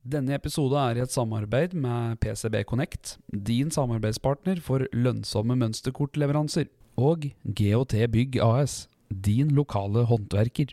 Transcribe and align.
Denne 0.00 0.32
episode 0.32 0.80
er 0.80 0.96
i 0.96 1.02
et 1.04 1.12
samarbeid 1.12 1.74
med 1.76 2.16
PCB 2.22 2.62
Connect, 2.64 3.18
din 3.28 3.68
samarbeidspartner 3.68 4.56
for 4.64 4.86
lønnsomme 4.96 5.58
mønsterkortleveranser, 5.60 6.70
og 6.96 7.26
GOT 7.44 7.92
Bygg 8.08 8.38
AS, 8.40 8.86
din 9.12 9.50
lokale 9.52 10.06
håndverker. 10.08 10.72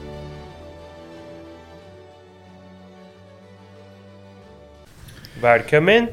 Velkommen. 5.41 6.07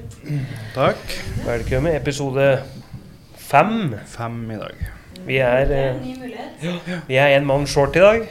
Takk. 0.72 0.96
Velkommen. 1.44 1.92
Episode 1.92 2.62
fem. 3.36 3.94
Fem 4.06 4.50
i 4.50 4.56
dag. 4.56 4.84
Vi 5.26 5.36
er, 5.36 5.72
eh, 5.72 5.96
vi 7.08 7.16
er 7.16 7.36
en 7.36 7.44
mann 7.46 7.66
short 7.66 7.96
i 7.96 8.00
dag. 8.00 8.24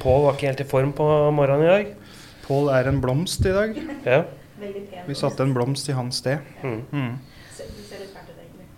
Pål 0.00 0.22
var 0.24 0.32
ikke 0.32 0.46
helt 0.46 0.60
i 0.60 0.64
form 0.64 0.92
på 0.92 1.30
morgenen 1.34 1.64
i 1.64 1.68
dag. 1.68 1.86
Pål 2.46 2.68
er 2.68 2.88
en 2.88 3.00
blomst 3.00 3.40
i 3.40 3.52
dag. 3.52 3.74
Ja. 4.06 4.22
Vi 5.06 5.14
satte 5.14 5.42
en 5.42 5.54
blomst 5.54 5.88
i 5.88 5.92
hans 5.92 6.16
sted. 6.22 6.38
Mm. 6.62 6.84
Mm. 6.92 7.18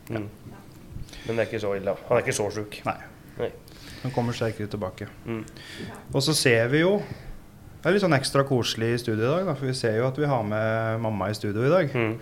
Mm. 0.09 0.29
Men 1.27 1.37
det 1.37 1.39
er 1.39 1.47
ikke 1.51 1.61
så 1.61 1.75
ille. 1.75 1.95
Han 2.09 2.17
er 2.17 2.23
ikke 2.23 2.33
så 2.33 2.51
sjuk. 2.51 2.81
Han 4.03 4.11
kommer 4.11 4.33
sterkere 4.33 4.67
tilbake. 4.67 5.07
Mm. 5.27 5.45
Og 6.15 6.23
så 6.23 6.35
ser 6.35 6.69
vi 6.69 6.79
jo 6.79 7.03
Det 7.83 7.91
er 7.91 7.97
litt 7.97 8.05
sånn 8.05 8.15
ekstra 8.15 8.45
koselig 8.47 8.93
i 8.95 8.99
studio 9.03 9.25
i 9.25 9.31
dag, 9.33 9.47
da, 9.49 9.55
for 9.59 9.67
vi 9.67 9.75
ser 9.75 9.97
jo 9.99 10.05
at 10.07 10.19
vi 10.21 10.29
har 10.31 10.45
med 10.47 11.01
mamma 11.03 11.33
i 11.33 11.35
studio 11.35 11.65
i 11.67 11.73
dag. 11.73 11.91
Mm. 11.99 12.13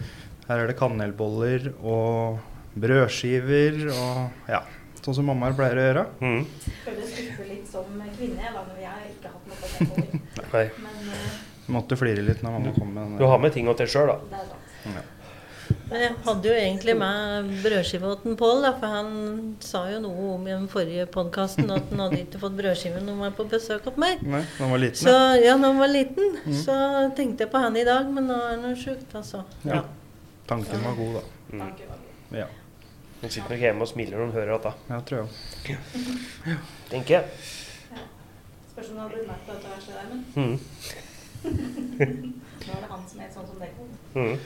Her 0.49 0.63
er 0.63 0.71
det 0.71 0.77
kanelboller 0.79 1.67
og 1.85 2.39
brødskiver 2.81 3.77
og 3.93 4.49
ja, 4.49 4.63
sånn 5.05 5.19
som 5.19 5.29
mammaer 5.29 5.53
pleier 5.59 5.77
å 5.77 5.85
gjøre. 5.85 6.07
Mm. 6.25 6.41
Føles 6.87 7.13
skuffer 7.13 7.51
litt 7.51 7.69
som 7.69 7.93
kvinne, 8.17 8.55
da, 8.57 8.65
når 8.71 8.81
jeg 8.87 9.13
ikke 9.13 9.35
hatt 9.35 9.53
noe 9.53 9.61
på 9.61 10.01
det. 10.01 10.23
Nei. 10.55 10.67
Men 10.81 11.15
eh, 11.19 11.39
Måtte 11.71 11.95
flire 12.01 12.25
litt 12.27 12.41
når 12.43 12.57
mamma 12.57 12.73
kom 12.75 12.89
med 12.97 13.05
den. 13.05 13.19
Du 13.21 13.29
har 13.31 13.39
med 13.45 13.53
ting 13.55 13.69
til 13.69 13.77
deg 13.85 13.93
sjøl, 13.93 14.09
da. 14.11 14.17
det 14.33 14.41
er 14.41 14.49
sant. 14.49 15.10
Men 15.91 16.03
jeg 16.05 16.13
hadde 16.25 16.47
jo 16.47 16.55
egentlig 16.55 16.95
med 17.01 17.49
brødskiva 17.65 18.11
til 18.23 18.37
Pål, 18.39 18.67
for 18.79 18.93
han 18.95 19.09
sa 19.65 19.81
jo 19.91 19.99
noe 20.05 20.27
om 20.37 20.45
i 20.47 20.53
den 20.53 20.69
forrige 20.71 21.07
podkasten 21.11 21.71
at 21.75 21.89
han 21.91 22.03
hadde 22.05 22.21
ikke 22.23 22.39
fått 22.45 22.55
brødskive 22.61 23.01
når 23.03 23.11
han 23.17 23.25
var 23.25 23.33
på 23.41 23.47
besøk 23.51 23.89
hos 23.91 23.99
meg. 23.99 24.23
Nei, 24.23 24.45
når 24.45 24.63
han 24.63 24.71
var 24.77 24.83
liten. 24.85 25.01
Så 25.03 25.15
ja. 25.17 25.33
ja, 25.49 25.57
når 25.59 25.73
han 25.75 25.83
var 25.83 25.91
liten, 25.91 26.39
så 26.63 26.77
tenkte 27.19 27.45
jeg 27.47 27.51
på 27.53 27.63
han 27.65 27.79
i 27.81 27.85
dag, 27.89 28.07
men 28.15 28.31
nå 28.31 28.37
er 28.39 28.63
han 28.63 28.77
sjuk, 28.79 29.03
altså. 29.19 29.43
Ja. 29.67 29.81
Ja. 29.81 29.83
Tanken 30.51 30.87
var 30.87 30.95
god, 30.99 31.19
da. 31.19 31.25
Mm. 31.51 31.67
Ja, 32.39 32.47
Hun 33.21 33.31
sitter 33.35 33.51
nok 33.53 33.61
hjemme 33.67 33.85
og 33.85 33.91
smiler 33.91 34.17
når 34.17 34.25
hun 34.31 34.37
hører 34.39 34.53
dette, 34.55 34.73
ja 34.95 35.01
tror 35.11 35.19
jeg. 35.21 36.57
tenker 36.91 37.17
jeg. 37.19 37.25
Spørs 38.71 38.89
om 38.93 38.95
du 38.95 39.01
har 39.03 39.11
blitt 39.13 39.27
merket 39.29 39.51
dette 39.57 39.69
verset 39.75 39.95
der, 39.99 40.07
men 40.09 40.21
Mm. 40.39 40.57
nå 42.01 42.73
er 42.75 42.81
det 42.85 42.89
han 42.91 43.05
som 43.11 43.21
er 43.25 43.31
sånn 43.35 43.47
som 43.49 43.59
deg. 43.61 43.71
Mm. 44.15 44.37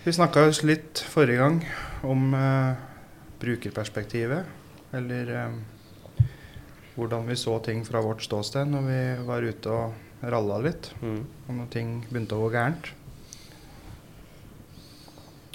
Vi 0.00 0.12
snakka 0.12 0.46
litt 0.64 1.02
forrige 1.12 1.42
gang 1.42 1.58
om 2.08 2.30
eh, 2.32 2.78
brukerperspektivet. 3.40 4.46
Eller 4.96 5.32
eh, 5.36 5.58
hvordan 6.94 7.26
vi 7.28 7.36
så 7.36 7.58
ting 7.60 7.84
fra 7.84 8.00
vårt 8.00 8.24
ståsted 8.24 8.72
når 8.72 8.86
vi 8.86 9.02
var 9.28 9.44
ute 9.44 9.74
og 9.74 10.24
ralla 10.32 10.56
litt. 10.64 10.88
Mm. 11.02 11.20
Og 11.20 11.52
når 11.58 11.68
ting 11.74 11.92
begynte 12.08 12.38
å 12.38 12.46
gå 12.46 12.48
gærent. 12.56 12.88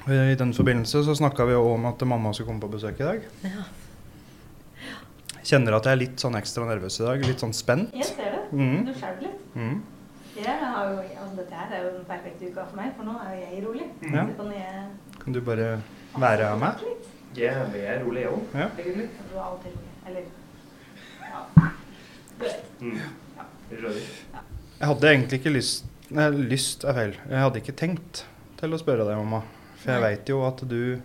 I 0.06 0.38
den 0.38 0.54
forbindelse 0.54 1.02
så 1.08 1.18
snakka 1.18 1.50
vi 1.50 1.58
òg 1.58 1.72
om 1.80 1.90
at 1.90 2.06
mamma 2.06 2.30
skulle 2.34 2.52
komme 2.52 2.62
på 2.62 2.70
besøk 2.78 3.02
i 3.02 3.08
dag. 3.10 3.26
Ja. 3.50 3.66
Kjenner 5.42 5.80
at 5.80 5.90
jeg 5.90 5.98
er 5.98 6.04
litt 6.04 6.22
sånn 6.22 6.38
ekstra 6.38 6.70
nervøs 6.70 7.02
i 7.02 7.08
dag. 7.08 7.26
Litt 7.26 7.42
sånn 7.42 7.58
spent. 7.58 7.98
Jeg 7.98 8.12
ser 8.14 8.30
det. 8.38 8.46
Mm. 8.54 8.86
Du 8.86 8.94
skjelver 8.94 9.26
litt. 9.26 9.44
Mm. 9.58 9.82
Jeg 10.36 10.56
har 10.60 10.90
jo, 10.92 11.00
altså 11.00 11.36
dette 11.38 11.56
her 11.56 11.74
er 11.76 11.84
jo 11.86 11.92
den 11.96 12.06
perfekte 12.08 12.50
uka 12.52 12.66
for 12.68 12.76
meg, 12.76 12.90
for 12.98 13.08
nå 13.08 13.14
er 13.24 13.36
jo 13.36 13.44
jeg 13.44 13.62
rolig. 13.64 13.86
Ja. 14.04 14.24
Kan 14.36 14.52
jeg 14.52 14.88
Kan 15.22 15.36
du 15.38 15.42
bare 15.42 15.68
være 16.20 16.50
av 16.52 16.60
meg? 16.60 16.82
Ja, 17.40 17.54
vi 17.72 17.84
er 17.84 18.04
rolig, 18.04 18.26
jeg 18.26 18.34
òg. 18.34 18.44
Ja. 18.54 18.68
Egentlig. 18.80 19.08
Du 19.32 19.38
er 19.38 19.46
alltid 19.46 19.78
rolig. 19.78 19.94
Eller 20.08 20.22
ja. 21.24 21.70
Du 22.36 22.44
vet. 22.44 22.66
Mm. 22.82 22.98
Ja. 23.38 23.48
skjønner. 23.70 24.10
Jeg 24.76 24.90
hadde 24.92 25.12
egentlig 25.14 25.40
ikke 25.40 25.56
lyst 25.56 25.92
Nei, 26.16 26.28
lyst 26.52 26.84
er 26.86 26.94
feil. 26.94 27.16
Jeg 27.32 27.42
hadde 27.42 27.62
ikke 27.64 27.74
tenkt 27.80 28.26
til 28.60 28.76
å 28.76 28.78
spørre 28.78 29.08
deg, 29.08 29.18
mamma. 29.18 29.40
For 29.82 29.96
jeg 29.96 30.04
veit 30.04 30.30
jo 30.30 30.44
at 30.46 30.62
du 30.70 31.02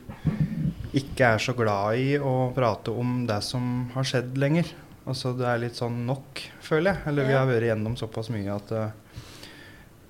ikke 0.97 1.31
er 1.37 1.41
så 1.41 1.55
glad 1.57 1.97
i 2.03 2.19
å 2.19 2.51
prate 2.53 2.93
om 2.93 3.23
det 3.29 3.39
som 3.47 3.87
har 3.95 4.07
skjedd 4.11 4.37
lenger. 4.43 4.69
Altså 5.09 5.33
det 5.39 5.47
er 5.49 5.63
litt 5.63 5.79
sånn 5.79 6.03
nok, 6.05 6.43
føler 6.67 6.93
jeg. 6.93 7.07
Eller 7.09 7.31
vi 7.31 7.39
har 7.39 7.49
vært 7.49 7.69
igjennom 7.71 7.97
såpass 7.97 8.29
mye 8.35 8.53
at 8.53 8.75
eh, 8.77 8.93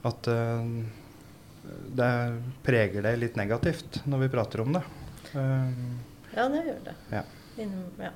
at 0.07 0.31
eh, 0.33 0.71
det 1.97 2.13
preger 2.65 3.05
deg 3.05 3.19
litt 3.21 3.37
negativt 3.39 4.01
når 4.09 4.25
vi 4.25 4.33
prater 4.33 4.63
om 4.65 4.73
det. 4.77 4.83
Eh, 5.37 5.83
ja, 6.37 6.47
det 6.49 6.65
gjør 6.65 6.81
det. 6.89 6.97
Ja. 7.13 7.25
Innom, 7.61 7.89
ja. 8.01 8.13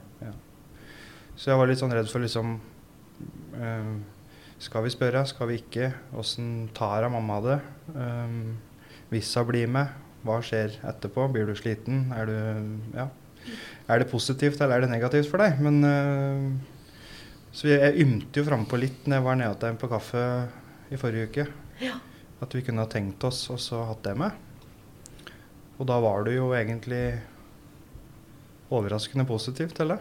Så 1.34 1.50
jeg 1.50 1.58
var 1.58 1.68
litt 1.68 1.80
sånn 1.80 1.92
redd 1.92 2.06
for 2.08 2.22
liksom 2.22 2.52
eh, 3.58 3.88
Skal 4.62 4.84
vi 4.86 4.92
spørre, 4.94 5.24
skal 5.28 5.50
vi 5.50 5.58
ikke? 5.60 5.90
Åssen 6.16 6.70
tar 6.76 7.04
av 7.04 7.12
mamma 7.12 7.40
det? 7.44 7.58
Hvis 9.10 9.32
hun 9.36 9.48
blir 9.50 9.68
med, 9.68 9.90
hva 10.24 10.38
skjer 10.40 10.78
etterpå? 10.86 11.26
Blir 11.34 11.50
du 11.50 11.52
sliten? 11.58 12.06
Er, 12.16 12.30
du, 12.30 12.94
ja. 12.96 13.08
er 13.90 14.00
det 14.00 14.08
positivt 14.08 14.62
eller 14.62 14.78
er 14.78 14.86
det 14.86 14.94
negativt 14.94 15.28
for 15.28 15.42
deg? 15.42 15.58
Men 15.60 15.82
uh, 15.84 16.46
Så 17.52 17.68
jeg, 17.68 17.82
jeg 17.82 18.06
ymte 18.06 18.40
jo 18.40 18.46
frampå 18.46 18.80
litt 18.80 19.04
når 19.04 19.18
jeg 19.18 19.26
var 19.26 19.38
nede 19.42 19.52
hos 19.52 19.60
deg 19.66 19.76
på 19.82 19.90
kaffe 19.92 20.24
i 20.94 21.00
forrige 21.02 21.28
uke. 21.28 21.46
Ja. 21.84 21.98
At 22.42 22.54
vi 22.56 22.62
kunne 22.66 22.82
ha 22.84 22.90
tenkt 22.90 23.24
oss 23.28 23.44
og 23.52 23.60
så 23.62 23.82
hatt 23.88 24.02
det 24.06 24.16
med. 24.18 24.32
Og 25.78 25.86
da 25.90 25.96
var 26.02 26.24
du 26.26 26.30
jo 26.34 26.50
egentlig 26.54 27.04
overraskende 28.74 29.26
positiv 29.28 29.72
til 29.76 29.92
det. 29.94 29.98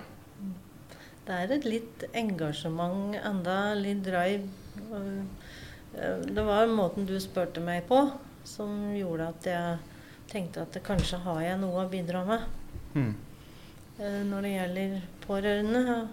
Er 1.33 1.51
et 1.55 1.63
litt 1.65 2.03
engasjement 2.19 3.15
enda, 3.23 3.73
litt 3.79 4.01
drive. 4.03 4.49
eh, 4.91 6.19
Det 6.33 6.43
var 6.43 6.67
måten 6.67 7.05
du 7.05 7.15
spurte 7.21 7.61
meg 7.61 7.85
på 7.87 7.99
som 8.43 8.93
gjorde 8.97 9.27
at 9.29 9.43
jeg 9.45 9.77
tenkte 10.31 10.61
at 10.65 10.79
kanskje 10.83 11.19
har 11.23 11.41
jeg 11.41 11.59
noe 11.61 11.85
å 11.85 11.89
bidra 11.89 12.25
med. 12.25 12.41
Mm. 12.95 13.13
Når 14.29 14.41
det 14.41 14.51
gjelder 14.57 15.01
pårørende, 15.27 16.09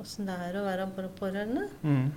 åssen 0.00 0.26
det 0.26 0.34
er 0.48 0.56
å 0.58 0.64
være 0.64 0.86
på- 0.96 1.10
pårørende, 1.20 1.68
Mm. 1.84 2.10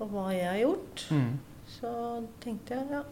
og 0.00 0.10
hva 0.12 0.30
jeg 0.32 0.44
har 0.46 0.58
gjort, 0.68 1.06
Mm. 1.10 1.38
Så 1.82 1.92
tenkte 2.40 2.78
jeg 2.78 2.86
ja. 2.94 3.02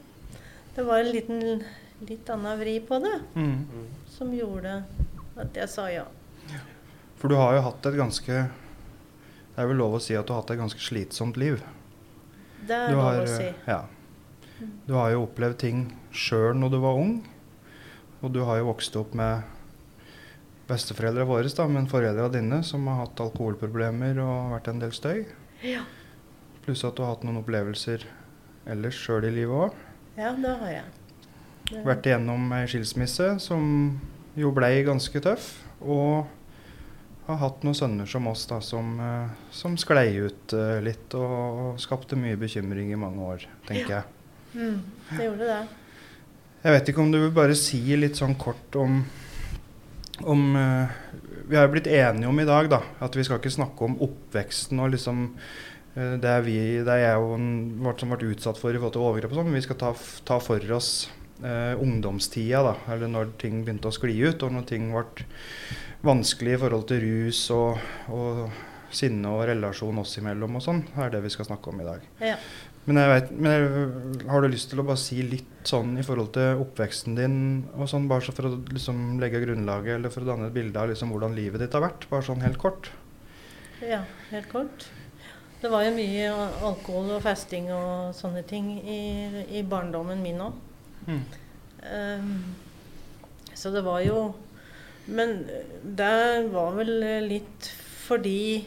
Det 0.77 0.85
var 0.87 1.03
en 1.03 1.11
liten, 1.13 1.65
litt 2.07 2.31
annen 2.31 2.59
vri 2.63 2.79
på 2.87 3.01
det 3.03 3.17
Mm. 3.35 3.67
som 4.09 4.31
gjorde 4.33 4.79
at 5.37 5.55
jeg 5.59 5.69
sa 5.69 5.89
ja. 5.91 6.05
For 7.21 7.29
du 7.29 7.35
har 7.37 7.55
jo 7.59 7.61
hatt 7.67 7.85
et 7.91 7.99
ganske 7.99 8.37
Det 9.51 9.59
er 9.59 9.67
vel 9.69 9.77
lov 9.77 9.99
å 9.99 10.01
si 10.01 10.15
at 10.17 10.25
du 10.27 10.33
har 10.33 10.41
hatt 10.41 10.51
et 10.55 10.59
ganske 10.63 10.81
slitsomt 10.81 11.37
liv. 11.37 11.61
Det 12.65 12.73
er 12.77 12.89
Du 12.89 12.95
lov 12.97 13.03
har, 13.05 13.21
å 13.21 13.27
si. 13.29 13.51
ja. 13.67 13.83
Du 14.87 14.95
har 14.95 15.11
jo 15.11 15.25
opplevd 15.27 15.59
ting 15.59 15.83
sjøl 16.13 16.55
når 16.57 16.71
du 16.71 16.79
var 16.81 16.95
ung. 16.97 17.19
Og 18.23 18.33
du 18.33 18.41
har 18.45 18.59
jo 18.61 18.67
vokst 18.71 18.97
opp 18.97 19.13
med 19.15 19.43
besteforeldra 20.69 21.25
våre, 21.27 21.49
da, 21.57 21.67
men 21.67 21.89
foreldra 21.91 22.29
dine 22.33 22.63
som 22.65 22.87
har 22.87 23.03
hatt 23.07 23.21
alkoholproblemer 23.21 24.21
og 24.23 24.53
vært 24.55 24.69
en 24.69 24.79
del 24.79 24.93
støy. 24.95 25.25
Ja. 25.67 25.83
Pluss 26.65 26.85
at 26.87 26.95
du 26.97 27.03
har 27.03 27.15
hatt 27.17 27.25
noen 27.27 27.41
opplevelser 27.43 28.05
ellers 28.67 28.99
sjøl 28.99 29.25
i 29.29 29.31
livet 29.31 29.69
òg. 29.71 29.73
ja, 30.17 30.33
det 30.37 30.57
har 30.61 30.71
jeg. 30.71 30.85
Det- 31.71 31.85
Vært 31.87 32.07
igjennom 32.07 32.53
ei 32.53 32.67
skilsmisse 32.67 33.39
som 33.41 34.01
jo 34.37 34.51
blei 34.51 34.83
ganske 34.85 35.21
tøff. 35.23 35.63
Og 35.81 36.27
har 37.31 37.37
hatt 37.39 37.63
noen 37.63 37.75
sønner 37.79 38.07
som 38.11 38.27
oss 38.27 38.47
da, 38.51 38.59
som, 38.61 38.99
eh, 39.01 39.29
som 39.55 39.77
sklei 39.77 40.19
ut 40.19 40.53
uh, 40.53 40.81
litt 40.83 41.15
og 41.15 41.79
skapte 41.79 42.17
mye 42.19 42.37
bekymring 42.37 42.91
i 42.93 42.99
mange 42.99 43.23
år, 43.23 43.45
tenker 43.69 44.01
jeg. 44.01 44.05
Mm, 44.55 44.81
det 45.13 45.29
gjorde 45.29 45.47
det. 45.47 45.61
Jeg 46.65 46.73
vet 46.75 46.89
ikke 46.91 47.01
om 47.05 47.13
du 47.13 47.21
vil 47.21 47.31
bare 47.31 47.55
si 47.55 47.79
litt 47.97 48.19
sånn 48.19 48.35
kort 48.37 48.75
om, 48.77 49.05
om 50.27 50.57
uh, 50.57 50.89
Vi 51.49 51.57
har 51.57 51.67
jo 51.67 51.73
blitt 51.73 51.87
enige 51.91 52.29
om 52.29 52.39
i 52.41 52.45
dag 52.47 52.69
da, 52.71 52.83
at 53.01 53.15
vi 53.17 53.23
skal 53.27 53.39
ikke 53.41 53.51
snakke 53.51 53.87
om 53.87 53.97
oppveksten 54.05 54.79
og 54.83 54.91
liksom 54.93 55.23
det 55.95 56.29
er, 56.31 56.43
vi, 56.47 56.57
det 56.87 56.93
er 56.95 57.01
jeg 57.03 57.23
og 57.25 57.33
en- 57.37 57.95
som 57.99 58.13
ble 58.15 58.31
utsatt 58.31 58.59
for 58.61 58.71
i 58.71 58.79
forhold 58.79 58.95
til 58.95 59.03
overgrep 59.03 59.33
og 59.33 59.41
sånn, 59.41 59.49
men 59.51 59.59
vi 59.59 59.65
skal 59.67 59.77
ta, 59.81 59.91
ta 60.25 60.39
for 60.39 60.63
oss 60.77 61.11
eh, 61.43 61.75
ungdomstida, 61.83 62.63
da, 62.63 62.75
eller 62.95 63.11
når 63.11 63.33
ting 63.43 63.65
begynte 63.67 63.91
å 63.91 63.95
skli 63.97 64.15
ut, 64.29 64.43
og 64.47 64.53
når 64.55 64.67
ting 64.71 64.91
ble 64.95 65.05
vanskelig 66.07 66.55
i 66.57 66.61
forhold 66.63 66.87
til 66.89 67.03
rus 67.05 67.43
og, 67.53 67.81
og 68.09 68.47
sinne 68.95 69.31
og 69.35 69.45
relasjon 69.51 69.99
oss 70.03 70.17
imellom 70.19 70.57
og 70.59 70.65
sånn, 70.65 70.85
er 70.99 71.11
det 71.13 71.21
vi 71.27 71.33
skal 71.35 71.47
snakke 71.51 71.71
om 71.73 71.83
i 71.83 71.89
dag. 71.89 72.07
Ja. 72.23 72.37
Men, 72.87 72.97
jeg 72.97 73.11
vet, 73.13 73.33
men 73.37 73.53
jeg, 73.53 74.23
har 74.31 74.41
du 74.43 74.49
lyst 74.51 74.71
til 74.73 74.81
å 74.81 74.87
bare 74.89 74.99
si 74.99 75.21
litt 75.23 75.69
sånn 75.69 75.93
i 76.01 76.05
forhold 76.07 76.33
til 76.35 76.63
oppveksten 76.63 77.19
din, 77.19 77.37
og 77.77 77.91
sånn, 77.93 78.09
bare 78.11 78.25
så 78.25 78.33
for 78.35 78.49
å 78.49 78.55
liksom 78.73 79.19
legge 79.21 79.43
grunnlaget, 79.45 79.99
eller 79.99 80.15
for 80.15 80.25
å 80.25 80.31
danne 80.33 80.49
et 80.49 80.57
bilde 80.57 80.81
av 80.81 80.89
liksom 80.91 81.13
hvordan 81.13 81.37
livet 81.37 81.61
ditt 81.63 81.77
har 81.77 81.85
vært? 81.85 82.09
Bare 82.11 82.25
sånn 82.27 82.43
helt 82.47 82.59
kort. 82.63 82.89
Ja, 83.85 84.01
helt 84.33 84.49
kort. 84.51 84.89
Det 85.61 85.69
var 85.69 85.83
jo 85.85 85.93
mye 85.93 86.29
alkohol 86.65 87.11
og 87.19 87.23
festing 87.25 87.67
og 87.75 88.15
sånne 88.17 88.43
ting 88.49 88.71
i, 88.81 89.01
i 89.59 89.63
barndommen 89.69 90.23
min 90.25 90.41
òg. 90.41 90.53
Mm. 91.07 91.23
så 93.57 93.71
det 93.73 93.81
var 93.87 94.03
jo 94.05 94.35
Men 95.09 95.47
det 95.97 96.51
var 96.53 96.75
vel 96.77 96.91
litt 97.25 97.71
fordi 98.05 98.67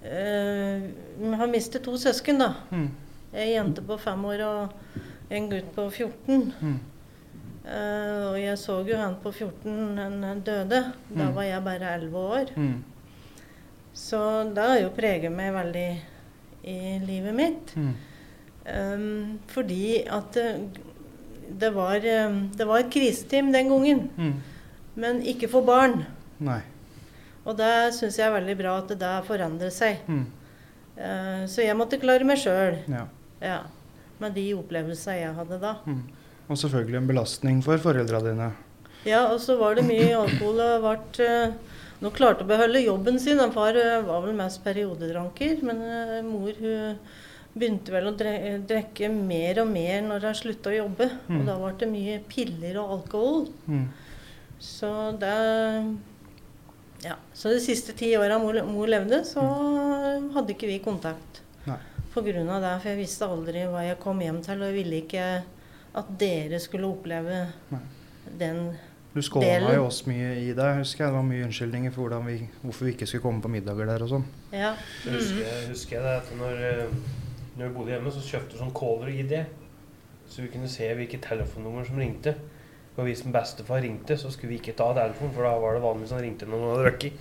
uh, 0.00 0.80
Vi 1.20 1.32
har 1.36 1.50
mistet 1.52 1.84
to 1.84 1.96
søsken, 2.00 2.40
da. 2.40 2.54
Mm. 2.72 2.86
Ei 3.36 3.50
jente 3.52 3.84
på 3.86 3.98
fem 4.00 4.24
år 4.24 4.40
og 4.46 4.94
en 5.30 5.50
gutt 5.52 5.68
på 5.76 5.84
14. 5.92 6.52
Mm. 6.60 6.78
Uh, 7.60 8.30
og 8.32 8.38
jeg 8.40 8.56
så 8.58 8.80
jo 8.88 8.96
han 8.98 9.18
på 9.22 9.30
14, 9.36 9.98
han 10.00 10.40
døde. 10.46 10.80
Da 11.10 11.28
Mm. 11.28 11.34
var 11.36 11.42
jeg 11.44 11.64
bare 11.64 11.92
11 12.00 12.16
år. 12.18 12.54
Så 14.00 14.18
det 14.56 14.64
har 14.64 14.78
jo 14.80 14.92
preget 14.96 15.32
meg 15.34 15.52
veldig 15.54 15.88
i 16.70 16.78
livet 17.04 17.36
mitt. 17.36 17.74
Mm. 17.76 17.90
Um, 18.70 19.38
fordi 19.50 20.02
at 20.08 20.32
det, 20.36 20.46
det, 21.60 21.70
var, 21.74 22.04
um, 22.28 22.40
det 22.56 22.66
var 22.68 22.82
et 22.82 22.90
kriseteam 22.92 23.50
den 23.54 23.68
gangen, 23.72 24.02
Mm. 24.16 24.34
men 25.00 25.20
ikke 25.22 25.48
for 25.52 25.64
barn. 25.66 26.04
Nei. 26.40 26.60
Og 27.44 27.56
det 27.58 27.70
syns 27.96 28.18
jeg 28.20 28.26
er 28.28 28.34
veldig 28.36 28.56
bra 28.60 28.76
at 28.82 28.88
det 28.92 28.98
der 29.00 29.24
forandrer 29.26 29.72
seg. 29.74 30.02
Mm. 30.08 30.24
Uh, 31.00 31.44
så 31.48 31.64
jeg 31.64 31.76
måtte 31.78 32.00
klare 32.00 32.24
meg 32.28 32.40
sjøl, 32.40 32.78
Ja. 32.90 33.06
ja, 33.40 33.60
med 34.20 34.34
de 34.36 34.50
opplevelsene 34.54 35.16
jeg 35.20 35.34
hadde 35.38 35.60
da. 35.62 35.74
Mm. 35.86 36.02
Og 36.50 36.58
selvfølgelig 36.58 36.98
en 37.00 37.06
belastning 37.08 37.62
for 37.64 37.78
foreldra 37.78 38.20
dine. 38.24 38.50
Ja, 39.08 39.26
og 39.32 39.40
så 39.40 39.56
var 39.56 39.74
det 39.78 39.86
mye 39.88 40.12
alkohol 40.18 40.60
og 40.60 40.82
ble 40.84 41.28
uh, 41.28 41.52
Nå 42.00 42.12
klarte 42.16 42.46
å 42.46 42.48
beholde 42.48 42.82
jobben 42.82 43.18
sin. 43.20 43.40
Han 43.42 43.52
far 43.54 43.76
uh, 43.76 44.00
var 44.06 44.22
vel 44.24 44.36
mest 44.38 44.62
periodedranker, 44.64 45.60
men 45.66 45.82
uh, 45.84 46.20
mor 46.26 46.54
hun 46.60 47.00
begynte 47.50 47.90
vel 47.90 48.06
å 48.06 48.14
drikke 48.14 49.08
mer 49.10 49.58
og 49.64 49.72
mer 49.72 50.04
når 50.06 50.28
hun 50.28 50.38
slutta 50.38 50.70
å 50.70 50.76
jobbe. 50.76 51.10
Mm. 51.26 51.40
Og 51.40 51.48
da 51.48 51.56
ble 51.58 51.72
det 51.80 51.90
mye 51.90 52.20
piller 52.30 52.78
og 52.82 52.94
alkohol. 52.98 53.44
Mm. 53.66 53.88
Så 54.60 54.92
det 55.20 55.34
Ja. 57.00 57.16
Så 57.32 57.48
de 57.48 57.60
siste 57.64 57.94
ti 57.96 58.12
åra 58.16 58.38
mor, 58.38 58.58
mor 58.68 58.86
levde, 58.86 59.22
så 59.24 59.40
hadde 60.34 60.52
ikke 60.52 60.68
vi 60.68 60.82
kontakt. 60.84 61.40
På 62.10 62.24
grunn 62.26 62.48
av 62.50 62.60
det, 62.64 62.72
for 62.82 62.90
jeg 62.90 62.98
visste 62.98 63.26
aldri 63.30 63.60
hva 63.70 63.84
jeg 63.86 64.00
kom 64.02 64.18
hjem 64.20 64.40
til, 64.42 64.58
og 64.58 64.66
jeg 64.66 64.76
ville 64.80 64.96
ikke 65.04 65.26
at 66.00 66.08
dere 66.18 66.58
skulle 66.62 66.88
oppleve 66.90 67.36
Nei. 67.70 67.80
den 68.40 68.58
Du 69.14 69.18
skåna 69.26 69.72
jo 69.74 69.86
oss 69.88 70.04
mye 70.06 70.34
i 70.38 70.52
deg, 70.54 70.76
husker 70.78 71.04
jeg. 71.04 71.10
Det 71.10 71.16
var 71.18 71.24
mye 71.26 71.46
unnskyldninger 71.48 71.94
for 71.94 72.12
vi, 72.28 72.36
hvorfor 72.62 72.86
vi 72.86 72.92
ikke 72.94 73.08
skulle 73.10 73.24
komme 73.24 73.42
på 73.42 73.50
middager 73.50 73.88
der 73.90 74.04
og 74.06 74.12
sånn. 74.12 74.26
Ja. 74.54 74.74
Så 75.02 75.16
husker 75.16 75.64
husker 75.72 75.96
jeg 75.96 76.04
det 76.06 76.12
at 76.20 76.30
når, 76.38 76.60
eh, 76.68 76.92
når 77.56 77.64
vi 77.66 77.74
bodde 77.74 77.90
hjemme, 77.96 78.12
så 78.14 78.22
kjøpte 78.22 78.54
vi 78.54 78.60
sånn 78.62 78.74
caller-ID. 78.76 79.34
Så 80.30 80.44
vi 80.44 80.52
kunne 80.52 80.70
se 80.70 80.86
hvilke 80.94 81.18
telefonnummer 81.24 81.84
som 81.88 81.98
ringte. 81.98 82.36
Og 82.96 83.06
hvis 83.08 83.24
en 83.26 83.32
bestefar 83.34 83.82
ringte, 83.82 84.14
så 84.20 84.30
skulle 84.30 84.52
vi 84.54 84.60
ikke 84.60 84.76
ta 84.78 84.92
telefonen, 84.94 85.34
for 85.34 85.42
da 85.46 85.56
var 85.58 85.74
det 85.74 85.82
vanligvis 85.82 86.14
han 86.14 86.22
ringte 86.22 86.46
når 86.46 86.60
han 86.62 86.70
hadde 86.70 86.86
drukket. 86.86 87.12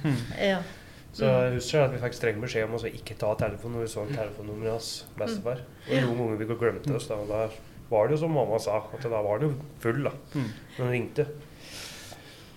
ja. 0.52 0.62
Så 1.10 1.26
jeg 1.26 1.56
husker 1.56 1.82
at 1.88 1.92
vi 1.96 1.98
fikk 2.04 2.14
streng 2.14 2.38
beskjed 2.44 2.68
om 2.70 2.76
å 2.78 2.84
ikke 2.86 3.16
ta 3.18 3.32
telefonen 3.40 3.80
når 3.80 3.88
vi 3.88 3.92
så 3.96 4.04
telefonnummeret 4.14 4.76
hans 4.76 4.90
bestefar. 5.18 5.64
Og 5.90 6.04
noen 6.06 6.20
ganger 6.20 6.38
vi 6.44 6.58
glemte 6.62 6.94
oss, 7.00 7.08
da. 7.10 7.16
Og 7.18 7.32
da 7.32 7.48
var 7.90 8.06
det 8.08 8.14
jo 8.14 8.20
som 8.28 8.36
mamma 8.38 8.60
sa, 8.62 8.78
at 8.94 9.02
da 9.10 9.10
var 9.26 9.40
han 9.40 9.48
jo 9.50 9.56
full 9.82 10.04
da, 10.06 10.12
Mm. 10.36 10.52
når 10.78 10.84
han 10.86 10.94
ringte. 10.94 11.26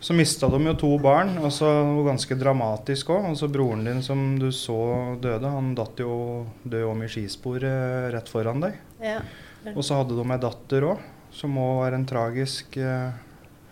Så 0.02 0.14
mista 0.18 0.48
de 0.50 0.58
jo 0.66 0.74
to 0.74 0.88
barn, 0.98 1.36
og 1.38 1.52
så 1.54 1.68
ganske 2.02 2.34
dramatisk 2.34 3.12
òg. 3.14 3.28
Altså 3.30 3.46
broren 3.52 3.84
din 3.86 4.00
som 4.02 4.32
du 4.40 4.48
så 4.50 5.14
døde, 5.22 5.46
han 5.46 5.76
datt 5.78 6.02
jo 6.02 6.16
død 6.64 6.88
om 6.90 7.04
i 7.06 7.10
skisporet 7.12 8.10
rett 8.14 8.30
foran 8.32 8.64
deg. 8.64 8.80
ja. 9.02 9.20
Og 9.76 9.84
så 9.86 10.00
hadde 10.00 10.16
de 10.18 10.24
ei 10.34 10.40
datter 10.42 10.88
òg, 10.90 11.04
som 11.30 11.54
òg 11.54 11.76
var 11.84 11.94
en 11.94 12.06
tragisk 12.10 12.74
eh, 12.82 13.14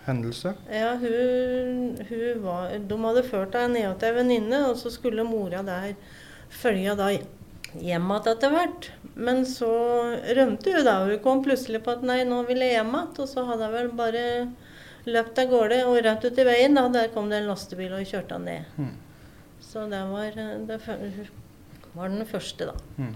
hendelse. 0.07 0.53
Ja, 0.71 0.93
hun, 1.01 1.99
hun 2.07 2.45
var 2.45 2.77
De 2.79 2.99
hadde 3.03 3.27
ført 3.27 3.59
henne 3.59 3.75
ned 3.75 3.99
til 3.99 4.13
ei 4.13 4.19
venninne, 4.21 4.63
og 4.69 4.79
så 4.79 4.95
skulle 4.95 5.27
mora 5.27 5.65
der 5.67 5.97
følge 6.61 6.95
da 6.95 7.11
hjem 7.11 8.07
igjen 8.07 8.33
etter 8.37 8.55
hvert. 8.55 8.91
Men 9.19 9.43
så 9.51 9.71
rømte 10.39 10.79
hun 10.79 10.87
da. 10.87 10.97
Hun 11.11 11.23
kom 11.27 11.43
plutselig 11.43 11.83
på 11.83 11.99
at 11.99 12.07
nei, 12.07 12.23
nå 12.29 12.45
vil 12.47 12.63
jeg 12.63 12.79
hjem 12.79 12.95
igjen. 12.95 13.15
Og 13.19 13.31
så 13.35 13.51
hadde 13.51 13.67
hun 13.67 13.79
vel 13.81 13.91
bare 13.99 14.25
løpt 15.09 15.39
av 15.41 15.53
gårde 15.53 15.83
og 15.89 16.01
rett 16.05 16.25
ut 16.25 16.41
i 16.41 16.49
veien. 16.49 16.77
Da. 16.77 16.89
Der 16.93 17.13
kom 17.15 17.31
det 17.33 17.41
en 17.41 17.51
lastebil 17.53 17.95
og 17.97 18.07
kjørte 18.09 18.37
han 18.37 18.49
ned. 18.49 18.75
Mm. 18.77 18.97
Så 19.71 19.87
det 19.87 20.01
var, 20.11 20.35
det 20.67 20.81
var 21.93 22.09
den 22.11 22.27
første, 22.27 22.67
da. 22.71 22.75
Mm. 22.97 23.15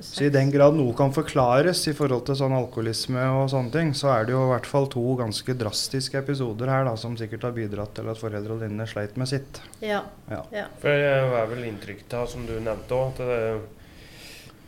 Så 0.00 0.24
i 0.24 0.32
den 0.32 0.50
grad 0.52 0.76
noe 0.76 0.94
kan 0.96 1.12
forklares 1.14 1.82
i 1.90 1.94
forhold 1.96 2.24
til 2.28 2.38
sånn 2.40 2.56
alkoholisme 2.56 3.22
og 3.38 3.46
sånne 3.52 3.72
ting, 3.74 3.92
så 3.96 4.10
er 4.14 4.26
det 4.26 4.34
jo 4.34 4.42
i 4.46 4.50
hvert 4.54 4.68
fall 4.68 4.88
to 4.92 5.04
ganske 5.20 5.56
drastiske 5.60 6.18
episoder 6.20 6.72
her 6.72 6.88
da, 6.88 6.96
som 7.00 7.16
sikkert 7.20 7.46
har 7.48 7.54
bidratt 7.56 7.94
til 7.96 8.10
at 8.10 8.20
foreldrene 8.20 8.68
dine 8.68 8.88
sleit 8.90 9.16
med 9.20 9.30
sitt. 9.30 9.60
Ja. 9.84 10.02
Ja. 10.32 10.42
ja. 10.54 10.66
For 10.82 10.90
det 10.90 11.14
er 11.14 11.48
vel 11.52 11.64
inntrykk 11.68 12.04
av, 12.16 12.28
som 12.32 12.48
du 12.48 12.56
nevnte 12.56 12.98
òg, 12.98 13.14
at 13.14 13.24
det, 13.24 13.40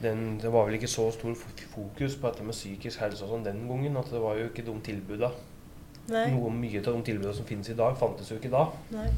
den, 0.04 0.24
det 0.42 0.52
var 0.52 0.68
vel 0.68 0.76
ikke 0.76 0.92
så 0.92 1.08
stor 1.14 1.36
fokus 1.36 2.16
på 2.20 2.28
dette 2.28 2.44
med 2.44 2.56
psykisk 2.56 3.00
helse 3.00 3.24
og 3.24 3.32
sånn 3.32 3.46
den 3.48 3.64
gangen. 3.68 3.96
At 3.96 4.12
det 4.12 4.20
var 4.22 4.36
jo 4.36 4.50
ikke 4.50 4.66
de 4.66 4.76
tilbuda. 4.90 5.32
Nei. 6.08 6.26
Noe 6.30 6.50
mye 6.54 6.78
av 6.78 6.84
de 6.92 7.02
tilbudene 7.02 7.34
som 7.34 7.44
finnes 7.48 7.68
i 7.68 7.74
dag, 7.74 7.96
fantes 7.98 8.28
jo 8.30 8.36
ikke 8.38 8.50
da. 8.52 8.66
Nei. 8.94 9.08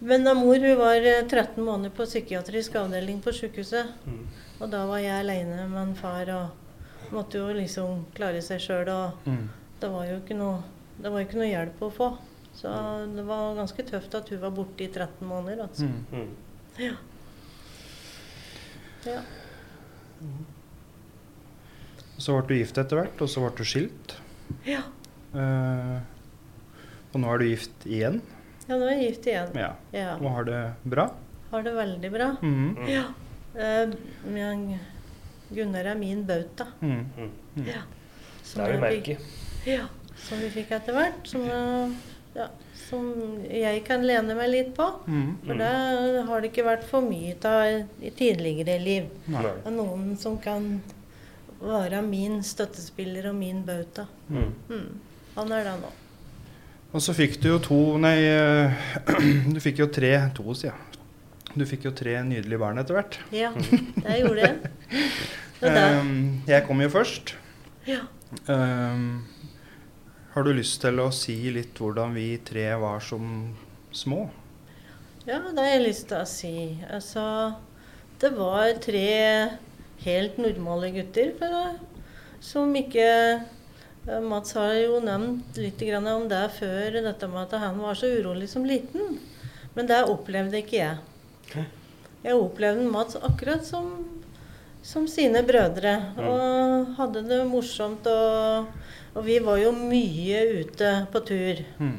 Men 0.00 0.24
da 0.24 0.32
mor 0.34 0.58
var 0.78 0.96
eh, 0.96 1.22
13 1.28 1.62
måneder 1.62 1.90
på 1.94 2.06
psykiatrisk 2.08 2.74
avdeling 2.80 3.20
på 3.22 3.32
sykehuset, 3.36 3.86
Mm. 4.06 4.26
og 4.60 4.70
da 4.70 4.86
var 4.86 4.98
jeg 4.98 5.12
aleine 5.20 5.68
med 5.68 5.82
en 5.88 5.94
far 5.94 6.30
og 6.30 7.12
måtte 7.12 7.38
jo 7.38 7.52
liksom 7.52 8.06
klare 8.14 8.40
seg 8.42 8.60
sjøl, 8.60 8.88
og 8.88 9.12
Mm. 9.28 9.48
det 9.80 9.90
var 9.90 10.04
jo 10.06 10.16
ikke 10.20 10.36
noe, 10.36 10.62
det 11.02 11.12
var 11.12 11.20
ikke 11.20 11.36
noe 11.38 11.50
hjelp 11.52 11.80
å 11.80 11.92
få. 11.92 12.18
Så 12.54 12.68
det 13.14 13.24
var 13.26 13.54
ganske 13.54 13.82
tøft 13.86 14.14
at 14.14 14.28
hun 14.28 14.40
var 14.40 14.50
borte 14.50 14.80
i 14.84 14.88
13 14.88 15.26
måneder. 15.28 15.62
Altså. 15.68 15.84
Mm. 16.12 16.34
Ja. 16.78 16.92
Ja. 19.06 19.20
Så 22.20 22.34
ble 22.36 22.46
du 22.48 22.54
gift 22.60 22.76
etter 22.78 22.96
hvert, 23.00 23.20
og 23.24 23.28
så 23.32 23.40
ble 23.44 23.52
du 23.56 23.64
skilt. 23.64 24.16
Ja. 24.66 24.82
Eh, 25.34 25.98
og 27.12 27.20
nå 27.22 27.32
er 27.34 27.38
du 27.42 27.44
gift 27.48 27.86
igjen. 27.86 28.20
ja, 28.68 28.76
nå 28.76 28.86
er 28.86 28.94
jeg 28.96 29.10
gift 29.10 29.26
igjen. 29.30 29.52
Ja. 29.58 29.72
Ja. 29.94 30.14
Og 30.20 30.30
har 30.36 30.44
det 30.48 30.60
bra. 30.84 31.08
Har 31.50 31.62
det 31.66 31.74
veldig 31.74 32.10
bra. 32.14 32.28
Mhm. 32.42 32.76
Mm. 32.78 32.88
Ja. 32.90 33.04
Eh, 33.54 33.94
men 34.30 34.78
Gunnar 35.50 35.84
er 35.90 35.98
min 35.98 36.24
bauta. 36.26 36.66
Mm. 36.80 37.04
Mm. 37.16 37.30
Mm. 37.56 37.66
Ja. 37.66 37.82
Det 38.54 38.62
er 38.62 38.72
jo 38.74 38.80
merket. 38.80 39.18
Ja, 39.66 39.86
som 40.16 40.38
vi 40.42 40.48
fikk 40.54 40.70
etter 40.76 40.94
hvert. 40.94 41.26
Som, 41.26 41.44
ja, 42.34 42.46
som 42.88 43.10
jeg 43.50 43.82
kan 43.86 44.02
lene 44.06 44.34
meg 44.38 44.50
litt 44.50 44.70
på. 44.76 44.86
Mm. 45.10 45.36
For 45.46 45.58
det 45.58 45.72
har 46.28 46.40
det 46.40 46.50
ikke 46.52 46.64
vært 46.66 46.86
for 46.86 47.02
mye 47.06 47.34
av 47.50 48.02
i 48.06 48.10
tidligere 48.14 48.78
liv. 48.82 49.10
Nei. 49.30 49.44
Noen 49.74 50.14
som 50.18 50.38
kan 50.42 50.80
være 51.60 52.00
min 52.06 52.40
støttespiller 52.46 53.26
og 53.30 53.34
min 53.42 53.62
bauta. 53.66 54.06
Mm. 54.30 54.54
Han 55.36 55.52
er 55.54 55.66
det 55.66 55.74
nå. 55.80 55.90
Og 56.90 57.02
så 57.04 57.14
fikk 57.14 57.38
du 57.42 57.52
jo 57.52 57.58
to 57.62 57.80
Nei, 58.02 58.16
eh, 58.26 58.86
du 59.54 59.60
fikk 59.62 59.84
jo 59.84 59.90
tre 59.92 60.12
To, 60.36 60.54
sier 60.58 60.72
jeg. 60.72 60.86
Du 61.50 61.64
fikk 61.66 61.88
jo 61.88 61.94
tre 61.96 62.14
nydelige 62.22 62.60
barn 62.62 62.78
etter 62.78 62.94
hvert. 62.94 63.18
Ja, 63.34 63.50
det 63.54 64.20
gjorde 64.22 64.46
jeg. 64.46 64.58
Det 65.60 65.68
det. 65.76 65.80
Um, 66.00 66.38
jeg 66.48 66.64
kom 66.64 66.78
jo 66.80 66.86
først. 66.88 67.34
Ja. 67.84 67.98
Um, 68.48 69.26
har 70.32 70.46
du 70.46 70.54
lyst 70.56 70.78
til 70.80 71.02
å 71.02 71.10
si 71.12 71.34
litt 71.52 71.76
hvordan 71.76 72.14
vi 72.16 72.38
tre 72.48 72.64
var 72.80 73.02
som 73.04 73.50
små? 73.92 74.22
Ja, 75.26 75.42
det 75.50 75.58
har 75.58 75.68
jeg 75.74 75.82
lyst 75.84 76.06
til 76.08 76.16
å 76.16 76.30
si. 76.30 76.54
Altså, 76.88 77.24
det 78.22 78.30
var 78.38 78.72
tre 78.80 79.10
helt 80.06 80.40
normale 80.40 80.94
gutter 80.94 81.34
for, 81.36 81.76
som 82.40 82.72
ikke 82.80 83.10
Mats 84.04 84.54
har 84.56 84.72
jo 84.78 85.00
nevnt 85.04 85.58
litt 85.60 85.82
om 85.98 86.28
det 86.28 86.44
før, 86.56 87.02
dette 87.04 87.28
med 87.28 87.42
at 87.42 87.60
han 87.60 87.78
var 87.82 87.98
så 87.98 88.08
urolig 88.08 88.48
som 88.48 88.64
liten. 88.64 89.18
Men 89.76 89.86
det 89.86 90.00
opplevde 90.08 90.62
ikke 90.62 90.78
jeg. 90.80 91.66
Jeg 92.24 92.36
opplevde 92.36 92.88
Mats 92.90 93.16
akkurat 93.16 93.64
som, 93.64 93.92
som 94.82 95.06
sine 95.08 95.42
brødre. 95.46 95.94
Og 96.16 96.96
hadde 96.96 97.24
det 97.28 97.42
morsomt. 97.48 98.08
Og, 98.08 98.72
og 99.14 99.26
vi 99.26 99.38
var 99.44 99.60
jo 99.60 99.72
mye 99.76 100.42
ute 100.60 100.94
på 101.12 101.22
tur. 101.28 101.62
Mm. 101.78 101.98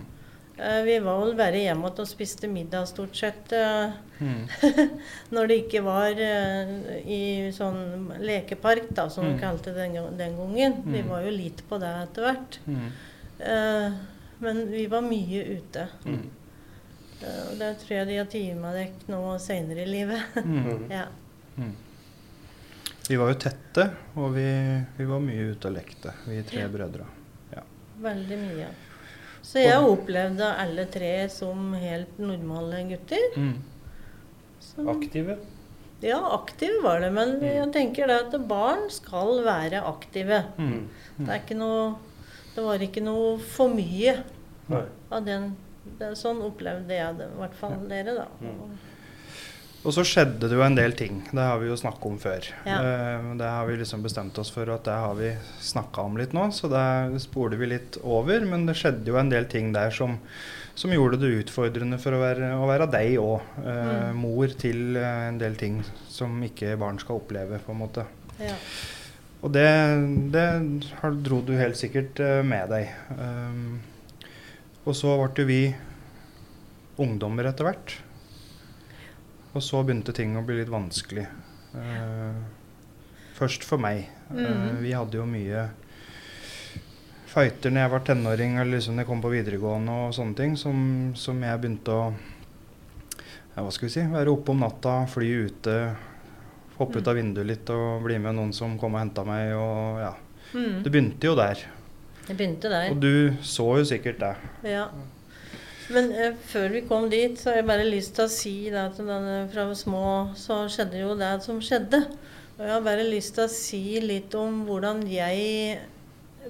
Eh, 0.61 0.83
Vi 0.85 0.99
var 0.99 1.19
vel 1.25 1.35
bare 1.39 1.57
hjemme 1.63 1.89
og 1.89 2.07
spiste 2.07 2.47
middag 2.51 2.87
stort 2.87 3.15
sett. 3.15 3.51
eh, 3.53 3.91
Mm. 4.21 4.47
Når 5.33 5.47
det 5.49 5.55
ikke 5.63 5.79
var 5.83 6.11
eh, 6.21 7.01
i 7.09 7.49
sånn 7.51 8.11
lekepark, 8.21 8.91
da, 8.93 9.07
som 9.09 9.25
Mm. 9.25 9.33
vi 9.33 9.39
kalte 9.41 9.73
det 9.73 9.87
den, 9.93 10.17
den 10.17 10.35
gangen. 10.37 10.75
Vi 10.85 11.01
Mm. 11.01 11.09
var 11.09 11.21
jo 11.25 11.31
litt 11.31 11.63
på 11.69 11.79
det 11.81 11.89
etter 12.03 12.21
hvert. 12.27 12.59
Mm. 12.67 12.91
Eh, 13.39 13.91
men 14.39 14.69
vi 14.71 14.85
var 14.87 15.01
mye 15.01 15.41
ute. 15.57 15.87
Og 16.05 17.57
det 17.57 17.71
tror 17.79 17.89
jeg 17.97 18.07
de 18.07 18.17
har 18.17 18.25
tatt 18.25 18.55
med 18.61 18.73
dere 18.75 18.91
nå 19.09 19.39
senere 19.39 19.81
i 19.81 19.89
livet. 19.89 20.21
Mm. 20.45 20.85
ja. 20.91 21.05
Mm. 21.57 21.73
Vi 23.09 23.15
var 23.17 23.27
jo 23.33 23.39
tette, 23.41 23.89
og 24.15 24.33
vi, 24.35 24.45
vi 24.97 25.05
var 25.05 25.19
mye 25.19 25.49
ute 25.55 25.65
og 25.67 25.73
lekte, 25.75 26.13
vi 26.27 26.43
tre 26.43 26.61
Ja. 26.61 26.67
brødre. 26.67 27.05
Veldig 28.01 28.37
mye. 28.37 28.67
Så 29.51 29.59
jeg 29.59 29.83
opplevde 29.83 30.47
alle 30.63 30.85
tre 30.87 31.11
som 31.31 31.73
helt 31.75 32.19
normale 32.21 32.85
gutter. 32.87 33.33
Mm. 33.35 33.57
Som, 34.63 34.87
Aktive. 34.93 35.35
ja, 36.05 36.19
aktive 36.37 36.77
var 36.85 37.01
det. 37.03 37.09
Men 37.11 37.33
jeg 37.43 37.67
tenker 37.75 38.07
det 38.07 38.19
at 38.29 38.37
barn 38.47 38.85
skal 38.93 39.41
være 39.43 39.81
aktive. 39.89 40.45
Mm. 40.55 40.85
Det 41.17 41.27
er 41.27 41.41
ikke 41.43 41.59
noe 41.59 41.91
Det 42.55 42.63
var 42.63 42.81
ikke 42.83 43.03
noe 43.03 43.35
for 43.39 43.71
mye 43.71 44.17
Nei. 44.71 44.81
av 45.11 45.21
den 45.27 45.51
det, 45.99 46.09
Sånn 46.19 46.41
opplevde 46.43 46.93
jeg 46.93 47.15
det, 47.19 47.27
i 47.31 47.39
hvert 47.39 47.53
fall 47.57 47.77
dere, 47.89 48.15
da. 48.17 48.25
Og 49.81 49.93
så 49.95 50.03
skjedde 50.05 50.45
det 50.45 50.53
jo 50.53 50.61
en 50.61 50.75
del 50.77 50.93
ting. 50.93 51.23
Det 51.33 51.41
har 51.41 51.57
vi 51.57 51.69
jo 51.71 51.75
snakket 51.79 52.05
om 52.11 52.17
før. 52.21 52.47
Ja. 52.67 52.75
Eh, 52.85 53.23
det 53.39 53.47
har 53.49 53.65
vi 53.65 53.79
liksom 53.79 54.03
bestemt 54.05 54.37
oss 54.37 54.51
for 54.53 54.69
at 54.69 54.85
det 54.85 54.93
har 54.93 55.15
vi 55.17 55.31
snakka 55.65 56.03
om 56.05 56.19
litt 56.21 56.35
nå, 56.37 56.43
så 56.53 56.69
det 56.69 57.21
spoler 57.23 57.57
vi 57.57 57.69
litt 57.71 57.97
over. 58.03 58.45
Men 58.45 58.67
det 58.69 58.75
skjedde 58.77 59.09
jo 59.09 59.17
en 59.17 59.31
del 59.33 59.47
ting 59.49 59.71
der 59.73 59.89
som, 59.95 60.19
som 60.77 60.93
gjorde 60.93 61.17
det 61.23 61.31
utfordrende 61.39 61.97
for 62.03 62.13
å 62.13 62.21
være, 62.21 62.51
å 62.61 62.67
være 62.69 62.89
deg 62.93 63.17
òg. 63.23 63.53
Eh, 63.65 63.79
Mm. 63.81 64.19
Mor 64.21 64.51
til 64.61 64.97
eh, 64.99 65.23
en 65.31 65.39
del 65.41 65.55
ting 65.57 65.79
som 66.11 66.35
ikke 66.45 66.75
barn 66.79 67.01
skal 67.01 67.17
oppleve, 67.17 67.57
på 67.65 67.73
en 67.73 67.81
måte. 67.81 68.05
Ja. 68.37 68.53
Og 69.41 69.49
det, 69.55 69.65
det 70.35 70.45
dro 71.25 71.39
du 71.41 71.55
helt 71.57 71.79
sikkert 71.79 72.19
med 72.45 72.69
deg. 72.69 72.91
Og 74.85 74.93
så 74.97 75.15
ble 75.17 75.41
jo 75.41 75.47
vi 75.49 75.61
ungdommer 77.01 77.49
etter 77.49 77.65
hvert. 77.65 77.95
Og 79.51 79.63
så 79.63 79.81
begynte 79.83 80.15
ting 80.15 80.37
å 80.39 80.45
bli 80.47 80.61
litt 80.61 80.71
vanskelig. 80.71 81.27
Eh, 81.75 82.41
først 83.35 83.65
for 83.67 83.81
meg. 83.81 84.07
Mm. 84.31 84.43
Mhm. 84.45 84.81
vi 84.81 84.91
hadde 84.95 85.17
jo 85.17 85.25
mye 85.27 85.69
fighter 87.31 87.71
når 87.71 87.81
jeg 87.81 87.91
var 87.91 88.03
tenåring 88.07 88.57
eller 88.57 88.77
liksom 88.77 88.99
jeg 88.99 89.07
kom 89.07 89.21
på 89.23 89.31
videregående 89.31 89.91
og 90.05 90.13
sånne 90.15 90.35
ting, 90.35 90.55
som, 90.59 91.11
som 91.15 91.39
jeg 91.43 91.59
begynte 91.63 91.95
å 91.95 92.05
ja, 93.55 93.63
hva 93.65 93.71
skal 93.71 93.87
vi 93.87 93.93
si, 93.93 94.03
være 94.07 94.31
oppe 94.31 94.53
om 94.53 94.63
natta, 94.63 94.93
fly 95.11 95.29
ute, 95.47 95.75
hoppe 96.77 97.01
ut 97.01 97.07
av 97.11 97.17
vinduet 97.19 97.47
litt 97.49 97.71
og 97.75 98.03
bli 98.05 98.19
med 98.23 98.37
noen 98.37 98.53
som 98.55 98.77
kom 98.79 98.95
og 98.95 99.03
henta 99.03 99.25
meg. 99.27 99.51
og 99.55 99.99
ja. 99.99 100.11
Mm. 100.55 100.77
Det 100.85 100.91
begynte 100.91 101.27
jo 101.27 101.35
der. 101.39 101.65
Det 102.27 102.37
begynte 102.37 102.71
der. 102.71 102.93
Og 102.93 103.01
du 103.03 103.35
så 103.43 103.67
jo 103.81 103.87
sikkert 103.87 104.21
det. 104.23 104.31
Ja. 104.71 104.85
Men 105.89 106.11
eh, 106.13 106.35
før 106.51 106.69
vi 106.75 106.83
kom 106.87 107.07
dit, 107.11 107.37
så 107.39 107.51
har 107.51 107.61
jeg 107.61 107.69
bare 107.71 107.87
lyst 107.87 108.13
til 108.17 108.27
å 108.27 108.31
si 108.31 108.55
at 108.69 108.99
denne, 108.99 109.45
fra 109.51 109.65
små 109.75 110.05
så 110.39 110.63
skjedde 110.71 111.01
jo 111.01 111.15
det 111.19 111.33
som 111.45 111.61
skjedde. 111.63 112.03
Og 112.57 112.65
jeg 112.67 112.73
har 112.75 112.85
bare 112.85 113.07
lyst 113.07 113.35
til 113.37 113.47
å 113.47 113.51
si 113.51 113.83
litt 114.03 114.35
om 114.37 114.63
hvordan 114.67 115.01
jeg 115.09 115.79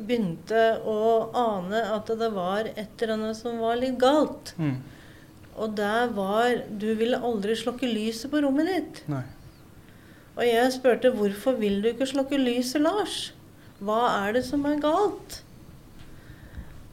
begynte 0.01 0.63
å 0.87 0.97
ane 1.37 1.81
at 1.95 2.09
det 2.19 2.31
var 2.33 2.67
et 2.71 3.03
eller 3.03 3.15
annet 3.17 3.39
som 3.39 3.59
var 3.61 3.79
litt 3.79 3.99
galt. 4.01 4.53
Mm. 4.57 4.79
Og 5.61 5.75
det 5.75 5.97
var 6.15 6.63
Du 6.79 6.87
ville 6.95 7.19
aldri 7.19 7.55
slokke 7.59 7.89
lyset 7.89 8.31
på 8.31 8.41
rommet 8.43 8.69
ditt. 8.71 9.01
Nei. 9.11 9.23
Og 10.37 10.43
jeg 10.47 10.73
spurte 10.73 11.11
hvorfor 11.13 11.57
vil 11.59 11.81
du 11.83 11.89
ikke 11.91 12.07
slokke 12.07 12.39
lyset, 12.39 12.81
Lars? 12.81 13.17
Hva 13.83 14.01
er 14.23 14.37
det 14.37 14.45
som 14.47 14.63
er 14.65 14.79
galt? 14.81 15.41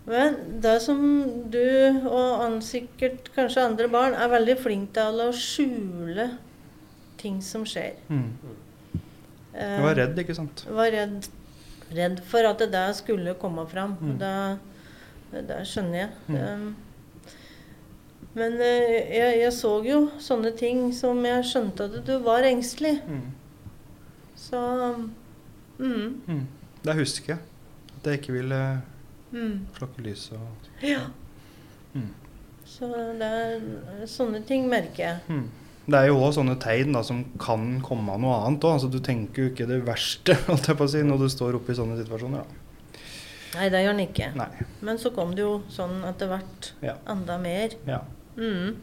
Men 0.08 0.36
det 0.64 0.78
som 0.80 1.00
du 1.52 1.60
og 2.08 2.62
sikkert 2.64 3.28
kanskje 3.34 3.66
andre 3.68 3.88
barn 3.92 4.14
er 4.16 4.30
veldig 4.32 4.54
flinke 4.62 4.94
til 4.96 5.20
å 5.20 5.28
skjule 5.36 6.30
ting 7.20 7.42
som 7.44 7.66
skjer. 7.68 7.98
Mm. 8.08 8.30
Eh, 9.52 9.76
Du 9.76 9.84
var 9.84 9.98
redd, 9.98 10.18
ikke 10.22 10.36
sant? 10.38 10.64
Jeg 10.64 10.76
var 10.78 10.92
redd, 10.94 11.28
redd 11.92 12.22
for 12.24 12.48
at 12.48 12.62
det 12.62 12.70
der 12.72 12.92
skulle 12.96 13.34
komme 13.42 13.66
fram. 13.68 13.96
Mm. 14.00 14.18
Det, 14.22 15.42
det 15.50 15.60
skjønner 15.68 15.98
jeg. 15.98 16.10
Mm. 16.28 16.36
Um, 16.38 16.76
men 18.38 18.54
eh, 18.62 18.94
jeg, 19.18 19.38
jeg 19.42 19.52
så 19.56 19.72
jo 19.84 20.02
sånne 20.22 20.54
ting 20.56 20.88
som 20.94 21.20
jeg 21.26 21.46
skjønte 21.50 21.88
at 21.90 21.98
du 22.06 22.14
var 22.24 22.46
engstelig. 22.48 22.98
Mm. 23.08 23.26
Så 24.38 24.60
mm, 25.78 26.22
Mm. 26.28 26.46
Det 26.84 26.94
husker 26.94 27.34
jeg. 27.34 27.42
At 27.98 28.06
jeg 28.06 28.20
ikke 28.22 28.32
ville 28.38 28.60
mm, 29.32 29.54
slokke. 29.78 30.14
Og... 30.38 30.68
Ja. 30.85 31.06
Mm. 31.94 32.11
Så 32.68 32.88
det 33.18 33.28
er, 33.28 33.64
sånne 34.11 34.42
ting 34.47 34.68
merker 34.68 35.02
jeg. 35.04 35.20
Mm. 35.28 35.47
Det 35.88 35.97
er 35.97 36.11
jo 36.11 36.18
òg 36.20 36.35
sånne 36.37 36.58
tegn 36.61 36.92
da, 36.92 37.00
som 37.06 37.23
kan 37.40 37.78
komme 37.85 38.12
av 38.12 38.20
noe 38.20 38.40
annet 38.44 38.64
òg. 38.68 38.76
Altså, 38.76 38.90
du 38.92 39.00
tenker 39.04 39.47
jo 39.47 39.52
ikke 39.54 39.68
det 39.70 39.80
verste 39.87 40.37
si, 40.92 41.04
når 41.06 41.23
du 41.25 41.28
står 41.32 41.56
oppe 41.56 41.73
i 41.73 41.78
sånne 41.78 41.97
situasjoner. 42.02 42.44
Da. 42.44 42.64
Nei, 43.54 43.70
det 43.73 43.80
gjør 43.80 43.97
den 43.97 44.04
ikke. 44.04 44.28
Nei. 44.37 44.50
Men 44.85 45.00
så 45.00 45.12
kom 45.16 45.32
det 45.37 45.47
jo 45.47 45.54
sånn 45.73 46.02
etter 46.08 46.28
hvert 46.30 46.73
Ja. 46.85 46.99
enda 47.08 47.38
mer. 47.40 47.78
Ja. 47.88 48.02
Mm. 48.38 48.76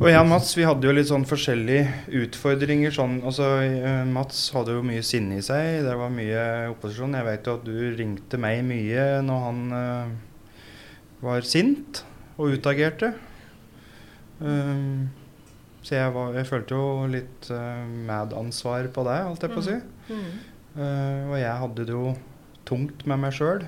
Og 0.00 0.06
jeg 0.08 0.20
og 0.20 0.28
Mats 0.28 0.52
vi 0.56 0.64
hadde 0.68 0.86
jo 0.88 0.92
litt 0.96 1.08
sånn 1.10 1.26
forskjellige 1.28 2.16
utfordringer. 2.22 2.92
Sånn, 2.94 3.18
altså, 3.26 3.48
eh, 3.64 4.02
Mats 4.08 4.46
hadde 4.54 4.76
jo 4.76 4.84
mye 4.86 5.04
sinne 5.04 5.40
i 5.40 5.44
seg. 5.44 5.82
Det 5.86 5.96
var 5.98 6.12
mye 6.14 6.44
opposisjon. 6.74 7.16
Jeg 7.18 7.28
vet 7.28 7.48
jo 7.48 7.56
at 7.58 7.66
du 7.66 7.74
ringte 7.98 8.40
meg 8.40 8.62
mye 8.68 9.06
når 9.24 9.42
han 9.46 9.62
uh, 9.74 10.12
var 11.24 11.48
sint 11.48 12.04
og 12.36 12.56
utagerte. 12.56 13.12
Um, 14.40 15.10
så 15.84 15.96
jeg, 15.96 16.12
var, 16.14 16.32
jeg 16.36 16.48
følte 16.48 16.76
jo 16.76 17.10
litt 17.12 17.50
uh, 17.52 17.84
medansvar 17.84 18.88
på 18.94 19.04
deg, 19.08 19.26
holdt 19.28 19.44
jeg 19.44 19.52
på 19.52 19.62
å 19.62 19.68
si. 19.68 19.76
Mm. 20.10 20.32
Eh, 20.70 21.22
og 21.26 21.34
jeg 21.34 21.60
hadde 21.64 21.84
det 21.86 21.94
jo 21.94 22.12
tungt 22.68 23.02
med 23.10 23.18
meg 23.24 23.34
sjøl. 23.34 23.64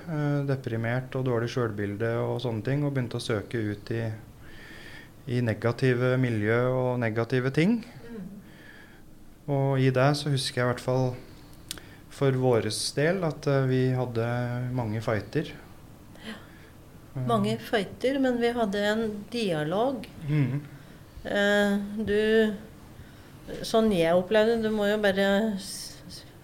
deprimert 0.46 1.14
og 1.18 1.24
dårlig 1.26 1.48
sjølbilde 1.50 2.12
og 2.22 2.36
sånne 2.44 2.62
ting. 2.66 2.84
Og 2.86 2.94
begynte 2.94 3.18
å 3.18 3.24
søke 3.24 3.58
ut 3.58 3.90
i, 3.94 4.04
i 5.26 5.40
negative 5.44 6.16
miljø 6.18 6.58
og 6.70 7.00
negative 7.02 7.52
ting. 7.54 7.82
Og 9.50 9.80
i 9.82 9.90
det 9.94 10.08
så 10.18 10.32
husker 10.32 10.60
jeg 10.60 10.66
i 10.66 10.70
hvert 10.72 10.82
fall 10.82 11.12
for 12.12 12.36
vår 12.38 12.68
del 12.96 13.22
at 13.26 13.46
eh, 13.50 13.68
vi 13.70 13.82
hadde 13.96 14.26
mange 14.76 15.00
fighter. 15.04 15.48
Ja. 16.22 16.36
Mange 17.28 17.56
fighter, 17.58 18.18
men 18.22 18.38
vi 18.40 18.52
hadde 18.56 18.84
en 18.92 19.06
dialog. 19.32 20.06
Mhm. 20.28 20.60
Eh, 21.24 21.80
du 22.02 22.54
Sånn 23.66 23.90
jeg 23.90 24.14
opplevde 24.14 24.62
du 24.62 24.68
må 24.70 24.86
jo 24.86 25.00
bare 25.02 25.24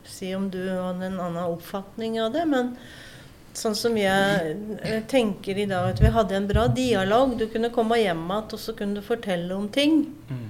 si 0.04 0.32
om 0.34 0.48
du 0.50 0.58
hadde 0.66 1.06
en 1.06 1.20
annen 1.22 1.44
oppfatning 1.54 2.18
av 2.20 2.32
det, 2.34 2.42
men 2.50 2.72
sånn 3.58 3.76
som 3.78 3.96
jeg 3.98 4.54
eh, 4.82 5.02
tenker 5.10 5.58
i 5.58 5.66
dag, 5.68 5.92
at 5.92 6.00
vi 6.02 6.12
hadde 6.14 6.36
en 6.38 6.48
bra 6.48 6.66
dialog. 6.72 7.36
Du 7.38 7.46
kunne 7.50 7.72
komme 7.74 7.98
hjem 8.00 8.24
igjen, 8.24 8.48
og 8.54 8.62
så 8.62 8.74
kunne 8.78 8.98
du 8.98 9.04
fortelle 9.04 9.54
om 9.56 9.68
ting. 9.72 10.04
Mm. 10.30 10.48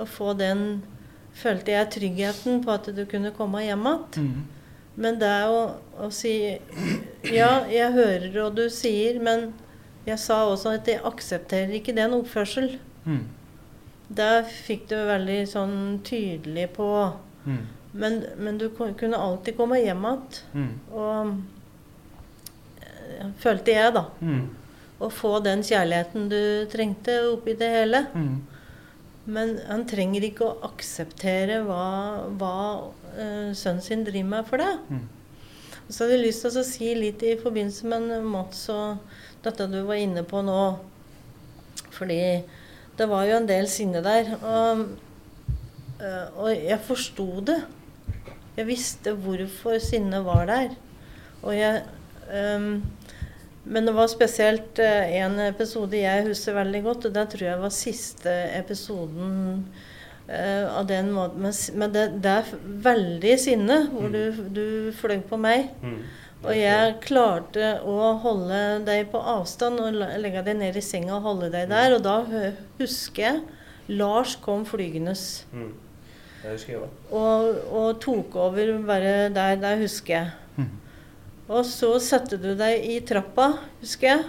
Og 0.00 0.08
få 0.08 0.34
den 0.38 0.64
Følte 1.40 1.70
jeg 1.70 1.92
tryggheten 1.94 2.58
på 2.64 2.72
at 2.74 2.88
du 2.90 3.04
kunne 3.08 3.30
komme 3.32 3.62
hjem 3.62 3.84
igjen. 3.86 4.24
Mm. 4.26 4.40
Men 5.00 5.18
det 5.20 5.34
å, 5.48 5.60
å 6.02 6.08
si 6.12 6.34
Ja, 7.30 7.64
jeg 7.70 7.94
hører 7.94 8.26
hva 8.34 8.48
du 8.52 8.64
sier, 8.72 9.20
men 9.22 9.52
jeg 10.08 10.18
sa 10.20 10.42
også 10.48 10.74
at 10.74 10.88
jeg 10.90 11.04
aksepterer 11.06 11.76
ikke 11.78 11.94
den 11.96 12.16
oppførsel. 12.18 12.74
Mm. 13.06 13.22
Der 14.10 14.42
fikk 14.42 14.88
du 14.90 14.96
veldig 15.06 15.38
sånn 15.48 15.76
tydelig 16.04 16.66
på. 16.74 16.90
Mm. 17.46 17.62
Men, 17.92 18.20
men 18.38 18.58
du 18.58 18.68
kunne 18.74 19.18
alltid 19.18 19.56
komme 19.58 19.80
hjem 19.80 20.04
igjen. 20.10 20.42
Mhm. 20.52 20.74
Og 20.94 21.32
følte 23.42 23.76
jeg, 23.76 23.94
da. 23.96 24.06
Mm. 24.20 24.48
Å 25.00 25.08
få 25.12 25.38
den 25.44 25.64
kjærligheten 25.64 26.28
du 26.32 26.40
trengte 26.72 27.16
oppi 27.30 27.54
det 27.58 27.70
hele. 27.72 28.04
Mm. 28.14 28.34
Men 29.30 29.54
han 29.68 29.86
trenger 29.88 30.26
ikke 30.26 30.46
å 30.46 30.58
akseptere 30.70 31.60
hva, 31.66 31.86
hva 32.40 32.56
uh, 33.14 33.50
sønnen 33.56 33.84
sin 33.84 34.04
driver 34.06 34.30
med 34.34 34.48
for 34.48 34.62
det. 34.62 34.72
Mm. 34.90 35.04
Så 35.90 36.04
hadde 36.04 36.16
jeg 36.16 36.26
lyst 36.28 36.44
til 36.46 36.60
å 36.60 36.66
si 36.66 36.92
litt 36.94 37.22
i 37.26 37.36
forbindelse 37.40 37.90
med 37.90 38.26
Mats 38.30 38.62
og 38.72 39.00
dette 39.44 39.66
du 39.70 39.80
var 39.88 39.98
inne 39.98 40.22
på 40.26 40.42
nå. 40.46 40.60
Fordi 41.96 42.20
det 42.98 43.08
var 43.10 43.26
jo 43.26 43.38
en 43.40 43.48
del 43.48 43.66
sinne 43.70 44.02
der. 44.04 44.30
Og, 44.38 44.84
eh, 45.98 46.26
og 46.36 46.50
jeg 46.54 46.78
forsto 46.86 47.26
det. 47.48 47.58
Jeg 48.58 48.68
visste 48.68 49.16
hvorfor 49.16 49.80
sinnet 49.82 50.24
var 50.26 50.46
der. 50.50 50.76
Og 51.42 51.56
jeg 51.56 51.82
ehm, 52.28 52.82
Men 53.64 53.86
det 53.86 53.92
var 53.92 54.08
spesielt 54.08 54.78
eh, 54.80 55.16
en 55.20 55.38
episode 55.44 55.98
jeg 55.98 56.26
husker 56.30 56.56
veldig 56.56 56.82
godt, 56.86 57.08
og 57.08 57.16
det 57.16 57.26
tror 57.34 57.46
jeg 57.46 57.60
var 57.60 57.74
siste 57.76 58.32
episoden 58.56 59.34
eh, 60.28 60.64
av 60.64 60.86
den 60.88 61.12
måten. 61.12 61.44
Men, 61.44 61.52
men 61.82 61.92
det, 61.92 62.06
det 62.24 62.32
er 62.38 62.54
veldig 62.88 63.36
sinne 63.42 63.82
hvor 63.92 64.08
du, 64.14 64.22
du 64.48 64.64
fløy 64.96 65.20
på 65.28 65.38
meg. 65.40 65.68
Mm. 65.84 66.00
Og 66.40 66.56
jeg 66.56 66.94
klarte 67.04 67.74
å 67.84 68.14
holde 68.22 68.80
deg 68.86 69.10
på 69.12 69.20
avstand 69.20 69.80
og 69.82 69.98
legge 70.00 70.40
deg 70.46 70.56
ned 70.56 70.78
i 70.80 70.84
senga 70.84 71.18
og 71.18 71.26
holde 71.28 71.50
deg 71.52 71.68
der. 71.68 71.98
Og 71.98 72.04
da 72.06 72.16
husker 72.80 73.26
jeg 73.26 73.42
Lars 74.00 74.36
kom 74.40 74.64
flygende 74.68 75.12
Mm. 75.52 75.72
Det 76.40 76.52
husker 76.54 76.72
jeg 76.72 76.80
òg. 76.80 76.92
og, 77.12 77.56
og 77.76 77.88
tok 78.00 78.36
over 78.40 78.70
bare 78.88 79.28
der. 79.28 79.58
Der 79.60 79.76
husker 79.76 80.14
jeg. 80.14 80.68
Og 81.50 81.64
så 81.66 81.96
satte 82.02 82.38
du 82.38 82.52
deg 82.54 82.84
i 82.86 83.00
trappa, 83.02 83.48
husker 83.80 84.12
jeg. 84.12 84.26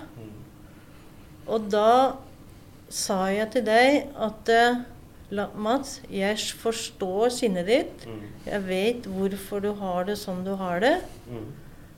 Og 1.52 1.68
da 1.74 2.18
sa 2.92 3.26
jeg 3.32 3.52
til 3.54 3.66
deg 3.68 4.08
at 4.20 4.50
eh, 4.52 4.82
Mats, 5.56 6.02
jeg 6.12 6.36
forstår 6.60 7.30
sinnet 7.32 7.70
ditt. 7.70 8.08
Jeg 8.44 8.64
vet 8.68 9.06
hvorfor 9.08 9.62
du 9.64 9.70
har 9.80 10.10
det 10.10 10.18
sånn 10.20 10.42
du 10.44 10.56
har 10.60 10.82
det. 10.84 10.98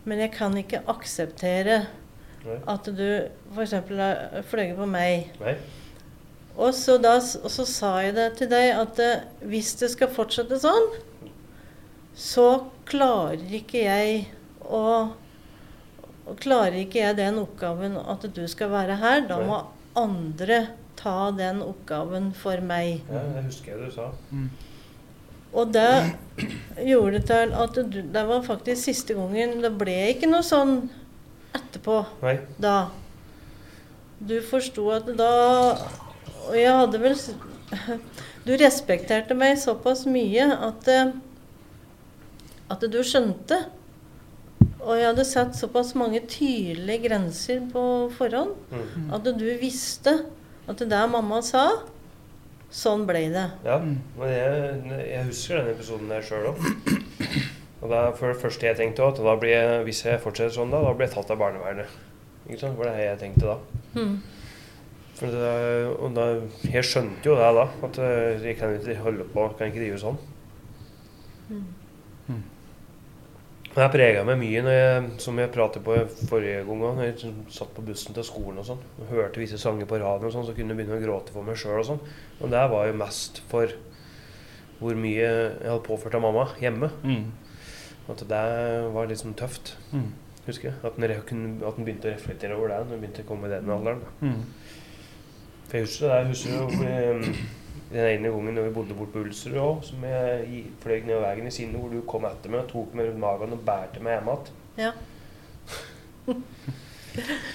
Men 0.06 0.20
jeg 0.22 0.34
kan 0.36 0.53
ikke 0.60 0.84
akseptere 0.92 1.86
at 2.68 2.89
du 2.92 3.08
f.eks. 3.56 3.74
har 3.74 4.44
fløyet 4.51 4.75
på 4.77 4.86
meg. 4.92 5.32
Nei. 5.42 5.56
Og 6.53 6.75
så, 6.77 7.00
da, 7.01 7.15
og 7.18 7.50
så 7.50 7.65
sa 7.65 7.96
jeg 8.03 8.13
det 8.20 8.27
til 8.38 8.51
deg 8.51 8.75
at 8.77 9.00
eh, 9.01 9.24
hvis 9.50 9.72
det 9.80 9.89
skal 9.96 10.12
fortsette 10.13 10.60
sånn, 10.62 10.92
så 12.13 12.68
klarer 12.86 13.56
ikke 13.58 13.88
jeg 13.88 14.27
og 14.70 15.20
Klarer 16.39 16.77
ikke 16.79 17.01
jeg 17.01 17.17
den 17.17 17.36
oppgaven 17.41 17.98
at 18.00 18.24
du 18.32 18.46
skal 18.48 18.70
være 18.72 18.96
her, 19.01 19.25
da 19.27 19.41
må 19.43 19.58
andre 20.00 20.60
ta 20.96 21.34
den 21.36 21.60
oppgaven 21.65 22.29
for 22.38 22.63
meg. 22.63 23.01
Ja, 23.12 23.25
det 23.34 23.43
husker 23.50 23.74
jeg 23.74 23.89
du 23.89 23.91
sa. 23.91 24.05
Mm. 24.32 24.46
Og 25.53 25.74
det 25.74 26.15
gjorde 26.89 27.20
det 27.20 27.25
til 27.29 27.53
at 27.65 27.75
du, 27.75 28.00
det 28.15 28.24
var 28.29 28.46
faktisk 28.46 28.88
siste 28.88 29.13
gangen 29.13 29.60
Det 29.62 29.70
ble 29.77 29.93
ikke 30.10 30.25
noe 30.32 30.41
sånn 30.41 30.88
etterpå 31.53 32.00
Nei. 32.24 32.39
da. 32.58 32.88
Du 34.17 34.39
forsto 34.41 34.88
at 34.96 35.12
da 35.20 35.29
Og 36.48 36.55
jeg 36.58 36.74
hadde 36.74 37.03
vel 37.03 37.20
Du 38.48 38.55
respekterte 38.58 39.38
meg 39.38 39.60
såpass 39.62 40.08
mye 40.10 40.50
at 40.55 40.89
eh, 40.89 41.13
at 42.74 42.82
du 42.89 42.98
skjønte. 43.05 43.60
Og 44.84 44.98
jeg 45.00 45.08
hadde 45.10 45.25
satt 45.25 45.56
såpass 45.58 45.94
mange 45.96 46.20
tydelige 46.28 47.08
grenser 47.08 47.62
på 47.72 47.84
forhånd 48.18 48.54
Mm. 48.72 49.13
at 49.16 49.24
du 49.40 49.46
visste 49.62 50.25
at 50.68 50.78
det 50.80 50.90
der 50.92 51.08
mamma 51.08 51.42
sa, 51.44 51.63
sånn 52.72 53.06
ble 53.08 53.30
det. 53.34 53.46
Ja, 53.65 53.78
men 53.80 54.02
jeg, 54.17 55.02
jeg 55.12 55.26
husker 55.28 55.60
den 55.62 55.74
episoden 55.76 56.10
der 56.10 56.22
sjøl 56.26 56.48
òg. 56.54 56.62
Og 57.84 57.89
det 57.91 57.98
er 58.00 58.13
for 58.15 58.32
det 58.32 58.39
første 58.41 58.65
jeg 58.69 58.78
tenkte 58.80 59.04
at 59.08 59.17
da 59.19 59.36
blir 59.36 59.52
jeg, 59.52 59.84
hvis 59.84 60.04
jeg 60.06 60.22
fortsetter 60.24 60.56
sånn, 60.56 60.72
da, 60.72 60.80
da 60.86 60.93
blir 60.96 61.08
jeg 61.10 61.15
tatt 61.17 61.32
av 61.36 61.41
barnevernet. 61.41 61.91
Ikke 62.48 62.60
sant? 62.62 62.78
For 62.80 62.88
det 62.88 62.93
er 62.96 63.10
jeg 63.12 63.19
tenkte 63.26 63.50
da. 63.52 63.58
Mm. 64.00 64.15
For 65.19 65.28
det, 65.36 65.52
og 66.00 66.15
da, 66.15 66.28
jeg 66.74 66.88
skjønte 66.88 67.28
jo 67.28 67.36
det 67.38 67.50
da, 67.60 67.65
at 67.88 68.00
eh, 68.00 68.46
jeg 68.48 68.58
kan 68.60 68.74
ikke 68.80 68.96
holde 69.04 69.28
på, 69.36 69.50
kan 69.60 69.67
ikke 69.69 69.84
drive 69.84 70.00
sånn. 70.02 70.17
Mm. 71.52 71.65
Har 73.73 73.89
prega 73.89 74.21
meg 74.27 74.38
mye, 74.38 74.62
jeg, 74.69 75.05
som 75.23 75.39
jeg 75.41 75.49
pratet 75.53 75.81
på 75.86 75.95
forrige 76.29 76.59
gang 76.67 76.81
òg. 76.86 76.99
jeg 77.01 77.15
sånn 77.23 77.39
satt 77.49 77.71
på 77.73 77.81
bussen 77.88 78.13
til 78.13 78.23
skolen 78.27 78.59
og 78.62 78.67
sånn, 78.67 78.83
og 79.01 79.09
hørte 79.09 79.41
visse 79.41 79.57
sanger 79.57 79.88
på 79.89 79.97
radioen 79.97 80.27
og 80.29 80.33
sånn, 80.36 80.45
så 80.45 80.53
kunne 80.53 80.75
jeg 80.75 80.83
begynne 80.83 80.99
å 80.99 81.01
gråte 81.01 81.33
for 81.33 81.41
meg 81.47 81.57
sjøl 81.57 81.79
og 81.79 81.88
sånn. 81.88 82.03
Og 82.41 82.51
det 82.53 82.62
var 82.69 82.86
jo 82.86 82.93
mest 82.99 83.41
for 83.49 83.73
hvor 84.79 84.99
mye 84.99 85.23
jeg 85.25 85.63
hadde 85.71 85.88
påført 85.88 86.13
av 86.19 86.21
mamma 86.21 86.45
hjemme. 86.62 86.91
Mm. 87.01 87.31
At 88.13 88.21
det 88.29 88.43
var 88.93 89.07
litt 89.09 89.21
sånn 89.23 89.33
tøft, 89.39 89.73
Mm. 89.93 90.12
husker 90.45 90.69
jeg. 90.69 90.75
At 90.83 90.97
når 90.99 91.07
jeg 91.15 91.25
kunne, 91.25 91.65
at 91.65 91.77
en 91.77 91.86
begynte 91.86 92.09
å 92.12 92.13
reflektere 92.13 92.55
over 92.57 92.67
det 92.67 92.77
når 92.83 92.89
den 92.93 93.01
begynte 93.01 93.23
å 93.23 93.29
komme 93.31 93.47
i 93.47 93.53
den 93.55 93.69
alderen. 93.73 94.01
Mm. 94.21 94.43
For 95.69 95.77
jeg 95.77 95.86
husker 95.88 96.07
det, 96.07 96.17
jeg 96.19 96.27
husker 96.27 96.51
jo 96.59 96.65
eh, 96.86 97.36
den 97.93 98.10
ene 98.10 98.32
gangen 98.34 98.56
når 98.58 98.67
vi 98.67 98.75
bodde 98.75 98.95
bort 98.97 99.12
på 99.13 99.21
Ulsrud 99.21 99.58
òg, 99.62 99.84
som 99.86 100.06
jeg 100.08 100.63
fløy 100.82 101.03
ned 101.06 101.19
veien 101.21 101.49
i 101.49 101.53
sinne, 101.53 101.77
hvor 101.77 101.93
du 101.93 101.99
kom 102.10 102.25
etter 102.29 102.49
meg 102.49 102.63
og 102.63 102.71
tok 102.71 102.95
meg 102.97 103.10
rundt 103.10 103.21
magen 103.21 103.56
og 103.56 103.65
bærte 103.67 104.01
meg 104.03 104.17
hjem 104.17 104.32
igjen. 104.34 104.45
Ja. 104.82 104.93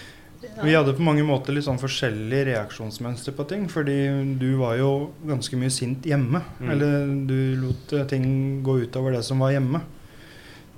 Vi 0.62 0.74
hadde 0.74 0.94
på 0.94 1.02
mange 1.02 1.24
måter 1.26 1.54
litt 1.54 1.66
sånn 1.66 1.80
forskjellig 1.80 2.44
reaksjonsmønster 2.52 3.34
på 3.34 3.46
ting. 3.50 3.64
Fordi 3.70 3.96
du 4.38 4.52
var 4.60 4.76
jo 4.78 4.90
ganske 5.26 5.58
mye 5.58 5.72
sint 5.74 6.06
hjemme. 6.06 6.44
Mm. 6.60 6.68
Eller 6.74 7.10
du 7.26 7.38
lot 7.64 7.94
eh, 7.96 8.06
ting 8.10 8.28
gå 8.66 8.78
utover 8.84 9.16
det 9.16 9.24
som 9.26 9.42
var 9.42 9.56
hjemme. 9.56 9.82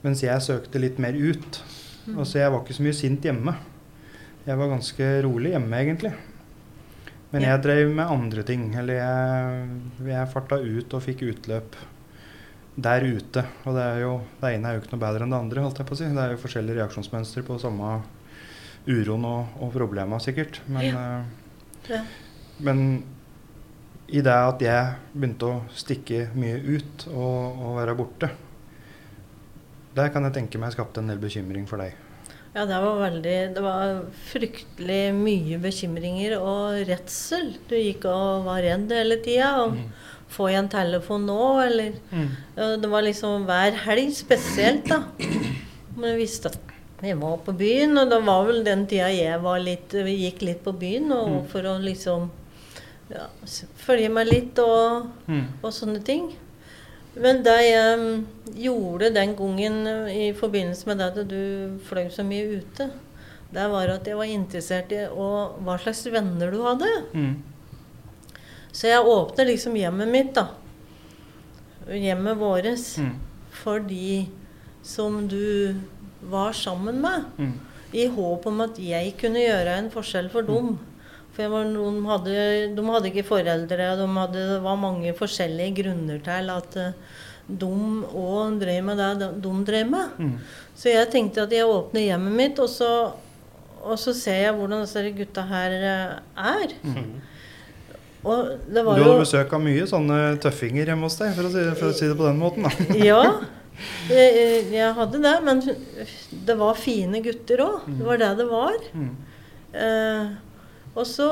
Mens 0.00 0.24
jeg 0.24 0.46
søkte 0.46 0.80
litt 0.80 1.00
mer 1.02 1.16
ut. 1.16 1.60
Mm. 2.06 2.16
Altså 2.16 2.40
jeg 2.40 2.54
var 2.54 2.64
ikke 2.64 2.78
så 2.78 2.86
mye 2.88 2.96
sint 2.96 3.28
hjemme. 3.28 3.56
Jeg 4.46 4.56
var 4.56 4.72
ganske 4.72 5.10
rolig 5.26 5.52
hjemme, 5.52 5.82
egentlig. 5.84 6.14
Men 7.30 7.46
jeg 7.46 7.62
drev 7.62 7.92
med 7.94 8.10
andre 8.10 8.44
ting. 8.46 8.68
Eller 8.78 8.98
jeg, 8.98 9.80
jeg 10.10 10.30
farta 10.32 10.58
ut 10.58 10.96
og 10.96 11.04
fikk 11.04 11.24
utløp 11.28 11.78
der 12.80 13.06
ute. 13.06 13.44
Og 13.66 13.76
det 13.76 13.86
jo, 14.02 14.16
det 14.40 14.54
ene 14.56 14.70
er 14.70 14.76
jo 14.76 14.82
ikke 14.82 14.94
noe 14.96 15.04
bedre 15.04 15.26
enn 15.26 15.34
det 15.34 15.40
andre, 15.44 15.64
holdt 15.66 15.82
jeg 15.82 15.88
på 15.90 15.96
å 15.96 16.00
si. 16.00 16.10
Det 16.10 16.24
er 16.24 16.34
jo 16.34 16.42
forskjellige 16.42 16.80
reaksjonsmønstre 16.80 17.46
på 17.46 17.58
samme 17.62 17.94
uroen 18.88 19.26
og, 19.28 19.56
og 19.60 19.72
problema, 19.74 20.18
sikkert. 20.22 20.62
Men, 20.70 20.86
ja. 20.90 21.06
Ja. 21.90 22.04
men 22.64 22.84
i 24.10 24.22
det 24.26 24.34
at 24.34 24.62
jeg 24.64 24.94
begynte 25.14 25.48
å 25.48 25.58
stikke 25.76 26.28
mye 26.34 26.58
ut 26.58 27.06
og, 27.12 27.60
og 27.62 27.76
være 27.78 27.96
borte, 27.98 28.30
der 29.94 30.10
kan 30.14 30.26
jeg 30.26 30.36
tenke 30.38 30.58
meg 30.62 30.74
skapte 30.74 31.02
en 31.02 31.10
del 31.10 31.20
bekymring 31.22 31.66
for 31.70 31.82
deg. 31.82 31.94
Ja, 32.54 32.64
det 32.66 32.78
var 32.82 32.96
veldig 32.98 33.34
Det 33.54 33.62
var 33.62 34.00
fryktelig 34.32 35.02
mye 35.14 35.58
bekymringer 35.62 36.32
og 36.40 36.80
redsel. 36.88 37.52
Du 37.70 37.76
gikk 37.78 38.04
og 38.10 38.44
var 38.48 38.62
redd 38.64 38.90
hele 38.90 39.20
tida. 39.22 39.52
Og 39.62 39.76
får 40.30 40.50
jeg 40.52 40.58
en 40.64 40.68
telefon 40.72 41.24
nå, 41.26 41.38
eller 41.62 41.94
mm. 42.10 42.26
Det 42.82 42.90
var 42.90 43.02
liksom 43.06 43.46
hver 43.48 43.78
helg 43.86 44.10
spesielt, 44.14 44.86
da. 44.90 45.00
Men 45.96 46.12
jeg 46.12 46.20
visste 46.24 46.52
at 46.52 46.58
jeg 47.02 47.16
var 47.18 47.38
på 47.46 47.54
byen, 47.56 47.96
og 47.98 48.10
det 48.12 48.18
var 48.26 48.44
vel 48.46 48.60
den 48.66 48.84
tida 48.90 49.08
jeg 49.14 49.40
var 49.42 49.58
litt 49.62 49.94
gikk 49.94 50.42
litt 50.46 50.60
på 50.66 50.74
byen 50.78 51.08
Mm. 51.10 51.46
for 51.48 51.62
å 51.66 51.78
liksom 51.82 52.28
ja, 53.10 53.24
følge 53.86 54.10
meg 54.10 54.26
litt 54.30 54.58
og, 54.62 55.08
Mm. 55.26 55.46
og 55.62 55.70
sånne 55.72 56.02
ting. 56.04 56.28
Men 57.18 57.42
det 57.42 57.56
jeg 57.66 57.98
mm, 57.98 58.18
gjorde 58.62 59.12
den 59.14 59.34
gangen 59.38 59.86
eh, 59.86 60.10
i 60.28 60.32
forbindelse 60.36 60.88
med 60.88 61.00
det 61.00 61.08
at 61.10 61.30
du 61.30 61.78
fløy 61.88 62.10
så 62.12 62.24
mye 62.26 62.60
ute, 62.60 62.90
det 63.50 63.66
var 63.72 63.90
at 63.90 64.06
jeg 64.06 64.18
var 64.18 64.30
interessert 64.30 64.92
i 64.94 65.00
hva 65.10 65.78
slags 65.82 66.04
venner 66.12 66.52
du 66.54 66.60
hadde. 66.62 66.90
Mm. 67.12 67.32
Så 68.70 68.86
jeg 68.86 69.06
åpnet 69.10 69.48
liksom 69.50 69.74
hjemmet 69.74 70.10
mitt, 70.10 70.36
da. 70.36 70.46
Hjemmet 71.90 72.38
våres. 72.38 72.92
Mm. 73.02 73.16
For 73.60 73.82
de 73.82 74.28
som 74.86 75.24
du 75.28 75.74
var 76.30 76.54
sammen 76.54 77.00
med. 77.02 77.26
Mm. 77.38 77.56
I 77.92 78.06
håp 78.06 78.46
om 78.46 78.62
at 78.62 78.78
jeg 78.78 79.16
kunne 79.18 79.42
gjøre 79.42 79.74
en 79.80 79.90
forskjell 79.90 80.30
for 80.30 80.46
dem. 80.46 80.76
For 81.48 81.70
noen 81.70 82.02
hadde, 82.08 82.36
de 82.76 82.84
hadde 82.90 83.10
ikke 83.10 83.26
foreldre, 83.28 83.88
og 83.94 84.02
de 84.02 84.08
hadde, 84.18 84.44
det 84.54 84.60
var 84.64 84.78
mange 84.80 85.14
forskjellige 85.16 85.76
grunner 85.82 86.20
til 86.26 86.52
at 86.54 86.78
eh, 86.80 87.18
de 87.50 87.70
òg 88.20 88.60
drev 88.60 88.84
med 88.86 89.00
det 89.00 89.30
de, 89.42 89.54
drev 89.66 89.90
med. 89.90 90.20
Mm. 90.20 90.36
Så 90.76 90.92
jeg 90.92 91.10
tenkte 91.12 91.44
at 91.46 91.54
jeg 91.54 91.68
åpner 91.68 92.06
hjemmet 92.06 92.36
mitt, 92.36 92.62
og 92.62 92.70
så, 92.70 92.90
og 93.80 93.98
så 94.00 94.14
ser 94.16 94.44
jeg 94.46 94.56
hvordan 94.58 94.84
disse 94.86 95.04
gutta 95.16 95.46
her 95.50 95.76
eh, 95.80 96.16
er. 96.54 96.76
Og 98.20 98.50
det 98.68 98.82
Du 98.82 98.84
var 98.84 98.98
hadde 98.98 99.08
jo 99.08 99.22
besøk 99.22 99.54
av 99.56 99.62
mye 99.64 99.86
sånne 99.88 100.18
tøffinger 100.44 100.92
hjemme 100.92 101.08
hos 101.08 101.16
deg, 101.20 101.32
for 101.38 101.48
å 101.48 101.54
si, 101.54 101.64
for 101.78 101.88
å 101.88 101.96
si 101.96 102.10
det 102.10 102.18
på 102.18 102.28
den 102.28 102.40
måten. 102.42 102.68
da. 102.68 102.74
Ja. 103.10 103.24
Jeg, 104.10 104.66
jeg 104.74 104.92
hadde 104.92 105.22
det, 105.24 105.34
men 105.46 105.62
det 106.44 106.56
var 106.60 106.76
fine 106.76 107.22
gutter 107.24 107.62
òg. 107.64 107.86
Det 107.88 108.04
var 108.04 108.20
det 108.20 108.30
det 108.42 108.46
var. 108.50 108.76
Mm. 108.92 109.14
Eh, 109.72 110.32
og 110.94 111.06
så 111.06 111.26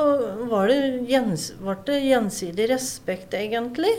var 0.49 0.69
det, 0.71 0.79
gjens, 1.09 1.49
var 1.59 1.81
det 1.87 1.99
gjensidig 2.05 2.69
respekt, 2.71 3.33
egentlig. 3.35 3.91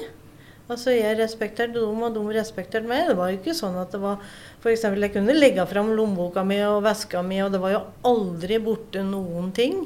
Altså 0.70 0.94
Jeg 0.94 1.18
respekterte 1.18 1.80
dem, 1.82 2.02
og 2.06 2.14
de 2.14 2.22
respekterte 2.36 2.86
meg. 2.86 3.08
Det 3.10 3.16
var 3.18 3.32
jo 3.32 3.40
ikke 3.40 3.56
sånn 3.58 3.76
at 3.80 3.90
det 3.90 4.00
var 4.02 4.22
eksempel, 4.70 5.02
Jeg 5.02 5.14
kunne 5.16 5.34
legge 5.34 5.66
fram 5.66 5.90
lommeboka 5.98 6.44
mi 6.46 6.60
og 6.62 6.84
veska 6.86 7.22
mi, 7.26 7.40
og 7.42 7.50
det 7.52 7.60
var 7.60 7.74
jo 7.74 7.80
aldri 8.06 8.60
borte 8.62 9.02
noen 9.02 9.50
ting. 9.52 9.82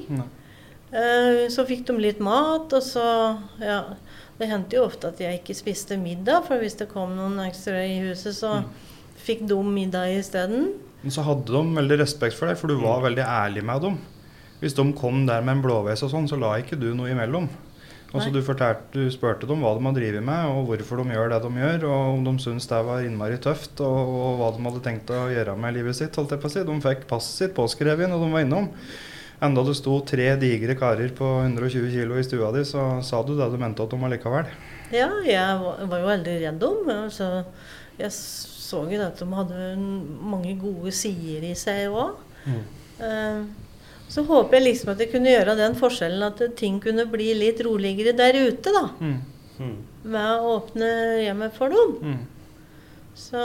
Eh, 0.92 1.48
så 1.50 1.64
fikk 1.66 1.86
de 1.88 1.96
litt 1.98 2.20
mat, 2.20 2.72
og 2.72 2.82
så 2.82 3.38
Ja. 3.60 3.84
Det 4.34 4.48
hendte 4.50 4.74
jo 4.74 4.84
ofte 4.88 5.12
at 5.12 5.20
jeg 5.22 5.38
ikke 5.38 5.54
spiste 5.54 5.96
middag, 5.96 6.42
for 6.48 6.58
hvis 6.58 6.74
det 6.74 6.88
kom 6.90 7.12
noen 7.14 7.38
ekstra 7.44 7.78
i 7.86 8.00
huset, 8.02 8.34
så 8.34 8.64
fikk 9.24 9.46
de 9.46 9.54
middag 9.62 10.10
isteden. 10.18 10.72
Men 11.04 11.14
så 11.14 11.22
hadde 11.22 11.52
de 11.54 11.62
veldig 11.76 11.98
respekt 12.00 12.34
for 12.34 12.50
deg, 12.50 12.58
for 12.58 12.66
du 12.72 12.74
var 12.80 13.04
veldig 13.04 13.22
ærlig 13.22 13.62
med 13.62 13.82
dem. 13.86 13.98
Hvis 14.64 14.76
de 14.78 14.88
kom 14.96 15.26
der 15.28 15.44
med 15.44 15.58
en 15.58 15.62
blåveis 15.64 16.00
og 16.06 16.12
sånn, 16.14 16.26
så 16.30 16.40
la 16.40 16.54
ikke 16.56 16.80
du 16.80 16.94
noe 16.96 17.12
imellom. 17.12 17.50
Altså 18.14 18.30
du, 18.30 18.38
fortalte, 18.46 18.94
du 18.94 19.10
spurte 19.10 19.46
dem 19.50 19.64
hva 19.64 19.72
de 19.74 19.82
har 19.82 19.94
drevet 19.96 20.22
med, 20.22 20.46
og 20.46 20.68
hvorfor 20.68 21.00
de 21.02 21.16
gjør 21.16 21.32
det 21.32 21.40
de 21.42 21.50
gjør, 21.58 21.86
og 21.88 22.02
om 22.12 22.20
de 22.28 22.34
syntes 22.44 22.68
det 22.70 22.78
var 22.86 23.02
innmari 23.02 23.40
tøft, 23.42 23.82
og, 23.82 24.12
og 24.14 24.36
hva 24.38 24.50
de 24.54 24.62
hadde 24.68 24.82
tenkt 24.84 25.10
å 25.10 25.24
gjøre 25.32 25.56
med 25.58 25.74
livet 25.74 25.98
sitt. 25.98 26.14
holdt 26.14 26.36
jeg 26.36 26.42
på 26.44 26.46
å 26.46 26.54
si. 26.54 26.62
De 26.68 26.76
fikk 26.84 27.08
passet 27.10 27.40
sitt 27.42 27.56
påskrevet 27.56 28.14
og 28.14 28.22
de 28.22 28.30
var 28.30 28.46
innom. 28.46 28.70
Enda 29.42 29.64
det 29.66 29.74
sto 29.76 29.96
tre 30.06 30.28
digre 30.38 30.76
karer 30.78 31.10
på 31.18 31.26
120 31.42 31.90
kg 31.90 32.14
i 32.20 32.24
stua 32.24 32.52
di, 32.54 32.62
så 32.68 32.86
sa 33.02 33.24
du 33.26 33.34
det 33.34 33.50
du 33.50 33.58
mente 33.58 33.82
at 33.82 33.90
de 33.90 33.98
var 33.98 34.14
likevel. 34.14 34.54
Ja, 34.94 35.10
jeg 35.26 35.58
var, 35.64 35.82
var 35.90 36.04
jo 36.04 36.10
veldig 36.12 36.38
redd 36.46 36.64
om. 36.70 36.94
Altså, 36.94 37.32
jeg 37.98 38.14
så 38.14 38.86
jo 38.94 39.02
at 39.02 39.18
de 39.18 39.30
hadde 39.34 39.74
mange 40.22 40.54
gode 40.62 40.94
sider 40.94 41.50
i 41.50 41.52
seg 41.58 41.90
òg. 41.90 42.14
Så 44.08 44.22
håper 44.28 44.58
jeg 44.58 44.66
liksom 44.68 44.92
at 44.92 45.00
jeg 45.02 45.10
kunne 45.14 45.32
gjøre 45.32 45.56
den 45.58 45.74
forskjellen 45.78 46.22
at 46.26 46.42
ting 46.58 46.76
kunne 46.82 47.06
bli 47.10 47.32
litt 47.34 47.60
roligere 47.64 48.12
der 48.16 48.36
ute, 48.46 48.70
da. 48.74 48.84
Mm. 49.00 49.16
Mm. 49.58 49.74
Med 50.04 50.30
å 50.44 50.52
åpne 50.58 50.88
hjemmet 51.24 51.54
for 51.56 51.72
dem. 51.72 51.96
Mm. 52.02 52.22
Så 53.14 53.42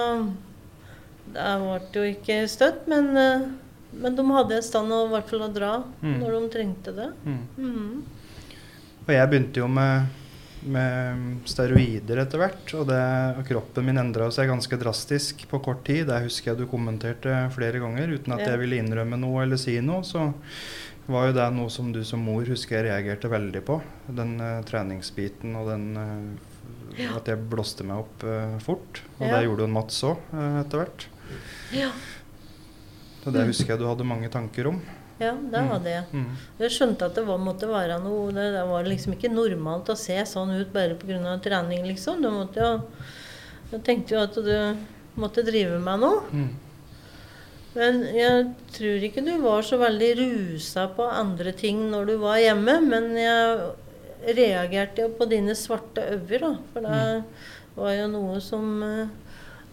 det 1.34 1.48
ble 1.62 1.80
jo 1.94 2.06
ikke 2.12 2.38
støtt, 2.50 2.88
men, 2.90 3.10
eh, 3.18 3.48
men 3.94 4.16
de 4.18 4.26
hadde 4.34 4.58
et 4.58 4.66
stand 4.66 4.92
å, 4.94 5.04
i 5.08 5.14
hvert 5.14 5.30
fall 5.30 5.46
å 5.48 5.54
dra 5.54 5.74
Mm. 6.04 6.20
når 6.20 6.32
de 6.40 6.50
trengte 6.58 6.96
det. 6.96 7.10
Mm. 7.26 7.42
Mhm. 7.58 8.04
Og 9.08 9.14
jeg 9.16 9.30
begynte 9.30 9.58
jo 9.58 9.68
med, 9.68 10.08
med 10.68 11.40
steroider 11.50 12.20
etter 12.24 12.42
hvert, 12.42 12.74
og, 12.76 12.88
det, 12.90 13.00
og 13.40 13.46
kroppen 13.48 13.86
min 13.88 14.00
endra 14.02 14.28
seg 14.34 14.50
ganske 14.52 14.80
drastisk 14.82 15.46
på 15.50 15.60
kort 15.64 15.86
tid. 15.88 16.08
Det 16.10 16.22
husker 16.26 16.52
jeg 16.52 16.60
du 16.62 16.66
kommenterte 16.72 17.36
flere 17.56 17.80
ganger 17.80 18.12
uten 18.16 18.34
at 18.36 18.44
Ja. 18.44 18.52
jeg 18.54 18.60
ville 18.64 18.80
innrømme 18.82 19.20
noe 19.20 19.44
eller 19.44 19.58
si 19.62 19.78
noe. 19.82 20.04
Så 20.04 20.34
var 21.10 21.28
jo 21.30 21.34
det 21.40 21.48
noe 21.56 21.70
som 21.74 21.92
du 21.96 22.04
som 22.06 22.20
mor 22.22 22.44
husker 22.46 22.78
jeg 22.84 22.90
reagerte 22.90 23.32
veldig 23.32 23.64
på. 23.66 23.80
Den 24.08 24.36
uh, 24.42 24.62
treningsbiten 24.68 25.56
og 25.56 25.72
den 25.72 25.88
eh, 25.98 27.16
At 27.16 27.28
jeg 27.30 27.40
blåste 27.50 27.86
meg 27.88 28.04
opp 28.04 28.24
uh, 28.28 28.60
fort. 28.60 29.02
Og 29.20 29.28
Ja. 29.28 29.38
det 29.38 29.46
gjorde 29.48 29.66
jo 29.66 29.74
Mats 29.74 30.04
òg 30.04 30.18
etter 30.66 30.84
hvert. 30.84 31.08
Ja. 31.74 31.92
Så 33.24 33.32
det 33.32 33.48
husker 33.48 33.74
jeg 33.74 33.80
du 33.80 33.88
hadde 33.88 34.06
mange 34.08 34.30
tanker 34.30 34.68
om. 34.72 34.82
Ja, 35.20 35.34
det 35.34 35.60
Mm. 35.62 35.68
hadde 35.70 35.90
jeg. 35.90 36.04
Mm. 36.14 36.26
Jeg 36.60 36.72
skjønte 36.72 37.06
at 37.06 37.16
det 37.16 37.26
var, 37.28 37.38
måtte 37.38 37.68
være 37.68 38.00
noe 38.04 38.32
det, 38.32 38.48
det 38.56 38.66
var 38.68 38.84
liksom 38.84 39.14
ikke 39.18 39.32
normalt 39.34 39.90
å 39.90 39.98
se 39.98 40.16
sånn 40.26 40.54
ut 40.62 40.72
bare 40.74 40.96
pga. 40.96 41.38
trening, 41.44 41.84
liksom. 41.86 42.22
Du 42.22 42.30
måtte 42.30 42.56
jo 42.64 42.82
Jeg 43.72 43.84
tenkte 43.84 44.16
jo 44.16 44.22
at 44.24 44.34
du 44.34 44.78
måtte 45.22 45.44
drive 45.46 45.78
med 45.80 46.00
noe. 46.00 46.22
Mm. 46.34 46.50
Men 47.76 48.00
jeg 48.16 48.48
tror 48.74 49.04
ikke 49.06 49.22
du 49.24 49.36
var 49.44 49.62
så 49.62 49.78
veldig 49.78 50.08
rusa 50.18 50.88
på 50.96 51.06
andre 51.06 51.52
ting 51.54 51.84
når 51.92 52.08
du 52.08 52.16
var 52.18 52.38
hjemme. 52.42 52.80
Men 52.82 53.12
jeg 53.16 54.36
reagerte 54.36 55.04
jo 55.06 55.10
på 55.20 55.28
dine 55.30 55.54
svarte 55.56 56.02
øyne, 56.16 56.40
da. 56.42 56.56
For 56.74 56.82
det 56.82 57.24
var 57.78 57.94
jo 57.94 58.08
noe 58.08 58.40
som 58.42 58.82
eh, 58.84 59.08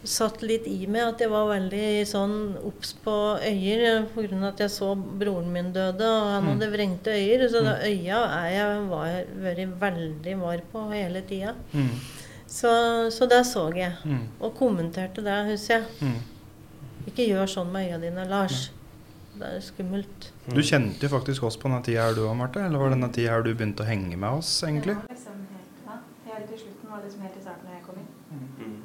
satt 0.06 0.42
litt 0.42 0.66
i 0.70 0.86
meg. 0.86 1.02
At 1.14 1.20
jeg 1.20 1.30
var 1.30 1.48
veldig 1.50 1.86
sånn 2.08 2.36
obs 2.66 2.92
på 3.04 3.14
øyer 3.40 4.06
pga. 4.14 4.48
at 4.48 4.58
jeg 4.64 4.70
så 4.70 4.94
broren 4.96 5.50
min 5.52 5.72
døde, 5.72 6.02
og 6.06 6.30
han 6.32 6.44
Mm. 6.44 6.48
hadde 6.52 6.70
vrengte 6.72 7.10
øyer. 7.14 7.48
Så 7.48 7.62
det 7.64 7.76
øya 7.90 8.20
er 8.44 8.48
jeg 8.50 8.88
var, 8.88 9.24
vært 9.42 9.80
veldig 9.80 10.38
var 10.40 10.58
på 10.72 10.90
hele 10.92 11.22
tida. 11.22 11.54
Mm. 11.74 11.90
Så, 12.46 13.10
så 13.10 13.26
det 13.28 13.42
så 13.46 13.68
jeg. 13.74 13.92
Mm. 14.04 14.28
Og 14.40 14.54
kommenterte 14.54 15.22
det, 15.22 15.50
husker 15.50 15.74
jeg. 15.74 15.84
Mm. 16.00 16.20
Ikke 17.06 17.26
gjør 17.28 17.46
sånn 17.46 17.70
med 17.72 17.88
øya 17.90 17.98
dine, 18.00 18.24
Lars. 18.28 18.70
Det 19.36 19.44
er 19.44 19.60
skummelt. 19.60 20.30
Du 20.48 20.62
kjente 20.62 21.02
jo 21.02 21.08
faktisk 21.12 21.42
oss 21.44 21.56
på 21.56 21.68
denne 21.68 21.82
tida 21.84 22.06
her 22.06 22.14
du 22.14 22.22
òg, 22.24 22.34
Marte? 22.38 22.56
Eller 22.64 22.78
var 22.78 22.88
det 22.88 22.96
denne 22.98 23.12
tida 23.12 23.30
her 23.34 23.42
du 23.42 23.54
begynte 23.54 23.84
å 23.84 23.86
henge 23.86 24.16
med 24.16 24.30
oss, 24.38 24.62
egentlig? 24.64 24.94
Var 24.96 25.10
liksom 25.12 25.34
helt, 25.52 25.74
ja, 25.84 25.98
helt 26.32 26.50
i 26.54 26.56
slutten 26.62 26.88
var 26.90 27.02
liksom 27.04 27.20
helt 27.20 27.36
i 27.36 27.42
starten 27.42 27.66
da 27.68 27.72
jeg 27.76 27.84
kom 27.84 27.96
inn. 28.00 28.08
Mm. 28.56 28.82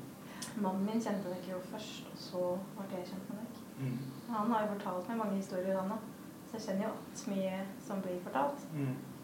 Mannen 0.61 0.85
min 0.85 1.01
kjente 1.01 1.29
dere 1.31 1.53
jo 1.55 1.59
først, 1.71 2.09
og 2.11 2.17
så 2.27 2.47
ble 2.77 2.99
jeg 2.99 3.07
kjent 3.11 3.29
med 3.29 3.39
dere. 3.41 3.93
Han 4.31 4.51
har 4.53 4.65
jo 4.65 4.73
fortalt 4.75 5.07
meg 5.09 5.17
mange 5.23 5.39
historier, 5.39 5.77
han 5.79 5.95
òg. 5.95 6.09
Så 6.49 6.57
jeg 6.57 6.65
kjenner 6.67 6.83
jo 6.85 6.91
alt 6.91 7.23
mye 7.31 7.61
som 7.87 8.01
blir 8.03 8.19
fortalt. 8.25 8.65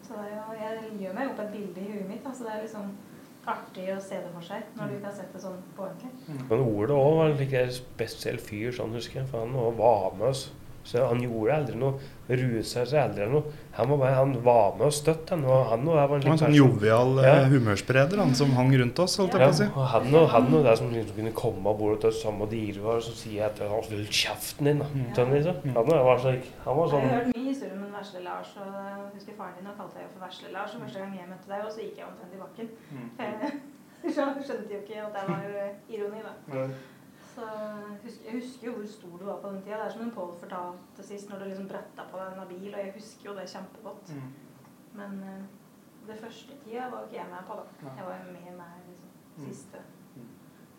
Så 0.06 0.16
det 0.16 0.24
er 0.24 0.36
jo, 0.38 0.56
jeg 0.58 0.92
gjør 1.02 1.14
meg 1.18 1.30
opp 1.30 1.40
et 1.44 1.52
bilde 1.52 1.84
i 1.84 1.92
huet 1.92 2.08
mitt. 2.08 2.26
Altså 2.26 2.46
det 2.46 2.54
er 2.54 2.62
liksom 2.64 2.90
artig 3.48 3.86
å 3.94 4.00
se 4.04 4.18
det 4.20 4.30
for 4.34 4.44
seg 4.44 4.72
når 4.76 4.90
du 4.90 4.94
ikke 4.98 5.08
har 5.08 5.16
sett 5.16 5.32
det 5.32 5.40
sånn 5.40 5.60
på 5.76 5.84
ordentlig. 5.86 6.10
Men 6.50 6.64
Ole 6.64 6.96
òg 6.96 7.14
var 7.18 7.44
en 7.62 7.72
spesiell 7.72 8.40
fyr, 8.42 8.72
sånn 8.76 8.96
husker 8.96 9.22
jeg. 9.22 9.28
For 9.30 9.44
han 9.44 9.76
var 9.78 10.16
med 10.18 10.30
oss. 10.32 10.48
Så 10.88 11.04
han 11.04 11.20
gjorde 11.20 11.56
aldri 11.60 11.76
noe, 11.76 12.00
rusa 12.28 12.84
seg 12.86 12.98
eller 13.14 13.30
noe. 13.32 13.42
Han 13.78 13.88
var, 13.88 13.96
bare, 14.02 14.14
han 14.18 14.32
var 14.44 14.74
med 14.76 14.86
og 14.88 14.92
støtte 14.92 15.30
han. 15.36 15.44
Og 15.48 15.66
han 15.70 15.86
og 15.88 15.94
var 15.96 16.16
en 16.18 16.26
en 16.32 16.38
sånn 16.38 16.54
jovial 16.54 17.16
Ja. 17.24 17.34
eh, 17.44 17.48
humørspreder 17.48 18.18
han 18.20 18.34
som 18.34 18.50
hang 18.52 18.72
rundt 18.76 18.98
oss, 18.98 19.16
holdt 19.16 19.32
jeg 19.32 19.40
Ja, 19.40 19.46
på 19.46 19.52
å 19.54 19.58
si. 19.58 19.64
og 19.74 19.86
han 19.94 20.14
og, 20.14 20.28
han 20.34 20.54
og 20.54 20.64
det 20.64 20.76
som 20.78 20.90
liksom 20.92 21.16
kunne 21.16 21.32
komme 21.32 21.66
av 21.72 21.78
bordet 21.78 22.00
til 22.00 22.08
oss 22.10 22.22
samme 22.22 22.48
dyre 22.50 22.80
var, 22.84 23.00
så 23.00 23.12
sier 23.16 23.34
jeg 23.40 23.46
at 23.48 23.58
han 23.58 23.82
skulle 23.82 24.02
holde 24.04 24.12
kjeften 24.20 24.64
din. 24.64 24.78
Mm. 24.82 25.14
Sånn, 25.16 25.32
liksom. 25.32 25.56
Han 25.78 25.86
var 26.10 26.18
slik. 26.18 26.44
Han 26.64 26.76
var 26.76 26.86
sånn 26.92 27.02
Jeg 27.02 27.08
har 27.08 27.18
sånn 27.18 27.24
hørt 27.24 27.36
mye 27.36 27.48
historier 27.48 27.76
om 27.78 27.84
en 27.88 27.96
vesle 27.98 28.20
Lars, 28.26 28.50
og 28.58 28.66
jeg 28.66 29.14
husker 29.14 29.32
faren 29.38 29.56
din 29.58 29.70
og 29.72 29.76
kalte 29.80 29.94
deg 29.98 30.12
for 30.12 30.26
vesle 30.26 30.52
Lars. 30.52 30.74
Og 30.74 30.80
første 30.84 30.98
gang 30.98 31.16
jeg 31.16 31.28
møtte 31.32 31.48
deg, 31.48 31.60
og 31.64 31.72
så 31.72 31.80
gikk 31.80 31.96
jeg 31.98 32.06
omtrent 32.10 32.34
i 32.34 32.42
bakken. 32.44 32.68
Jeg 33.98 34.14
skjønte 34.14 34.70
jo 34.70 34.78
ikke 34.78 35.00
at 35.02 35.14
det 35.16 35.22
var 35.26 35.42
eh, 35.58 35.72
ironi, 35.90 36.20
da. 36.22 36.66
Så 37.38 38.14
jeg 38.24 38.34
husker, 38.34 38.66
jo 38.66 38.72
hvor 38.74 38.86
stor 38.90 39.18
du 39.18 39.24
var 39.24 39.36
på 39.42 39.50
den 39.52 39.60
tida. 39.62 39.76
Det 39.78 39.86
er 39.86 39.92
som 39.94 40.02
en 40.02 40.14
Pål 40.16 40.32
fortalte 40.40 41.04
sist, 41.06 41.28
når 41.30 41.38
du 41.38 41.44
liksom 41.44 41.68
bretta 41.70 42.06
på 42.10 42.18
deg 42.18 42.34
en 42.34 42.48
bil, 42.48 42.72
og 42.72 42.80
jeg 42.80 42.94
husker 42.96 43.30
jo 43.30 43.34
det 43.36 43.44
kjempegodt. 43.52 44.10
Men 44.98 45.20
uh, 45.22 45.44
det 46.08 46.16
første 46.18 46.56
tida 46.64 46.88
var 46.90 47.04
jo 47.04 47.06
ikke 47.06 47.20
jeg 47.20 47.30
med 47.30 47.46
på, 47.46 47.60
da. 47.60 47.92
Jeg 47.98 48.08
var 48.08 48.18
jo 48.18 48.32
med 48.32 48.50
meg 48.58 48.74
liksom 48.88 49.46
siste 49.46 49.84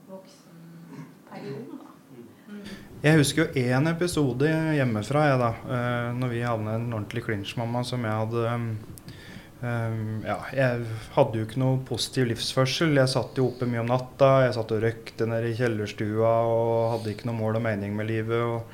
voksenperioden, 0.09 1.79
da. 1.79 1.95
Mm. 2.49 2.61
Jeg 3.03 3.17
husker 3.21 3.45
jo 3.45 3.63
én 3.63 3.89
episode 3.91 4.51
hjemmefra, 4.75 5.25
jeg 5.29 5.39
da. 5.39 5.49
eh, 5.75 6.07
når 6.17 6.31
vi 6.31 6.39
havna 6.41 6.71
i 6.73 6.79
en 6.79 6.93
ordentlig 6.93 7.23
klinsj, 7.27 7.53
mamma, 7.59 7.83
som 7.85 8.03
jeg 8.03 8.23
hadde 8.23 8.45
um, 8.55 8.71
um, 9.61 10.21
Ja, 10.25 10.39
jeg 10.55 10.87
hadde 11.15 11.39
jo 11.41 11.47
ikke 11.47 11.61
noe 11.61 11.81
positiv 11.87 12.29
livsførsel. 12.31 12.95
Jeg 12.99 13.11
satt 13.11 13.37
jo 13.39 13.49
oppe 13.51 13.67
mye 13.69 13.83
om 13.83 13.91
natta. 13.91 14.31
Jeg 14.45 14.55
satt 14.57 14.73
og 14.75 14.81
røykte 14.85 15.27
nede 15.29 15.51
i 15.51 15.59
kjellerstua 15.59 16.33
og 16.47 16.73
hadde 16.95 17.13
ikke 17.13 17.29
noe 17.29 17.39
mål 17.39 17.61
og 17.61 17.65
mening 17.69 17.95
med 17.97 18.11
livet. 18.11 18.39
og 18.39 18.65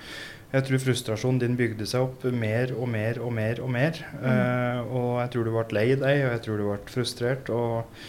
jeg 0.55 0.63
tror 0.69 0.79
frustrasjonen 0.79 1.39
din 1.41 1.55
bygde 1.59 1.85
seg 1.89 2.05
opp 2.05 2.21
mer 2.31 2.71
og 2.77 2.87
mer 2.87 3.17
og 3.19 3.33
mer 3.35 3.59
og 3.63 3.71
mer. 3.75 3.97
Eh, 3.99 4.77
og 4.85 5.17
jeg 5.19 5.31
tror 5.33 5.47
du 5.47 5.51
ble 5.51 5.65
lei 5.75 5.87
deg, 5.99 6.21
og 6.21 6.31
jeg 6.31 6.43
tror 6.45 6.61
du 6.61 6.67
ble 6.69 6.77
frustrert. 6.93 7.51
Og, 7.51 8.05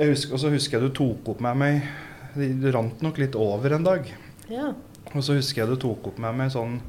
husker, 0.00 0.40
så 0.42 0.50
husker 0.52 0.76
jeg 0.76 0.90
du 0.90 0.96
tok 0.98 1.30
opp 1.32 1.40
med 1.44 1.60
meg 1.60 1.86
Det 2.34 2.72
rant 2.74 3.00
nok 3.04 3.20
litt 3.22 3.38
over 3.38 3.76
en 3.76 3.86
dag. 3.86 4.10
Ja. 4.50 4.72
Og 5.14 5.22
så 5.22 5.38
husker 5.38 5.62
jeg 5.62 5.70
du 5.70 5.80
tok 5.80 6.10
opp 6.10 6.20
med 6.20 6.36
meg 6.36 6.52
sånn 6.52 6.80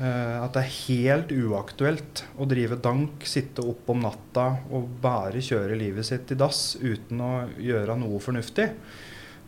at 0.00 0.54
det 0.56 0.62
er 0.62 0.74
helt 0.88 1.32
uaktuelt 1.34 2.22
å 2.40 2.46
drive 2.48 2.78
dank, 2.80 3.26
sitte 3.28 3.60
opp 3.68 3.90
om 3.92 4.00
natta 4.00 4.46
og 4.72 4.86
bare 5.02 5.42
kjøre 5.44 5.76
livet 5.76 6.08
sitt 6.08 6.32
i 6.32 6.38
dass 6.40 6.78
uten 6.80 7.20
å 7.20 7.32
gjøre 7.60 7.98
noe 8.00 8.20
fornuftig. 8.24 8.70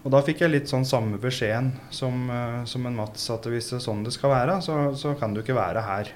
Og 0.03 0.11
da 0.11 0.23
fikk 0.27 0.43
jeg 0.43 0.51
litt 0.51 0.71
sånn 0.71 0.87
samme 0.87 1.19
beskjeden 1.23 1.71
som, 1.95 2.27
eh, 2.31 2.65
som 2.67 2.87
en 2.87 2.99
Mats 2.99 3.29
at 3.31 3.47
hvis 3.47 3.71
det 3.71 3.79
er 3.79 3.85
sånn 3.87 4.03
det 4.03 4.15
skal 4.15 4.35
være, 4.35 4.59
så, 4.65 4.79
så 4.99 5.15
kan 5.19 5.35
du 5.35 5.43
ikke 5.43 5.59
være 5.59 5.85
her. 5.87 6.11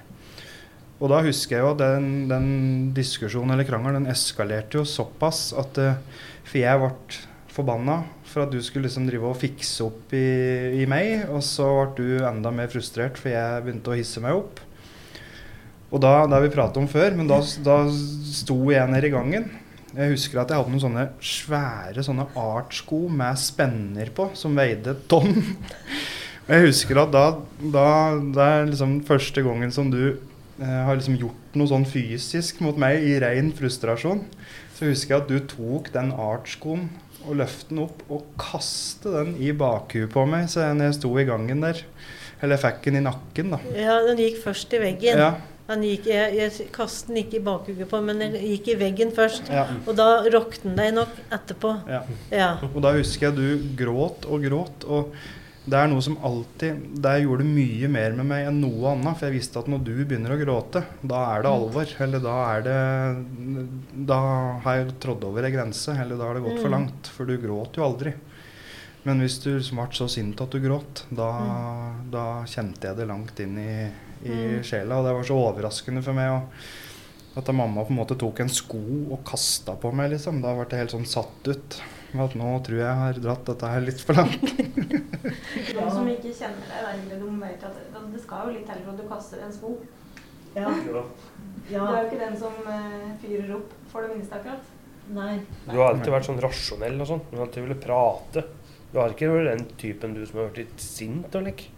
Og 0.96 1.12
da 1.12 1.20
husker 1.22 1.59
jeg 1.59 1.62
jo 1.62 1.72
at 1.75 1.83
den, 1.83 2.27
den 2.31 2.49
diskusjonen 2.96 3.55
eller 3.55 3.68
krangelen 3.68 4.09
eskalerte 4.11 4.81
jo 4.81 4.87
såpass 4.88 5.51
at 5.61 5.79
eh, 5.83 5.99
For 6.46 6.62
jeg 6.62 6.81
ble 6.81 7.20
forbanna 7.53 8.01
for 8.37 8.44
at 8.44 8.53
du 8.53 8.61
skulle 8.61 8.85
liksom 8.85 9.07
drive 9.09 9.31
og 9.31 9.38
fikse 9.40 9.81
opp 9.87 10.12
i, 10.12 10.27
i 10.83 10.87
meg, 10.90 11.25
og 11.33 11.40
så 11.40 11.64
ble 11.96 12.05
du 12.20 12.25
enda 12.29 12.53
mer 12.53 12.68
frustrert 12.68 13.16
for 13.16 13.33
jeg 13.33 13.62
begynte 13.64 13.94
å 13.94 13.96
hisse 13.96 14.20
meg 14.20 14.37
opp. 14.37 14.61
Og 15.88 16.03
da, 16.03 16.27
det 16.27 16.37
har 16.37 16.44
vi 16.44 16.53
pratet 16.53 16.77
om 16.83 16.88
før, 16.90 17.14
men 17.16 17.31
da, 17.31 17.38
da 17.64 17.79
sto 17.88 18.59
jeg 18.75 18.92
nede 18.92 19.09
i 19.09 19.14
gangen. 19.14 19.46
Jeg 19.96 20.12
husker 20.12 20.42
at 20.42 20.53
jeg 20.53 20.61
hadde 20.61 20.75
noen 20.75 20.83
sånne 20.83 21.07
svære 21.25 22.05
sånne 22.05 22.27
artsko 22.37 23.07
med 23.09 23.40
spenner 23.40 24.12
på, 24.12 24.29
som 24.37 24.59
veide 24.59 24.92
et 24.92 25.07
tonn. 25.09 25.33
Jeg 26.46 26.66
husker 26.68 27.01
at 27.01 27.11
da, 27.11 27.25
da 27.59 27.87
Det 28.20 28.44
er 28.44 28.68
liksom 28.68 28.99
første 29.09 29.42
gangen 29.42 29.72
som 29.75 29.88
du 29.90 30.03
eh, 30.12 30.83
har 30.87 30.94
liksom 30.94 31.16
gjort 31.18 31.57
noe 31.57 31.70
sånn 31.72 31.88
fysisk 31.88 32.61
mot 32.62 32.77
meg 32.79 33.01
i 33.03 33.16
ren 33.25 33.49
frustrasjon. 33.57 34.20
Så 34.77 34.90
husker 34.90 35.16
jeg 35.16 35.25
at 35.25 35.33
du 35.33 35.40
tok 35.57 35.88
den 35.96 36.12
artskoen 36.12 36.90
og 37.27 37.37
løfte 37.43 37.73
den 37.73 37.83
opp 37.85 38.05
og 38.12 38.25
kaste 38.41 39.12
den 39.15 39.35
i 39.43 39.53
bakhuet 39.57 40.12
på 40.12 40.25
meg 40.31 40.49
så 40.53 40.69
jeg 40.71 40.97
sto 40.99 41.11
i 41.19 41.27
gangen 41.29 41.65
der. 41.65 41.83
Eller 42.43 42.57
jeg 42.57 42.65
fikk 42.67 42.89
den 42.91 42.99
i 43.01 43.05
nakken, 43.07 43.53
da. 43.55 43.61
Ja, 43.77 44.01
den 44.05 44.19
gikk 44.21 44.43
først 44.43 44.75
i 44.77 44.81
veggen. 44.83 45.21
Ja, 45.23 45.31
gikk, 45.81 46.05
jeg, 46.11 46.35
jeg 46.37 46.67
kastet 46.75 47.09
den 47.11 47.23
ikke 47.23 47.39
i 47.41 47.45
bakhuget 47.47 47.89
på, 47.91 48.01
men 48.05 48.21
den 48.23 48.37
gikk 48.39 48.69
i 48.75 48.77
veggen 48.79 49.15
først. 49.17 49.49
ja, 49.51 49.65
Og 49.87 49.97
da 49.99 50.21
rokte 50.35 50.69
den 50.69 50.77
deg 50.79 50.93
nok 50.99 51.17
etterpå. 51.33 51.73
ja. 51.91 52.03
Ja. 52.31 52.51
Og 52.69 52.79
da 52.85 52.93
husker 52.99 53.31
jeg 53.31 53.39
du 53.41 53.73
gråt 53.81 54.29
og 54.29 54.45
gråt. 54.45 54.85
Og 54.87 55.17
det 55.66 55.74
er 55.81 55.88
noe 55.90 56.00
som 56.05 56.16
alltid 56.22 56.76
Det 57.02 57.12
gjorde 57.24 57.42
mye 57.44 57.88
mer 57.90 58.12
med 58.14 58.26
meg 58.31 58.46
enn 58.46 58.61
noe 58.62 58.92
annet. 58.92 59.16
For 59.18 59.26
jeg 59.26 59.35
visste 59.40 59.59
at 59.59 59.66
når 59.66 59.83
du 59.85 60.05
begynner 60.05 60.31
å 60.31 60.38
gråte, 60.38 60.85
da 61.02 61.22
er 61.35 61.42
det 61.42 61.50
alvor. 61.50 61.94
Eller 62.07 62.22
da 62.22 62.37
er 62.55 62.62
det 62.62 62.76
Da 64.07 64.18
har 64.62 64.76
jeg 64.79 64.94
trådt 65.02 65.24
over 65.26 65.42
ei 65.44 65.50
grense. 65.50 65.90
Eller 65.98 66.16
da 66.16 66.29
har 66.29 66.35
det 66.38 66.44
gått 66.46 66.61
for 66.62 66.68
Mm. 66.70 66.76
langt. 66.79 67.07
For 67.16 67.24
du 67.26 67.37
gråt 67.38 67.74
jo 67.76 67.83
aldri. 67.83 68.14
Men 69.05 69.20
hvis 69.20 69.38
du 69.42 69.50
ble 69.59 69.87
så 69.92 70.09
sint 70.11 70.40
at 70.40 70.50
du 70.50 70.59
gråt, 70.61 71.05
da, 71.14 71.31
da 72.11 72.42
kjente 72.44 72.83
jeg 72.88 72.96
det 72.96 73.07
langt 73.07 73.38
inn 73.40 73.59
i, 73.59 73.90
i 74.24 74.31
Mm. 74.59 74.62
sjela. 74.62 74.98
Og 74.98 75.05
det 75.07 75.14
var 75.14 75.22
så 75.24 75.37
overraskende 75.38 76.02
for 76.02 76.12
meg. 76.12 76.31
Og 76.31 76.42
at 77.37 77.53
mamma 77.53 77.85
på 77.85 77.92
en 77.92 77.99
måte 78.01 78.16
tok 78.18 78.40
en 78.40 78.51
sko 78.53 78.81
og 79.12 79.20
kasta 79.29 79.75
på 79.81 79.90
meg, 79.92 80.14
liksom. 80.14 80.40
Da 80.44 80.55
ble 80.57 80.66
jeg 80.70 80.87
helt 80.87 80.94
sånn 80.94 81.09
satt 81.09 81.51
ut. 81.51 81.79
At 82.16 82.37
nå 82.38 82.49
tror 82.64 82.79
jeg 82.79 82.87
jeg 82.87 83.01
har 83.03 83.18
dratt 83.20 83.49
dette 83.51 83.68
her 83.68 83.83
litt 83.85 84.01
for 84.01 84.16
langt. 84.16 84.46
De 85.77 85.85
som 85.92 86.09
ikke 86.09 86.33
kjenner 86.33 86.70
deg, 86.70 86.87
egentlig, 86.94 87.18
de 87.20 87.33
vet 87.42 87.66
at 87.66 87.77
det, 87.77 88.05
det 88.14 88.22
skal 88.22 88.49
jo 88.49 88.55
litt 88.55 88.70
til 88.70 88.81
for 88.87 88.94
at 88.94 89.03
du 89.03 89.09
kaster 89.11 89.42
en 89.44 89.53
sko. 89.53 89.75
Ja. 90.57 90.70
Du 90.72 91.75
er 91.77 91.99
jo 91.99 92.07
ikke 92.07 92.20
den 92.22 92.37
som 92.40 92.57
eh, 92.72 93.11
fyrer 93.20 93.53
opp 93.59 93.75
for 93.92 94.07
det 94.07 94.14
minste, 94.14 94.38
akkurat. 94.38 94.72
Nei. 95.12 95.35
Du 95.66 95.77
har 95.77 95.90
alltid 95.92 96.14
vært 96.14 96.29
sånn 96.31 96.40
rasjonell 96.42 97.03
og 97.03 97.11
sånn. 97.11 97.25
Du 97.29 97.37
har 97.37 97.44
alltid 97.46 97.66
villet 97.66 97.83
prate. 97.85 98.46
Du 98.92 99.01
har 99.03 99.12
ikke 99.12 99.29
vært 99.35 99.51
den 99.53 99.66
typen 99.77 100.16
du 100.16 100.22
som 100.25 100.40
har 100.40 100.49
vært 100.49 100.62
litt 100.62 100.83
sint 100.83 101.37
og 101.37 101.44
like. 101.51 101.68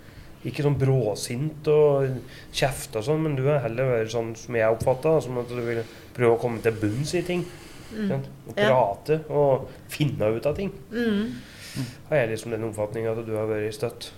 Ikke 0.47 0.63
sånn 0.63 0.79
bråsint 0.79 1.67
og 1.73 2.21
kjefte 2.55 3.01
og 3.01 3.05
sånn, 3.09 3.23
men 3.25 3.35
du 3.37 3.43
har 3.49 3.59
heller 3.65 3.89
vært 3.91 4.13
sånn 4.13 4.37
som 4.39 4.55
jeg 4.55 4.71
oppfatta, 4.77 5.17
som 5.25 5.39
at 5.43 5.49
du 5.51 5.59
vil 5.67 5.83
prøve 6.15 6.37
å 6.37 6.41
komme 6.41 6.63
til 6.63 6.73
bunns 6.79 7.15
i 7.19 7.23
ting. 7.27 7.45
Mm. 7.93 8.11
Og 8.13 8.21
Og 8.51 8.57
Ja. 8.59 8.69
prate 8.69 9.21
og 9.31 9.69
finne 9.89 10.37
ut 10.37 10.47
av 10.47 10.55
ting. 10.57 10.71
Mm. 10.93 11.35
Har 12.09 12.17
jeg 12.17 12.31
liksom 12.31 12.51
den 12.51 12.65
oppfatninga 12.71 13.13
at 13.19 13.27
du 13.27 13.35
har 13.37 13.47
vært 13.47 13.75
støtt. 13.75 14.11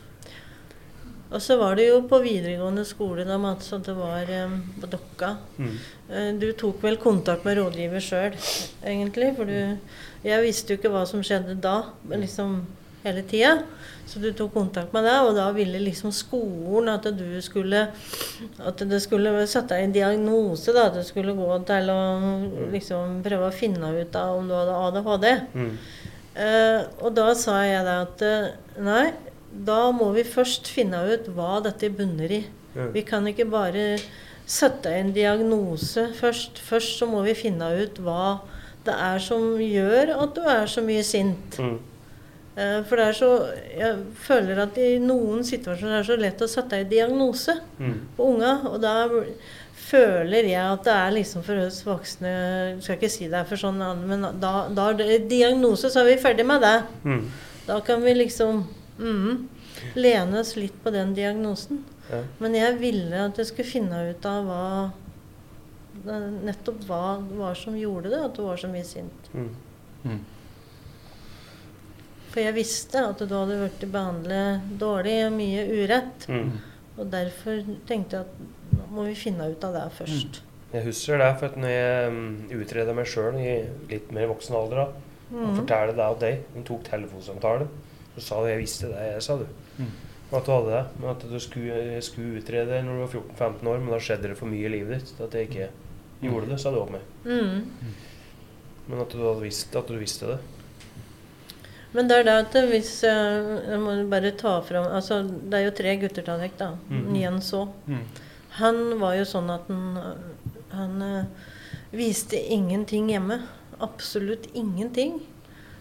Og 1.30 1.38
så 1.40 1.56
var 1.60 1.76
det 1.76 1.84
jo 1.86 2.00
på 2.10 2.18
videregående 2.24 2.82
skole 2.84 3.24
da, 3.24 3.36
Mats, 3.38 3.72
at 3.72 3.84
det 3.86 3.94
var 3.94 4.26
um, 4.44 4.56
på 4.80 4.88
Dokka. 4.90 5.36
Mm. 5.58 5.76
Eh, 6.10 6.32
Du 6.42 6.52
tok 6.58 6.82
vel 6.82 6.96
kontakt 6.96 7.44
med 7.44 7.56
rådgiver 7.56 8.02
sjøl, 8.02 8.34
egentlig? 8.82 9.36
For 9.36 9.44
du 9.44 9.78
Jeg 10.24 10.42
visste 10.42 10.74
jo 10.74 10.76
ikke 10.80 10.90
hva 10.90 11.06
som 11.06 11.22
skjedde 11.22 11.54
da, 11.60 11.84
men 12.04 12.20
liksom 12.26 12.66
hele 13.04 13.22
tida. 13.28 13.58
Så 14.06 14.18
du 14.18 14.32
tok 14.34 14.52
kontakt 14.56 14.94
med 14.94 15.04
deg, 15.06 15.28
og 15.28 15.36
da 15.38 15.46
ville 15.54 15.78
liksom 15.82 16.10
skolen 16.14 16.90
at 16.90 17.06
du 17.14 17.38
skulle 17.44 17.84
At 18.58 18.82
det 18.90 18.98
skulle 19.04 19.46
sette 19.46 19.76
deg 19.76 19.86
en 19.86 19.94
diagnose, 19.94 20.74
da. 20.74 20.88
At 20.88 20.98
du 20.98 21.04
skulle 21.06 21.36
gå 21.38 21.50
til 21.68 21.92
å 21.92 22.00
liksom 22.72 23.20
prøve 23.26 23.50
å 23.50 23.54
finne 23.54 23.92
ut 23.94 24.10
da, 24.14 24.30
om 24.34 24.48
du 24.50 24.56
hadde 24.56 24.78
ADHD. 24.86 25.28
Mm. 25.54 25.74
Uh, 26.30 26.80
og 27.04 27.12
da 27.14 27.30
sa 27.38 27.60
jeg 27.66 27.82
da 27.84 27.96
at 28.04 28.22
eh, 28.22 28.52
nei, 28.80 29.10
da 29.50 29.90
må 29.92 30.12
vi 30.14 30.22
først 30.24 30.70
finne 30.70 31.02
ut 31.10 31.26
hva 31.34 31.58
dette 31.64 31.90
bunner 31.92 32.32
i. 32.32 32.44
Mm. 32.74 32.90
Vi 32.94 33.02
kan 33.06 33.26
ikke 33.26 33.48
bare 33.50 33.84
sette 34.50 34.92
en 34.94 35.12
diagnose 35.14 36.08
først. 36.18 36.58
Først 36.62 36.98
så 36.98 37.08
må 37.10 37.22
vi 37.26 37.36
finne 37.38 37.70
ut 37.82 37.98
hva 38.02 38.40
det 38.86 38.94
er 38.94 39.20
som 39.22 39.58
gjør 39.60 40.14
at 40.16 40.34
du 40.38 40.46
er 40.48 40.70
så 40.70 40.82
mye 40.84 41.02
sint. 41.06 41.58
Mm. 41.60 41.78
Eh, 42.60 42.80
for 42.88 43.00
det 43.00 43.06
er 43.08 43.16
så 43.16 43.28
Jeg 43.72 43.98
føler 44.20 44.58
at 44.66 44.76
i 44.82 44.98
noen 45.02 45.44
situasjoner 45.46 45.98
er 46.00 46.02
det 46.04 46.10
så 46.10 46.16
lett 46.20 46.42
å 46.44 46.48
sette 46.50 46.80
en 46.82 46.88
diagnose 46.90 47.54
Mm. 47.80 47.94
på 48.16 48.26
unga. 48.34 48.52
Og 48.70 48.80
da 48.82 48.94
føler 49.90 50.44
jeg 50.50 50.60
at 50.72 50.84
det 50.84 50.92
er 50.94 51.14
liksom 51.16 51.42
for 51.46 51.56
oss 51.66 51.80
voksne 51.86 52.30
Jeg 52.30 52.82
skal 52.82 52.96
ikke 52.98 53.10
si 53.10 53.28
det 53.28 53.38
er 53.40 53.44
for 53.48 53.56
sånn, 53.56 53.80
men 54.06 54.26
da, 54.40 54.68
da 54.68 54.90
er 54.90 54.94
det 55.00 55.28
diagnose, 55.30 55.90
så 55.90 56.02
er 56.02 56.10
vi 56.12 56.22
ferdig 56.22 56.46
med 56.46 56.60
det. 56.62 56.76
Mm. 57.04 57.24
Da 57.66 57.80
kan 57.86 58.02
vi 58.02 58.14
liksom 58.14 58.64
mm, 58.98 59.48
lene 59.96 60.40
oss 60.40 60.54
litt 60.56 60.76
på 60.84 60.92
den 60.92 61.14
diagnosen. 61.16 61.84
Ja. 62.10 62.22
Men 62.40 62.54
jeg 62.58 62.78
ville 62.80 63.24
at 63.28 63.36
jeg 63.38 63.46
skulle 63.46 63.68
finne 63.70 64.10
ut 64.10 64.26
av 64.26 64.44
hva 64.50 64.64
Nettopp 66.00 66.84
hva 66.88 67.18
det 67.28 67.36
var 67.36 67.54
som 67.58 67.74
gjorde 67.76 68.08
det, 68.12 68.20
at 68.24 68.36
du 68.38 68.42
var 68.46 68.56
så 68.56 68.68
mye 68.72 68.84
sint. 68.88 69.26
Mm. 69.34 70.20
For 72.30 72.40
jeg 72.44 72.54
visste 72.54 73.00
at 73.10 73.18
du 73.26 73.32
hadde 73.34 73.56
blitt 73.64 73.84
behandlet 73.92 74.68
dårlig 74.78 75.16
og 75.26 75.32
mye 75.34 75.64
urett. 75.80 76.26
Mm. 76.30 76.52
Og 77.00 77.08
derfor 77.10 77.62
tenkte 77.88 78.20
jeg 78.20 78.26
at 78.26 78.76
nå 78.76 78.86
må 78.94 79.04
vi 79.08 79.14
finne 79.18 79.48
ut 79.50 79.64
av 79.66 79.74
det 79.74 79.84
først. 79.96 80.40
Jeg 80.70 80.84
husker 80.86 81.18
det, 81.18 81.30
for 81.40 81.50
at 81.50 81.56
når 81.58 81.72
jeg 81.74 82.10
um, 82.12 82.20
utreda 82.60 82.92
meg 82.94 83.08
sjøl 83.10 83.38
i 83.42 83.54
litt 83.90 84.12
mer 84.14 84.28
voksen 84.30 84.54
alder, 84.54 84.84
da, 84.84 85.06
og 85.30 85.40
Mhm. 85.40 85.56
fortalte 85.58 85.96
det 85.98 86.04
av 86.06 86.18
deg, 86.20 86.40
hun 86.54 86.64
tok 86.66 86.84
telefonsamtale, 86.86 87.66
så 88.16 88.22
sa 88.28 88.38
du 88.42 88.48
jeg 88.50 88.58
visste 88.62 88.88
det 88.90 89.02
jeg 89.12 89.22
sa, 89.26 89.36
du. 89.38 89.46
Mm. 89.78 89.90
At 90.32 90.46
du 90.46 90.52
hadde 90.52 90.70
det. 90.70 90.84
Men 91.00 91.10
at 91.10 91.24
du 91.30 91.38
skulle, 91.42 91.98
skulle 92.06 92.38
utrede 92.38 92.82
når 92.86 92.94
du 92.94 93.02
var 93.02 93.12
14-15 93.14 93.66
år, 93.72 93.78
men 93.82 93.90
da 93.90 93.98
skjedde 93.98 94.28
det 94.30 94.38
for 94.38 94.46
mye 94.46 94.66
i 94.66 94.72
livet 94.76 95.00
ditt 95.00 95.16
til 95.16 95.26
at 95.26 95.34
jeg 95.34 95.48
ikke 95.50 95.68
gjorde 96.22 96.50
det, 96.52 96.60
sa 96.62 96.70
du 96.70 96.78
om 96.84 96.92
meg. 96.94 97.02
Mm. 97.24 97.94
Men 98.90 99.00
at 99.02 99.10
du 99.14 99.18
hadde 99.24 99.42
visst 99.42 99.74
at 99.78 99.90
du 99.90 99.98
visste 99.98 100.26
det. 100.30 100.38
Men 101.92 102.10
det 102.10 102.20
er 102.20 102.26
da 102.28 102.36
at 102.44 102.54
hvis 102.70 102.90
eh, 103.08 103.48
Jeg 103.72 103.80
må 103.82 103.96
bare 104.10 104.30
ta 104.38 104.60
fram 104.62 104.86
altså, 104.94 105.24
Det 105.26 105.58
er 105.58 105.64
jo 105.64 105.72
tre 105.74 105.94
gutter 105.98 106.26
til 106.26 106.44
deg, 106.44 106.52
da. 106.58 106.72
Mhm. 106.90 107.16
Jens 107.18 107.52
òg. 107.56 107.72
Mm. 107.90 108.04
Han 108.60 108.78
var 109.00 109.16
jo 109.18 109.24
sånn 109.30 109.50
at 109.54 109.66
han, 109.70 109.98
han 110.74 111.02
eh, 111.06 111.50
viste 111.94 112.38
ingenting 112.38 113.10
hjemme. 113.10 113.40
Absolutt 113.82 114.48
ingenting. 114.54 115.20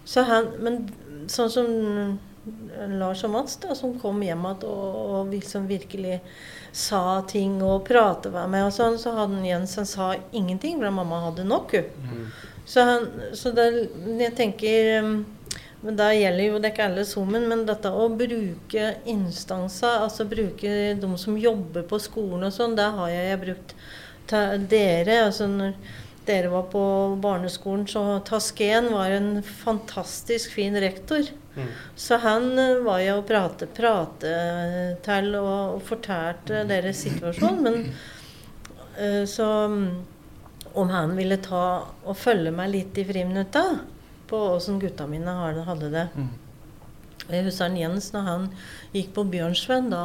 Så 0.06 0.24
han, 0.26 0.52
men 0.64 0.84
sånn 1.30 1.50
som 1.54 2.20
Lars 2.98 3.24
og 3.28 3.34
Mats, 3.34 3.58
da, 3.62 3.76
som 3.78 3.98
kom 4.00 4.22
hjem 4.24 4.46
igjen 4.46 4.70
og, 4.70 4.96
og 4.96 5.34
liksom 5.34 5.68
virkelig 5.70 6.20
sa 6.72 7.22
ting 7.30 7.60
og 7.66 7.84
pratet 7.88 8.34
med 8.34 8.68
og 8.68 8.74
sånn, 8.74 8.98
så 9.02 9.14
hadde 9.18 9.42
Jens 9.46 9.76
han 9.78 9.90
sa 9.90 10.14
ingenting, 10.32 10.80
for 10.80 10.94
mamma 10.94 11.24
hadde 11.28 11.46
nok, 11.46 11.76
hun. 11.76 12.30
Så, 12.70 12.86
han, 12.86 13.08
så 13.34 13.52
det, 13.58 13.66
jeg 14.22 14.36
tenker 14.38 15.04
um, 15.04 15.14
men 15.82 15.96
Da 15.96 16.10
gjelder 16.12 16.44
jo 16.44 16.60
det 16.60 16.74
ikke 16.74 16.90
alle 16.90 17.06
sammen, 17.08 17.48
men 17.48 17.64
dette 17.68 17.92
å 17.96 18.10
bruke 18.12 18.92
instanser, 19.08 20.02
altså 20.04 20.28
bruke 20.28 20.76
de 21.00 21.10
som 21.22 21.38
jobber 21.40 21.86
på 21.88 22.02
skolen 22.04 22.50
og 22.50 22.56
sånn, 22.56 22.76
det 22.76 22.90
har 22.98 23.12
jeg, 23.14 23.40
brukt 23.46 23.76
til 24.30 24.66
dere. 24.70 25.24
altså 25.30 25.48
når 25.48 25.78
dere 26.28 26.52
var 26.52 26.68
på 26.70 26.84
barneskolen, 27.22 27.88
så 27.88 28.20
Tasken 28.28 28.92
var 28.94 29.16
en 29.16 29.40
fantastisk 29.44 30.52
fin 30.54 30.76
rektor. 30.78 31.24
Mm. 31.56 31.70
Så 31.96 32.20
han 32.22 32.52
eh, 32.60 32.84
var 32.86 33.00
jo 33.02 33.16
å 33.20 33.26
prate, 33.26 33.68
prate 33.74 34.34
til 35.06 35.32
og, 35.40 35.80
og 35.80 35.86
fortalte 35.88 36.66
deres 36.70 37.02
situasjon. 37.08 37.64
Men 37.66 37.80
eh, 39.00 39.24
så 39.30 39.48
mm, 39.72 39.88
om 40.80 40.92
han 40.94 41.16
ville 41.18 41.40
ta 41.42 41.64
og 42.04 42.20
følge 42.20 42.54
meg 42.54 42.76
litt 42.76 43.00
i 43.02 43.08
friminutta 43.08 43.64
på 44.30 44.40
åssen 44.56 44.80
gutta 44.82 45.08
mine 45.10 45.34
hadde 45.66 45.92
det. 45.94 46.08
Mm. 46.16 46.32
Jeg 47.30 47.46
husker 47.46 47.78
Jens 47.78 48.10
når 48.14 48.26
han 48.26 48.50
gikk 48.96 49.14
på 49.18 49.26
Bjørnsven. 49.30 49.92
Da, 49.92 50.04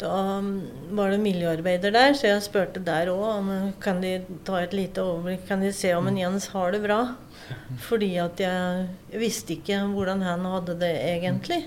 da 0.00 0.12
mm, 0.44 0.52
var 0.96 1.12
det 1.12 1.20
miljøarbeider 1.24 1.92
der, 1.92 2.14
så 2.16 2.30
jeg 2.30 2.44
spurte 2.46 2.82
der 2.84 3.10
òg 3.12 3.50
kan 3.84 4.00
de 4.04 4.18
ta 4.46 4.62
et 4.62 4.76
lite 4.76 5.04
overblikk. 5.04 5.44
Kan 5.48 5.64
de 5.64 5.72
se 5.76 5.92
om 5.96 6.08
en 6.08 6.20
Jens 6.20 6.48
har 6.54 6.72
det 6.72 6.82
bra? 6.86 7.00
Fordi 7.88 8.14
at 8.22 8.40
jeg 8.40 9.20
visste 9.20 9.56
ikke 9.58 9.82
hvordan 9.92 10.24
han 10.24 10.46
hadde 10.48 10.78
det 10.80 10.94
egentlig. 11.10 11.66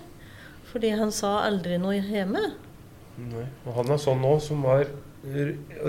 Fordi 0.70 0.94
han 0.98 1.14
sa 1.14 1.40
aldri 1.46 1.78
noe 1.82 1.98
hjemme. 1.98 2.50
Nei. 3.20 3.46
Og 3.68 3.74
han 3.76 3.92
er 3.92 4.02
sånn 4.02 4.22
nå, 4.24 4.36
som 4.44 4.64
var 4.64 4.86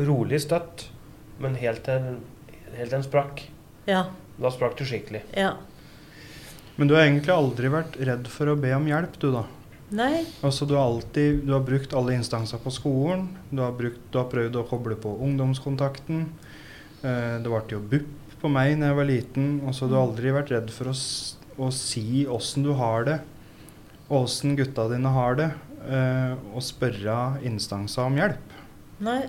rolig 0.09 0.41
støtt, 0.43 0.89
men 1.41 1.57
helt 1.61 1.85
til 1.87 2.97
en 2.97 3.07
sprakk. 3.07 3.45
Ja. 3.89 4.09
Da 4.41 4.51
sprakk 4.53 4.79
du 4.79 4.85
skikkelig. 4.89 5.23
ja. 5.37 5.55
Men 6.81 6.89
du 6.89 6.95
har 6.97 7.03
egentlig 7.05 7.35
aldri 7.35 7.69
vært 7.69 7.97
redd 8.01 8.29
for 8.33 8.49
å 8.49 8.55
be 8.57 8.71
om 8.73 8.87
hjelp, 8.89 9.19
du 9.21 9.27
da? 9.35 9.43
Nei. 9.93 10.23
Altså 10.47 10.65
Du 10.65 10.77
har 10.79 10.87
alltid, 10.87 11.43
du 11.45 11.51
har 11.53 11.61
brukt 11.67 11.93
alle 11.93 12.15
instanser 12.17 12.57
på 12.63 12.71
skolen. 12.73 13.27
Du 13.51 13.61
har, 13.61 13.75
brukt, 13.77 14.01
du 14.09 14.17
har 14.17 14.31
prøvd 14.31 14.57
å 14.57 14.63
koble 14.71 14.97
på 14.97 15.13
ungdomskontakten. 15.27 16.23
Eh, 17.03 17.37
det 17.43 17.51
ble 17.51 17.61
jo 17.75 17.83
BUP 17.83 18.39
på 18.41 18.49
meg 18.49 18.79
når 18.79 18.87
jeg 18.93 18.97
var 18.97 19.09
liten, 19.11 19.51
Altså, 19.69 19.89
du 19.91 19.97
har 19.99 20.07
aldri 20.07 20.33
vært 20.33 20.55
redd 20.55 20.73
for 20.73 20.89
å, 20.89 20.97
å 21.67 21.69
si 21.75 22.23
åssen 22.25 22.65
du 22.65 22.73
har 22.79 23.05
det, 23.05 23.19
og 24.09 24.23
åssen 24.23 24.57
gutta 24.57 24.87
dine 24.89 25.13
har 25.13 25.37
det, 25.37 25.51
eh, 25.85 26.33
og 26.55 26.65
spørre 26.65 27.43
instanser 27.45 28.09
om 28.09 28.17
hjelp. 28.17 28.57
Nei, 29.05 29.21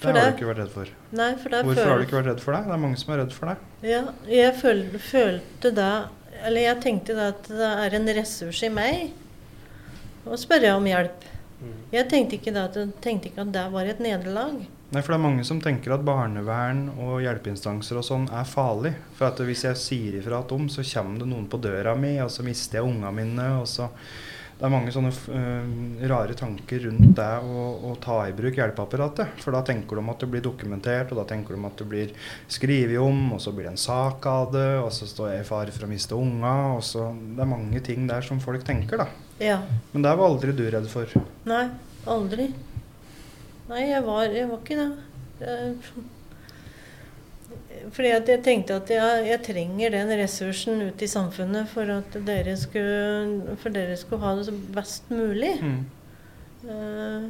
Det 0.00 0.06
har 0.10 0.12
det- 0.12 0.24
du 0.36 0.44
ikke 0.44 0.54
vært 0.54 0.58
redd 0.64 0.70
for. 0.70 0.86
nei 1.12 1.34
for 1.36 1.48
Hvorfor 1.48 1.84
har 1.84 1.98
du 1.98 2.04
ikke 2.04 2.18
vært 2.22 2.26
redd 2.32 2.40
for 2.40 2.52
det? 2.52 2.64
Det 2.64 2.72
er 2.72 2.82
mange 2.84 2.98
som 2.98 3.14
er 3.14 3.18
redd 3.24 3.32
for 3.32 3.46
det. 3.46 3.56
Ja, 3.82 4.02
jeg 4.28 4.54
føl, 4.54 4.82
følte 4.98 5.74
da 5.74 6.08
Eller 6.44 6.60
jeg 6.60 6.80
tenkte 6.82 7.14
da 7.16 7.28
at 7.28 7.44
det 7.48 7.58
er 7.60 7.94
en 7.96 8.06
ressurs 8.06 8.62
i 8.62 8.68
meg 8.68 9.10
å 10.26 10.36
spørre 10.36 10.76
om 10.76 10.84
hjelp. 10.84 11.22
Mm. 11.62 11.72
Jeg 11.92 12.08
tenkte 12.10 12.36
ikke, 12.36 12.52
da 12.52 12.64
at, 12.64 12.74
tenkte 13.00 13.30
ikke 13.30 13.40
at 13.40 13.52
det 13.52 13.72
var 13.72 13.86
et 13.86 13.98
nederlag. 13.98 14.66
Nei, 14.92 15.00
for 15.00 15.14
det 15.14 15.16
er 15.16 15.24
mange 15.24 15.44
som 15.44 15.60
tenker 15.60 15.94
at 15.94 16.04
barnevern 16.06 16.90
og 17.02 17.22
hjelpeinstanser 17.24 17.96
og 17.96 18.04
sånn 18.04 18.28
er 18.30 18.44
farlig. 18.44 18.94
For 19.16 19.26
at 19.30 19.40
hvis 19.48 19.64
jeg 19.64 19.80
sier 19.80 20.20
ifra 20.20 20.44
at 20.44 20.52
om, 20.52 20.68
så 20.68 20.84
kommer 20.86 21.18
det 21.18 21.28
noen 21.30 21.48
på 21.48 21.58
døra 21.58 21.96
mi, 21.98 22.18
og 22.20 22.28
så 22.30 22.44
mister 22.46 22.78
jeg 22.78 22.86
unga 22.86 23.10
mine, 23.10 23.48
og 23.62 23.66
så 23.66 23.88
Det 24.56 24.64
er 24.64 24.72
mange 24.72 24.92
sånne 24.94 25.10
uh, 25.12 26.06
rare 26.08 26.32
tanker 26.38 26.86
rundt 26.86 27.10
det 27.18 27.32
å, 27.44 27.64
å 27.90 27.90
ta 28.00 28.22
i 28.24 28.32
bruk 28.36 28.56
hjelpeapparatet. 28.56 29.42
For 29.42 29.52
da 29.52 29.60
tenker 29.66 29.98
du 29.98 30.00
om 30.00 30.08
at 30.14 30.24
det 30.24 30.30
blir 30.32 30.44
dokumentert, 30.44 31.12
og 31.12 31.20
da 31.20 31.26
tenker 31.28 31.52
du 31.52 31.58
om 31.60 31.68
at 31.68 31.76
det 31.76 31.88
blir 31.90 32.14
skrevet 32.48 32.96
om, 33.02 33.34
og 33.36 33.42
så 33.44 33.52
blir 33.52 33.68
det 33.68 33.74
en 33.74 33.82
sak 33.82 34.24
av 34.32 34.48
det, 34.56 34.70
og 34.80 34.88
så 34.96 35.08
står 35.10 35.34
jeg 35.34 35.44
i 35.44 35.48
fare 35.50 35.76
for 35.76 35.84
å 35.84 35.90
miste 35.92 36.16
unga, 36.16 36.54
og 36.78 36.82
så 36.88 37.10
Det 37.12 37.44
er 37.44 37.52
mange 37.52 37.84
ting 37.84 38.08
der 38.08 38.24
som 38.24 38.40
folk 38.40 38.64
tenker, 38.64 39.04
da. 39.04 39.10
Ja. 39.44 39.60
Men 39.92 40.08
det 40.08 40.16
var 40.16 40.32
aldri 40.32 40.56
du 40.56 40.64
redd 40.72 40.88
for. 40.88 41.12
Nei, 41.44 41.66
aldri. 42.08 42.48
Nei, 43.68 43.86
jeg 43.90 44.04
var, 44.08 44.24
jeg 44.32 44.48
var 44.48 44.64
ikke 44.64 44.80
det. 44.80 46.06
Fordi 47.94 48.10
at 48.16 48.28
jeg 48.30 48.42
tenkte 48.42 48.80
at 48.80 48.90
jeg, 48.90 49.26
jeg 49.28 49.42
trenger 49.46 49.94
den 49.94 50.12
ressursen 50.18 50.80
ut 50.88 51.02
i 51.02 51.08
samfunnet 51.10 51.68
for 51.70 51.90
at 51.94 52.16
dere 52.26 52.56
skulle, 52.58 53.56
for 53.62 53.74
dere 53.74 53.96
skulle 54.00 54.24
ha 54.24 54.34
det 54.38 54.48
så 54.48 54.54
best 54.74 55.10
mulig. 55.12 55.52
Mm. 55.62 55.82
Uh, 56.66 57.28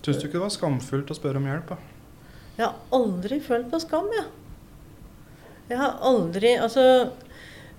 Syns 0.00 0.16
du 0.16 0.26
ikke 0.26 0.38
det 0.38 0.46
var 0.46 0.54
skamfullt 0.54 1.12
å 1.12 1.18
spørre 1.18 1.40
om 1.42 1.48
hjelp? 1.50 1.74
da? 1.74 1.80
Jeg 2.56 2.66
har 2.66 2.78
aldri 2.96 3.40
følt 3.44 3.68
på 3.72 3.80
skam, 3.82 4.08
jeg. 4.14 4.28
Jeg 5.70 5.78
har 5.78 6.00
aldri 6.02 6.56
Altså 6.58 6.82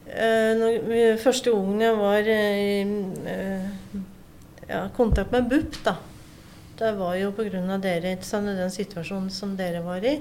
eh, 0.08 0.54
når 0.58 1.18
Første 1.22 1.52
gangen 1.52 1.82
jeg 1.84 1.98
var 2.00 2.30
eh, 2.32 2.62
i 2.62 3.34
eh, 3.34 3.98
ja, 4.70 4.86
kontakt 4.96 5.34
med 5.34 5.50
BUP, 5.52 5.76
da. 5.84 5.98
Det 6.80 6.94
var 6.98 7.18
jo 7.20 7.34
pga. 7.36 7.78
dere, 7.84 8.16
den 8.16 8.74
situasjonen 8.74 9.30
som 9.30 9.58
dere 9.58 9.84
var 9.86 10.06
i. 10.08 10.16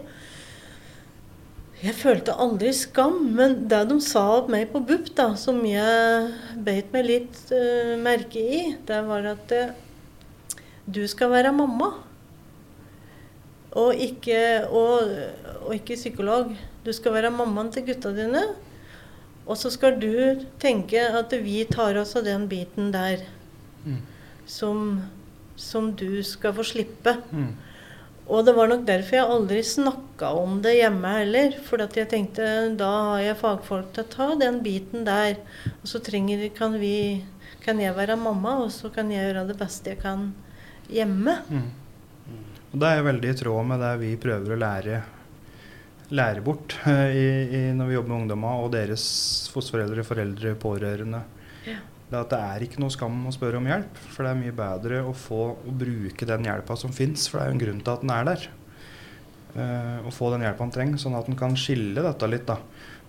Jeg 1.80 1.96
følte 1.96 2.34
aldri 2.36 2.74
skam, 2.76 3.22
men 3.36 3.54
det 3.70 3.80
de 3.88 3.96
sa 4.04 4.24
om 4.42 4.50
meg 4.52 4.68
på 4.72 4.82
BUP, 4.84 5.08
da, 5.16 5.30
som 5.40 5.62
jeg 5.64 6.28
beit 6.66 6.90
meg 6.92 7.06
litt 7.08 7.38
uh, 7.54 7.94
merke 8.00 8.42
i, 8.42 8.60
det 8.88 8.98
var 9.06 9.30
at 9.32 9.54
uh, 9.56 9.72
du 10.84 11.00
skal 11.08 11.32
være 11.32 11.54
mamma. 11.56 11.92
Og 13.80 13.94
ikke, 13.94 14.66
og, 14.66 15.08
og 15.62 15.74
ikke 15.76 15.96
psykolog. 15.96 16.52
Du 16.84 16.90
skal 16.92 17.14
være 17.14 17.30
mammaen 17.32 17.70
til 17.72 17.86
gutta 17.86 18.10
dine. 18.12 18.42
Og 19.46 19.56
så 19.56 19.70
skal 19.72 19.96
du 20.02 20.42
tenke 20.60 21.00
at 21.00 21.32
vi 21.42 21.62
tar 21.70 21.96
oss 22.00 22.16
av 22.18 22.26
den 22.26 22.48
biten 22.50 22.90
der 22.92 23.28
Mm. 23.84 24.02
som, 24.46 25.02
som 25.56 25.92
du 25.96 26.22
skal 26.22 26.52
få 26.52 26.64
slippe. 26.66 27.16
Mm. 27.32 27.54
Og 28.30 28.44
det 28.46 28.54
var 28.54 28.70
nok 28.70 28.84
derfor 28.86 29.16
jeg 29.16 29.26
aldri 29.34 29.62
snakka 29.66 30.30
om 30.38 30.60
det 30.62 30.76
hjemme 30.76 31.10
heller. 31.16 31.56
For 31.66 31.82
jeg 31.82 32.08
tenkte 32.12 32.46
da 32.78 32.90
har 33.10 33.24
jeg 33.24 33.40
fagfolk 33.40 33.90
til 33.96 34.06
å 34.06 34.12
ta 34.12 34.28
den 34.38 34.60
biten 34.62 35.02
der. 35.08 35.40
Og 35.80 35.90
så 35.90 36.02
trenger, 36.04 36.46
kan, 36.54 36.78
vi, 36.78 37.24
kan 37.64 37.82
jeg 37.82 37.96
være 37.96 38.18
mamma, 38.20 38.60
og 38.62 38.70
så 38.74 38.92
kan 38.94 39.10
jeg 39.10 39.26
gjøre 39.26 39.48
det 39.50 39.58
beste 39.58 39.94
jeg 39.94 40.02
kan 40.04 40.28
hjemme. 40.90 41.40
Mm. 41.50 41.68
Og 42.70 42.78
det 42.78 42.92
er 42.92 43.08
veldig 43.08 43.32
i 43.32 43.38
tråd 43.40 43.66
med 43.66 43.82
det 43.82 43.94
vi 44.04 44.12
prøver 44.22 44.54
å 44.54 44.60
lære, 44.62 45.02
lære 46.14 46.46
bort 46.46 46.76
eh, 46.86 47.06
i, 47.10 47.26
i, 47.50 47.62
når 47.74 47.90
vi 47.90 47.96
jobber 47.96 48.12
med 48.12 48.20
ungdommer 48.22 48.62
og 48.62 48.70
deres 48.76 49.04
fosterforeldre, 49.50 50.06
foreldre, 50.06 50.54
pårørende. 50.62 51.24
Ja. 51.66 51.80
Det 52.10 52.18
at 52.18 52.32
det 52.32 52.38
er 52.42 52.64
ikke 52.66 52.80
noe 52.82 52.90
skam 52.90 53.20
å 53.28 53.34
spørre 53.34 53.60
om 53.60 53.68
hjelp, 53.70 53.98
for 54.10 54.26
det 54.26 54.32
er 54.32 54.40
mye 54.40 54.54
bedre 54.56 55.02
å 55.06 55.12
få 55.14 55.42
å 55.52 55.74
bruke 55.82 56.26
den 56.26 56.48
hjelpa 56.48 56.74
som 56.78 56.94
fins, 56.94 57.28
for 57.30 57.38
det 57.38 57.44
er 57.44 57.52
jo 57.52 57.56
en 57.58 57.62
grunn 57.64 57.84
til 57.84 57.92
at 57.94 58.02
den 58.02 58.14
er 58.14 58.26
der. 58.26 58.46
Eh, 59.50 60.06
å 60.06 60.12
få 60.14 60.32
den 60.34 60.42
hjelpa 60.46 60.66
han 60.66 60.74
trenger, 60.74 60.98
sånn 61.02 61.18
at 61.18 61.30
han 61.30 61.38
kan 61.38 61.54
skille 61.58 62.02
dette 62.02 62.30
litt. 62.30 62.48
da. 62.50 62.58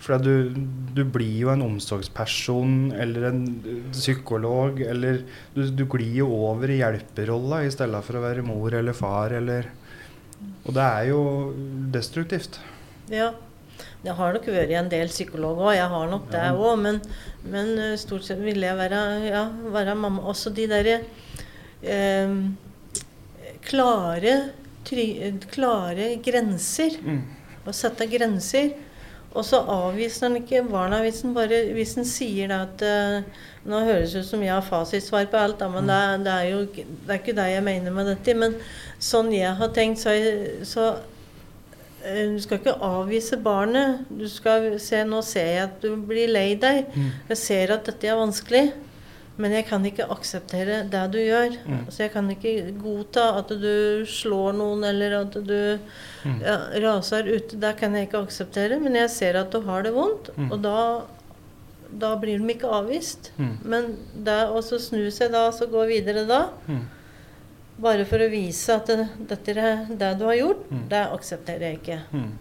For 0.02 0.18
du, 0.18 0.54
du 0.94 1.04
blir 1.06 1.36
jo 1.44 1.52
en 1.54 1.62
omsorgsperson 1.66 2.92
eller 2.98 3.28
en 3.30 3.44
eh, 3.60 3.84
psykolog, 3.94 4.82
eller 4.82 5.22
du, 5.54 5.68
du 5.70 5.86
glir 5.90 6.24
jo 6.24 6.32
over 6.50 6.74
i 6.74 6.80
hjelperolla 6.80 7.62
i 7.66 7.74
stedet 7.74 8.02
for 8.08 8.18
å 8.18 8.26
være 8.26 8.46
mor 8.46 8.74
eller 8.78 8.98
far 8.98 9.38
eller 9.38 9.70
Og 10.66 10.74
det 10.74 10.82
er 10.82 11.08
jo 11.12 11.22
destruktivt. 11.94 12.58
Ja. 13.14 13.32
Jeg 14.02 14.14
har 14.18 14.34
nok 14.34 14.48
vært 14.50 14.74
en 14.78 14.90
del 14.90 15.10
psykolog 15.10 15.60
òg, 15.62 15.76
jeg 15.78 15.90
har 15.90 16.10
nok 16.10 16.26
det 16.34 16.48
òg. 16.54 16.74
Men, 16.82 16.98
men 17.44 17.72
uh, 17.80 17.96
stort 17.98 18.26
sett 18.28 18.42
ville 18.44 18.68
jeg 18.68 18.78
være, 18.78 19.02
ja, 19.30 19.46
være 19.74 19.96
mamma. 19.98 20.22
Også 20.32 20.52
de 20.54 20.68
derre 20.70 21.00
uh, 21.84 22.36
klare, 23.66 24.36
klare 25.52 26.08
grenser. 26.26 26.98
Mm. 27.06 27.22
Å 27.68 27.74
sette 27.76 28.08
grenser. 28.10 28.74
Og 29.32 29.46
så 29.48 29.62
avviser 29.72 30.26
han 30.28 30.34
ikke 30.42 30.60
barna 30.68 30.98
hvis 31.06 31.22
han, 31.24 31.32
bare, 31.38 31.62
hvis 31.72 31.94
han 31.96 32.08
sier 32.10 32.52
at 32.52 32.82
uh, 32.84 33.22
Nå 33.62 33.78
høres 33.86 34.12
det 34.16 34.24
ut 34.24 34.28
som 34.28 34.42
jeg 34.42 34.50
har 34.52 34.66
fasitsvar 34.66 35.28
på 35.30 35.38
alt, 35.38 35.60
da, 35.62 35.68
men 35.70 35.86
det, 35.86 35.94
er- 35.94 36.24
det 36.26 36.32
er 36.34 36.48
jo 36.50 36.62
det 36.74 37.12
er 37.14 37.20
ikke 37.20 37.36
det 37.38 37.44
jeg 37.52 37.64
mener 37.68 37.94
med 37.94 38.08
dette. 38.10 38.34
Men 38.34 38.56
sånn 38.98 39.30
jeg 39.36 39.54
har 39.60 39.70
tenkt, 39.76 40.02
så, 40.02 40.16
så 40.66 40.88
Du 42.02 42.40
skal 42.42 42.58
ikke 42.60 42.78
avvise 42.82 43.38
barnet. 43.44 44.06
Du 44.10 44.28
skal 44.32 44.80
se 44.82 45.04
Nå 45.06 45.20
ser 45.24 45.46
jeg 45.54 45.64
at 45.68 45.82
du 45.84 45.96
blir 45.98 46.28
lei 46.32 46.56
deg. 46.56 46.88
Mm. 46.96 47.12
Jeg 47.30 47.38
ser 47.38 47.74
at 47.76 47.86
dette 47.86 48.08
er 48.10 48.16
vanskelig. 48.20 48.72
Men 49.42 49.54
jeg 49.56 49.66
kan 49.70 49.86
ikke 49.88 50.06
akseptere 50.12 50.82
det 50.92 51.04
du 51.14 51.18
gjør. 51.22 51.56
Mm. 51.66 51.86
Så 51.90 52.04
jeg 52.04 52.12
kan 52.14 52.28
ikke 52.30 52.52
godta 52.82 53.24
at 53.40 53.48
du 53.62 54.04
slår 54.06 54.54
noen, 54.60 54.84
eller 54.86 55.22
at 55.22 55.34
du 55.34 55.80
Mm. 56.24 56.36
ja, 56.46 56.58
raser 56.84 57.24
ute. 57.26 57.58
Det 57.58 57.72
kan 57.80 57.96
jeg 57.96 58.08
ikke 58.10 58.20
akseptere. 58.28 58.80
Men 58.80 58.94
jeg 59.00 59.10
ser 59.10 59.40
at 59.40 59.50
du 59.52 59.62
har 59.66 59.82
det 59.82 59.94
vondt, 59.96 60.30
Mm. 60.38 60.52
og 60.52 60.62
da, 60.62 61.02
da 61.98 62.16
blir 62.16 62.38
de 62.38 62.54
ikke 62.54 62.70
avvist. 62.70 63.32
Mm. 63.40 63.58
Men 63.66 63.98
det 64.24 64.38
å 64.50 64.62
så 64.62 64.78
snu 64.80 65.10
seg 65.12 65.32
da, 65.32 65.48
så 65.52 65.66
gå 65.66 65.88
videre 65.90 66.28
da, 66.28 66.50
Mm. 66.68 66.84
Bare 67.82 68.06
for 68.06 68.22
å 68.24 68.30
vise 68.32 68.76
at 68.76 68.88
det, 68.92 69.08
dette 69.30 69.56
er 69.58 69.86
det 69.90 70.12
du 70.20 70.26
har 70.30 70.38
gjort, 70.40 70.64
Mm. 70.72 70.88
det 70.92 71.02
aksepterer 71.18 71.66
jeg 71.72 71.80
ikke. 71.82 72.00
Mm. 72.14 72.32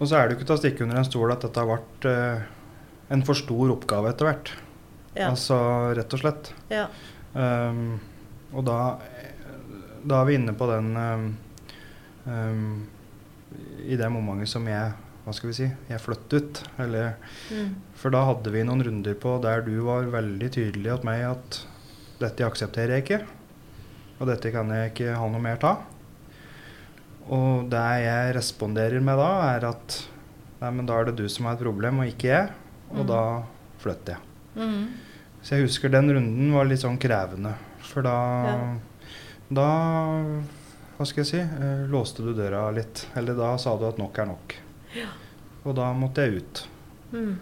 Og 0.00 0.08
så 0.08 0.16
er 0.16 0.28
det 0.28 0.34
jo 0.34 0.38
ikke 0.40 0.48
til 0.48 0.56
å 0.56 0.60
stikke 0.62 0.84
under 0.86 1.00
en 1.02 1.08
stol 1.08 1.32
at 1.34 1.42
dette 1.44 1.60
har 1.60 1.68
vært 1.68 2.06
eh, 2.08 2.46
en 3.12 3.24
for 3.26 3.36
stor 3.36 3.72
oppgave 3.74 4.12
etter 4.14 4.28
hvert. 4.30 4.52
Ja. 5.16 5.28
Altså 5.32 5.58
rett 5.98 6.14
og 6.16 6.22
slett. 6.22 6.52
ja. 6.72 6.86
Um, 7.30 8.00
og 8.50 8.64
da, 8.66 8.76
da 10.02 10.16
er 10.18 10.24
vi 10.26 10.34
inne 10.34 10.50
på 10.58 10.66
den 10.66 10.88
um, 10.98 11.26
um, 12.26 12.64
I 13.86 13.94
det 14.00 14.08
momentet 14.10 14.50
som 14.50 14.66
jeg 14.66 14.96
hva 15.22 15.34
skal 15.36 15.52
vi 15.52 15.54
si, 15.60 15.68
jeg 15.86 16.02
flyttet 16.02 16.34
ut. 16.40 16.60
Eller, 16.82 17.12
Mm. 17.54 17.76
for 17.94 18.10
da 18.10 18.24
hadde 18.26 18.50
vi 18.50 18.64
noen 18.66 18.82
runder 18.82 19.14
på 19.20 19.36
der 19.44 19.62
du 19.66 19.76
var 19.86 20.08
veldig 20.10 20.48
tydelig 20.56 20.90
til 20.96 21.06
meg 21.06 21.22
at 21.28 21.60
dette 22.20 22.44
aksepterer 22.46 22.96
jeg 22.98 23.04
ikke. 23.06 23.20
Og 24.20 24.28
dette 24.28 24.52
kan 24.52 24.68
jeg 24.74 24.92
ikke 24.92 25.14
ha 25.16 25.28
noe 25.32 25.40
mer 25.42 25.58
av. 25.64 25.86
Og 27.30 27.68
det 27.70 27.84
jeg 28.04 28.34
responderer 28.36 29.00
med 29.04 29.16
da, 29.20 29.28
er 29.54 29.66
at 29.70 29.96
nei, 30.60 30.70
men 30.76 30.88
da 30.88 30.98
er 31.00 31.08
det 31.10 31.16
du 31.20 31.28
som 31.32 31.46
har 31.48 31.56
et 31.56 31.62
problem, 31.64 32.00
og 32.02 32.10
ikke 32.10 32.28
jeg. 32.32 32.50
Og 32.90 33.04
Mm. 33.04 33.06
da 33.06 33.20
flytter 33.78 34.16
jeg. 34.16 34.20
Mm. 34.56 34.86
Så 35.42 35.54
jeg 35.56 35.62
husker 35.68 35.88
den 35.88 36.10
runden 36.12 36.52
var 36.52 36.64
litt 36.66 36.80
sånn 36.82 36.98
krevende. 36.98 37.54
For 37.80 38.02
da 38.02 38.16
Ja. 38.44 38.74
Da 39.52 39.68
Hva 40.98 41.06
skal 41.06 41.24
jeg 41.24 41.26
si? 41.30 41.38
Eh, 41.38 41.86
låste 41.88 42.18
du 42.22 42.34
døra 42.34 42.70
litt. 42.74 43.06
Eller 43.16 43.34
da 43.34 43.56
sa 43.56 43.74
du 43.78 43.86
at 43.88 43.96
nok 43.96 44.18
er 44.18 44.26
nok. 44.26 44.54
Og 45.64 45.74
da 45.74 45.92
måtte 45.94 46.16
jeg 46.26 46.42
ut. 46.42 46.66
Mm. 47.12 47.38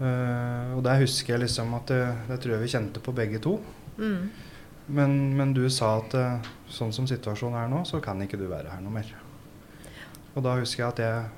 Uh, 0.00 0.76
og 0.76 0.82
der 0.82 0.98
husker 0.98 1.34
jeg 1.34 1.40
liksom 1.42 1.72
at 1.76 1.86
det, 1.86 2.16
det 2.28 2.40
tror 2.40 2.52
jeg 2.56 2.60
vi 2.60 2.66
kjente 2.72 3.00
på 3.04 3.14
begge 3.14 3.38
to. 3.40 3.60
Mm. 4.00 4.30
Men, 4.90 5.36
men 5.36 5.52
du 5.54 5.62
sa 5.70 5.98
at 6.00 6.14
eh, 6.18 6.48
sånn 6.72 6.92
som 6.94 7.06
situasjonen 7.06 7.60
er 7.60 7.68
nå, 7.70 7.84
så 7.86 8.00
kan 8.02 8.18
ikke 8.24 8.40
du 8.40 8.48
være 8.50 8.72
her 8.72 8.80
noe 8.82 8.94
mer. 8.94 9.12
Og 10.34 10.42
da 10.46 10.56
husker 10.58 10.82
jeg 10.82 10.94
at 10.94 11.02
jeg 11.04 11.28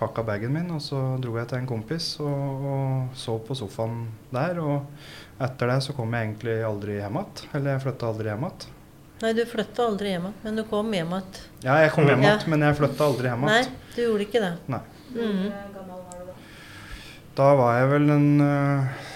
pakka 0.00 0.22
bagen 0.24 0.52
min, 0.54 0.70
og 0.72 0.80
så 0.82 0.98
dro 1.20 1.34
jeg 1.36 1.48
til 1.50 1.60
en 1.60 1.68
kompis 1.68 2.12
og, 2.22 2.68
og 2.70 3.16
sov 3.18 3.42
på 3.48 3.56
sofaen 3.58 4.04
der. 4.32 4.60
Og 4.62 5.42
etter 5.42 5.72
det 5.74 5.80
så 5.86 5.96
kom 5.96 6.14
jeg 6.14 6.28
egentlig 6.30 6.60
aldri 6.66 7.00
hjem 7.00 7.18
igjen. 7.20 7.50
Eller 7.58 7.74
jeg 7.74 7.84
flytta 7.86 8.12
aldri 8.12 8.32
hjem 8.32 8.46
igjen. 8.48 8.76
Nei, 9.20 9.34
du 9.36 9.42
flytta 9.44 9.84
aldri 9.84 10.14
hjem 10.14 10.30
igjen, 10.30 10.38
men 10.46 10.60
du 10.60 10.64
kom 10.70 10.94
hjem 10.96 11.14
igjen. 11.18 11.42
Ja, 11.66 11.76
jeg 11.84 11.92
kom 11.96 12.08
hjem 12.08 12.24
Ja. 12.24 12.38
men 12.48 12.66
jeg 12.68 12.78
flytta 12.80 13.10
aldri 13.10 13.32
hjem 13.32 13.46
Nei, 13.50 13.62
du 13.96 14.02
gjorde 14.06 14.26
ikke 14.28 14.44
det. 14.46 14.54
Nei. 14.72 14.82
Mm. 15.10 15.44
Da? 17.36 17.52
Var 17.58 17.78
jeg 17.80 17.90
vel 17.90 18.12
en 18.14 18.28
over 18.40 19.09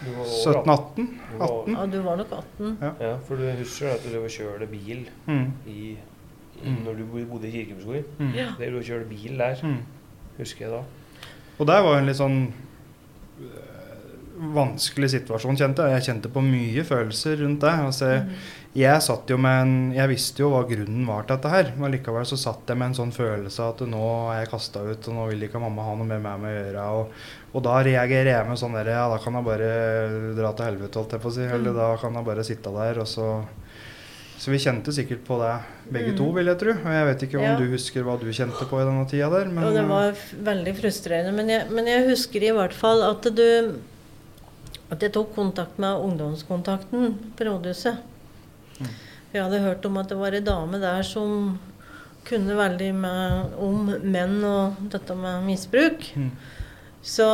17-18. 0.00 1.08
Du 1.32 1.38
var- 1.38 1.46
18. 1.62 1.74
Ja, 1.76 1.86
du 1.86 2.02
var 2.02 2.16
nok 2.16 2.26
18. 2.32 2.78
Ja, 3.00 3.16
for 3.26 3.36
du 3.36 3.50
husker 3.58 3.88
at 3.90 4.00
du 4.12 4.28
kjørte 4.28 4.66
bil 4.66 5.08
Mm. 5.26 5.52
i, 5.66 5.96
Mm. 6.64 6.76
når 6.84 6.94
du 6.94 7.04
bodde 7.26 7.48
i 7.48 7.50
Kirkebøskogen. 7.50 8.04
Mm. 8.18 8.30
Ja. 8.34 8.46
Der 8.58 8.70
du 8.70 8.80
kjørte 8.82 9.04
bil 9.08 9.38
der, 9.38 9.54
Mm. 9.62 9.76
husker 10.38 10.64
jeg 10.66 10.72
da. 10.74 10.82
Og 11.58 11.66
der 11.66 11.80
var 11.82 11.98
en 11.98 12.06
litt 12.06 12.16
sånn 12.16 12.52
vanskelig 14.40 15.10
situasjon, 15.12 15.56
kjente 15.60 15.84
jeg. 15.84 15.98
Jeg 16.00 16.06
kjente 16.08 16.30
på 16.32 16.42
mye 16.44 16.84
følelser 16.88 17.36
rundt 17.42 17.60
det. 17.60 17.72
Altså, 17.86 18.08
jeg, 18.14 18.38
jeg 18.80 19.02
satt 19.02 19.28
jo 19.32 19.36
med 19.42 19.62
en 19.62 19.72
Jeg 19.96 20.08
visste 20.12 20.40
jo 20.44 20.50
hva 20.52 20.62
grunnen 20.68 21.04
var 21.08 21.24
til 21.26 21.36
dette 21.36 21.52
her, 21.52 21.72
men 21.76 21.92
likevel 21.92 22.24
så 22.28 22.38
satt 22.40 22.68
jeg 22.70 22.78
med 22.80 22.90
en 22.92 22.98
sånn 23.00 23.12
følelse 23.12 23.68
at 23.68 23.80
nå 23.90 24.04
er 24.32 24.40
jeg 24.44 24.52
kasta 24.54 24.82
ut, 24.86 25.08
og 25.10 25.14
nå 25.18 25.28
vil 25.32 25.46
ikke 25.48 25.60
mamma 25.62 25.84
ha 25.88 25.94
noe 25.98 26.06
med 26.08 26.22
meg 26.24 26.44
å 26.46 26.54
gjøre. 26.56 26.84
Og, 26.96 27.14
og 27.54 27.64
da 27.66 27.78
reagerer 27.82 28.32
jeg 28.36 28.48
med 28.48 28.58
sånn 28.62 28.76
der 28.78 28.92
Ja, 28.94 29.08
da 29.12 29.18
kan 29.22 29.34
jeg 29.34 29.44
bare 29.50 29.72
dra 30.38 30.52
til 30.56 30.70
helvete, 30.70 30.98
holdt 31.02 31.16
jeg 31.18 31.24
på 31.26 31.32
å 31.32 31.36
si. 31.36 31.42
Eller 31.50 31.74
da 31.76 31.90
kan 32.00 32.14
jeg 32.20 32.28
bare 32.32 32.46
sitte 32.46 32.72
der, 32.80 33.00
og 33.04 33.10
så 33.10 33.30
Så 34.40 34.48
vi 34.48 34.56
kjente 34.56 34.88
sikkert 34.88 35.20
på 35.26 35.36
det 35.36 35.52
begge 35.92 36.12
Mm. 36.14 36.16
to, 36.16 36.32
vil 36.32 36.46
jeg 36.48 36.58
tro. 36.58 36.70
Og 36.72 36.92
jeg 36.94 37.04
vet 37.10 37.22
ikke 37.26 37.36
om 37.36 37.42
Ja. 37.44 37.56
du 37.58 37.66
husker 37.68 38.02
hva 38.02 38.14
du 38.18 38.24
kjente 38.32 38.64
på 38.70 38.78
i 38.80 38.84
denne 38.88 39.04
tida 39.06 39.28
der, 39.28 39.44
men 39.52 39.64
Og 39.64 39.74
det 39.74 39.82
var 39.86 40.14
veldig 40.48 40.74
frustrerende. 40.80 41.34
Men 41.36 41.48
jeg, 41.50 41.66
men 41.70 41.84
jeg 41.84 42.06
husker 42.08 42.40
i 42.48 42.50
hvert 42.56 42.72
fall 42.72 43.02
at 43.02 43.20
du 43.36 43.74
At 44.90 45.02
jeg 45.02 45.12
tok 45.14 45.34
kontakt 45.36 45.78
med 45.78 46.02
ungdomskontakten 46.02 47.12
på 47.38 47.46
rådhuset. 47.46 48.00
Mm. 48.80 48.94
Jeg 49.32 49.42
hadde 49.44 49.60
hørt 49.62 49.84
om 49.86 49.98
at 50.00 50.08
det 50.10 50.18
var 50.18 50.34
ei 50.34 50.40
dame 50.42 50.80
der 50.82 51.04
som 51.06 51.58
kunne 52.26 52.56
veldig 52.58 52.88
med, 52.94 53.52
om 53.62 53.86
menn 54.02 54.40
og 54.44 54.80
dette 54.92 55.14
med 55.16 55.46
misbruk. 55.46 56.08
Mm. 56.18 56.32
Så 57.02 57.26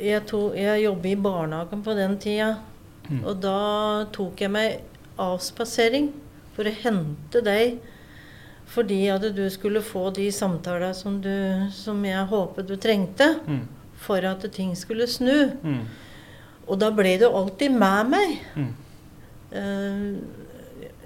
jeg, 0.00 0.24
to, 0.26 0.48
jeg 0.58 0.82
jobber 0.82 1.12
i 1.12 1.20
barnehagen 1.28 1.84
på 1.86 1.94
den 1.94 2.16
tida. 2.18 2.54
Mm. 3.08 3.20
Og 3.24 3.36
da 3.40 3.58
tok 4.12 4.40
jeg 4.42 4.52
meg 4.52 4.80
avspasering 5.20 6.10
for 6.56 6.68
å 6.68 6.74
hente 6.82 7.44
deg 7.44 7.78
fordi 8.68 9.06
at 9.08 9.22
du 9.32 9.46
skulle 9.48 9.80
få 9.80 10.10
de 10.12 10.26
samtalene 10.34 10.92
som, 10.96 11.14
som 11.72 12.02
jeg 12.04 12.26
håpet 12.28 12.68
du 12.68 12.74
trengte 12.76 13.30
Mm. 13.46 13.62
for 13.96 14.24
at 14.28 14.44
ting 14.52 14.74
skulle 14.76 15.06
snu. 15.08 15.50
Mm. 15.62 15.86
Og 16.68 16.76
da 16.80 16.90
ble 16.94 17.16
du 17.20 17.26
alltid 17.28 17.72
med 17.72 18.12
meg. 18.12 18.36
Mm. 18.58 18.70
Eh, 19.58 20.44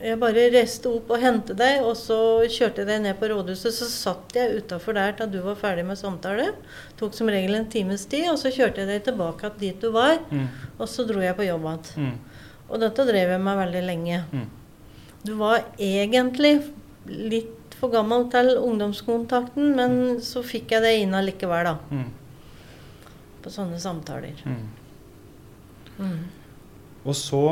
jeg 0.02 0.18
bare 0.18 0.48
reiste 0.50 0.90
opp 0.90 1.12
og 1.14 1.22
hentet 1.22 1.54
deg, 1.60 1.84
og 1.86 1.94
så 1.94 2.16
kjørte 2.50 2.82
jeg 2.82 2.88
deg 2.88 3.04
ned 3.04 3.18
på 3.20 3.28
rådhuset. 3.30 3.70
Så 3.76 3.86
satt 3.86 4.34
jeg 4.34 4.58
utafor 4.58 4.96
der 4.98 5.14
til 5.18 5.30
du 5.30 5.38
var 5.44 5.60
ferdig 5.60 5.84
med 5.86 6.00
samtale. 6.00 6.48
Tok 6.98 7.14
som 7.14 7.30
regel 7.30 7.54
en 7.54 7.68
times 7.70 8.08
tid, 8.10 8.26
og 8.32 8.40
så 8.42 8.50
kjørte 8.50 8.82
jeg 8.82 8.90
deg 8.90 9.06
tilbake 9.06 9.52
dit 9.60 9.78
du 9.78 9.92
var. 9.94 10.18
Mm. 10.32 10.48
Og 10.78 10.90
så 10.90 11.06
dro 11.06 11.22
jeg 11.22 11.38
på 11.38 11.46
jobb 11.46 11.68
igjen. 11.70 12.10
Mm. 12.10 12.42
Og 12.72 12.82
dette 12.82 13.06
drev 13.06 13.34
jeg 13.36 13.46
med 13.46 13.62
veldig 13.62 13.84
lenge. 13.86 14.20
Mm. 14.32 14.48
Du 15.22 15.36
var 15.38 15.62
egentlig 15.78 16.56
litt 17.06 17.78
for 17.78 17.94
gammel 17.94 18.26
til 18.30 18.56
ungdomskontakten, 18.58 19.74
men 19.78 19.96
så 20.22 20.42
fikk 20.46 20.74
jeg 20.74 20.82
det 20.82 20.96
inn 21.04 21.14
allikevel, 21.18 21.70
da. 21.70 21.78
Mm. 21.94 22.08
På 23.42 23.54
sånne 23.54 23.78
samtaler. 23.82 24.42
Mm. 25.98 26.18
Og 27.04 27.14
så 27.18 27.42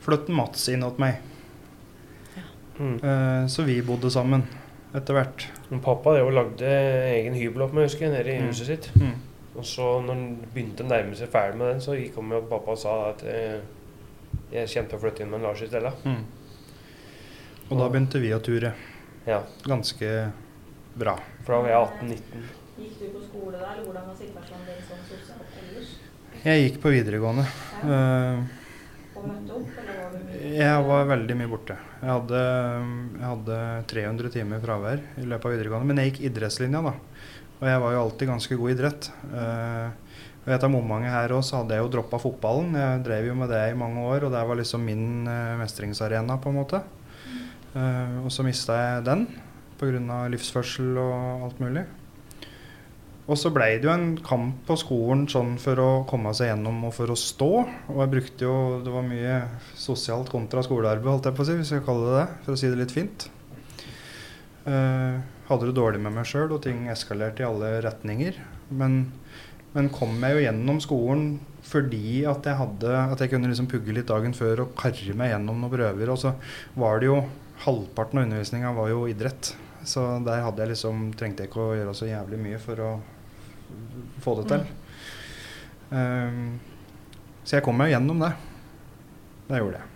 flyttet 0.00 0.32
Mats 0.34 0.68
inn 0.72 0.82
hos 0.86 0.98
meg. 1.00 1.20
Mm. 2.80 2.94
Uh, 3.04 3.46
så 3.52 3.62
vi 3.66 3.76
bodde 3.84 4.08
sammen 4.12 4.46
etter 4.96 5.14
hvert. 5.14 5.44
Men 5.68 5.82
pappa 5.84 6.14
det 6.16 6.22
jo 6.24 6.30
lagde 6.34 6.70
egen 7.12 7.36
hybel 7.36 7.66
opp 7.66 7.74
med, 7.76 7.84
husker 7.86 8.06
jeg, 8.08 8.14
nede 8.16 8.32
i 8.32 8.40
Mm. 8.40 8.48
huset 8.48 8.66
sitt. 8.70 8.88
Mm. 8.96 9.12
Og 9.56 9.64
så 9.66 10.00
når 10.00 10.14
han 10.14 10.36
begynte 10.54 10.84
å 10.84 10.88
nærme 10.88 11.14
seg 11.18 11.28
ferdig 11.28 11.58
med 11.58 11.68
den, 11.74 11.80
så 11.84 11.94
gikk 11.98 12.14
han 12.16 12.28
med 12.30 12.38
og 12.38 12.48
pappa 12.48 12.72
og 12.72 12.78
sa 12.78 12.94
at 13.10 13.22
eh, 13.26 13.60
jeg 14.52 14.68
kjente 14.72 14.96
å 14.96 15.00
flytte 15.02 15.22
inn 15.22 15.30
med 15.30 15.42
Lars 15.42 15.60
i 15.62 15.66
stedet. 15.68 15.92
Mm. 16.06 16.24
Og 17.70 17.78
da 17.78 17.88
begynte 17.90 18.18
vi 18.22 18.32
å 18.34 18.40
ture. 18.42 18.72
Ja, 19.26 19.42
Ganske 19.66 20.32
bra. 20.96 21.18
for 21.44 21.52
da 21.52 21.60
var 21.60 21.68
jeg 21.68 22.16
18-19. 22.16 22.48
Gikk 22.80 22.98
du 22.98 23.06
på 23.18 23.22
skole 23.28 23.58
der, 23.58 23.66
eller 23.74 23.84
hvordan 23.84 24.06
var 24.08 24.16
situasjonen 24.16 24.66
din 24.66 24.82
sånn 24.88 25.04
sosialt 25.06 25.60
ellers? 25.60 25.90
Jeg 26.40 26.62
gikk 26.62 26.76
på 26.80 26.88
videregående. 26.94 27.42
Eh, 27.84 28.38
jeg 30.54 30.84
var 30.86 31.10
veldig 31.10 31.34
mye 31.36 31.50
borte. 31.50 31.76
Jeg 32.00 32.08
hadde, 32.08 32.40
jeg 33.18 33.26
hadde 33.26 33.58
300 33.90 34.32
timer 34.32 34.62
fravær 34.62 35.02
i 35.20 35.26
løpet 35.28 35.50
av 35.50 35.52
videregående. 35.52 35.90
Men 35.90 36.00
jeg 36.00 36.14
gikk 36.14 36.22
idrettslinja, 36.30 36.80
da. 36.86 36.94
Og 37.60 37.68
jeg 37.68 37.82
var 37.84 37.92
jo 37.92 38.00
alltid 38.06 38.32
ganske 38.32 38.56
god 38.56 38.72
i 38.72 38.76
idrett. 38.78 39.10
Eh, 39.36 40.16
og 40.40 40.48
etter 40.56 40.72
omfanget 40.80 41.12
her 41.12 41.36
òg, 41.36 41.44
så 41.44 41.60
hadde 41.60 41.76
jeg 41.76 41.84
jo 41.84 41.92
droppa 41.98 42.22
fotballen. 42.24 42.72
Jeg 42.86 43.04
drev 43.04 43.28
jo 43.28 43.36
med 43.36 43.52
det 43.52 43.62
i 43.68 43.78
mange 43.84 44.08
år, 44.08 44.24
og 44.24 44.32
det 44.32 44.44
var 44.48 44.60
liksom 44.62 44.88
min 44.88 45.28
eh, 45.28 45.60
mestringsarena, 45.60 46.40
på 46.40 46.48
en 46.48 46.60
måte. 46.62 46.80
Eh, 47.76 48.16
og 48.24 48.32
så 48.32 48.48
mista 48.48 48.80
jeg 48.80 49.08
den 49.12 49.28
pga. 49.76 50.24
livsførsel 50.32 50.96
og 51.04 51.50
alt 51.50 51.60
mulig. 51.60 51.84
Og 53.30 53.38
så 53.38 53.52
blei 53.54 53.76
det 53.78 53.86
jo 53.86 53.92
en 53.94 54.16
kamp 54.26 54.64
på 54.66 54.74
skolen 54.80 55.28
sånn 55.30 55.52
for 55.62 55.78
å 55.78 55.90
komme 56.10 56.32
seg 56.34 56.48
gjennom 56.50 56.80
og 56.88 56.94
for 56.96 57.12
å 57.12 57.18
stå. 57.18 57.50
Og 57.92 58.00
jeg 58.02 58.10
brukte 58.16 58.46
jo 58.48 58.54
Det 58.82 58.94
var 58.94 59.04
mye 59.06 59.36
sosialt 59.78 60.32
kontra 60.32 60.64
skolearbeid, 60.66 61.12
holdt 61.12 61.28
jeg 61.30 61.36
på 61.36 61.44
å 61.44 61.46
si, 61.46 61.58
hvis 61.60 61.70
jeg 61.76 61.84
kaller 61.86 62.08
det 62.08 62.16
det, 62.16 62.40
for 62.46 62.56
å 62.56 62.58
si 62.58 62.70
det 62.72 62.80
litt 62.80 62.94
fint. 62.94 63.28
Uh, 64.66 65.22
hadde 65.46 65.68
det 65.68 65.76
dårlig 65.78 66.02
med 66.02 66.16
meg 66.16 66.26
sjøl, 66.26 66.50
og 66.50 66.64
ting 66.66 66.88
eskalerte 66.90 67.44
i 67.44 67.46
alle 67.46 67.70
retninger. 67.86 68.40
Men, 68.82 68.98
men 69.76 69.92
kom 69.94 70.18
jeg 70.26 70.36
jo 70.36 70.44
gjennom 70.48 70.82
skolen 70.82 71.30
fordi 71.70 72.24
at 72.26 72.46
jeg 72.48 72.56
hadde 72.56 72.90
At 73.12 73.20
jeg 73.20 73.30
kunne 73.34 73.50
liksom 73.50 73.68
pugge 73.70 73.92
litt 73.94 74.08
dagen 74.08 74.32
før 74.34 74.64
og 74.64 74.74
karre 74.78 75.14
meg 75.14 75.34
gjennom 75.34 75.60
noen 75.60 75.74
prøver. 75.76 76.10
Og 76.10 76.18
så 76.18 76.34
var 76.74 76.98
det 76.98 77.12
jo 77.12 77.22
Halvparten 77.60 78.16
av 78.16 78.24
undervisninga 78.24 78.72
var 78.72 78.88
jo 78.88 79.04
idrett. 79.06 79.52
Så 79.86 80.02
der 80.24 80.42
hadde 80.46 80.64
jeg 80.64 80.72
liksom 80.72 81.10
trengte 81.20 81.44
jeg 81.44 81.50
ikke 81.52 81.62
å 81.62 81.74
gjøre 81.76 81.96
så 81.96 82.08
jævlig 82.08 82.38
mye 82.40 82.60
for 82.62 82.80
å 82.80 82.90
få 84.24 84.36
det 84.40 84.48
til. 84.50 84.66
Um, 85.90 86.58
så 87.44 87.56
jeg 87.58 87.66
kom 87.66 87.80
meg 87.80 87.94
gjennom 87.94 88.20
det. 88.22 88.34
Det 89.48 89.62
gjorde 89.62 89.80
jeg. 89.80 89.86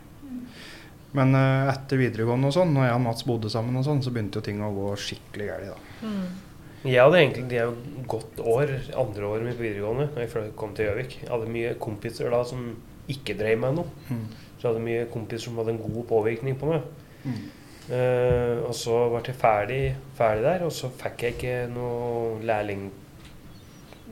Men 1.14 1.37
uh, 1.39 1.70
etter 1.70 2.01
videregående 2.01 2.51
og 2.51 2.57
sånn, 2.57 2.72
når 2.75 2.89
jeg 2.89 2.97
og 2.97 3.05
Mats 3.05 3.27
bodde 3.29 3.53
sammen, 3.53 3.77
og 3.79 3.87
sånn, 3.87 4.03
så 4.03 4.11
begynte 4.14 4.41
jo 4.41 4.47
ting 4.49 4.62
å 4.64 4.72
gå 4.75 4.89
skikkelig 4.99 5.51
galt. 5.53 5.70
da. 5.70 6.09
Mm. 6.09 6.55
Jeg 6.85 7.01
hadde 7.01 7.20
egentlig 7.22 7.61
et 7.62 7.85
godt 8.11 8.41
år, 8.45 8.72
andre 9.01 9.29
året 9.29 9.47
mitt 9.47 9.57
på 9.57 9.64
videregående, 9.64 10.11
når 10.12 10.25
jeg 10.25 10.51
kom 10.59 10.75
til 10.77 10.91
Gjøvik. 10.91 11.14
Jeg 11.22 11.31
hadde 11.31 11.53
mye 11.55 11.77
kompiser 11.81 12.35
da 12.35 12.43
som 12.45 12.66
ikke 13.09 13.37
drev 13.39 13.62
med 13.62 13.79
noe. 13.79 14.03
Mm. 14.11 14.27
Så 14.59 14.66
jeg 14.66 14.68
hadde 14.68 14.83
mye 14.85 15.07
kompiser 15.12 15.47
som 15.47 15.61
hadde 15.62 15.72
en 15.77 15.81
god 15.81 16.03
påvirkning 16.11 16.59
på 16.61 16.68
meg. 16.72 16.91
Mm. 17.25 17.39
Uh, 17.85 18.64
og 18.64 18.75
så 18.77 18.99
ble 19.12 19.22
jeg 19.29 19.39
ferdig, 19.41 19.81
ferdig 20.18 20.45
der, 20.45 20.66
og 20.66 20.75
så 20.77 20.91
fikk 20.93 21.25
jeg 21.25 21.37
ikke 21.37 21.57
noe 21.72 22.43
lærling 22.45 22.89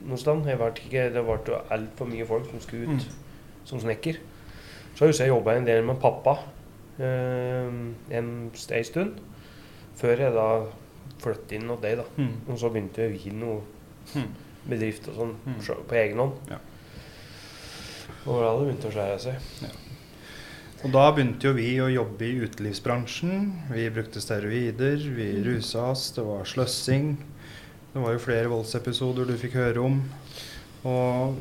noe 0.05 0.17
sted. 0.17 0.45
Jeg 0.45 0.57
ble 0.59 0.69
ikke, 0.73 1.05
det 1.13 1.23
ble 1.27 1.59
altfor 1.71 2.09
mye 2.09 2.25
folk 2.27 2.49
som 2.51 2.59
skulle 2.63 2.87
ut 2.97 3.07
som 3.65 3.79
snekker. 3.79 4.17
Så 4.95 5.07
husker 5.09 5.25
jeg 5.25 5.33
jobba 5.33 5.55
en 5.57 5.65
del 5.65 5.83
med 5.87 5.99
pappa 6.01 6.35
eh, 6.99 7.69
en, 8.17 8.51
en 8.51 8.83
stund, 8.85 9.15
før 9.97 10.19
jeg 10.27 10.33
da 10.35 10.47
flyttet 11.23 11.55
inn 11.57 11.69
hos 11.71 11.79
deg. 11.81 11.97
da. 11.97 12.05
Mm. 12.17 12.33
Og 12.49 12.59
så 12.59 12.69
begynte 12.73 13.09
vi 13.13 13.31
noe 13.33 13.61
Mm. 14.13 14.27
bedrift 14.67 15.07
og 15.07 15.15
sånn 15.15 15.35
Mm. 15.45 15.59
på 15.87 15.95
egen 15.95 16.17
hånd. 16.19 16.33
Ja. 16.49 16.57
Og 18.27 18.39
da 18.41 18.49
det 18.59 18.67
begynt 18.67 18.85
å 18.85 18.91
skjære 18.91 19.19
seg. 19.19 19.69
Og 20.83 20.91
da 20.91 21.03
begynte 21.15 21.47
jo 21.47 21.53
vi 21.55 21.69
å 21.79 21.87
jobbe 21.87 22.25
i 22.27 22.41
utelivsbransjen. 22.43 23.45
Vi 23.71 23.89
brukte 23.95 24.19
steroider, 24.19 24.97
vi 25.15 25.29
rusa 25.45 25.85
oss, 25.91 26.09
det 26.11 26.25
var 26.27 26.43
sløssing. 26.43 27.17
Det 27.93 28.01
var 28.01 28.15
jo 28.15 28.21
flere 28.23 28.49
voldsepisoder 28.49 29.27
du 29.29 29.35
fikk 29.37 29.57
høre 29.59 29.83
om. 29.85 29.99
Og 30.89 31.35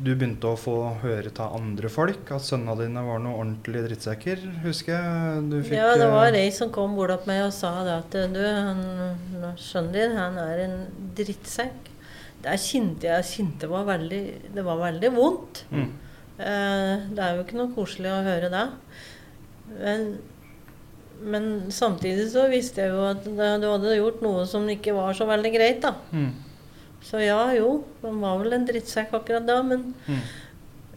du 0.00 0.14
begynte 0.16 0.48
å 0.48 0.56
få 0.58 0.74
høre 1.02 1.30
av 1.44 1.54
andre 1.58 1.90
folk 1.92 2.30
at 2.32 2.42
sønnene 2.46 2.74
dine 2.80 3.02
var 3.04 3.20
noen 3.20 3.36
ordentlige 3.36 3.84
drittsekker, 3.90 4.42
husker 4.64 4.96
jeg. 4.96 5.44
Du 5.52 5.58
fikk, 5.60 5.76
Ja, 5.76 5.90
det 6.00 6.08
var 6.10 6.32
eh, 6.32 6.40
ei 6.46 6.50
som 6.56 6.72
kom 6.74 6.96
bort 6.96 7.12
til 7.20 7.30
meg 7.30 7.44
og 7.44 7.52
sa 7.54 7.72
det 7.86 7.96
at 7.98 8.16
du, 8.32 8.40
han, 8.40 8.82
sønnen 9.60 9.92
din, 9.94 10.16
han 10.16 10.40
er 10.40 10.64
en 10.64 10.76
drittsekk. 11.18 11.90
Der 12.40 12.56
kjente 12.56 13.04
jeg 13.10 13.28
kjente 13.28 13.68
var 13.68 13.84
veldig, 13.84 14.22
Det 14.56 14.64
var 14.64 14.80
veldig 14.86 15.12
vondt. 15.16 15.64
mm, 15.70 15.90
Eh, 16.40 17.02
det 17.12 17.20
er 17.20 17.34
jo 17.36 17.42
ikke 17.44 17.58
noe 17.58 17.74
koselig 17.76 18.08
å 18.08 18.22
høre 18.24 18.48
det. 18.48 18.62
Men, 19.76 20.06
men 21.22 21.70
samtidig 21.72 22.28
så 22.32 22.46
visste 22.50 22.82
jeg 22.84 22.90
jo 22.94 23.02
at 23.10 23.24
du 23.24 23.66
hadde 23.68 23.96
gjort 23.98 24.22
noe 24.24 24.44
som 24.48 24.68
ikke 24.72 24.94
var 24.96 25.12
så 25.18 25.26
veldig 25.28 25.52
greit, 25.54 25.80
da. 25.84 25.94
mm, 26.12 26.30
Så 27.02 27.20
ja, 27.24 27.40
jo, 27.56 27.84
han 28.02 28.20
var 28.20 28.38
vel 28.42 28.52
en 28.52 28.66
drittsekk 28.68 29.12
akkurat 29.16 29.46
da, 29.48 29.62
men, 29.62 29.94
mm, 30.06 30.20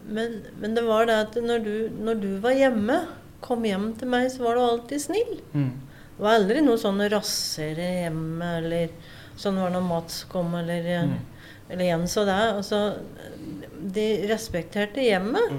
men, 0.08 0.34
men 0.60 0.74
det 0.76 0.84
var 0.84 1.06
det 1.08 1.14
at 1.26 1.36
når 1.40 1.64
du, 1.64 1.74
når 2.04 2.20
du 2.20 2.28
var 2.44 2.52
hjemme, 2.56 2.98
kom 3.44 3.64
hjem 3.64 3.90
til 4.00 4.08
meg, 4.08 4.30
så 4.32 4.44
var 4.44 4.54
du 4.56 4.60
alltid 4.64 5.00
snill. 5.00 5.34
Mm. 5.52 5.70
Det 6.16 6.22
var 6.24 6.38
aldri 6.38 6.60
noe 6.64 6.78
sånn 6.80 7.00
rasere 7.12 7.88
hjemme, 8.04 8.50
eller 8.62 8.88
sånn 9.36 9.56
var 9.60 9.72
det 9.72 9.76
når 9.78 9.86
Mats 9.88 10.24
kom, 10.30 10.52
eller, 10.54 10.84
Mm. 11.04 11.16
eller 11.70 11.84
Jens 11.88 12.16
og 12.20 12.26
deg. 12.28 12.54
Altså, 12.60 12.80
de 13.96 14.06
respekterte 14.30 15.02
hjemmet. 15.04 15.56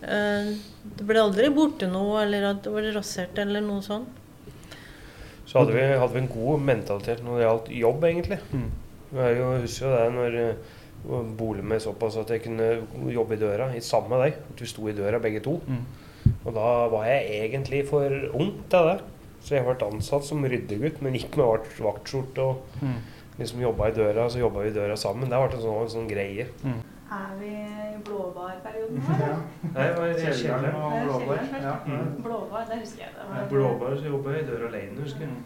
Mm. 0.00 0.08
Eh, 0.08 0.50
det 0.98 1.06
ble 1.08 1.20
aldri 1.20 1.48
borte 1.54 1.88
noe, 1.90 2.22
eller 2.22 2.50
at 2.52 2.62
det 2.62 2.72
var 2.72 2.82
rasert, 2.94 3.38
eller 3.38 3.60
noe 3.60 3.82
sånt. 3.82 4.08
Så 5.48 5.58
hadde 5.62 5.72
vi, 5.72 5.80
hadde 5.96 6.12
vi 6.12 6.20
en 6.20 6.28
god 6.28 6.60
mentalitet 6.60 7.22
når 7.24 7.38
det 7.38 7.46
gjaldt 7.46 7.70
jobb, 7.80 8.04
egentlig. 8.04 8.38
Mm. 8.52 8.68
Jeg 9.16 9.62
husker 9.62 9.86
jo 9.86 9.94
det 9.96 10.08
når 10.12 10.34
jeg 10.36 10.56
bolig 11.38 11.64
med 11.64 11.80
såpass 11.80 12.16
at 12.20 12.28
jeg 12.34 12.42
kunne 12.44 12.66
jobbe 13.14 13.36
i 13.36 13.40
døra 13.40 13.70
i 13.74 13.80
sammen 13.80 14.10
med 14.12 14.26
deg. 14.26 14.34
At 14.52 14.60
vi 14.60 14.66
sto 14.68 14.88
i 14.90 14.92
døra 14.98 15.18
begge 15.24 15.40
to. 15.40 15.54
Mm. 15.66 15.84
Og 16.44 16.50
da 16.58 16.66
var 16.92 17.06
jeg 17.08 17.30
egentlig 17.46 17.84
for 17.88 18.12
ung 18.36 18.50
til 18.68 18.90
det. 18.90 18.98
Så 19.40 19.54
jeg 19.54 19.64
ble 19.64 19.86
ansatt 19.88 20.26
som 20.26 20.44
ryddegutt, 20.44 21.00
men 21.00 21.14
ikke 21.16 21.38
med 21.40 21.46
vakt- 21.54 21.80
vaktskjorte 21.80 22.44
og 22.44 22.82
Mm. 22.82 22.98
liksom 23.38 23.60
jobba 23.62 23.88
i 23.88 23.92
døra. 23.96 24.28
Så 24.28 24.38
jobba 24.42 24.62
vi 24.62 24.68
i 24.68 24.74
døra 24.74 24.96
sammen. 24.96 25.30
Det 25.30 25.38
ble 25.38 25.56
en 25.56 25.62
sånn, 25.64 25.82
en 25.82 25.88
sånn 25.96 26.08
greie. 26.10 26.46
Er 27.08 27.30
vi 27.40 27.48
i 27.48 27.98
blåbarperioden 28.04 28.98
nå, 29.00 29.14
eller? 29.14 29.38
Nei, 29.74 29.86
det 29.86 29.94
var 29.96 30.08
Kjelleren 30.18 30.74
og 30.76 30.96
blåbær. 31.06 31.46
Ja. 31.62 31.74
Mm. 31.86 32.10
Blåbar, 32.26 32.66
det 32.68 32.80
husker 32.82 33.00
jeg. 33.06 33.14
Det 33.16 33.28
var, 33.30 33.46
Blåbær 33.52 33.96
så 33.96 34.04
jobba 34.12 34.34
jeg 34.34 34.44
i 34.44 34.48
døra 34.50 34.68
alene, 34.68 35.00
husker 35.06 35.24
jeg. 35.24 35.38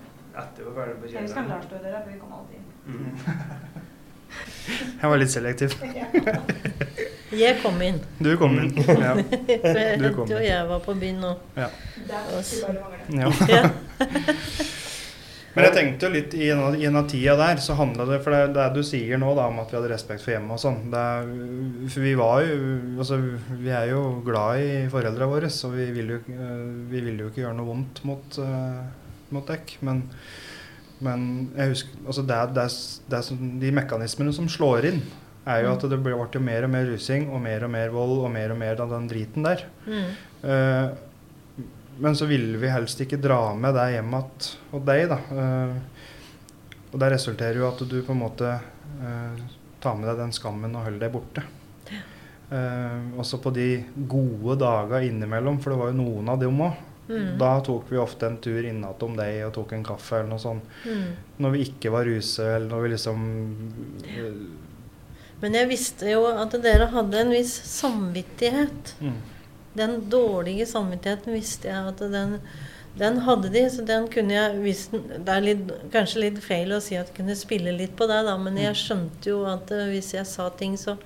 Etter 0.42 0.66
å 0.66 0.72
var 0.72 0.74
ferdig 0.80 0.96
på 0.98 1.12
Jeg 1.12 1.22
husker 1.22 1.38
kjelleren. 1.38 1.52
Lars 1.54 1.64
sto 1.68 1.74
i 1.78 1.84
døra, 1.86 1.98
for 2.02 2.10
vi 2.10 2.18
kom 2.18 2.32
alltid 2.38 2.56
inn. 2.58 2.66
Mm. 2.86 3.06
Jeg 5.02 5.10
var 5.10 5.18
litt 5.22 5.32
selektiv. 5.32 5.70
Jeg 7.32 7.56
kom 7.62 7.78
inn. 7.80 7.98
Du 8.20 8.34
kom 8.36 8.58
inn. 8.60 8.74
Ja. 9.04 9.14
Du 9.16 10.08
kom 10.14 10.26
du 10.28 10.34
og 10.36 10.44
jeg 10.44 10.68
var 10.68 10.82
på 10.84 10.94
byen 11.00 11.22
nå. 11.22 11.30
Der 11.56 12.42
skulle 12.42 12.74
bare 12.74 12.98
mangle. 13.08 13.46
Ja. 13.56 14.78
Men 15.54 15.66
jeg 15.66 15.74
tenkte 15.76 16.06
jo 16.08 16.12
litt 16.14 16.34
i 16.38 16.46
en 16.52 16.96
av, 16.96 17.08
tida 17.10 17.34
der, 17.36 17.58
så 17.60 17.74
handla 17.76 18.06
det 18.08 18.20
For 18.24 18.32
det, 18.32 18.54
det 18.56 18.66
du 18.72 18.80
sier 18.86 19.18
nå, 19.20 19.34
da, 19.36 19.48
om 19.50 19.58
at 19.60 19.68
vi 19.72 19.76
hadde 19.76 19.90
respekt 19.92 20.24
for 20.24 20.32
hjemmet 20.32 20.56
og 20.56 20.62
sånn 20.62 20.78
For 21.92 22.00
vi 22.06 22.14
var 22.16 22.40
jo 22.46 22.56
Altså, 22.96 23.18
vi 23.60 23.68
er 23.74 23.90
jo 23.90 24.00
glad 24.24 24.62
i 24.64 24.70
foreldra 24.92 25.28
våre, 25.28 25.50
så 25.52 25.68
vi 25.74 25.90
ville 25.92 26.16
jo, 26.16 26.22
ikke- 26.22 26.48
vi 26.94 27.04
vil 27.04 27.20
jo 27.20 27.28
ikke 27.28 27.42
gjøre 27.44 27.58
noe 27.58 27.68
vondt 27.68 28.00
mot, 28.08 28.38
uh, 28.40 28.80
mot 29.34 29.46
dekk. 29.48 29.76
Men, 29.84 30.02
men 31.04 31.26
jeg 31.56 31.74
husker 31.74 32.00
Altså, 32.06 32.24
det, 32.32 32.40
det, 32.56 32.66
det 33.12 33.20
er 33.20 33.44
de 33.66 33.74
mekanismene 33.82 34.32
som 34.36 34.48
slår 34.48 34.88
inn, 34.92 35.02
er 35.44 35.64
jo 35.66 35.72
at 35.74 35.84
det 35.90 35.98
ble, 36.00 36.14
ble 36.14 36.40
mer 36.40 36.64
og 36.68 36.70
mer 36.70 36.86
rusing 36.86 37.28
og 37.34 37.40
mer 37.42 37.64
og 37.66 37.72
mer 37.74 37.90
vold 37.90 38.20
og 38.24 38.30
mer 38.30 38.52
og 38.54 38.60
mer 38.60 38.80
av 38.80 38.92
den 38.94 39.08
driten 39.10 39.42
der. 39.44 39.64
Mm. 39.88 40.12
Eh, 40.46 40.92
men 42.02 42.16
så 42.18 42.26
ville 42.26 42.58
vi 42.58 42.70
helst 42.72 43.00
ikke 43.04 43.20
dra 43.22 43.52
med 43.54 43.76
deg 43.78 43.96
hjem 43.96 44.14
igjen 44.16 44.46
hos 44.72 44.86
deg, 44.88 45.04
da. 45.12 45.18
Eh, 45.38 46.06
og 46.92 47.00
det 47.00 47.10
resulterer 47.14 47.60
jo 47.60 47.68
at 47.68 47.82
du 47.88 47.98
på 48.02 48.12
en 48.12 48.20
måte 48.24 48.48
eh, 48.52 49.44
tar 49.82 49.94
med 49.98 50.10
deg 50.10 50.18
den 50.18 50.34
skammen 50.34 50.74
og 50.74 50.88
holder 50.88 51.06
deg 51.06 51.14
borte. 51.14 51.44
Eh, 52.52 53.18
også 53.22 53.38
på 53.40 53.52
de 53.54 53.68
gode 53.94 54.58
daga 54.60 55.00
innimellom, 55.06 55.60
for 55.62 55.72
det 55.72 55.78
var 55.80 55.92
jo 55.92 56.00
noen 56.02 56.32
av 56.34 56.42
dem 56.42 56.58
òg. 56.66 56.80
Mm. 57.08 57.30
Da 57.38 57.52
tok 57.64 57.88
vi 57.90 57.98
ofte 57.98 58.28
en 58.28 58.36
tur 58.42 58.66
innatom 58.66 59.16
deg 59.18 59.40
og 59.46 59.54
tok 59.56 59.72
en 59.76 59.86
kaffe 59.86 60.18
eller 60.18 60.34
noe 60.34 60.42
sånt. 60.42 60.74
Mm. 60.84 61.06
Når 61.42 61.54
vi 61.54 61.64
ikke 61.68 61.94
var 61.94 62.06
ruse, 62.08 62.44
eller 62.44 62.68
når 62.70 62.84
vi 62.84 62.92
liksom 62.92 63.24
eh, 64.04 64.26
Men 65.42 65.58
jeg 65.58 65.70
visste 65.70 66.12
jo 66.12 66.26
at 66.28 66.58
dere 66.66 66.90
hadde 66.92 67.22
en 67.24 67.32
viss 67.34 67.54
samvittighet. 67.72 68.96
mm, 69.00 69.20
Den 69.74 69.94
dårlige 70.12 70.66
samvittigheten 70.68 71.32
visste 71.32 71.68
jeg 71.70 71.88
at 71.92 71.98
den, 72.12 72.34
den 73.00 73.18
hadde 73.24 73.48
de. 73.54 73.62
Så 73.72 73.84
den 73.88 74.08
kunne 74.12 74.34
jeg 74.36 74.58
visst, 74.64 74.92
Det 74.92 75.28
er 75.32 75.40
litt, 75.46 75.70
kanskje 75.94 76.20
litt 76.26 76.40
feil 76.44 76.74
å 76.76 76.80
si 76.84 76.96
at 77.00 77.08
jeg 77.08 77.16
kunne 77.22 77.36
spille 77.38 77.72
litt 77.72 77.94
på 77.96 78.06
det, 78.10 78.20
da, 78.28 78.36
men 78.36 78.58
jeg 78.60 78.76
skjønte 78.76 79.30
jo 79.32 79.44
at 79.48 79.70
eh, 79.72 79.86
hvis 79.94 80.12
jeg 80.18 80.26
sa 80.28 80.50
ting, 80.50 80.76
så 80.76 80.98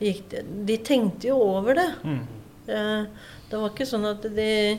gikk 0.00 0.24
det 0.30 0.44
De 0.66 0.76
tenkte 0.86 1.28
jo 1.32 1.40
over 1.42 1.74
det. 1.80 1.90
mm, 2.04 2.24
Eh, 2.66 3.04
Det 3.50 3.58
var 3.60 3.70
ikke 3.74 3.84
sånn 3.86 4.06
at 4.08 4.22
de 4.34 4.78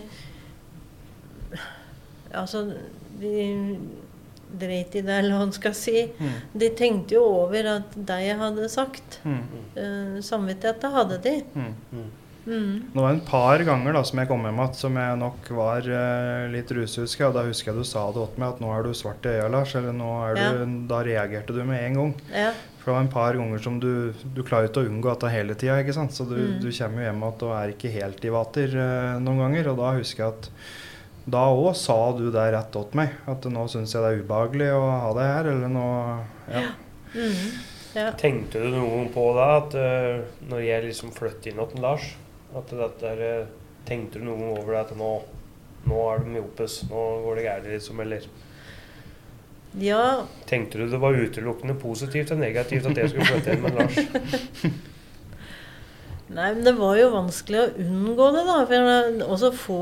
Altså, 2.35 2.63
de 3.21 3.77
dreit 4.59 4.95
i 4.95 5.01
det, 5.03 5.13
eller 5.19 5.35
hva 5.35 5.45
man 5.45 5.53
skal 5.55 5.73
si. 5.77 6.05
mm, 6.19 6.33
De 6.59 6.69
tenkte 6.77 7.15
jo 7.17 7.23
over 7.43 7.67
at 7.77 7.95
det 7.95 8.17
jeg 8.25 8.37
hadde 8.41 8.69
sagt. 8.69 9.19
mm, 9.25 9.43
Uh, 9.75 10.21
samvittigheten 10.23 10.91
hadde 10.95 11.17
de. 11.23 11.31
mm. 11.53 12.05
Mm. 12.45 12.91
Det 12.93 13.01
var 13.01 13.09
en 13.09 13.23
par 13.25 13.57
ganger 13.65 13.95
da 13.97 14.03
som 14.05 14.19
jeg 14.21 14.29
kom 14.29 14.43
hjem 14.45 14.59
igjen 14.61 14.75
som 14.77 14.97
jeg 15.01 15.17
nok 15.17 15.47
var 15.57 15.87
eh, 15.89 16.43
litt 16.53 16.69
rusehusk. 16.77 17.23
Og 17.25 17.33
da 17.33 17.43
husker 17.47 17.71
jeg 17.71 17.81
du 17.81 17.87
sa 17.89 18.05
det 18.13 18.27
til 18.35 18.43
meg 18.43 18.53
at 18.53 18.61
nå 18.61 18.69
er 18.75 18.85
du 18.85 18.93
svart 18.97 19.25
i 19.25 19.33
øya, 19.33 19.49
Lars. 19.49 19.73
Eller 19.79 19.95
nå 19.97 20.11
er 20.27 20.37
du 20.37 20.75
Da 20.91 21.01
reagerte 21.05 21.55
du 21.57 21.63
med 21.65 21.81
en 21.87 21.99
gang. 21.99 22.13
Ja. 22.31 22.51
For 22.79 22.91
det 22.91 22.95
var 22.99 23.01
en 23.07 23.13
par 23.15 23.33
ganger 23.39 23.63
som 23.65 23.79
du 23.81 24.13
Du 24.35 24.43
klarer 24.45 24.69
ikke 24.69 24.83
å 24.83 24.89
unngå 24.91 25.09
dette 25.09 25.31
hele 25.33 25.55
tida, 25.57 25.79
ikke 25.81 25.95
sant. 25.97 26.13
Så 26.13 26.27
du, 26.29 26.35
Mm. 26.35 26.59
du 26.61 26.69
kommer 26.69 27.01
jo 27.01 27.07
hjem 27.09 27.23
igjen 27.23 27.43
og 27.49 27.53
er 27.57 27.73
ikke 27.73 27.93
helt 27.97 28.25
i 28.25 28.33
vater 28.35 28.75
eh, 28.77 29.19
noen 29.25 29.39
ganger. 29.41 29.69
Og 29.73 29.77
da 29.81 29.93
husker 29.97 30.23
jeg 30.23 30.33
at 30.33 30.49
da 31.25 31.47
òg 31.49 31.71
sa 31.73 32.11
du 32.13 32.27
det 32.29 32.51
rett 32.53 32.71
til 32.71 32.85
meg. 32.93 33.15
At 33.27 33.41
nå 33.49 33.63
syns 33.67 33.95
jeg 33.95 34.03
det 34.05 34.11
er 34.13 34.21
ubehagelig 34.21 34.67
å 34.77 34.83
ha 35.01 35.13
deg 35.17 35.31
her, 35.33 35.49
eller 35.55 35.67
nå 35.73 35.87
Ja. 36.53 36.61
Mm. 37.15 37.49
ja. 37.95 38.11
Tenkte 38.11 38.61
du 38.61 38.69
noen 38.69 38.91
gang 38.91 39.09
på 39.15 39.23
det, 39.33 39.47
at 39.55 39.75
uh, 39.79 40.45
når 40.51 40.61
jeg 40.67 40.83
liksom 40.85 41.11
flyttet 41.15 41.47
inn 41.53 41.65
til 41.71 41.81
Lars 41.81 42.05
at 42.55 42.71
dette 42.71 43.01
der, 43.03 43.23
eh, 43.41 43.53
Tenkte 43.85 44.17
du 44.17 44.25
noe 44.25 44.47
over 44.55 44.73
det 44.73 44.79
at 44.81 44.95
nå, 44.97 45.09
nå 45.85 45.97
er 46.09 46.23
det 46.23 46.31
myopes, 46.33 46.79
nå 46.89 47.01
går 47.21 47.35
det 47.37 47.43
gærent, 47.45 47.67
liksom, 47.69 47.99
eller 48.01 48.23
ja. 49.77 50.23
Tenkte 50.49 50.79
du 50.79 50.87
det 50.89 50.97
var 51.03 51.13
utelukkende 51.13 51.75
positivt 51.77 52.31
og 52.33 52.39
negativt 52.41 52.87
at 52.89 52.97
jeg 52.97 53.11
skulle 53.11 53.27
flytte 53.29 53.53
inn 53.53 53.61
med 53.65 53.75
Lars? 53.77 53.99
Nei, 56.35 56.47
men 56.55 56.63
det 56.65 56.73
var 56.79 56.95
jo 56.97 57.11
vanskelig 57.13 57.59
å 57.61 57.67
unngå 57.83 58.29
det, 58.33 58.43
da. 58.47 58.55
For 58.71 59.19
også 59.35 59.51
få 59.53 59.81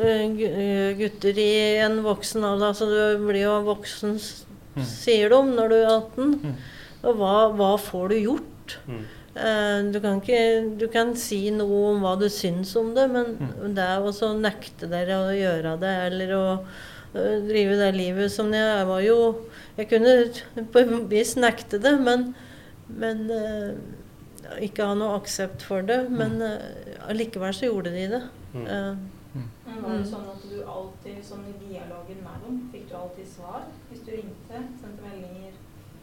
eh, 0.00 0.22
eh, 0.48 0.94
gutter 0.96 1.40
i 1.42 1.50
en 1.84 1.98
voksen 2.06 2.46
alder. 2.46 2.70
Altså, 2.72 2.88
du 2.88 3.26
blir 3.28 3.42
jo 3.44 3.58
voksen, 3.68 4.16
Mm. 4.74 4.82
sier 4.90 5.30
de, 5.30 5.36
når 5.54 5.68
du 5.70 5.74
er 5.76 5.84
18. 5.86 6.30
Mm. 6.42 6.54
Og 7.06 7.18
hva, 7.20 7.34
hva 7.54 7.68
får 7.78 8.08
du 8.10 8.14
gjort? 8.18 8.72
Mm. 8.90 9.04
Eh, 9.34 9.78
du, 9.90 9.98
kan 10.00 10.20
ikke, 10.22 10.40
du 10.78 10.86
kan 10.92 11.14
si 11.18 11.48
noe 11.50 11.78
om 11.90 12.04
hva 12.04 12.12
du 12.20 12.28
syns 12.30 12.74
om 12.78 12.92
det, 12.94 13.08
men 13.10 13.32
Mm. 13.40 13.74
det 13.74 13.82
er 13.82 13.98
også 14.06 14.28
å 14.30 14.38
nekte 14.38 14.86
dere 14.92 15.16
å 15.26 15.32
gjøre 15.34 15.72
det, 15.80 15.94
eller 16.06 16.34
å 16.36 16.44
eh, 17.14 17.40
drive 17.48 17.74
det 17.80 17.90
livet 17.96 18.30
som 18.30 18.52
jeg, 18.54 18.86
var 18.86 19.00
jo 19.02 19.18
Jeg 19.76 19.88
kunne 19.90 20.64
på 20.70 20.78
et 20.84 20.92
vis 21.10 21.34
nekte 21.34 21.80
det, 21.82 21.98
men, 22.00 22.28
men 22.88 23.24
eh, 23.30 23.74
ikke 24.62 24.86
ha 24.86 24.94
noe 24.94 25.16
aksept 25.18 25.62
for 25.66 25.82
det. 25.82 25.96
Men 26.10 26.36
eh, 26.40 26.94
allikevel 27.10 27.50
så 27.58 27.66
gjorde 27.66 27.90
de 27.90 28.04
det. 28.12 28.22
Mm. 28.54 28.66
Eh, 28.70 28.94
Men 29.66 29.82
var 29.82 29.96
det 29.98 30.06
sånn 30.06 30.28
at 30.30 30.44
du 30.46 30.60
alltid, 30.62 31.18
sånn 31.26 31.42
i 31.50 31.56
dialogen 31.58 32.20
med 32.22 32.44
dem, 32.46 32.60
fikk 32.70 32.86
du 32.88 32.94
alltid 32.94 33.26
svar 33.26 33.64
hvis 33.90 34.04
du 34.06 34.12
ringte, 34.14 34.60
sendte 34.78 35.02
meldinger? 35.02 35.50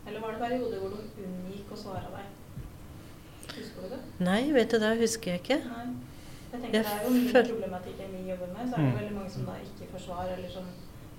Eller 0.05 0.19
var 0.19 0.35
det 0.35 0.41
perioder 0.43 0.81
hvor 0.83 0.91
de 0.97 1.23
unngikk 1.29 1.71
å 1.71 1.79
svare 1.79 2.11
deg? 2.11 2.27
Husker 3.61 3.81
du 3.87 3.89
det? 3.95 3.99
nei, 4.27 4.41
vet 4.51 4.69
du, 4.71 4.77
det 4.79 4.91
husker 4.99 5.31
jeg 5.35 5.41
ikke. 5.43 5.59
Nei. 5.65 5.87
Jeg 6.51 6.61
tenker 6.61 6.73
Jeg 6.73 6.83
Det 6.83 6.91
er 6.91 7.03
jo 7.05 7.11
mye 7.15 7.43
problematikken 7.47 8.07
vi 8.15 8.29
jobber 8.31 8.47
med. 8.55 8.63
Så 8.69 8.73
er 8.75 8.77
det 8.77 8.87
Mm. 8.91 8.95
veldig 8.99 9.15
mange 9.17 9.29
som 9.31 9.45
da 9.45 9.53
ikke 9.63 9.91
får 9.93 10.01
svar, 10.07 10.25
eller 10.37 10.49
som 10.51 10.65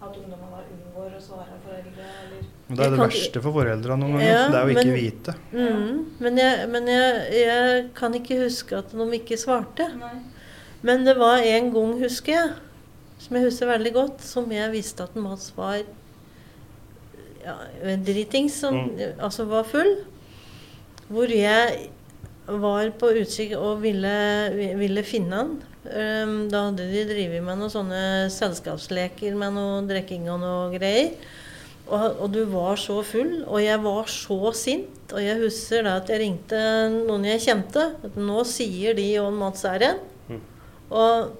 at 0.02 0.16
ungdommer 0.18 0.48
da 0.50 0.60
unngår 0.74 1.12
å 1.16 1.20
svare 1.22 1.56
foreldre, 1.62 2.06
eller 2.22 2.40
det 2.76 2.86
er 2.86 2.90
det 2.90 2.98
verste 2.98 3.40
for 3.42 3.52
foreldrene 3.54 4.00
noen 4.02 4.12
ganger. 4.18 4.26
Ja, 4.26 4.48
det 4.50 4.58
er 4.58 4.66
å 4.66 4.72
ikke 4.74 4.90
men- 4.90 4.98
vite. 4.98 5.34
Mm, 5.52 6.06
men 6.20 6.36
jeg, 6.42 6.68
men 6.68 6.86
jeg, 6.86 7.32
jeg 7.32 7.94
kan 7.94 8.12
ikke 8.18 8.38
huske 8.42 8.78
at 8.78 8.90
de 8.90 9.06
ikke 9.20 9.38
svarte. 9.38 9.86
Nei. 9.98 10.14
Men 10.82 11.04
det 11.04 11.16
var 11.16 11.38
en 11.38 11.70
gang, 11.72 11.92
husker 12.00 12.32
jeg, 12.32 12.50
som 13.18 13.36
jeg 13.36 13.44
husker 13.44 13.66
veldig 13.70 13.92
godt, 13.94 14.20
som 14.20 14.50
jeg 14.50 14.72
visste 14.72 15.04
at 15.04 15.14
Mats 15.14 15.52
var 15.56 15.78
ja, 17.44 17.54
dritings, 17.96 18.54
som 18.54 18.74
Mm. 18.74 19.18
altså 19.20 19.44
var 19.46 19.62
full. 19.64 19.96
Hvor 21.10 21.28
jeg 21.28 21.90
var 22.46 22.90
på 22.98 23.12
utkikk 23.20 23.54
og 23.58 23.82
ville, 23.84 24.14
ville 24.78 25.04
finne 25.06 25.38
han. 25.38 25.52
Um, 25.82 26.34
da 26.50 26.68
hadde 26.68 26.86
de 26.90 27.04
drevet 27.08 27.42
med 27.42 27.58
noen 27.58 27.70
sånne 27.72 28.02
selskapsleker 28.30 29.34
med 29.38 29.56
noe 29.56 29.80
drikking 29.88 30.28
og 30.30 30.42
noe 30.42 30.70
greier. 30.74 31.14
Og, 31.90 32.22
og 32.22 32.28
du 32.32 32.44
var 32.46 32.78
så 32.78 33.00
full, 33.04 33.42
og 33.42 33.58
jeg 33.62 33.80
var 33.82 34.10
så 34.10 34.52
sint. 34.56 35.12
Og 35.12 35.20
jeg 35.20 35.40
husker 35.42 35.84
da 35.86 35.96
at 35.98 36.10
jeg 36.12 36.22
ringte 36.22 36.60
noen 36.94 37.26
jeg 37.26 37.42
kjente. 37.44 37.88
At 38.06 38.18
nå 38.18 38.44
sier 38.48 38.96
de 38.96 39.08
om 39.20 39.42
Mats 39.42 39.66
er 39.68 39.86
igjen. 39.86 40.02
Mm. 40.30 40.42
Og, 40.94 41.32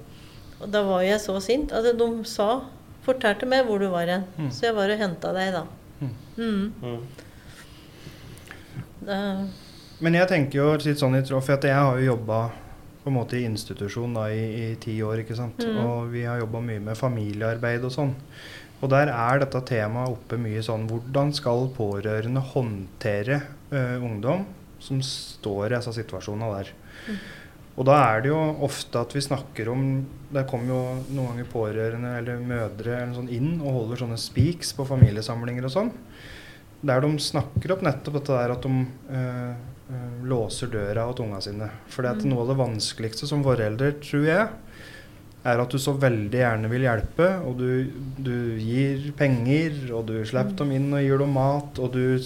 og 0.59 0.67
da 0.75 0.83
var 0.87 1.05
jeg 1.07 1.23
så 1.23 1.39
sint 1.43 1.73
at 1.75 1.87
de 1.97 2.09
sa 2.29 2.51
Fortalte 3.03 3.43
meg 3.43 3.65
hvor 3.67 3.81
du 3.81 3.89
var 3.91 4.07
hen. 4.07 4.21
Mm. 4.39 4.45
Så 4.55 4.69
jeg 4.69 4.75
var 4.77 4.91
og 4.93 5.01
henta 5.01 5.33
deg 5.35 5.49
da. 5.51 5.65
Mm. 5.99 6.11
Mm. 6.37 6.69
Mm. 6.79 7.01
Det, 9.03 9.17
Men 10.03 10.17
jeg 10.19 10.29
tenker 10.31 10.59
jo 10.59 10.71
litt 10.83 10.99
sånn 10.99 11.15
i 11.15 11.23
tråd, 11.23 11.45
for 11.45 11.67
jeg 11.69 11.79
har 11.79 11.99
jo 11.99 12.11
jobba 12.11 12.39
på 13.03 13.11
en 13.11 13.17
måte 13.17 13.37
i 13.39 13.45
institusjon 13.47 14.15
da, 14.15 14.29
i, 14.31 14.43
i 14.63 14.67
ti 14.79 14.97
år. 15.03 15.23
ikke 15.23 15.37
sant? 15.37 15.63
Mm. 15.63 15.79
Og 15.83 16.11
vi 16.11 16.25
har 16.27 16.41
jobba 16.41 16.63
mye 16.63 16.83
med 16.83 16.99
familiearbeid 16.99 17.87
og 17.87 17.93
sånn. 17.95 18.13
Og 18.83 18.91
der 18.91 19.11
er 19.13 19.39
dette 19.39 19.61
temaet 19.67 20.11
oppe 20.11 20.35
mye 20.39 20.63
sånn 20.63 20.89
Hvordan 20.89 21.31
skal 21.35 21.69
pårørende 21.71 22.41
håndtere 22.51 23.37
eh, 23.71 23.95
ungdom 23.95 24.43
som 24.83 24.99
står 25.07 25.69
i 25.69 25.77
disse 25.77 25.93
situasjonene 25.95 26.49
der? 26.57 26.71
Mm. 27.07 27.21
Og 27.73 27.87
da 27.87 27.95
er 28.09 28.23
det 28.23 28.29
jo 28.33 28.41
ofte 28.67 28.99
at 29.01 29.15
vi 29.15 29.23
snakker 29.23 29.71
om 29.71 29.85
Der 30.35 30.45
kommer 30.49 30.69
jo 30.69 30.81
noen 31.15 31.31
ganger 31.31 31.47
pårørende 31.53 32.11
eller 32.19 32.43
mødre 32.43 32.97
eller 32.99 33.15
sånn 33.15 33.31
inn 33.33 33.53
og 33.61 33.79
holder 33.79 34.03
sånne 34.03 34.19
speaks 34.19 34.75
på 34.75 34.87
familiesamlinger 34.89 35.69
og 35.69 35.75
sånn. 35.77 35.93
Der 36.83 36.99
de 37.05 37.13
snakker 37.23 37.77
opp 37.77 37.85
nettopp 37.87 38.19
dette 38.19 38.41
der 38.41 38.53
at 38.57 38.67
de 38.67 38.73
eh, 39.15 39.23
eh, 39.23 39.72
låser 40.23 40.67
døra 40.71 41.07
til 41.13 41.25
unga 41.25 41.41
sine. 41.43 41.69
For 41.91 42.03
Mm. 42.03 42.29
noe 42.29 42.41
av 42.41 42.47
det 42.53 42.57
vanskeligste 42.57 43.27
som 43.27 43.43
forelder, 43.43 43.91
tror 44.01 44.25
jeg, 44.25 44.47
er 45.45 45.59
at 45.59 45.69
du 45.69 45.77
så 45.77 45.91
veldig 45.99 46.39
gjerne 46.39 46.69
vil 46.71 46.85
hjelpe, 46.87 47.27
og 47.43 47.57
du, 47.59 47.91
du 48.17 48.55
gir 48.57 49.11
penger, 49.19 49.91
og 49.91 50.05
du 50.07 50.23
slipper 50.23 50.55
dem 50.63 50.71
inn 50.71 50.93
og 50.93 51.03
gir 51.03 51.17
dem 51.19 51.33
mat, 51.35 51.79
og 51.79 51.91
du 51.93 52.19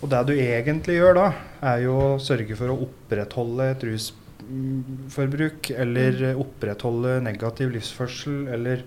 Og 0.00 0.08
det 0.08 0.26
du 0.28 0.32
egentlig 0.38 0.94
gjør 0.94 1.14
da, 1.16 1.32
er 1.60 1.80
jo 1.82 1.94
å 1.98 2.18
sørge 2.22 2.54
for 2.54 2.70
å 2.70 2.76
opprettholde 2.84 3.64
et 3.72 3.82
rusforbruk, 3.82 5.70
eller 5.74 6.22
eh, 6.28 6.38
opprettholde 6.38 7.16
negativ 7.24 7.72
livsførsel, 7.74 8.46
eller 8.54 8.84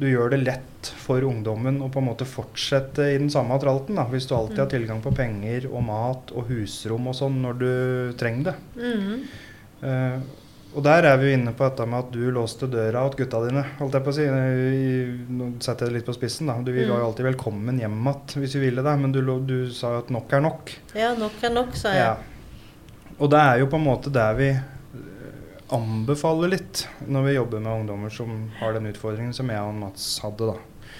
du 0.00 0.06
gjør 0.08 0.30
det 0.32 0.40
lett 0.46 0.90
for 0.96 1.20
ungdommen 1.28 1.82
å 1.84 1.90
på 1.92 2.00
en 2.00 2.06
måte 2.08 2.24
fortsette 2.28 3.04
i 3.12 3.18
den 3.20 3.28
samme 3.32 3.58
tralten, 3.60 3.98
da, 4.00 4.06
hvis 4.08 4.26
du 4.30 4.34
alltid 4.34 4.62
har 4.62 4.70
tilgang 4.72 5.02
på 5.04 5.12
penger 5.14 5.66
og 5.70 5.82
mat 5.84 6.32
og 6.32 6.48
husrom 6.48 7.10
og 7.12 7.16
sånn 7.18 7.36
når 7.44 7.58
du 7.60 7.72
trenger 8.20 8.50
det. 8.50 8.54
Mm. 8.80 9.16
Uh, 9.84 10.20
og 10.70 10.84
der 10.86 11.02
er 11.10 11.16
vi 11.18 11.26
jo 11.32 11.34
inne 11.36 11.50
på 11.56 11.66
dette 11.66 11.82
med 11.90 11.98
at 11.98 12.10
du 12.14 12.28
låste 12.30 12.68
døra 12.70 13.00
til 13.10 13.24
gutta 13.24 13.40
dine. 13.48 13.64
holdt 13.80 13.96
jeg 13.98 14.04
på 14.06 14.12
å 14.12 14.14
si. 14.14 14.26
Nå 15.34 15.48
setter 15.58 15.88
jeg 15.88 15.90
det 15.90 15.96
litt 15.96 16.06
på 16.06 16.14
spissen. 16.14 16.46
da. 16.46 16.54
Du 16.62 16.70
var 16.70 16.84
jo 16.84 16.94
Mm. 16.94 17.06
alltid 17.08 17.26
velkommen 17.26 17.80
hjem 17.80 17.96
igjen 18.06 18.40
hvis 18.44 18.54
vi 18.54 18.60
ville 18.68 18.82
det, 18.86 18.92
men 19.00 19.10
du, 19.12 19.20
du 19.42 19.70
sa 19.74 19.96
jo 19.96 19.98
at 20.04 20.10
nok 20.14 20.32
er 20.32 20.40
nok. 20.40 20.70
Ja, 20.94 21.14
nok 21.18 21.42
er 21.42 21.50
nok, 21.50 21.74
sa 21.74 21.88
jeg. 21.90 21.98
Ja. 21.98 22.16
Og 23.18 23.30
det 23.34 23.40
er 23.42 23.58
jo 23.58 23.66
på 23.66 23.76
en 23.80 23.84
måte 23.84 24.12
der 24.14 24.34
vi 24.38 24.48
eh, 24.50 24.62
anbefaler 25.74 26.52
litt 26.54 26.84
når 27.06 27.26
vi 27.26 27.36
jobber 27.36 27.62
med 27.62 27.82
ungdommer 27.82 28.12
som 28.14 28.50
har 28.60 28.74
den 28.76 28.90
utfordringen 28.90 29.34
som 29.36 29.50
jeg 29.52 29.60
og 29.62 29.76
Mats 29.78 30.06
hadde. 30.24 30.52
da. 30.52 30.90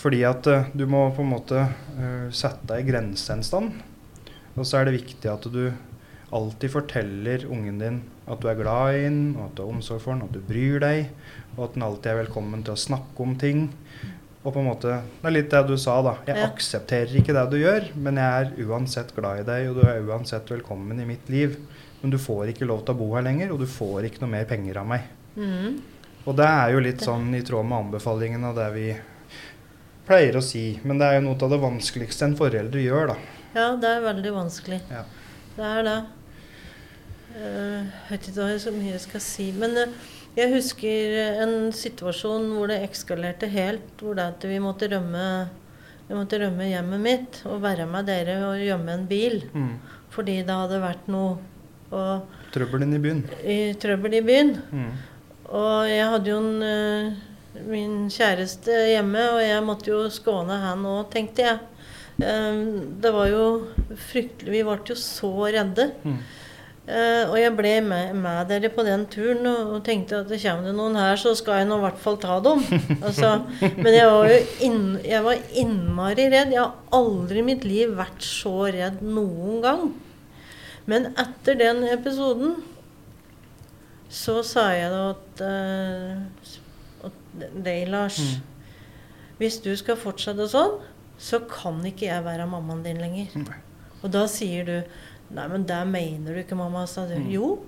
Fordi 0.00 0.22
at 0.24 0.46
uh, 0.48 0.70
du 0.72 0.86
må 0.90 1.04
på 1.14 1.24
en 1.24 1.32
måte 1.34 1.66
uh, 1.66 2.28
sette 2.32 2.66
deg 2.70 2.86
i 2.86 2.90
grense. 2.92 3.36
Og 4.56 4.64
så 4.66 4.80
er 4.80 4.88
det 4.88 4.98
viktig 4.98 5.30
at 5.30 5.46
du 5.52 5.64
alltid 6.30 6.72
forteller 6.72 7.44
ungen 7.50 7.80
din 7.82 8.00
at 8.30 8.38
du 8.42 8.46
er 8.46 8.58
glad 8.60 8.94
i 8.94 9.02
den, 9.02 9.22
og 9.34 9.48
at 9.48 9.56
du 9.58 9.64
har 9.64 9.72
omsorg 9.72 10.02
for 10.04 10.14
den, 10.14 10.22
at 10.28 10.34
du 10.36 10.40
bryr 10.46 10.78
deg, 10.82 11.08
og 11.56 11.64
at 11.66 11.74
den 11.74 11.82
alltid 11.82 12.12
er 12.12 12.20
velkommen 12.20 12.62
til 12.62 12.76
å 12.76 12.78
snakke 12.78 13.24
om 13.24 13.34
ting. 13.40 13.64
Og 14.44 14.54
på 14.54 14.60
en 14.62 14.68
måte, 14.70 15.00
Det 15.20 15.28
er 15.28 15.34
litt 15.34 15.50
det 15.50 15.66
du 15.66 15.76
sa, 15.76 16.00
da. 16.02 16.14
Jeg 16.26 16.36
Ja. 16.36 16.46
aksepterer 16.46 17.16
ikke 17.18 17.34
det 17.34 17.50
du 17.50 17.58
gjør, 17.58 17.94
men 17.96 18.16
jeg 18.16 18.24
er 18.24 18.64
uansett 18.64 19.14
glad 19.14 19.40
i 19.40 19.42
deg, 19.42 19.68
og 19.68 19.74
du 19.76 19.82
er 19.82 20.00
uansett 20.00 20.46
velkommen 20.48 21.00
i 21.00 21.04
mitt 21.04 21.28
liv. 21.28 21.58
Men 22.00 22.12
du 22.14 22.18
får 22.18 22.52
ikke 22.52 22.68
lov 22.68 22.84
til 22.84 22.94
å 22.94 23.00
bo 23.00 23.08
her 23.14 23.24
lenger, 23.26 23.52
og 23.52 23.60
du 23.60 23.66
får 23.68 24.08
ikke 24.08 24.22
noe 24.24 24.32
mer 24.32 24.46
penger 24.48 24.80
av 24.80 24.86
meg. 24.88 25.08
Mm. 25.36 25.80
Og 26.28 26.36
det 26.36 26.46
er 26.46 26.74
jo 26.74 26.84
litt 26.84 27.02
sånn 27.04 27.28
i 27.36 27.42
tråd 27.44 27.66
med 27.68 27.86
anbefalingen 27.86 28.44
av 28.48 28.56
det 28.56 28.68
vi 28.74 28.86
pleier 30.08 30.38
å 30.38 30.44
si. 30.44 30.64
Men 30.84 31.00
det 31.00 31.08
er 31.08 31.18
jo 31.18 31.26
noe 31.28 31.38
av 31.44 31.52
det 31.52 31.60
vanskeligste 31.62 32.28
en 32.28 32.38
forelder 32.38 32.82
gjør, 32.82 33.12
da. 33.12 33.18
Ja, 33.54 33.68
det 33.80 33.92
er 33.96 34.04
veldig 34.04 34.32
vanskelig. 34.36 34.80
Ja. 34.90 35.04
Det 35.56 35.68
er 35.68 35.86
det. 35.86 35.98
Eh, 37.36 37.78
Jeg 37.80 38.10
vet 38.10 38.28
ikke 38.28 38.40
hva 38.40 38.50
jeg 38.52 38.64
så 38.64 38.74
mye 38.74 38.92
jeg 38.94 39.04
skal 39.04 39.24
si. 39.24 39.48
Men 39.56 39.76
eh, 39.80 39.94
jeg 40.38 40.52
husker 40.54 41.16
en 41.44 41.56
situasjon 41.74 42.50
hvor 42.54 42.70
det 42.70 42.80
ekskalerte 42.86 43.50
helt. 43.50 43.94
Hvor 44.00 44.18
det 44.18 44.28
at 44.34 44.46
vi 44.50 44.60
måtte 44.62 44.90
rømme 44.92 45.24
vi 46.10 46.16
måtte 46.18 46.40
rømme 46.42 46.66
hjemmet 46.66 47.02
mitt 47.04 47.36
og 47.46 47.60
være 47.62 47.84
med 47.86 48.08
dere 48.10 48.40
og 48.48 48.58
gjemme 48.58 48.96
en 48.96 49.06
bil. 49.06 49.44
Mm. 49.54 49.74
Fordi 50.10 50.40
det 50.42 50.56
hadde 50.58 50.80
vært 50.82 51.06
noe 51.10 51.36
og, 51.90 52.36
trøbbelen 52.54 52.94
i 52.94 53.00
byen. 53.02 53.24
i 53.44 53.58
trøbbel 53.80 54.18
i 54.18 54.22
byen. 54.26 54.54
Mm. 54.70 54.90
Og 55.50 55.88
jeg 55.90 56.10
hadde 56.12 56.30
jo 56.30 56.38
en, 56.38 56.62
eh, 56.62 57.62
min 57.66 57.94
kjæreste 58.10 58.74
hjemme, 58.92 59.24
og 59.34 59.40
jeg 59.42 59.64
måtte 59.66 59.90
jo 59.90 60.04
skåne 60.10 60.60
han 60.62 60.86
òg, 60.86 61.08
tenkte 61.10 61.46
jeg. 61.46 61.58
Eh, 62.20 62.60
det 63.00 63.12
var 63.14 63.30
jo 63.30 63.44
fryktelig 64.10 64.52
Vi 64.52 64.62
ble 64.62 64.78
jo 64.86 64.94
så 64.94 65.32
redde. 65.50 65.90
Mm. 66.04 66.20
Eh, 66.90 67.24
og 67.28 67.36
jeg 67.38 67.52
ble 67.54 67.72
med, 67.86 68.14
med 68.18 68.48
dere 68.50 68.70
på 68.72 68.82
den 68.82 69.04
turen 69.12 69.44
og, 69.46 69.74
og 69.76 69.82
tenkte 69.86 70.22
at 70.24 70.30
det 70.30 70.40
kommer 70.42 70.66
det 70.66 70.74
noen 70.74 70.96
her, 70.98 71.18
så 71.20 71.36
skal 71.38 71.60
jeg 71.60 71.68
nå 71.68 71.76
i 71.78 71.84
hvert 71.84 72.00
fall 72.02 72.18
ta 72.18 72.38
dem. 72.42 72.64
altså, 73.06 73.32
men 73.60 73.90
jeg 73.94 74.08
var 74.10 74.30
jo 74.30 74.38
inn, 74.66 74.84
jeg 75.06 75.26
var 75.26 75.44
innmari 75.62 76.26
redd. 76.32 76.54
Jeg 76.56 76.62
har 76.62 76.96
aldri 76.96 77.42
i 77.42 77.46
mitt 77.46 77.66
liv 77.68 77.94
vært 77.98 78.24
så 78.26 78.54
redd 78.74 79.02
noen 79.06 79.60
gang. 79.66 79.84
Men 80.88 81.10
etter 81.18 81.58
den 81.58 81.84
episoden 81.90 82.56
så 84.10 84.40
sa 84.46 84.70
jeg 84.74 84.90
da 84.90 85.02
at, 85.12 85.42
uh, 85.44 87.06
at 87.06 87.18
deg, 87.62 87.84
Lars 87.92 88.18
Hvis 89.38 89.60
du 89.62 89.70
skal 89.78 89.98
fortsette 90.00 90.48
sånn, 90.50 90.80
så 91.20 91.38
kan 91.48 91.78
ikke 91.86 92.08
jeg 92.08 92.24
være 92.26 92.48
mammaen 92.50 92.82
din 92.84 92.98
lenger. 93.00 93.30
Mm. 93.36 93.46
Og 94.00 94.12
da 94.12 94.26
sier 94.30 94.66
du 94.66 94.76
Nei, 95.30 95.44
men 95.46 95.62
det 95.62 95.78
mener 95.86 96.34
du 96.34 96.40
ikke, 96.42 96.56
mamma. 96.58 96.88
sa 96.90 97.04
du. 97.06 97.14
Jo, 97.30 97.60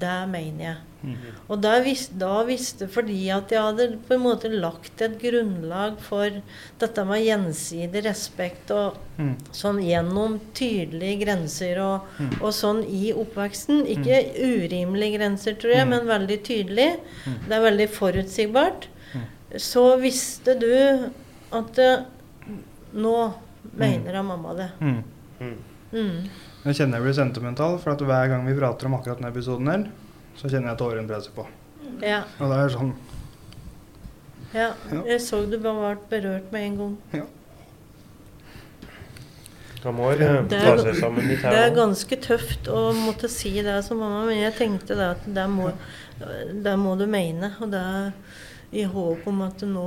det 0.00 0.28
mener 0.30 0.64
jeg. 0.64 0.76
Mm. 1.04 1.16
Og 1.52 1.58
da, 1.60 1.74
visste, 1.84 2.14
da 2.16 2.38
visste 2.48 2.86
Fordi 2.88 3.28
at 3.34 3.50
jeg 3.52 3.60
hadde 3.60 3.98
på 4.08 4.14
en 4.14 4.22
måte 4.24 4.48
lagt 4.48 5.02
et 5.04 5.18
grunnlag 5.20 5.98
for 6.00 6.38
dette 6.80 7.04
med 7.04 7.20
gjensidig 7.26 8.04
respekt 8.06 8.70
og 8.72 8.96
Mm. 9.18 9.34
sånn 9.52 9.78
gjennom 9.84 10.40
tydelige 10.54 11.20
grenser 11.24 11.78
og, 11.78 12.00
Mm. 12.18 12.32
og 12.42 12.50
sånn 12.52 12.80
i 12.88 13.12
oppveksten. 13.12 13.84
Ikke 13.86 14.22
urimelige 14.40 15.18
grenser, 15.18 15.54
tror 15.54 15.74
jeg, 15.76 15.86
Mm. 15.86 15.90
men 15.90 16.06
veldig 16.06 16.42
tydelig. 16.42 17.00
Mm. 17.26 17.38
Det 17.48 17.52
er 17.52 17.70
veldig 17.70 17.88
forutsigbart. 17.90 18.86
Mm. 19.14 19.26
Så 19.58 20.00
visste 20.00 20.58
du 20.58 21.10
at 21.52 21.78
eh, 21.78 22.02
nå 22.94 23.34
mener 23.76 24.12
jeg 24.12 24.24
mamma 24.24 24.54
det. 24.54 24.70
Mm. 24.80 26.28
Jeg 26.64 26.78
kjenner 26.78 26.96
jeg 26.96 27.04
blir 27.04 27.16
sentimental, 27.18 27.78
for 27.78 27.92
at 27.92 28.00
hver 28.08 28.28
gang 28.32 28.46
vi 28.48 28.54
prater 28.56 28.88
om 28.88 28.94
akkurat 28.96 29.18
denne 29.20 29.30
episoden 29.34 29.68
her, 29.68 29.82
så 30.38 30.48
kjenner 30.48 30.72
jeg 30.72 30.80
tårene 30.80 31.08
presser 31.10 31.34
på. 31.36 31.44
Ja, 32.02 32.22
Og 32.40 32.48
det 32.50 32.58
er 32.62 32.72
sånn 32.72 32.94
ja. 34.54 34.68
Ja. 34.92 35.00
Jeg 35.10 35.20
så 35.20 35.42
du 35.50 35.56
bare 35.58 35.96
ble 35.96 36.20
berørt 36.20 36.52
med 36.54 36.62
en 36.68 36.76
gang. 36.78 36.96
Ja. 37.12 37.24
Det 39.84 39.90
er- 39.92 40.78
seg 40.94 41.16
Det 41.16 41.44
er 41.44 41.74
ganske 41.76 42.16
tøft 42.16 42.68
å 42.72 42.94
måtte 42.94 43.28
si 43.28 43.60
det 43.60 43.84
som 43.84 43.98
mamma, 43.98 44.24
men 44.26 44.38
jeg 44.38 44.54
tenkte 44.56 44.96
det 44.96 45.10
at 45.10 45.26
det 45.26 45.44
må, 45.50 45.72
det 46.18 46.78
må 46.78 46.96
du 46.96 47.04
mene. 47.06 47.52
Og 47.60 47.70
det 47.70 47.80
er 47.80 48.12
i 48.74 48.82
håp 48.90 49.26
om 49.30 49.42
at 49.46 49.62
nå, 49.70 49.84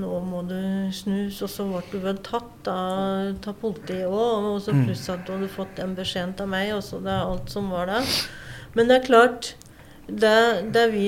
nå 0.00 0.20
må 0.24 0.40
du 0.48 0.56
snus. 0.96 1.42
Og 1.44 1.50
så 1.52 1.66
ble 1.68 1.82
du 1.92 1.98
vel 2.04 2.18
tatt 2.24 2.68
av, 2.72 3.34
av 3.46 3.56
politiet 3.60 4.06
òg, 4.08 4.48
og 4.54 4.60
så 4.64 4.72
Mm. 4.72 4.86
pluss 4.86 5.08
at 5.12 5.26
du 5.26 5.32
hadde 5.36 5.48
fått 5.52 5.76
den 5.76 5.94
beskjeden 5.98 6.34
av 6.40 6.48
meg. 6.48 6.72
Og 6.74 6.82
så 6.86 7.02
det 7.04 7.12
er 7.12 7.26
alt 7.28 7.50
som 7.52 7.68
var 7.70 7.86
der. 7.92 8.04
Men 8.74 8.88
det 8.88 8.96
er 9.02 9.06
klart, 9.06 9.54
det, 10.06 10.72
det 10.72 10.84
er 10.86 10.90
vi, 10.94 11.06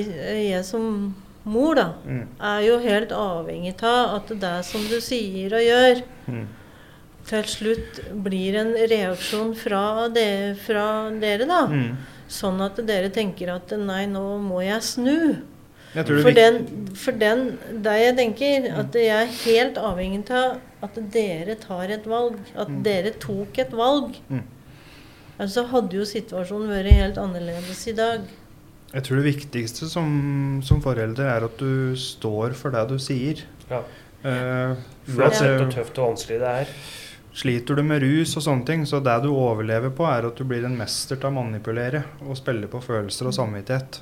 jeg 0.53 0.64
som 0.68 1.14
mor, 1.45 1.74
da, 1.74 1.89
mm. 2.07 2.26
er 2.41 2.61
jo 2.68 2.78
helt 2.78 3.11
avhengig 3.16 3.74
av 3.83 4.16
at 4.20 4.28
det 4.41 4.57
som 4.68 4.83
du 4.91 5.01
sier 5.01 5.55
og 5.57 5.64
gjør, 5.66 6.03
Mm. 6.28 6.47
til 7.26 7.43
slutt 7.51 7.99
blir 8.22 8.57
en 8.61 8.74
reaksjon 8.74 9.55
fra, 9.57 10.09
de, 10.09 10.55
fra 10.66 11.11
dere, 11.18 11.47
da. 11.47 11.66
Mm. 11.66 11.97
Sånn 12.28 12.61
at 12.64 12.76
dere 12.87 13.11
tenker 13.11 13.51
at 13.55 13.70
nei, 13.78 14.07
nå 14.07 14.39
må 14.43 14.62
jeg 14.64 14.80
snu. 14.83 15.43
For 15.93 16.32
den, 16.32 16.59
for 16.97 17.12
den 17.20 17.59
det 17.84 17.97
jeg 18.01 18.16
tenker, 18.16 18.68
at 18.80 18.95
jeg 18.97 19.12
er 19.12 19.34
helt 19.45 19.76
avhengig 19.76 20.22
av 20.32 20.61
at 20.82 20.97
dere 21.12 21.55
tar 21.61 21.90
et 21.93 22.07
valg. 22.09 22.38
At 22.57 22.68
Mm. 22.68 22.82
dere 22.82 23.11
tok 23.20 23.59
et 23.59 23.70
valg. 23.76 24.16
Mm. 24.30 24.43
Altså 25.38 25.66
hadde 25.68 25.93
jo 25.99 26.05
situasjonen 26.09 26.70
vært 26.70 26.93
helt 26.93 27.18
annerledes 27.20 27.86
i 27.88 27.93
dag. 27.99 28.20
Jeg 28.93 29.05
tror 29.05 29.20
det 29.22 29.34
viktigste 29.34 29.88
som, 29.88 30.61
som 30.64 30.80
forelder 30.84 31.24
er 31.24 31.45
at 31.45 31.57
du 31.59 31.95
står 31.97 32.53
for 32.55 32.70
det 32.74 32.86
du 32.88 32.99
sier. 33.01 33.40
Ja. 33.70 33.82
Eh, 34.24 34.74
for 35.09 35.16
det 35.16 35.28
Uansett 35.28 35.57
hvor 35.61 35.72
tøft 35.72 35.99
og 35.99 36.11
vanskelig 36.12 36.40
det 36.40 36.51
er. 36.62 36.74
Sliter 37.34 37.74
du 37.76 37.82
med 37.82 38.03
rus 38.05 38.36
og 38.36 38.45
sånne 38.45 38.66
ting, 38.68 38.82
så 38.84 39.01
det 39.03 39.22
du 39.24 39.30
overlever 39.32 39.90
på, 39.97 40.05
er 40.05 40.26
at 40.28 40.36
du 40.36 40.45
blir 40.45 40.64
en 40.68 40.76
mester 40.76 41.16
til 41.16 41.30
å 41.30 41.32
manipulere 41.32 42.05
og 42.26 42.36
spille 42.36 42.68
på 42.68 42.80
følelser 42.84 43.30
og 43.30 43.34
samvittighet. 43.38 44.01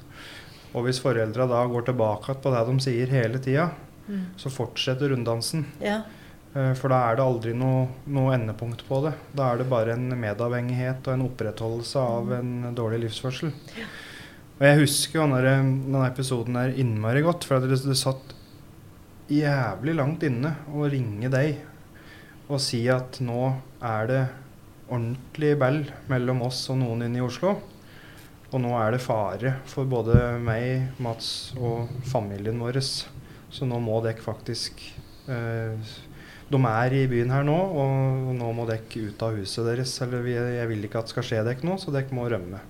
Og 0.75 0.85
hvis 0.87 1.01
foreldra 1.03 1.47
da 1.51 1.65
går 1.67 1.89
tilbake 1.89 2.37
på 2.43 2.53
det 2.55 2.65
de 2.69 2.79
sier 2.87 3.07
hele 3.17 3.39
tida, 3.43 3.71
Mm. 4.11 4.25
så 4.37 4.51
fortsetter 4.51 5.11
runddansen. 5.13 5.65
Ja. 5.81 6.01
Eh, 6.57 6.73
For 6.75 6.89
da 6.89 6.97
er 7.13 7.17
det 7.17 7.23
aldri 7.25 7.53
noe, 7.55 7.87
noe 8.11 8.33
endepunkt 8.35 8.83
på 8.89 9.05
det. 9.05 9.13
Da 9.37 9.53
er 9.53 9.59
det 9.59 9.69
bare 9.71 9.93
en 9.95 10.09
medavhengighet 10.19 11.07
og 11.07 11.13
en 11.15 11.23
opprettholdelse 11.29 11.97
av 12.03 12.33
en 12.33 12.75
dårlig 12.75 13.05
livsførsel. 13.05 13.53
Og 14.59 14.67
jeg 14.67 14.81
husker 14.81 15.21
jo 15.21 15.27
denne, 15.29 15.55
denne 15.85 16.09
episoden 16.11 16.57
er 16.57 16.75
innmari 16.75 17.23
godt, 17.23 17.45
for 17.47 17.61
det, 17.63 17.79
det 17.85 17.97
satt 17.97 18.35
jævlig 19.31 19.95
langt 19.95 20.25
inne 20.27 20.57
å 20.75 20.89
ringe 20.91 21.31
deg 21.31 21.61
og 22.51 22.59
si 22.59 22.83
at 22.91 23.21
nå 23.23 23.53
er 23.81 24.07
det 24.11 24.23
ordentlig 24.91 25.53
bell 25.61 25.85
mellom 26.11 26.43
oss 26.49 26.65
og 26.73 26.81
noen 26.83 27.05
inne 27.07 27.21
i 27.21 27.23
Oslo. 27.23 27.55
Og 28.51 28.59
nå 28.59 28.71
er 28.75 28.95
det 28.95 29.03
fare 29.05 29.55
for 29.71 29.87
både 29.87 30.17
meg, 30.43 30.97
Mats 31.03 31.53
og 31.59 31.91
familien 32.11 32.59
vår. 32.59 32.81
Så 32.83 33.67
nå 33.67 33.79
må 33.83 34.01
dere 34.03 34.23
faktisk 34.23 34.83
eh, 35.31 35.91
De 36.51 36.61
er 36.67 36.97
i 36.99 37.05
byen 37.11 37.31
her 37.31 37.47
nå, 37.47 37.55
og 37.55 38.33
nå 38.35 38.49
må 38.57 38.67
dere 38.67 39.07
ut 39.07 39.23
av 39.23 39.39
huset 39.39 39.69
deres. 39.69 39.95
Eller 40.03 40.27
jeg 40.27 40.71
vil 40.73 40.89
ikke 40.89 41.03
at 41.03 41.11
det 41.11 41.15
skal 41.15 41.29
skje 41.29 41.45
dere 41.47 41.67
noe, 41.69 41.79
så 41.79 41.95
dere 41.95 42.17
må 42.17 42.27
rømme. 42.31 42.63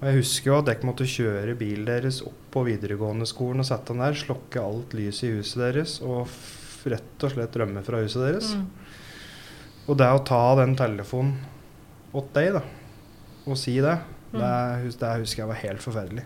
Og 0.00 0.08
Jeg 0.08 0.18
husker 0.18 0.50
jo 0.50 0.56
at 0.58 0.66
dere 0.66 0.88
måtte 0.88 1.06
kjøre 1.06 1.54
bilen 1.58 1.86
deres 1.86 2.18
opp 2.26 2.40
på 2.50 2.64
videregående 2.66 3.28
skolen 3.30 3.62
og 3.62 3.68
sette 3.68 3.94
den 3.94 4.02
der, 4.02 4.18
slokke 4.18 4.58
alt 4.58 4.96
lyset 4.98 5.28
i 5.28 5.36
huset 5.36 5.62
deres 5.62 6.00
og 6.02 6.26
rett 6.90 7.22
og 7.22 7.30
slett 7.30 7.58
rømme 7.62 7.84
fra 7.86 8.00
huset 8.02 8.24
deres. 8.26 8.48
Mm. 8.58 8.64
Og 9.86 9.98
det 9.98 10.08
å 10.10 10.24
ta 10.26 10.42
den 10.58 10.74
telefonen 10.78 11.36
åt 12.18 12.34
deg, 12.34 12.58
da, 12.58 12.64
og 13.46 13.56
si 13.58 13.76
det, 13.82 13.94
det, 14.32 14.94
det 15.00 15.10
husker 15.22 15.42
jeg 15.42 15.48
var 15.52 15.60
helt 15.62 15.82
forferdelig. 15.84 16.24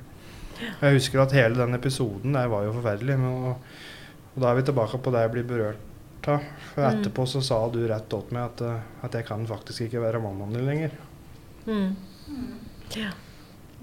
Jeg 0.80 0.94
husker 0.96 1.20
at 1.20 1.32
hele 1.36 1.54
den 1.58 1.74
episoden 1.76 2.32
der 2.32 2.46
var 2.48 2.64
jo 2.64 2.72
forferdelig. 2.72 3.18
Men, 3.18 3.34
og, 3.50 3.56
og 4.34 4.42
da 4.42 4.50
er 4.50 4.54
vi 4.60 4.62
tilbake 4.70 4.98
på 5.04 5.12
det 5.12 5.20
jeg 5.26 5.32
blir 5.34 5.48
berørt 5.50 5.76
av. 6.32 6.42
For 6.74 6.82
Mm. 6.82 6.88
etterpå 7.00 7.26
så 7.26 7.40
sa 7.44 7.58
du 7.70 7.80
rett 7.86 8.08
til 8.10 8.32
meg 8.34 8.42
at, 8.50 8.60
eh, 8.66 8.80
at 9.06 9.14
jeg 9.14 9.24
kan 9.28 9.46
faktisk 9.46 9.80
ikke 9.86 10.00
være 10.02 10.20
mammaen 10.20 10.52
din 10.56 10.66
lenger. 10.66 10.90
Mm. 11.66 11.94
Mm. 12.28 12.54
Ja. 12.96 13.10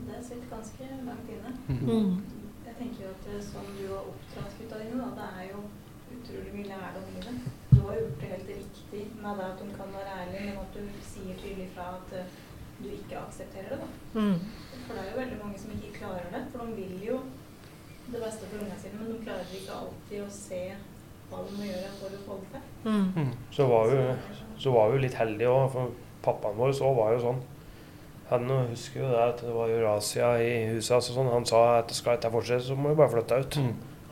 Det 0.08 0.20
sitter 0.26 0.50
ganske 0.52 0.90
langt 1.06 1.30
inne. 1.30 1.54
Mm. 1.70 2.24
Jeg 2.66 2.76
tenker 2.80 3.06
jo 3.06 3.12
at 3.14 3.44
som 3.44 3.62
sånn 3.62 3.78
du 3.78 3.86
har 3.94 4.04
oppdratt 4.12 4.58
gutta 4.60 4.80
dine, 4.82 4.98
da, 5.00 5.10
det 5.16 5.28
er 5.40 5.52
jo 5.54 5.62
utrolig 6.14 6.52
mye 6.58 6.68
lærdom 6.74 7.08
i 7.14 7.22
det. 7.28 7.36
Du 7.74 7.80
har 7.88 7.96
gjort 8.02 8.20
det 8.22 8.30
helt 8.34 8.50
riktig 8.50 9.04
med 9.24 9.38
det 9.40 9.46
at 9.52 9.62
de 9.64 9.70
kan 9.78 9.94
være 9.96 10.18
ærlige, 10.24 10.44
men 10.50 10.58
at 10.66 10.74
du 10.76 10.84
sier 11.14 11.36
tydelig 11.40 11.70
fra 11.76 11.88
at 12.00 12.18
eh, 12.20 12.34
du 12.84 12.90
ikke 12.94 13.22
aksepterer 13.22 13.74
det. 13.74 13.80
da. 13.84 14.20
Mm. 14.20 14.40
For 14.86 14.94
det 14.94 15.04
er 15.04 15.12
jo 15.12 15.22
veldig 15.22 15.40
mange 15.44 15.62
som 15.62 15.76
ikke 15.76 15.94
klarer 16.00 16.28
det. 16.34 16.44
For 16.52 16.66
de 16.66 16.76
vil 16.82 17.08
jo 17.08 17.22
det 18.12 18.20
beste 18.20 18.50
for 18.50 18.60
ungene 18.60 18.80
sine, 18.82 19.00
men 19.00 19.14
de 19.14 19.22
klarer 19.24 19.56
ikke 19.60 19.78
alltid 19.80 20.26
å 20.26 20.30
se 20.34 20.62
hva 21.30 21.42
de 21.48 21.56
må 21.58 21.70
gjøre 21.70 21.94
for 22.02 22.18
å 22.18 22.22
få 22.28 22.40
det 22.42 22.50
til. 22.54 22.68
Mm. 22.92 23.32
Så 23.56 23.68
var 23.72 23.90
vi, 23.90 24.04
så 24.66 24.76
var 24.76 24.92
vi 24.92 25.02
litt 25.06 25.18
heldige 25.18 25.54
òg, 25.54 25.66
for 25.74 25.96
pappaen 26.26 26.60
vår 26.60 26.76
så 26.78 26.92
var 26.98 27.16
jo 27.16 27.24
sånn. 27.24 27.42
Han 28.30 28.50
husker 28.72 29.04
jo 29.04 29.10
det 29.12 29.24
at 29.24 29.42
det 29.44 29.54
var 29.54 29.72
Eurasia 29.72 30.30
i 30.42 30.54
huset 30.74 30.96
hans 30.96 31.10
sånn. 31.14 31.32
Han 31.32 31.46
sa 31.48 31.64
at 31.82 31.92
skal 31.94 32.18
dette 32.18 32.32
fortsette, 32.34 32.66
så 32.70 32.78
må 32.78 32.94
vi 32.94 33.00
bare 33.02 33.12
flytte 33.12 33.42
ut. 33.44 33.60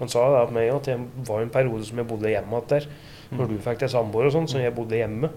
Han 0.01 0.09
sa 0.09 0.25
det 0.33 0.43
at 0.43 0.53
meg 0.53 0.71
at 0.73 0.89
det 0.89 0.97
var 1.27 1.43
en 1.43 1.53
periode 1.53 1.85
som 1.87 1.99
jeg 2.01 2.09
bodde 2.09 2.29
hjemme 2.29 2.57
igjen 2.57 2.69
der. 2.73 2.87
Når 3.31 3.47
du 3.47 3.57
fikk 3.63 3.83
deg 3.83 3.91
samboer 3.93 4.27
og 4.27 4.33
sånn, 4.35 4.47
så 4.49 4.59
jeg 4.59 4.73
bodde 4.75 4.97
hjemme. 4.97 5.29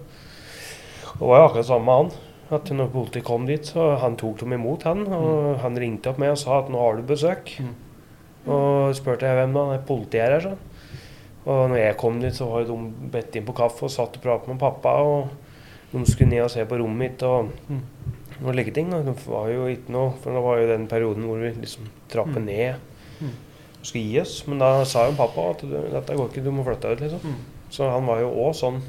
Det 1.05 1.23
var 1.23 1.39
jo 1.39 1.47
akkurat 1.47 1.67
samme 1.69 1.85
med 1.85 1.99
han. 2.01 2.24
At 2.53 2.69
når 2.69 2.91
politiet 2.93 3.23
kom 3.25 3.45
dit, 3.47 3.65
så 3.65 3.95
han 3.97 4.15
tok 4.15 4.39
dem 4.43 4.53
imot, 4.53 4.83
han. 4.85 5.05
Og 5.07 5.57
han 5.63 5.75
ringte 5.81 6.11
opp 6.11 6.19
meg 6.21 6.29
og 6.35 6.37
sa 6.37 6.59
at 6.59 6.69
nå 6.69 6.77
har 6.77 6.95
du 6.99 7.01
besøk. 7.09 7.55
Mm. 7.59 7.73
Og 8.53 8.93
spurte 8.95 9.25
jeg 9.25 9.39
hvem 9.39 9.53
da. 9.55 9.77
Politiet 9.87 10.21
er 10.21 10.35
her, 10.35 10.45
sånn. 10.45 10.57
Og 11.45 11.69
når 11.69 11.77
jeg 11.77 11.97
kom 12.01 12.19
dit, 12.21 12.33
så 12.33 12.45
var 12.49 12.63
de 12.65 12.75
bedt 13.13 13.35
inn 13.37 13.45
på 13.45 13.53
kaffe 13.57 13.85
og 13.85 13.91
satt 13.93 14.17
og 14.17 14.21
pratet 14.23 14.47
med 14.49 14.59
pappa. 14.61 14.93
Og 15.01 15.29
de 15.91 16.05
skulle 16.05 16.29
ned 16.29 16.43
og 16.45 16.51
se 16.53 16.65
på 16.65 16.77
rommet 16.77 16.97
mitt 16.97 17.23
og, 17.23 17.49
Mm. 17.69 17.81
og 18.45 18.53
legge 18.55 18.73
ting. 18.73 18.93
Og 18.93 19.05
det 19.05 19.15
var 19.25 19.49
jo 19.49 19.65
ikke 19.65 19.89
noe, 19.93 20.11
for 20.21 20.31
det 20.33 20.43
var 20.43 20.57
jo 20.59 20.67
den 20.67 20.87
perioden 20.87 21.23
hvor 21.25 21.37
vi 21.41 21.51
liksom 21.61 21.89
trappet 22.09 22.41
Mm. 22.41 22.45
ned 22.45 22.75
Mm. 23.21 23.29
og 23.79 23.85
skulle 23.85 24.03
gi 24.05 24.19
oss. 24.19 24.47
Men 24.47 24.59
da 24.59 24.83
sa 24.83 25.05
jo 25.09 25.15
pappa 25.17 25.49
at 25.49 25.61
dette 25.61 26.15
går 26.15 26.29
ikke, 26.29 26.43
du 26.43 26.51
må 26.51 26.63
flytte 26.63 26.91
ut, 26.91 26.99
liksom. 26.99 27.19
Mm. 27.23 27.35
Så 27.71 27.89
han 27.89 28.05
var 28.05 28.19
jo 28.19 28.29
òg 28.29 28.53
sånn 28.53 28.81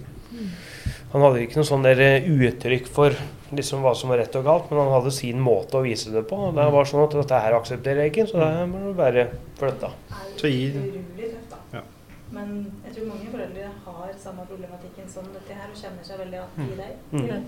Han 1.12 1.22
hadde 1.22 1.42
ikke 1.46 1.56
noe 1.60 1.68
sånn 1.68 1.82
der 1.86 2.00
eh, 2.02 2.26
uttrykk 2.28 2.86
for 2.92 3.14
liksom 3.54 3.80
hva 3.84 3.92
som 3.94 4.10
var 4.10 4.18
rett 4.18 4.34
og 4.36 4.44
galt, 4.44 4.70
men 4.70 4.80
han 4.82 4.90
hadde 4.96 5.12
sin 5.14 5.38
måte 5.40 5.78
å 5.78 5.84
vise 5.86 6.10
det 6.10 6.24
på. 6.28 6.36
Og 6.48 6.54
det 6.56 6.64
var 6.74 6.84
sånn 6.90 7.04
at 7.04 7.14
dette 7.14 7.38
her 7.44 7.54
aksepterer 7.60 8.02
jeg 8.04 8.12
ikke, 8.12 8.26
så 8.32 8.40
det 8.42 8.66
må 8.72 8.80
du 8.88 8.92
bare 8.98 9.28
flytte. 9.60 9.92
er 9.92 10.32
utrolig 10.34 11.30
tøft, 11.30 11.50
da. 11.52 11.58
Ja. 11.78 11.82
Men 12.34 12.48
jeg 12.84 12.96
tror 12.96 13.06
mange 13.12 13.30
foreldre 13.30 13.68
har 13.86 14.10
samme 14.18 14.46
problematikken 14.50 15.06
som 15.08 15.28
dette 15.32 15.54
her, 15.54 15.70
og 15.70 15.78
kjenner 15.78 16.02
seg 16.04 16.18
veldig 16.24 16.40
igjen 16.42 16.74
i 16.74 16.80
deg. 16.82 16.92
Mm. 17.14 17.46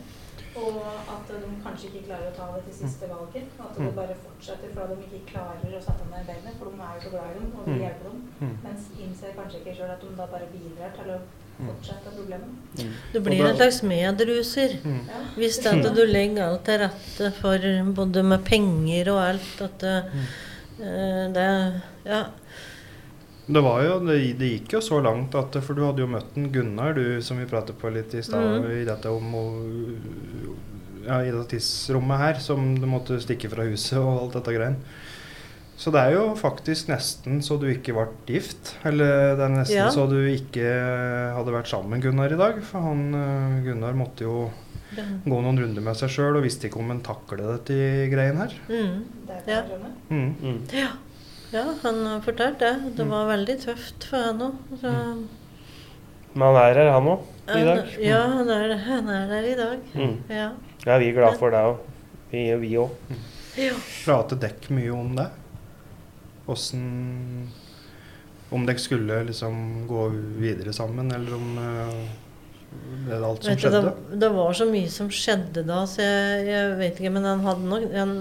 Og 0.59 0.79
at 1.13 1.29
de 1.29 1.51
kanskje 1.67 1.91
ikke 1.91 2.05
klarer 2.07 2.31
å 2.31 2.37
ta 2.39 2.47
det 2.55 2.63
til 2.69 2.77
siste 2.87 3.11
valget. 3.11 3.51
At 3.59 3.75
det 3.75 3.83
Mm. 3.91 3.95
bare 3.99 4.15
fortsetter 4.23 4.71
fordi 4.75 4.95
de 5.03 5.05
ikke 5.19 5.33
klarer 5.35 5.75
å 5.77 5.83
sette 5.83 6.07
ned 6.15 6.25
beinet, 6.31 6.55
for 6.59 6.71
de 6.71 6.79
er 6.79 6.95
jo 6.95 7.03
så 7.05 7.11
glad 7.11 7.27
i 7.31 7.39
dem 7.39 7.53
og 7.59 7.67
vil 7.67 7.75
Mm. 7.75 7.83
hjelpe 7.85 8.05
dem. 8.07 8.19
Mm. 8.41 8.57
Mens 8.65 8.83
innser 9.03 9.35
kanskje 9.37 9.59
ikke 9.61 9.77
sjøl 9.77 9.91
at 9.93 10.01
de 10.01 10.15
da 10.17 10.27
bare 10.27 10.47
bidrar 10.55 10.95
til 10.95 11.11
å 11.11 11.19
fortsette 11.59 12.13
problemet. 12.15 12.85
Du 13.13 13.21
blir 13.21 13.45
en 13.45 13.57
slags 13.57 13.83
medruser. 13.83 14.77
Mm. 14.85 15.01
Hvis 15.37 15.59
det 15.65 15.73
at 15.75 15.97
du 15.97 16.05
legger 16.07 16.45
alt 16.47 16.65
til 16.69 16.79
rette 16.85 17.33
for 17.41 17.69
både 17.97 18.23
med 18.23 18.45
penger 18.47 19.11
og 19.15 19.23
alt 19.25 19.63
at 19.67 19.79
det, 19.83 19.97
eh, 20.81 21.25
det 21.35 21.49
Ja. 22.07 22.25
Det 23.49 23.63
var 23.65 23.81
jo, 23.83 23.99
det, 24.05 24.19
det 24.39 24.49
gikk 24.53 24.75
jo 24.77 24.81
så 24.85 24.99
langt 25.01 25.35
at 25.35 25.57
For 25.65 25.73
du 25.73 25.81
hadde 25.87 26.03
jo 26.05 26.07
møtt 26.13 26.37
en 26.37 26.51
Gunnar, 26.53 26.93
du 26.93 27.23
som 27.25 27.39
vi 27.41 27.47
pratet 27.49 27.79
på 27.81 27.89
litt 27.95 28.13
i 28.15 28.21
stad, 28.23 28.61
mm. 28.61 28.71
i 28.83 28.85
dette 28.85 29.09
om 29.09 29.35
å- 29.35 30.65
ja, 31.07 31.23
i 31.25 31.31
dette 31.33 31.57
tidsrommet 31.57 32.19
her, 32.21 32.35
som 32.45 32.75
du 32.77 32.85
måtte 32.87 33.17
stikke 33.25 33.49
fra 33.49 33.65
huset 33.65 33.97
og 33.97 34.27
alt 34.27 34.37
dette 34.37 34.53
greien. 34.53 34.77
Så 35.79 35.93
det 35.95 36.01
er 36.03 36.17
jo 36.17 36.23
faktisk 36.35 36.89
nesten 36.91 37.39
så 37.47 37.55
du 37.63 37.69
ikke 37.71 37.95
ble 37.95 38.09
gift. 38.27 38.73
Eller 38.89 39.37
det 39.39 39.45
er 39.45 39.53
nesten 39.55 39.77
Ja. 39.79 39.91
så 39.95 40.09
du 40.11 40.17
ikke 40.27 40.67
hadde 41.37 41.55
vært 41.55 41.71
sammen 41.71 41.95
med 41.95 42.03
Gunnar 42.03 42.35
i 42.35 42.41
dag. 42.41 42.59
For 42.67 42.83
han 42.83 43.15
eh, 43.15 43.61
Gunnar 43.69 43.95
måtte 43.95 44.27
jo 44.27 44.49
ja. 44.97 45.05
gå 45.23 45.39
noen 45.39 45.61
runder 45.63 45.87
med 45.87 46.01
seg 46.01 46.11
sjøl 46.11 46.41
og 46.41 46.43
visste 46.49 46.67
ikke 46.67 46.83
om 46.83 46.91
han 46.91 47.05
taklet 47.07 47.47
dette 47.61 48.11
greien 48.11 48.43
her. 48.43 48.59
Mm. 48.67 48.99
Det 49.31 49.39
Ja. 49.47 49.63
Mm. 50.11 50.35
Mm. 50.43 50.61
ja, 50.75 51.65
han 51.85 52.05
fortalte 52.27 52.59
det. 52.59 52.97
Det 52.99 53.07
var 53.07 53.31
veldig 53.31 53.59
tøft 53.63 54.11
for 54.11 54.19
han 54.33 54.47
òg. 54.51 54.77
Men 56.35 56.43
han 56.43 56.57
er 56.61 56.75
her, 56.75 56.91
han 56.93 57.11
òg, 57.15 57.23
i 57.55 57.65
dag. 57.65 57.99
Ja, 58.03 58.23
han 58.35 58.51
er, 58.51 58.77
han 58.83 59.09
er 59.09 59.27
der 59.31 59.47
i 59.47 59.55
dag. 59.63 59.79
Mm. 59.95 60.17
Ja. 60.29 60.51
Ja, 60.85 60.99
vi 60.99 61.09
er 61.13 61.21
glad 61.23 61.39
for 61.39 61.55
det 61.55 61.63
òg. 61.71 61.79
Vi 62.33 62.49
vi 62.67 62.75
òg. 62.83 62.91
ja. 63.57 63.75
Prater 64.05 64.37
dekk 64.43 64.73
mye 64.75 64.91
om 64.95 65.15
det? 65.17 65.31
Åssen 66.49 67.51
Om 68.51 68.65
dere 68.67 68.81
skulle 68.81 69.21
liksom 69.29 69.87
gå 69.89 70.09
videre 70.41 70.73
sammen, 70.73 71.13
eller 71.13 71.35
om 71.37 71.59
eh, 71.61 71.99
det 73.09 73.17
er 73.17 73.25
alt 73.25 73.45
som 73.45 73.57
du, 73.57 73.61
skjedde? 73.63 73.81
det, 73.85 74.21
det 74.21 74.29
var 74.33 74.57
så 74.57 74.67
mye 74.69 74.89
som 74.93 75.09
skjedde 75.13 75.65
da, 75.69 75.83
så 75.89 76.05
jeg, 76.05 76.47
jeg 76.49 76.71
vet 76.81 77.01
ikke. 77.01 77.13
Men 77.13 77.27
han 77.29 77.45
hadde 77.45 77.69
nok, 77.69 77.87
han, 77.93 78.15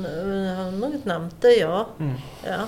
han 0.58 0.82
nok 0.82 1.08
nevnt 1.08 1.38
det, 1.44 1.54
ja. 1.62 1.86
Mm. 2.00 2.18
ja. 2.48 2.66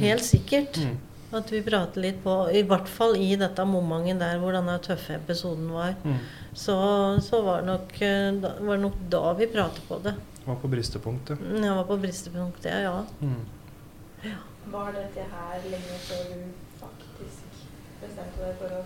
Helt 0.00 0.24
sikkert. 0.24 0.80
Mm. 0.80 0.98
At 1.30 1.52
vi 1.52 1.60
prater 1.62 2.02
litt 2.02 2.16
på 2.24 2.32
I 2.50 2.64
hvert 2.66 2.88
fall 2.90 3.14
i 3.20 3.28
dette 3.38 3.62
momentet 3.68 4.18
der 4.18 4.40
hvor 4.42 4.56
denne 4.56 4.74
tøffe 4.82 5.14
episoden 5.14 5.68
var. 5.72 5.94
Mm. 6.02 6.18
Så, 6.52 6.74
så 7.22 7.42
var, 7.46 7.62
det 7.62 7.70
nok, 7.70 7.94
eh, 8.02 8.28
da, 8.42 8.56
var 8.58 8.76
det 8.76 8.84
nok 8.88 8.98
da 9.12 9.24
vi 9.38 9.48
pratet 9.52 9.86
på 9.88 10.00
det. 10.02 10.16
Var 10.44 10.58
på 10.58 10.70
bristepunktet. 10.72 11.40
ja, 11.44 11.64
Jeg 11.68 11.76
var 11.76 11.86
på 11.86 11.98
bristepunktet, 12.02 12.72
ja. 12.88 12.96
Mm. 13.20 14.36
Var 14.70 14.92
dette 14.94 15.24
her 15.32 15.64
lenge 15.72 15.98
før 16.06 16.26
du 16.30 16.42
faktisk 16.80 17.62
bestemte 18.00 18.44
deg 18.44 18.58
for 18.60 18.76
å 18.78 18.82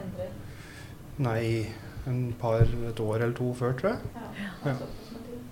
endre? 0.00 0.28
Nei, 1.24 1.44
en 2.10 2.32
par, 2.40 2.64
et 2.66 3.00
år 3.00 3.22
eller 3.22 3.36
to 3.38 3.52
før, 3.54 3.76
tror 3.78 3.92
jeg. 3.94 4.00
Ja, 4.14 4.48
Ja. 4.70 4.74
såpass. 4.74 5.00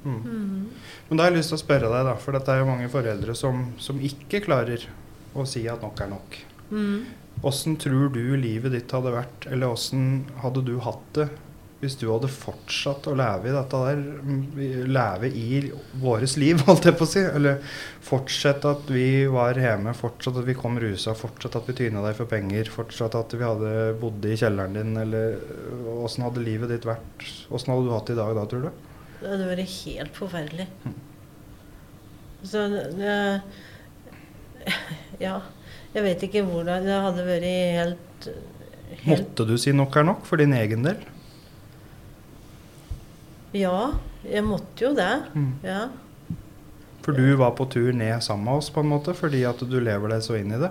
Mm. 0.02 0.16
Mm. 0.26 0.70
Men 1.08 1.16
da 1.18 1.22
har 1.24 1.30
jeg 1.30 1.38
lyst 1.38 1.52
til 1.52 1.58
å 1.60 1.62
spørre 1.62 1.90
deg, 1.92 2.04
da, 2.08 2.14
for 2.18 2.32
dette 2.34 2.50
er 2.50 2.58
jo 2.58 2.66
mange 2.66 2.88
foreldre 2.90 3.36
som, 3.38 3.60
som 3.78 4.00
ikke 4.02 4.40
klarer 4.42 4.88
å 5.38 5.44
si 5.46 5.62
at 5.70 5.80
nok 5.86 6.00
er 6.02 6.10
nok. 6.10 6.38
Mm. 6.72 7.04
Tror 7.78 8.10
du 8.12 8.36
livet 8.36 8.72
ditt 8.74 8.90
hadde 8.92 9.12
vært, 9.14 9.46
eller 9.50 9.70
åssen 9.72 10.26
hadde 10.42 10.64
du 10.66 10.74
hatt 10.82 11.06
det 11.14 11.28
hvis 11.82 11.96
du 11.98 12.04
hadde 12.12 12.28
fortsatt 12.30 13.08
å 13.10 13.12
leve 13.18 13.48
i 13.50 13.54
dette 13.56 13.78
der, 13.82 14.02
mm, 14.22 14.42
leve 14.86 15.28
i 15.34 15.58
våres 15.98 16.36
liv, 16.38 16.60
holdt 16.68 16.86
jeg 16.86 16.94
på 16.98 17.08
å 17.08 17.10
si? 17.10 17.22
Eller 17.26 17.58
fortsette 18.06 18.70
at 18.76 18.90
vi 18.92 19.24
var 19.30 19.58
hjemme, 19.58 19.90
fortsatt 19.98 20.38
at 20.38 20.46
vi 20.46 20.54
kom 20.54 20.78
rusa, 20.78 21.16
fortsatt 21.18 21.58
at 21.58 21.66
vi 21.66 21.74
tyna 21.80 22.04
deg 22.06 22.14
for 22.20 22.30
penger, 22.30 22.70
fortsatt 22.70 23.16
at 23.18 23.34
vi 23.34 23.42
hadde 23.42 23.72
bodd 23.98 24.22
i 24.30 24.36
kjelleren 24.38 24.78
din, 24.78 24.92
eller 25.02 25.40
åssen 26.04 26.22
hadde 26.28 26.44
livet 26.46 26.70
ditt 26.70 26.86
vært? 26.86 27.26
Åssen 27.50 27.74
hadde 27.74 27.88
du 27.88 27.94
hatt 27.96 28.12
det 28.12 28.14
i 28.14 28.20
dag 28.20 28.30
da, 28.38 28.44
tror 28.52 28.68
du? 28.68 28.84
Det 29.18 29.32
hadde 29.32 29.48
vært 29.50 29.74
helt 29.74 30.20
forferdelig. 30.22 30.68
Så 32.46 32.68
det 32.70 33.16
Ja. 35.22 35.40
Jeg 35.92 36.06
vet 36.06 36.22
ikke 36.24 36.40
hvordan 36.46 36.86
Det 36.86 37.00
hadde 37.04 37.24
vært 37.26 37.44
helt, 37.44 38.28
helt 39.02 39.10
Måtte 39.10 39.44
du 39.50 39.52
si 39.60 39.74
nok 39.76 39.98
er 39.98 40.06
nok 40.08 40.22
for 40.24 40.40
din 40.40 40.54
egen 40.56 40.86
del? 40.86 41.02
Ja, 43.56 43.92
jeg 44.24 44.44
måtte 44.46 44.86
jo 44.86 44.94
det. 44.96 45.12
Mm. 45.34 45.52
Ja. 45.66 45.82
For 47.02 47.16
du 47.16 47.34
var 47.36 47.56
på 47.58 47.66
tur 47.70 47.90
ned 47.92 48.22
sammen 48.22 48.46
med 48.46 48.62
oss, 48.62 48.70
på 48.70 48.80
en 48.80 48.92
måte, 48.92 49.14
fordi 49.16 49.42
at 49.48 49.60
du 49.66 49.78
lever 49.82 50.14
deg 50.14 50.24
så 50.24 50.38
inn 50.38 50.54
i 50.54 50.60
det? 50.62 50.70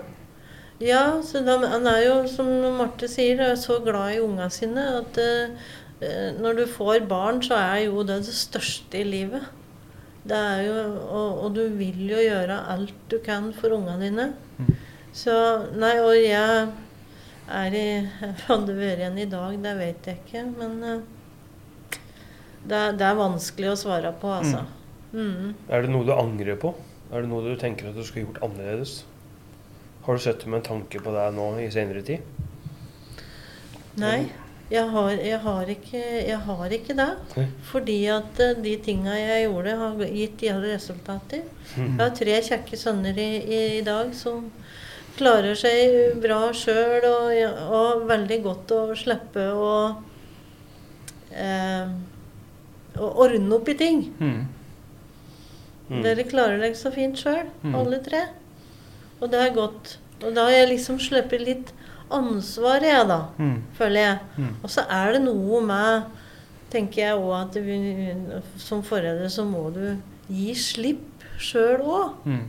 Ja, 0.82 1.20
så 1.22 1.44
da, 1.46 1.58
han 1.68 1.86
er 1.86 2.00
jo, 2.06 2.14
som 2.30 2.48
Marte 2.78 3.06
sier, 3.10 3.38
er 3.44 3.58
så 3.60 3.78
glad 3.84 4.16
i 4.16 4.22
unga 4.22 4.48
sine 4.50 4.82
at 4.98 5.18
uh, 5.20 5.68
når 6.42 6.62
du 6.62 6.64
får 6.66 7.04
barn, 7.10 7.42
så 7.44 7.58
er 7.60 7.84
jo 7.84 8.02
det 8.06 8.22
det 8.26 8.34
største 8.34 8.98
i 8.98 9.06
livet. 9.06 9.44
Det 10.26 10.38
er 10.38 10.62
jo, 10.66 10.78
og, 11.02 11.44
og 11.44 11.54
du 11.54 11.62
vil 11.78 12.02
jo 12.10 12.18
gjøre 12.22 12.64
alt 12.72 12.96
du 13.10 13.18
kan 13.22 13.50
for 13.54 13.74
unga 13.76 13.98
dine. 14.00 14.32
Mm. 14.58 14.72
Så 15.12 15.34
Nei, 15.76 15.96
og 16.00 16.14
jeg 16.16 16.68
er 17.52 17.74
i 17.76 17.86
Hadde 18.46 18.76
vært 18.76 19.02
igjen 19.02 19.18
i 19.18 19.28
dag, 19.30 19.56
det 19.64 19.74
vet 19.78 20.08
jeg 20.08 20.22
ikke. 20.22 20.44
Men 20.56 20.78
eh, 20.86 21.02
det, 22.66 22.76
er- 22.78 22.92
det 22.98 23.06
er 23.08 23.18
vanskelig 23.18 23.72
å 23.72 23.78
svare 23.80 24.12
på, 24.22 24.30
altså. 24.38 24.64
Mm. 25.12 25.54
Er 25.68 25.82
det 25.84 25.90
noe 25.92 26.06
du 26.08 26.12
angrer 26.14 26.56
på? 26.56 26.74
Er 27.12 27.20
det 27.24 27.28
noe 27.28 27.42
du 27.44 27.56
tenker 27.60 27.90
at 27.90 27.96
du 27.98 28.04
skulle 28.06 28.26
gjort 28.28 28.42
annerledes? 28.46 29.02
Har 30.06 30.16
du 30.16 30.22
sett 30.24 30.46
med 30.46 30.62
en 30.62 30.68
tanke 30.70 31.00
på 31.04 31.12
det 31.14 31.26
nå 31.36 31.50
i 31.62 31.66
senere 31.70 32.00
tid? 32.06 32.24
Nei, 34.00 34.30
jeg 34.72 34.86
har, 34.88 35.10
jeg 35.20 35.38
har, 35.44 35.68
ikke, 35.68 36.00
jeg 36.30 36.38
har 36.46 36.72
ikke 36.72 36.94
det. 36.96 37.08
Nei. 37.36 37.44
Fordi 37.68 37.96
at 38.14 38.40
eh, 38.40 38.54
de 38.64 38.72
tinga 38.86 39.18
jeg 39.18 39.44
gjorde, 39.44 39.74
har 39.82 40.00
gitt 40.08 40.38
de 40.40 40.48
alle 40.54 40.70
resultater. 40.72 41.42
Jeg 41.76 41.90
har 42.00 42.14
tre 42.16 42.38
kjekke 42.48 42.78
sønner 42.80 43.18
i, 43.20 43.28
i, 43.42 43.60
i 43.80 43.82
dag 43.84 44.14
som 44.16 44.46
klarer 45.18 45.52
seg 45.60 46.16
bra 46.24 46.46
sjøl, 46.56 47.04
og, 47.04 47.36
og 47.76 48.06
veldig 48.08 48.40
godt 48.48 48.72
å 48.78 48.80
slippe 48.96 49.44
å 49.52 49.68
eh, 51.36 51.92
å 52.98 53.12
ordne 53.24 53.54
opp 53.56 53.68
i 53.68 53.74
ting. 53.78 54.02
Mm. 54.20 54.46
Mm. 55.90 56.02
Dere 56.04 56.24
klarer 56.28 56.60
dere 56.62 56.74
så 56.78 56.92
fint 56.94 57.16
sjøl, 57.20 57.46
Mm. 57.64 57.74
alle 57.74 57.98
tre. 58.04 58.22
Og 59.20 59.30
det 59.30 59.40
er 59.40 59.54
godt. 59.54 59.96
Og 60.24 60.34
da 60.34 60.44
har 60.44 60.50
jeg 60.50 60.68
liksom 60.68 60.98
sluppet 60.98 61.40
litt 61.44 61.72
ansvar, 62.10 62.80
jeg, 62.82 63.06
da 63.08 63.20
føler 63.78 64.00
jeg. 64.00 64.18
Og 64.62 64.70
så 64.70 64.84
er 64.90 65.12
det 65.12 65.22
noe 65.24 65.60
med 65.64 66.02
tenker 66.72 67.02
jeg 67.02 67.16
òg 67.20 67.34
at 67.36 67.54
vi, 67.62 67.76
som 68.56 68.82
foreldre 68.82 69.28
så 69.28 69.44
må 69.44 69.66
du 69.74 69.96
gi 70.32 70.54
slipp 70.54 71.24
sjøl 71.38 71.80
òg. 71.84 72.14
Mm. 72.24 72.44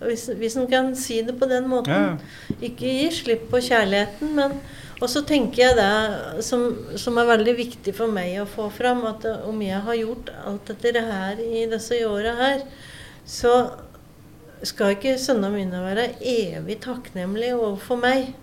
Hvis, 0.00 0.28
hvis 0.38 0.56
en 0.56 0.66
kan 0.70 0.94
si 0.96 1.18
det 1.22 1.34
på 1.38 1.46
den 1.48 1.66
måten. 1.68 1.92
Ja. 1.92 2.54
Ikke 2.62 2.88
gi 2.88 3.10
slipp 3.12 3.50
på 3.50 3.60
kjærligheten, 3.60 4.32
men 4.34 4.54
Og 5.00 5.08
så 5.08 5.22
tenker 5.24 5.62
jeg 5.62 5.76
det 5.78 6.44
som, 6.44 6.66
som 7.00 7.16
er 7.20 7.28
veldig 7.30 7.54
viktig 7.56 7.94
for 7.96 8.12
meg 8.12 8.34
å 8.42 8.48
få 8.48 8.68
fram, 8.74 9.00
at 9.08 9.24
om 9.48 9.62
jeg 9.64 9.80
har 9.86 9.96
gjort 9.96 10.32
alt 10.44 10.72
dette 10.84 11.04
her 11.06 11.40
i 11.40 11.64
disse 11.70 12.02
åra 12.04 12.34
her, 12.36 12.66
så 13.24 13.54
skal 14.66 14.92
ikke 14.92 15.16
sønnene 15.16 15.54
mine 15.54 15.80
være 15.80 16.10
evig 16.20 16.76
takknemlige 16.84 17.56
overfor 17.56 18.00
meg. 18.02 18.34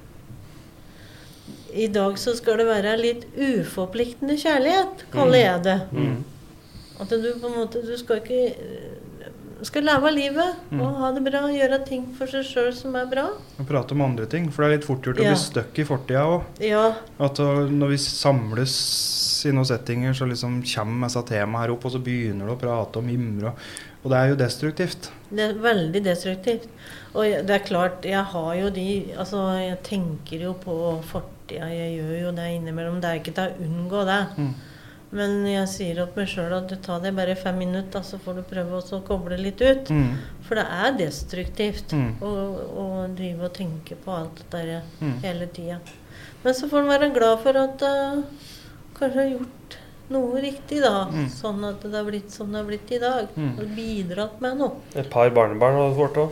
I 1.77 1.85
dag 1.93 2.17
så 2.17 2.33
skal 2.33 2.57
det 2.57 2.71
være 2.71 2.95
litt 2.97 3.27
uforpliktende 3.37 4.37
kjærlighet, 4.41 5.05
kaller 5.13 5.43
jeg 5.43 5.63
det. 5.67 5.77
Mm. 5.93 6.17
At 6.97 7.13
du 7.13 7.27
på 7.37 7.45
en 7.51 7.59
måte 7.59 7.83
Du 7.85 7.93
skal 7.93 8.23
ikke 8.23 8.96
skal 9.65 9.83
leve 9.87 10.11
livet 10.13 10.55
Mm. 10.71 10.81
og 10.81 10.95
ha 10.99 11.11
det 11.15 11.23
bra, 11.23 11.41
gjøre 11.49 11.85
ting 11.85 12.05
for 12.17 12.27
seg 12.27 12.43
sjøl 12.45 12.73
som 12.75 12.95
er 12.95 13.05
bra. 13.09 13.29
Og 13.59 13.65
prate 13.67 13.91
om 13.95 14.01
andre 14.01 14.25
ting. 14.29 14.49
For 14.51 14.63
det 14.63 14.67
er 14.69 14.77
litt 14.77 14.85
fort 14.87 15.01
gjort 15.01 15.17
å 15.19 15.25
bli 15.25 15.35
stuck 15.39 15.79
i 15.79 15.83
fortida 15.87 16.25
òg. 16.27 16.43
Ja, 16.59 16.93
At 17.19 17.37
når 17.39 17.87
vi 17.89 17.97
samles 17.97 19.45
i 19.47 19.51
noen 19.51 19.65
settinger, 19.65 20.13
så 20.13 20.27
liksom 20.27 20.61
kommer 20.63 21.07
disse 21.07 21.23
temaene 21.25 21.61
her 21.65 21.71
opp, 21.71 21.85
og 21.85 21.91
så 21.91 21.99
begynner 22.03 22.45
du 22.47 22.53
å 22.53 22.59
prate 22.59 22.97
og 22.97 23.03
mimre. 23.07 23.47
Og, 23.53 23.57
og 24.03 24.11
det 24.11 24.17
er 24.17 24.29
jo 24.29 24.35
destruktivt. 24.35 25.09
det 25.31 25.39
er 25.49 25.53
veldig 25.53 26.03
destruktivt. 26.03 26.67
Og 27.15 27.23
det 27.47 27.49
er 27.49 27.65
klart, 27.65 28.03
jeg 28.05 28.23
har 28.23 28.55
jo 28.55 28.69
de 28.69 29.13
Altså, 29.17 29.37
jeg 29.57 29.81
tenker 29.83 30.39
jo 30.43 30.53
på 30.53 31.01
fortida. 31.03 31.67
Jeg 31.71 31.97
gjør 31.99 32.21
jo 32.27 32.31
det 32.35 32.47
innimellom. 32.57 32.99
Det 33.01 33.09
er 33.09 33.19
ikke 33.21 33.33
til 33.33 33.47
å 33.47 33.67
unngå 33.67 34.05
det. 34.05 34.19
Mm. 34.37 34.53
Men 35.15 35.45
jeg 35.47 35.67
sier 35.71 36.01
opp 36.03 36.17
meg 36.19 36.27
sjøl 36.27 36.51
at 36.57 36.67
du 36.67 36.75
tar 36.83 36.99
deg 36.99 37.13
bare 37.15 37.35
fem 37.39 37.55
minutter, 37.57 38.01
så 38.03 38.17
får 38.19 38.35
du 38.35 38.41
prøve 38.49 38.75
også 38.81 38.97
å 38.99 39.05
koble 39.07 39.37
litt 39.39 39.61
ut. 39.63 39.87
Mm. 39.89 40.17
For 40.43 40.55
det 40.59 40.65
er 40.67 40.97
destruktivt 40.99 41.93
Mm. 41.95 42.09
å, 42.21 42.31
å 42.83 42.85
drive 43.15 43.45
og 43.47 43.53
tenke 43.53 43.95
på 43.95 44.11
alt 44.11 44.41
det 44.51 44.65
der 44.65 44.81
Mm. 45.01 45.13
hele 45.23 45.47
tida. 45.47 45.79
Men 46.43 46.53
så 46.53 46.67
får 46.69 46.79
en 46.83 46.87
være 46.91 47.13
glad 47.13 47.39
for 47.39 47.55
at 47.57 47.81
uh, 47.81 48.21
kanskje 48.99 49.15
har 49.21 49.31
gjort 49.31 49.77
noe 50.09 50.41
riktig, 50.41 50.81
da. 50.81 51.05
Mm. 51.11 51.29
Sånn 51.29 51.63
at 51.69 51.81
det 51.81 51.93
har 51.95 52.03
blitt 52.05 52.31
som 52.31 52.51
det 52.51 52.57
har 52.61 52.67
blitt 52.67 52.91
i 52.91 52.99
dag. 52.99 53.27
Mm. 53.35 53.59
Og 53.59 53.75
bidratt 53.75 54.41
med 54.41 54.57
noe. 54.57 54.71
Et 54.95 55.09
par 55.09 55.29
barnebarn 55.29 55.75
har 55.75 55.89
du 55.89 55.95
fått 55.95 56.17
òg. 56.17 56.31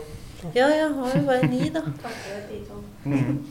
Ja, 0.54 0.68
jeg 0.68 0.92
har 0.94 1.16
jo 1.16 1.22
bare 1.26 1.48
ni, 1.48 1.70
da. 1.70 1.80
Kanskje 1.80 2.40
de 2.50 2.60
to. 2.68 2.82
Mm. 3.04 3.46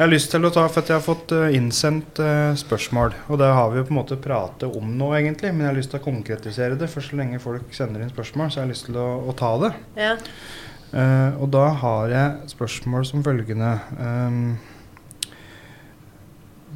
Jeg 0.00 0.06
har 0.06 0.14
lyst 0.14 0.30
til 0.32 0.48
å 0.48 0.48
ta, 0.48 0.62
for 0.72 0.88
jeg 0.88 0.96
har 0.96 1.02
fått 1.04 1.32
eh, 1.36 1.50
innsendt 1.58 2.16
eh, 2.24 2.54
spørsmål. 2.56 3.12
Og 3.28 3.36
det 3.36 3.50
har 3.52 3.66
vi 3.68 3.82
jo 3.82 3.84
på 3.84 3.92
en 3.92 3.98
måte 3.98 4.16
pratet 4.16 4.78
om 4.78 4.94
nå, 4.96 5.10
egentlig. 5.18 5.50
Men 5.52 5.66
jeg 5.66 5.68
har 5.68 5.76
lyst 5.76 5.92
til 5.92 6.00
å 6.00 6.06
konkretisere 6.06 6.78
det. 6.80 6.88
For 6.88 7.04
så 7.04 7.18
lenge 7.20 7.40
folk 7.42 7.76
sender 7.76 8.00
inn 8.00 8.08
spørsmål, 8.08 8.48
så 8.48 8.62
jeg 8.62 8.62
har 8.62 8.70
jeg 8.70 8.78
lyst 8.78 8.88
til 8.88 8.96
å, 8.96 9.04
å 9.28 9.36
ta 9.36 9.52
det. 9.60 9.70
Ja. 10.00 10.14
Uh, 10.94 11.36
og 11.44 11.52
da 11.52 11.66
har 11.84 12.16
jeg 12.16 12.50
spørsmål 12.56 13.04
som 13.12 13.28
følgende 13.28 13.76
Um, 14.00 14.56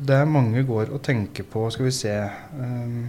Det 0.04 0.20
er 0.20 0.28
mange 0.28 0.60
går 0.68 0.92
og 0.92 1.00
tenker 1.08 1.48
på, 1.48 1.64
skal 1.72 1.88
vi 1.88 1.96
se 1.96 2.14
um, 2.60 3.06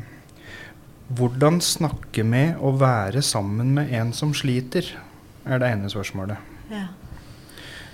Hvordan 1.11 1.59
snakke 1.59 2.24
med 2.24 2.55
og 2.63 2.80
være 2.80 3.20
sammen 3.20 3.76
med 3.76 3.91
en 3.99 4.16
som 4.16 4.32
sliter, 4.32 4.95
er 5.43 5.59
det 5.59 5.76
ene 5.76 5.91
spørsmålet. 5.91 6.53
ja. 6.72 6.88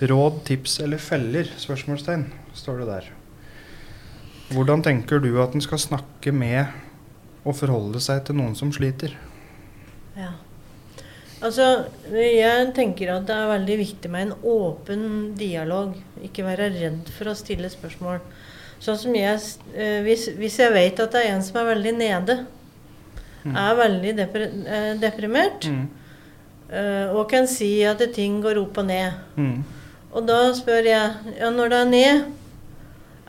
Råd, 0.01 0.39
tips 0.47 0.79
eller 0.81 0.97
feller? 0.97 1.49
Spørsmålstegn, 1.61 2.25
står 2.57 2.79
det 2.81 2.87
der. 2.89 3.09
Hvordan 4.51 4.81
tenker 4.83 5.21
du 5.23 5.29
at 5.43 5.53
en 5.55 5.61
skal 5.63 5.79
snakke 5.79 6.33
med 6.35 6.65
og 7.45 7.55
forholde 7.57 8.01
seg 8.03 8.23
til 8.27 8.35
noen 8.39 8.55
som 8.57 8.71
sliter? 8.73 9.13
Ja. 10.17 10.31
Altså, 11.41 11.67
jeg 12.13 12.67
tenker 12.77 13.15
at 13.15 13.25
det 13.29 13.35
er 13.37 13.49
veldig 13.55 13.77
viktig 13.79 14.11
med 14.13 14.27
en 14.27 14.33
åpen 14.45 15.05
dialog. 15.39 15.95
Ikke 16.25 16.45
være 16.45 16.67
redd 16.75 17.09
for 17.15 17.31
å 17.31 17.37
stille 17.37 17.69
spørsmål. 17.73 18.19
Sånn 18.81 18.97
som 18.97 19.15
jeg, 19.17 19.39
eh, 19.77 20.01
hvis, 20.05 20.27
hvis 20.37 20.57
jeg 20.61 20.73
vet 20.73 20.99
at 21.01 21.13
det 21.13 21.23
er 21.25 21.35
en 21.35 21.43
som 21.45 21.61
er 21.61 21.73
veldig 21.75 21.95
nede, 21.97 22.39
Mm. 23.41 23.55
er 23.57 23.73
veldig 23.75 24.11
depre, 24.17 24.47
eh, 24.69 24.95
deprimert, 25.01 25.65
Mm. 25.65 25.87
eh, 26.69 27.09
og 27.09 27.27
kan 27.31 27.47
si 27.47 27.81
at 27.83 27.97
ting 28.13 28.39
går 28.39 28.59
opp 28.61 28.77
og 28.77 28.85
ned. 28.85 29.13
Mm. 29.35 29.63
Og 30.11 30.27
da 30.27 30.39
spør 30.57 30.87
jeg 30.89 31.35
ja, 31.39 31.49
når 31.53 31.71
det 31.71 31.79
er 31.79 31.91
ned, 31.91 32.23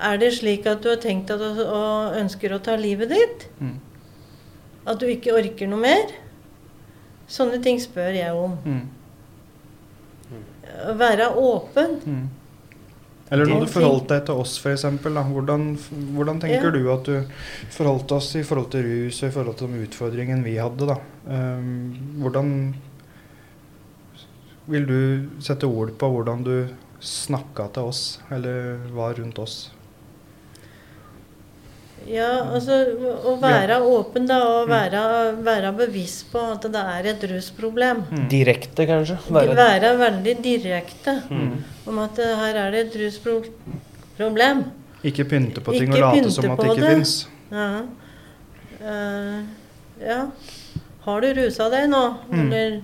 er 0.03 0.19
det 0.19 0.33
slik 0.35 0.67
at 0.67 0.83
du 0.83 0.91
har 0.91 1.01
tenkt 1.03 1.31
at 1.31 1.39
du 1.43 1.63
og 1.63 2.17
ønsker 2.19 2.55
å 2.57 2.61
ta 2.65 2.75
livet 2.81 3.13
ditt? 3.13 3.47
Mm. 3.63 3.77
At 4.91 4.99
du 4.99 5.07
ikke 5.07 5.37
orker 5.39 5.71
noe 5.71 5.83
mer? 5.85 6.11
Sånne 7.31 7.63
ting 7.63 7.79
spør 7.81 8.17
jeg 8.19 8.35
om. 8.35 8.57
Mm. 8.67 8.87
Være 10.99 11.29
åpen. 11.39 12.01
Mm. 12.03 12.25
Eller 13.33 13.49
når 13.49 13.63
du 13.65 13.71
forholdt 13.73 14.11
deg 14.11 14.27
til 14.29 14.41
oss, 14.43 14.59
f.eks. 14.61 14.83
Hvordan, 15.07 15.71
hvordan 16.13 16.41
tenker 16.43 16.67
Ja. 16.69 16.71
du 16.75 16.91
at 16.93 17.07
du 17.07 17.23
forholdt 17.73 18.13
oss 18.13 18.35
i 18.37 18.43
forhold 18.45 18.69
til 18.75 18.85
rus 18.85 19.23
og 19.23 19.29
i 19.31 19.33
forhold 19.33 19.57
til 19.57 19.73
de 19.73 19.87
utfordringene 19.87 20.45
vi 20.45 20.59
hadde? 20.61 20.91
da? 20.91 20.99
Um, 21.25 22.19
hvordan 22.21 22.51
vil 24.71 24.87
du 24.87 24.99
sette 25.43 25.67
ord 25.67 25.95
på 25.99 26.09
hvordan 26.13 26.43
du 26.47 26.57
snakka 27.03 27.69
til 27.75 27.89
oss, 27.91 28.03
eller 28.31 28.77
var 28.95 29.15
rundt 29.19 29.39
oss? 29.43 29.71
Ja, 32.07 32.31
altså 32.51 32.75
å 33.31 33.37
være 33.39 33.77
åpen 33.87 34.25
da, 34.27 34.41
og 34.57 34.71
være, 34.71 35.03
være 35.47 35.71
bevisst 35.79 36.25
på 36.33 36.41
at 36.57 36.65
det 36.75 36.81
er 36.97 37.09
et 37.13 37.27
rusproblem. 37.31 38.01
Mm. 38.11 38.25
Direkte, 38.31 38.87
kanskje? 38.91 39.19
Være, 39.31 39.55
Være. 39.59 39.93
veldig 40.01 40.35
direkte 40.43 41.15
Mm. 41.31 41.53
om 41.87 41.99
at 42.03 42.19
eh, 42.19 42.35
her 42.41 42.59
er 42.65 42.71
det 42.75 42.81
et 42.87 42.97
rusproblem. 43.05 44.65
Ikke 45.05 45.25
pynte 45.31 45.61
på 45.63 45.73
ting 45.77 45.91
Ikke 45.95 46.03
og 46.05 46.17
late 46.17 46.31
som 46.31 46.51
at 46.51 46.59
det 46.63 46.71
ikke 46.77 46.91
fins. 46.91 47.15
Ja. 47.53 47.69
Uh, 48.83 49.39
ja. 50.03 50.21
Har 51.05 51.21
du 51.23 51.29
rusa 51.39 51.69
deg 51.71 51.89
nå? 51.91 52.03
Mm. 52.31 52.41
Eller 52.43 52.77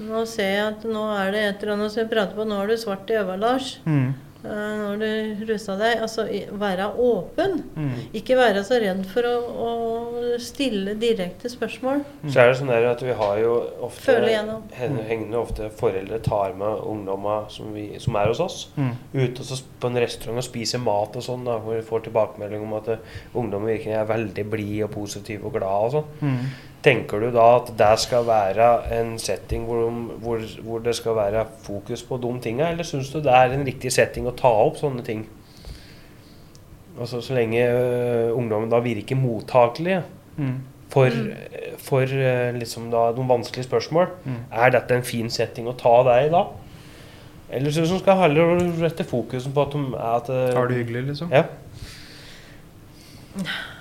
nå 0.00 0.24
ser 0.28 0.50
jeg 0.54 0.66
at 0.72 0.88
nå 0.88 1.04
er 1.18 1.30
det 1.36 1.44
et 1.50 1.62
eller 1.62 1.76
annet 1.78 1.92
som 1.94 2.02
vi 2.04 2.10
prater 2.14 2.36
på, 2.40 2.48
nå 2.48 2.58
har 2.62 2.66
du 2.72 2.76
svart 2.80 3.10
i 3.12 3.20
øynene, 3.20 3.40
Lars. 3.44 3.78
Mm. 3.84 4.10
Eh, 4.40 4.48
nå 4.48 4.84
har 4.88 4.96
du 4.96 5.40
rusa 5.50 5.74
deg. 5.76 5.98
Altså 6.00 6.22
være 6.56 6.86
åpen. 6.96 7.58
Mm. 7.76 7.90
Ikke 8.16 8.38
være 8.38 8.62
så 8.64 8.78
redd 8.80 9.02
for 9.10 9.26
å, 9.28 9.34
å 9.66 10.38
stille 10.40 10.94
direkte 10.96 11.50
spørsmål. 11.52 12.00
Så 12.24 12.40
er 12.40 12.48
det 12.48 12.54
sånn 12.62 12.72
der 12.72 12.86
at 12.88 13.04
vi 13.04 13.12
har 13.18 13.36
jo 13.42 13.50
ofte 13.84 14.14
gjennom. 14.32 14.62
Hengende 14.78 15.36
ofte 15.42 15.68
foreldre 15.76 16.22
tar 16.24 16.56
med 16.56 16.80
ungdommer 16.88 17.50
som, 17.52 17.68
vi, 17.76 17.90
som 18.00 18.16
er 18.16 18.32
hos 18.32 18.40
oss, 18.46 18.58
Mm. 18.80 18.94
ute 19.12 19.42
og 19.44 19.50
så 19.50 19.60
på 19.82 19.90
en 19.90 20.00
restaurant 20.00 20.40
og 20.40 20.46
spiser 20.48 20.80
mat 20.80 21.16
og 21.20 21.22
sånn, 21.26 21.44
da, 21.44 21.58
hvor 21.60 21.76
vi 21.76 21.84
får 21.84 22.06
tilbakemelding 22.08 22.64
om 22.64 22.74
at 22.80 22.88
eh, 22.96 23.04
ungdommen 23.36 23.68
virkelig 23.74 23.98
er 24.00 24.08
veldig 24.08 24.48
blid 24.56 24.82
og 24.88 24.92
positiv 24.96 25.44
og 25.44 25.58
glad 25.58 25.90
og 25.90 25.98
sånn. 25.98 26.40
Mm. 26.80 26.84
Tenker 26.86 27.20
du 27.20 27.30
da 27.34 27.56
at 27.58 27.72
det 27.76 27.98
skal 28.00 28.24
være 28.24 28.68
en 29.00 29.18
setting 29.20 29.66
hvor, 29.68 29.90
hvor, 30.24 30.40
hvor 30.64 30.78
det 30.80 30.94
skal 30.96 31.14
være 31.16 31.42
fokus 31.62 32.02
på 32.02 32.16
de 32.22 32.30
tinga, 32.40 32.70
eller 32.72 32.84
syns 32.88 33.10
du 33.12 33.20
det 33.20 33.32
er 33.32 33.52
en 33.52 33.66
riktig 33.66 33.92
setting 33.92 34.26
å 34.26 34.32
ta 34.36 34.48
opp 34.48 34.76
sånne 34.80 35.04
ting? 35.04 35.26
Altså 37.00 37.20
Så 37.20 37.34
lenge 37.36 37.60
uh, 37.68 38.36
ungdommen 38.36 38.70
da 38.72 38.80
virker 38.80 39.16
mottakelige 39.16 40.02
Mm. 40.40 40.60
for, 40.88 41.10
for 41.78 42.02
uh, 42.08 42.52
liksom 42.56 42.86
da 42.90 43.10
noen 43.12 43.28
vanskelige 43.28 43.66
spørsmål, 43.68 44.06
Mm. 44.24 44.38
er 44.52 44.70
dette 44.70 44.94
en 44.94 45.02
fin 45.04 45.28
setting 45.30 45.68
å 45.68 45.76
ta 45.76 46.02
deg 46.06 46.26
i 46.28 46.32
da? 46.32 46.44
Eller 47.50 47.70
syns 47.70 47.88
du 47.90 47.94
de 47.94 48.00
skal 48.00 48.16
heller 48.16 48.56
rette 48.80 49.04
fokusen 49.04 49.52
på 49.52 49.62
at 49.66 49.72
de 49.72 49.84
er 49.98 50.16
at 50.16 50.30
uh, 50.30 50.54
Har 50.56 50.66
det 50.68 50.76
hyggelig, 50.80 51.06
liksom? 51.12 51.28
Ja. 51.32 51.44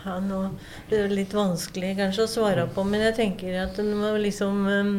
Ja, 0.06 0.20
nå 0.22 0.42
det 0.44 0.50
er 0.98 1.10
litt 1.14 1.34
vanskelig 1.34 1.96
kanskje 1.98 2.24
å 2.26 2.32
svare 2.32 2.68
på, 2.74 2.84
men 2.88 3.02
jeg 3.02 3.16
tenker 3.16 3.58
at 3.64 3.80
en 3.80 3.92
må 4.00 4.14
liksom 4.22 4.68
um, 4.68 4.94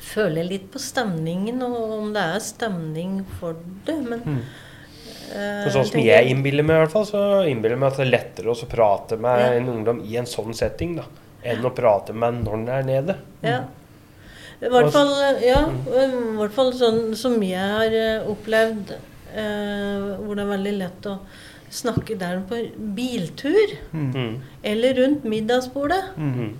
føle 0.00 0.42
litt 0.46 0.70
på 0.72 0.80
stemningen, 0.82 1.60
og 1.62 1.94
om 1.98 2.12
det 2.12 2.22
er 2.34 2.40
stemning 2.44 3.20
for 3.38 3.56
det. 3.86 3.96
Men 4.02 4.20
Mm. 4.26 4.40
eh, 5.32 5.64
For 5.64 5.70
sånn 5.78 5.90
som 5.92 6.00
jeg 6.00 6.30
innbiller 6.32 6.64
meg, 6.64 6.76
i 6.76 6.84
hvert 6.84 6.92
fall, 6.92 7.06
så 7.06 7.24
innbiller 7.48 7.76
meg 7.78 7.92
at 7.92 7.98
det 8.00 8.06
er 8.06 8.14
lettere 8.18 8.54
å 8.54 8.68
prate 8.68 9.18
med 9.20 9.38
Ja. 9.40 9.52
en 9.60 9.68
ungdom 9.68 10.00
i 10.04 10.16
en 10.16 10.26
sånn 10.26 10.54
setting 10.54 10.96
da, 10.96 11.04
enn 11.44 11.62
å 11.64 11.74
prate 11.74 12.12
med 12.12 12.44
når 12.44 12.50
den 12.64 12.68
er 12.68 12.82
nede. 12.82 13.16
Ja. 13.42 13.60
I 14.62 14.68
hvert 14.68 14.90
fall, 14.92 15.08
ja, 15.40 15.60
i 15.70 16.36
hvert 16.36 16.52
fall 16.52 16.72
sånn 16.72 17.14
som 17.16 17.40
jeg 17.40 17.56
har 17.58 17.86
eh, 17.86 18.26
opplevd, 18.28 18.90
eh, 19.34 20.16
hvor 20.20 20.34
det 20.36 20.42
er 20.44 20.50
veldig 20.56 20.74
lett 20.78 21.06
å 21.08 21.18
snakke 21.70 22.18
der 22.18 22.40
på 22.48 22.56
biltur, 22.96 23.76
Mm. 23.92 24.40
Eller 24.64 24.94
rundt 24.94 25.24
middagsbordet. 25.24 26.16
Mm. 26.18 26.54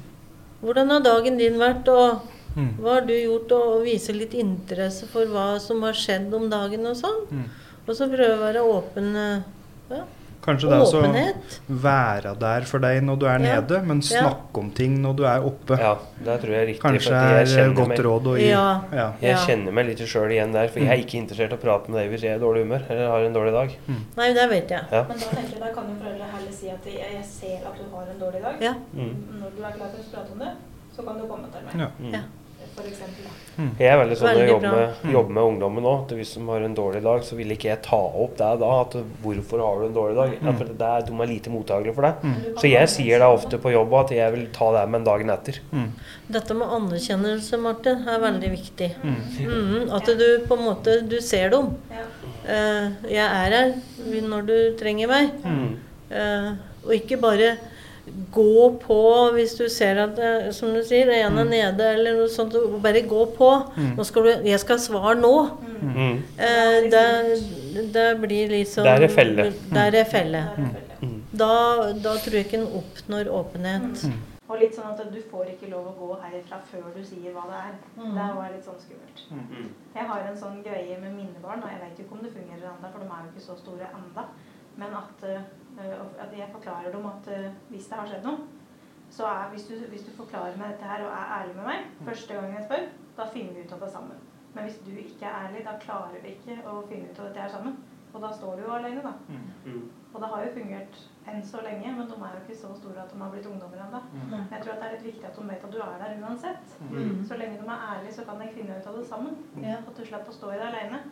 Hvordan 0.62 0.90
har 0.90 1.00
dagen 1.00 1.38
din 1.38 1.58
vært, 1.58 1.88
og 1.88 2.20
Mm. 2.56 2.76
hva 2.80 2.94
har 2.94 3.00
du 3.06 3.12
gjort, 3.14 3.52
og 3.52 3.84
vise 3.84 4.12
litt 4.12 4.32
interesse 4.34 5.06
for 5.06 5.24
hva 5.26 5.58
som 5.60 5.82
har 5.82 5.92
skjedd 5.92 6.32
om 6.34 6.48
dagen 6.50 6.84
og 6.86 6.96
sånn. 6.96 7.26
Mm. 7.30 7.44
Og 7.88 7.94
så 7.96 8.08
prøve 8.10 8.36
å 8.36 8.40
være 8.40 8.64
åpen. 8.64 9.16
eh, 9.16 9.42
Ja, 9.90 10.02
Kanskje 10.50 10.68
det 10.70 10.76
er 10.76 10.82
å 10.82 10.90
åpenhet. 11.00 11.56
være 11.70 12.34
der 12.42 12.66
for 12.66 12.78
deg 12.82 13.02
når 13.06 13.18
du 13.22 13.26
er 13.26 13.38
Ja. 13.38 13.60
nede, 13.60 13.82
men 13.86 14.00
Ja. 14.02 14.20
snakke 14.20 14.58
om 14.58 14.70
ting 14.70 14.98
når 15.02 15.16
du 15.16 15.24
er 15.24 15.40
oppe. 15.46 15.78
Ja, 15.78 15.94
det 16.24 16.40
tror 16.42 16.50
jeg 16.50 16.60
er 16.62 16.66
riktig. 16.66 16.82
Kanskje 16.82 17.14
er 17.14 17.74
godt 17.74 17.88
meg- 17.88 17.98
råd 18.04 18.24
å 18.24 18.36
gi. 18.38 18.48
Ja. 18.50 18.80
Ja. 18.92 19.12
Jeg 19.20 19.36
kjenner 19.46 19.72
meg 19.72 19.86
litt 19.86 19.98
sjøl 19.98 20.30
igjen 20.30 20.52
der, 20.52 20.68
for 20.68 20.80
jeg 20.80 20.88
er 20.88 21.00
ikke 21.04 21.18
interessert 21.22 21.52
i 21.52 21.56
å 21.56 21.60
prate 21.60 21.88
med 21.88 22.00
deg 22.02 22.10
hvis 22.10 22.22
jeg 22.22 22.32
er 22.32 22.36
i 22.36 22.44
dårlig 22.44 22.64
humør 22.66 22.82
eller 22.90 23.08
har 23.08 23.20
en 23.24 23.32
dårlig 23.34 23.52
dag. 23.52 23.70
Nei, 24.16 24.32
det 24.34 24.48
vet 24.50 24.68
jeg. 24.68 24.82
Ja. 24.92 25.02
Men 25.08 25.18
da 25.18 25.24
tenker 25.26 25.50
jeg, 25.54 25.60
da 25.60 25.72
kan 25.72 25.84
jo 25.88 25.94
foreldre 26.02 26.26
heller 26.34 26.52
si 26.52 26.68
at 26.68 26.84
jeg, 26.84 26.98
jeg 27.14 27.24
ser 27.24 27.66
at 27.66 27.76
du 27.78 27.84
har 27.94 28.04
en 28.10 28.18
dårlig 28.20 28.42
dag. 28.42 28.54
Ja. 28.60 28.74
Mm. 28.94 29.14
Når 29.40 29.50
du 29.56 29.62
er 29.64 29.72
klar 29.72 29.88
til 29.94 30.00
å 30.00 30.10
prate 30.14 30.32
om 30.32 30.38
det, 30.38 30.52
så 30.96 31.04
kan 31.06 31.14
du 31.18 31.24
komme 31.28 31.46
til 31.52 31.62
meg. 31.66 31.80
Ja. 31.80 31.88
Mm. 32.02 32.24
Ja. 32.86 33.32
For. 33.60 33.80
Jeg 33.80 33.90
er 33.90 33.98
veldig 34.00 34.16
sånn 34.16 34.30
når 34.30 34.40
jeg 34.40 34.50
jobber 34.50 34.74
med, 34.76 35.00
jobber 35.12 35.34
med 35.36 35.48
ungdommen 35.50 35.84
nå, 35.84 35.92
hvis 36.16 36.30
de 36.36 36.44
har 36.46 36.62
en 36.64 36.76
dårlig 36.76 37.02
dag, 37.04 37.24
så 37.26 37.36
vil 37.36 37.52
ikke 37.52 37.68
jeg 37.68 37.82
ta 37.84 37.98
opp 37.98 38.38
det 38.38 38.50
da. 38.62 38.70
At 38.84 38.96
hvorfor 39.24 39.62
har 39.64 39.82
du 39.82 39.86
en 39.88 39.96
dårlig 39.96 40.16
dag? 40.16 40.36
Ja, 40.38 40.54
for 40.60 40.70
det 40.70 40.88
er, 40.88 41.04
de 41.08 41.16
er 41.16 41.30
lite 41.30 41.52
mottakelige 41.52 41.96
for 41.98 42.08
det. 42.08 42.12
Mm. 42.24 42.38
Så 42.62 42.70
jeg 42.70 42.92
sier 42.94 43.20
det 43.20 43.28
ofte 43.34 43.60
på 43.60 43.74
jobb 43.74 43.98
at 44.00 44.14
jeg 44.16 44.36
vil 44.36 44.46
ta 44.56 44.70
det 44.78 44.86
med 44.88 45.02
en 45.02 45.10
dagen 45.10 45.34
etter. 45.34 45.60
Dette 46.30 46.56
med 46.56 46.74
anerkjennelse, 46.78 47.60
Martin, 47.60 48.08
er 48.08 48.24
veldig 48.24 48.54
viktig. 48.54 48.90
Mm, 49.02 49.92
at 49.98 50.10
du 50.22 50.26
på 50.48 50.58
en 50.58 50.66
måte 50.70 51.00
du 51.10 51.18
ser 51.24 51.52
dem. 51.52 51.74
Ja. 51.92 52.08
Uh, 52.40 52.86
jeg 53.10 53.26
er 53.26 53.56
her 53.58 54.26
når 54.30 54.48
du 54.48 54.56
trenger 54.80 55.10
meg. 55.10 55.32
Mm. 55.44 55.70
Eh, 56.10 56.46
og 56.82 56.94
ikke 56.96 57.20
bare 57.22 57.52
gå 58.32 58.66
på 58.82 59.00
hvis 59.34 59.54
du 59.58 59.64
ser 59.72 59.98
at 60.04 60.14
det, 60.16 60.54
som 60.56 60.74
du 60.74 60.82
sier, 60.86 61.10
en 61.20 61.38
er 61.42 61.48
nede 61.48 61.88
eller 61.94 62.18
noe 62.20 62.30
sånt. 62.32 62.54
og 62.58 62.78
Bare 62.82 63.02
gå 63.08 63.24
på. 63.36 63.50
Nå 63.96 64.06
skal 64.06 64.28
du, 64.28 64.48
jeg 64.50 64.60
skal 64.62 64.80
svare 64.82 65.16
nå. 65.20 65.34
Mm. 65.80 66.22
Eh, 66.38 66.78
det, 66.92 67.04
det 67.94 68.08
blir 68.22 68.52
liksom 68.52 68.84
Der 68.86 69.06
er 69.06 69.12
felle. 69.12 69.52
Der 69.74 70.00
er 70.02 70.08
felle. 70.08 70.44
Mm. 71.00 71.20
Da, 71.32 71.52
da 71.96 72.16
tror 72.20 72.36
jeg 72.36 72.46
ikke 72.48 72.60
en 72.60 72.68
oppnår 72.82 73.30
åpenhet. 73.32 74.04
Og 74.50 74.58
litt 74.58 74.74
sånn 74.74 74.90
at 74.90 75.00
du 75.14 75.20
får 75.30 75.52
ikke 75.52 75.68
lov 75.70 75.92
å 75.92 75.94
gå 75.94 76.08
herfra 76.24 76.58
før 76.72 76.88
du 76.96 77.02
sier 77.06 77.30
hva 77.36 77.44
det 77.46 77.58
er. 77.68 77.74
Mm. 77.94 78.16
Det 78.16 78.28
var 78.34 78.48
litt 78.50 78.66
sånn 78.66 78.80
skummelt. 78.82 79.22
Mm. 79.30 79.68
Jeg 79.94 80.06
har 80.10 80.26
en 80.26 80.40
sånn 80.40 80.58
greie 80.66 80.96
med 80.98 81.14
mine 81.14 81.42
barn, 81.42 81.62
og 81.62 81.70
jeg 81.70 81.78
vet 81.84 82.02
ikke 82.02 82.16
om 82.16 82.24
det 82.24 82.32
fungerer 82.34 82.66
ennå, 82.72 82.90
for 82.90 82.98
de 82.98 83.06
er 83.06 83.28
jo 83.28 83.30
ikke 83.30 83.44
så 83.46 83.58
store 83.60 83.90
enda. 83.94 84.26
Men 84.80 84.96
at, 84.98 85.22
eh, 85.28 85.46
at 86.24 86.32
jeg 86.38 86.48
forklarer 86.52 86.92
dem 86.92 87.06
at 87.10 87.28
eh, 87.34 87.52
hvis 87.68 87.86
det 87.90 88.00
har 88.00 88.10
skjedd 88.10 88.26
noe, 88.26 88.48
så 89.10 89.26
er, 89.26 89.48
hvis, 89.52 89.66
du, 89.66 89.74
hvis 89.90 90.04
du 90.06 90.10
forklarer 90.16 90.58
meg 90.58 90.74
dette 90.74 90.86
her 90.86 91.04
og 91.06 91.12
er 91.12 91.32
ærlig 91.40 91.54
med 91.56 91.66
meg 91.66 91.86
første 92.06 92.34
gang 92.34 92.52
jeg 92.54 92.66
spør, 92.68 92.90
da 93.16 93.30
finner 93.32 93.56
vi 93.56 93.64
ut 93.64 93.72
av 93.74 93.80
det 93.84 93.92
sammen. 93.94 94.26
Men 94.54 94.66
hvis 94.66 94.82
du 94.86 94.90
ikke 94.90 95.26
er 95.26 95.46
ærlig, 95.46 95.64
da 95.66 95.78
klarer 95.82 96.22
vi 96.22 96.34
ikke 96.36 96.58
å 96.66 96.82
finne 96.90 97.10
ut 97.10 97.18
av 97.18 97.30
dette 97.30 97.42
her 97.42 97.54
sammen. 97.54 97.80
Og 98.10 98.22
da 98.22 98.30
står 98.34 98.56
du 98.58 98.62
jo 98.64 98.70
alene, 98.74 99.02
da. 99.04 99.12
Mm. 99.64 99.82
Og 100.12 100.22
det 100.22 100.28
har 100.32 100.40
jo 100.42 100.54
fungert 100.56 100.96
enn 101.30 101.44
så 101.46 101.60
lenge, 101.62 101.92
men 101.94 102.08
de 102.10 102.16
er 102.16 102.32
jo 102.34 102.40
ikke 102.40 102.56
så 102.58 102.70
store 102.74 103.04
at 103.04 103.12
de 103.12 103.20
har 103.20 103.30
blitt 103.30 103.46
ungdommer 103.46 103.82
ennå. 103.84 104.00
Jeg 104.50 104.64
tror 104.64 104.72
at 104.72 104.80
det 104.80 104.88
er 104.88 104.94
litt 104.96 105.06
viktig 105.06 105.28
at 105.28 105.38
de 105.38 105.44
vet 105.50 105.66
at 105.68 105.74
du 105.76 105.78
er 105.84 106.00
der 106.02 106.24
uansett. 106.24 106.72
Mm. 106.88 107.12
Så 107.28 107.38
lenge 107.38 107.60
de 107.60 107.68
er 107.68 107.84
ærlige, 107.92 108.14
så 108.16 108.24
kan 108.26 108.42
de 108.42 108.48
finne 108.56 108.78
ut 108.78 108.88
av 108.90 108.98
det 108.98 109.04
sammen. 109.06 109.36
At 109.76 109.92
du 109.94 110.02
slipper 110.02 110.34
å 110.34 110.38
stå 110.38 110.50
i 110.50 110.58
det 110.58 110.66
alene. 110.72 111.02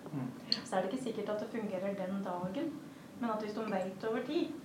Så 0.56 0.72
er 0.72 0.80
det 0.80 0.90
ikke 0.90 1.04
sikkert 1.04 1.34
at 1.36 1.44
det 1.44 1.52
fungerer 1.54 1.94
den 2.02 2.24
dagen, 2.26 2.72
men 3.20 3.30
at 3.30 3.44
hvis 3.44 3.54
de 3.56 3.66
vet 3.72 4.08
over 4.08 4.24
tid, 4.26 4.56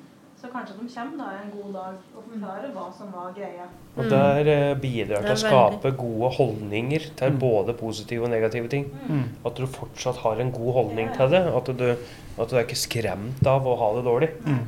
så 0.44 0.50
kanskje 0.52 0.76
de 0.76 0.90
kommer 0.92 1.20
da 1.22 1.28
en 1.40 1.52
god 1.54 1.70
dag 1.78 2.00
og 2.18 2.24
forklarer 2.28 2.72
hva 2.76 2.86
som 2.98 3.12
var 3.16 3.30
greia. 3.36 3.68
Og 3.96 4.10
der 4.12 4.50
eh, 4.52 4.74
bidrar 4.76 5.24
til 5.24 5.36
å 5.38 5.40
skape 5.40 5.94
gode 5.96 6.32
holdninger 6.36 7.06
til 7.20 7.38
både 7.40 7.76
positive 7.80 8.28
og 8.28 8.34
negative 8.34 8.68
ting. 8.74 8.90
Mm. 9.08 9.24
At 9.48 9.56
du 9.56 9.70
fortsatt 9.72 10.20
har 10.26 10.44
en 10.44 10.52
god 10.52 10.74
holdning 10.82 11.14
til 11.16 11.32
det. 11.32 11.46
At 11.48 11.72
du, 11.72 11.86
at 11.96 12.52
du 12.52 12.58
er 12.58 12.66
ikke 12.66 12.82
skremt 12.82 13.48
av 13.48 13.70
å 13.70 13.78
ha 13.80 13.92
det 13.96 14.04
dårlig. 14.10 14.34
Mm. 14.44 14.66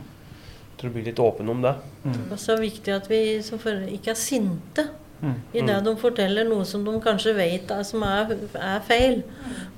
At 0.76 0.86
du 0.86 0.94
blir 0.96 1.10
litt 1.10 1.20
åpen 1.20 1.52
om 1.52 1.66
det. 1.66 1.76
Og 2.08 2.38
så 2.40 2.54
er 2.54 2.62
det 2.62 2.70
viktig 2.70 2.96
at 2.96 3.12
vi 3.12 3.24
som 3.44 3.60
foreldre 3.60 3.92
ikke 3.98 4.16
er 4.16 4.22
sinte 4.22 4.88
Mm. 5.22 5.36
i 5.56 5.62
det 5.64 5.78
de 5.86 5.94
forteller 5.96 6.44
noe 6.44 6.66
som 6.68 6.84
de 6.84 6.92
kanskje 7.02 7.32
vet 7.38 7.70
er, 7.72 7.84
som 7.88 8.04
er, 8.04 8.34
er 8.60 8.82
feil. 8.86 9.22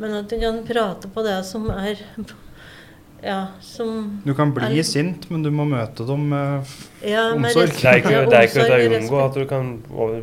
Men 0.01 0.15
at 0.17 0.31
de 0.31 0.39
kan 0.41 0.63
prate 0.65 1.11
på 1.13 1.23
det 1.25 1.37
som 1.45 1.69
er 1.71 2.01
Ja, 3.23 3.47
som 3.61 4.21
Du 4.25 4.33
kan 4.37 4.51
bli 4.53 4.77
er, 4.79 4.83
sint, 4.85 5.25
men 5.31 5.41
du 5.43 5.49
må 5.49 5.65
møte 5.65 6.05
dem 6.05 6.27
med 6.29 6.73
ja, 7.01 7.31
Omsorg. 7.33 7.71
Det 7.73 7.89
er 7.89 8.01
ikke, 8.01 8.13
ja, 8.13 8.21
det 8.29 8.37
er 8.37 8.45
ikke 8.45 8.65
å 8.67 8.99
unngå 8.99 9.21
at 9.23 9.39
du 9.39 9.45
kan 9.49 9.71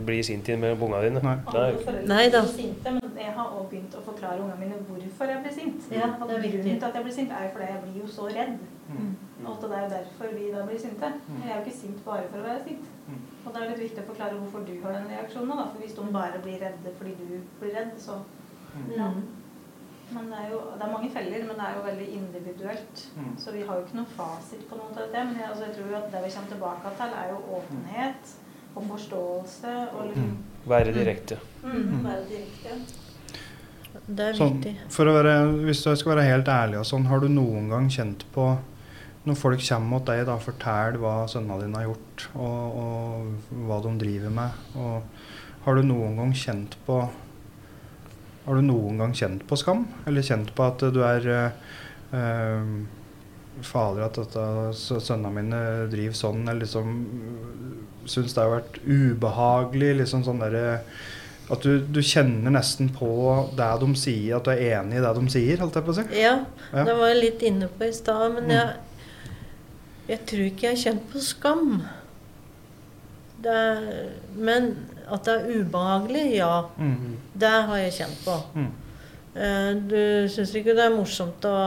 bli 0.07 0.21
sint 0.27 0.49
med 0.63 0.79
ungene 0.79 1.03
dine. 1.09 1.23
Nei. 1.25 1.35
Det 1.51 1.97
Nei 2.07 2.29
da. 2.31 2.45
sinte, 2.47 2.95
men 2.95 3.19
jeg 3.19 3.35
har 3.35 3.51
også 3.51 3.67
begynt 3.73 3.99
å 3.99 4.05
forklare 4.07 4.39
ungene 4.45 4.61
mine 4.63 4.79
hvorfor 4.87 5.33
jeg 5.33 5.43
blir 5.43 5.57
sint. 5.59 5.91
Ja, 5.91 6.13
At 6.15 6.27
det 6.31 6.39
er. 6.39 6.49
Grunnen 6.55 6.79
til 6.79 6.89
at 6.89 6.99
jeg 7.01 7.09
blir 7.09 7.19
sint, 7.19 7.35
er 7.35 7.51
fordi 7.53 7.71
jeg 7.73 7.85
blir 7.85 8.01
jo 8.05 8.09
så 8.15 8.31
redd. 8.31 8.57
Mm. 8.95 9.13
Og 9.45 9.61
det 9.61 9.77
er 9.77 9.85
jo 9.85 9.93
derfor 9.99 10.35
vi 10.39 10.51
da 10.55 10.65
blir 10.69 10.81
sinte. 10.81 11.15
Jeg 11.43 11.51
er 11.51 11.57
jo 11.59 11.63
ikke 11.67 11.79
sint 11.83 12.03
bare 12.07 12.29
for 12.31 12.41
å 12.41 12.49
være 12.49 12.67
sint. 12.69 12.91
Og 13.45 13.53
det 13.53 13.61
er 13.61 13.71
litt 13.73 13.87
viktig 13.89 14.05
å 14.05 14.11
forklare 14.13 14.39
hvorfor 14.39 14.63
du 14.69 14.75
har 14.85 14.95
den 15.01 15.11
reaksjonen. 15.11 15.57
Da. 15.59 15.67
For 15.73 15.83
hvis 15.83 15.97
de 15.99 16.13
bare 16.15 16.45
blir 16.47 16.63
redde 16.63 16.99
fordi 17.01 17.17
du 17.19 17.41
blir 17.61 17.75
redd, 17.75 17.97
så. 18.01 18.23
Mm. 18.75 19.25
Men 20.13 20.31
det 20.31 20.39
er 20.43 20.51
jo 20.53 20.61
det 20.75 20.85
er 20.85 20.93
mange 20.93 21.11
feller, 21.15 21.45
men 21.49 21.61
det 21.61 21.67
er 21.67 21.77
jo 21.79 21.85
veldig 21.89 22.09
individuelt. 22.19 23.05
Så 23.41 23.55
vi 23.55 23.63
har 23.67 23.79
jo 23.79 23.87
ikke 23.87 23.99
noen 24.01 24.11
fasit 24.17 24.67
på 24.69 24.79
noe 24.79 24.91
av 24.91 24.99
dette. 25.01 25.25
Men 25.31 25.39
jeg, 25.41 25.51
altså, 25.51 25.69
jeg 25.69 25.77
tror 25.79 25.93
jo 25.93 26.01
at 26.01 26.11
det 26.13 26.25
vi 26.25 26.35
kommer 26.35 26.53
tilbake 26.55 26.93
til, 27.01 27.17
er 27.23 27.33
jo 27.33 27.39
åpenhet 27.61 28.35
og 28.75 28.87
forståelse 28.91 29.73
og 29.95 30.07
liksom 30.11 30.37
være 30.67 30.93
direkte. 30.97 31.39
mm, 31.63 32.05
være 32.05 32.23
direkte. 32.29 32.79
Det 34.07 34.25
er 34.29 34.37
sånn, 34.37 34.57
viktig. 34.59 34.75
For 34.93 35.09
å 35.09 35.15
være, 35.15 35.35
hvis 35.69 35.85
jeg 35.87 36.01
skal 36.01 36.17
være 36.17 36.29
helt 36.29 36.49
ærlig 36.51 36.81
og 36.81 36.89
sånn, 36.89 37.07
har 37.09 37.23
du 37.23 37.29
noen 37.31 37.69
gang 37.71 37.87
kjent 37.93 38.27
på 38.35 38.49
når 39.25 39.39
folk 39.41 39.63
kommer 39.65 39.89
mot 39.89 40.05
deg 40.05 40.27
da, 40.29 40.35
fortell 40.43 40.99
hva 41.01 41.15
sønnene 41.31 41.63
dine 41.63 41.79
har 41.81 41.87
gjort, 41.87 42.27
og, 42.37 42.81
og 42.83 43.61
hva 43.69 43.79
de 43.87 43.93
driver 44.03 44.35
med. 44.37 44.59
Og 44.77 45.65
har 45.65 45.79
du 45.79 45.87
noen 45.89 46.19
gang 46.21 46.35
kjent 46.37 46.77
på 46.85 46.99
Har 48.45 48.55
du 48.59 48.63
noen 48.67 48.99
gang 49.01 49.15
kjent 49.17 49.47
på 49.49 49.57
skam? 49.57 49.87
Eller 50.07 50.23
kjent 50.27 50.51
på 50.57 50.67
at 50.67 50.83
du 50.93 51.01
er 51.07 51.27
eh, 51.33 51.51
eh, 52.19 52.69
Fader, 53.65 54.03
at 54.09 54.17
dette, 54.19 54.45
sønnene 54.75 55.31
mine 55.33 55.61
driver 55.93 56.17
sånn, 56.19 56.43
eller 56.49 56.65
liksom 56.67 56.95
syns 58.11 58.35
det 58.35 58.43
har 58.43 58.51
vært 58.59 58.81
ubehagelig, 58.85 59.93
liksom 60.03 60.25
sånn 60.27 60.43
derre 60.43 60.81
at 61.53 61.61
du, 61.63 61.79
du 61.93 62.01
kjenner 62.05 62.51
nesten 62.57 62.89
på 62.97 63.07
det 63.57 63.69
de 63.83 63.89
sier, 64.01 64.37
at 64.39 64.47
du 64.49 64.51
er 64.55 64.81
enig 64.81 64.97
i 64.99 65.03
det 65.05 65.13
de 65.19 65.25
sier, 65.33 65.59
holdt 65.61 65.77
jeg 65.79 65.85
på 65.87 65.93
å 65.93 65.97
si. 65.99 66.05
Ja, 66.21 66.35
Ja. 66.73 66.85
det 66.89 66.95
var 66.99 67.11
jeg 67.13 67.21
litt 67.23 67.43
inne 67.49 67.69
på 67.69 67.85
i 67.89 67.93
stad, 67.93 68.27
men 68.35 68.45
Mm. 68.49 68.55
jeg, 68.57 68.69
jeg 70.09 70.21
tror 70.29 70.45
ikke 70.49 70.67
jeg 70.67 70.75
har 70.77 70.83
kjent 70.85 71.05
på 71.13 71.21
skam. 71.25 71.69
Det 73.45 73.61
men 74.37 74.71
at 75.13 75.27
det 75.27 75.35
er 75.35 75.61
ubehagelig, 75.61 76.25
ja. 76.39 76.55
Mm. 76.79 77.17
Det 77.35 77.53
har 77.69 77.77
jeg 77.83 77.93
kjent 77.99 78.25
på. 78.25 78.39
Mm. 78.55 78.73
Eh, 79.35 79.71
Du 79.91 80.29
syns 80.33 80.55
ikke 80.55 80.75
det 80.77 80.87
er 80.87 80.95
morsomt 80.97 81.45
å 81.49 81.59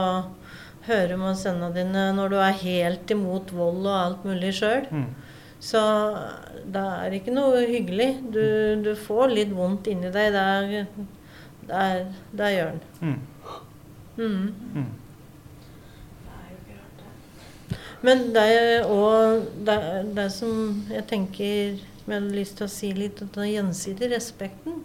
høre 0.88 1.18
med 1.20 1.36
sønnene 1.36 1.74
dine 1.74 2.04
når 2.16 2.32
du 2.32 2.36
er 2.40 2.60
helt 2.62 3.10
imot 3.12 3.52
vold 3.52 3.84
og 3.86 3.96
alt 3.96 4.24
mulig 4.28 4.54
sjøl? 4.56 4.86
Mm. 4.90 5.08
Så 5.60 5.80
det 6.70 6.84
er 7.02 7.16
ikke 7.18 7.34
noe 7.34 7.64
hyggelig. 7.66 8.12
Du, 8.32 8.42
du 8.84 8.92
får 8.96 9.34
litt 9.34 9.52
vondt 9.54 9.90
inni 9.90 10.10
deg. 10.14 10.32
Det 10.32 10.44
er, 10.54 10.86
det 11.68 11.82
er, 11.82 12.06
det 12.40 12.50
gjør 12.54 12.72
den. 12.72 12.80
Mm. 13.02 13.20
Mm. 14.18 14.54
Mm. 14.74 14.88
Men 18.06 18.28
det 18.34 18.42
er 18.54 18.84
òg 18.86 19.48
det, 19.66 19.78
det 20.14 20.28
som 20.30 20.84
jeg 20.92 21.02
tenker 21.10 21.80
som 22.08 22.14
jeg 22.14 22.22
hadde 22.22 22.38
lyst 22.40 22.54
til 22.56 22.64
å 22.64 22.72
si 22.72 22.88
litt, 22.96 23.18
om 23.20 23.28
den 23.34 23.50
gjensidige 23.52 24.14
respekten. 24.14 24.78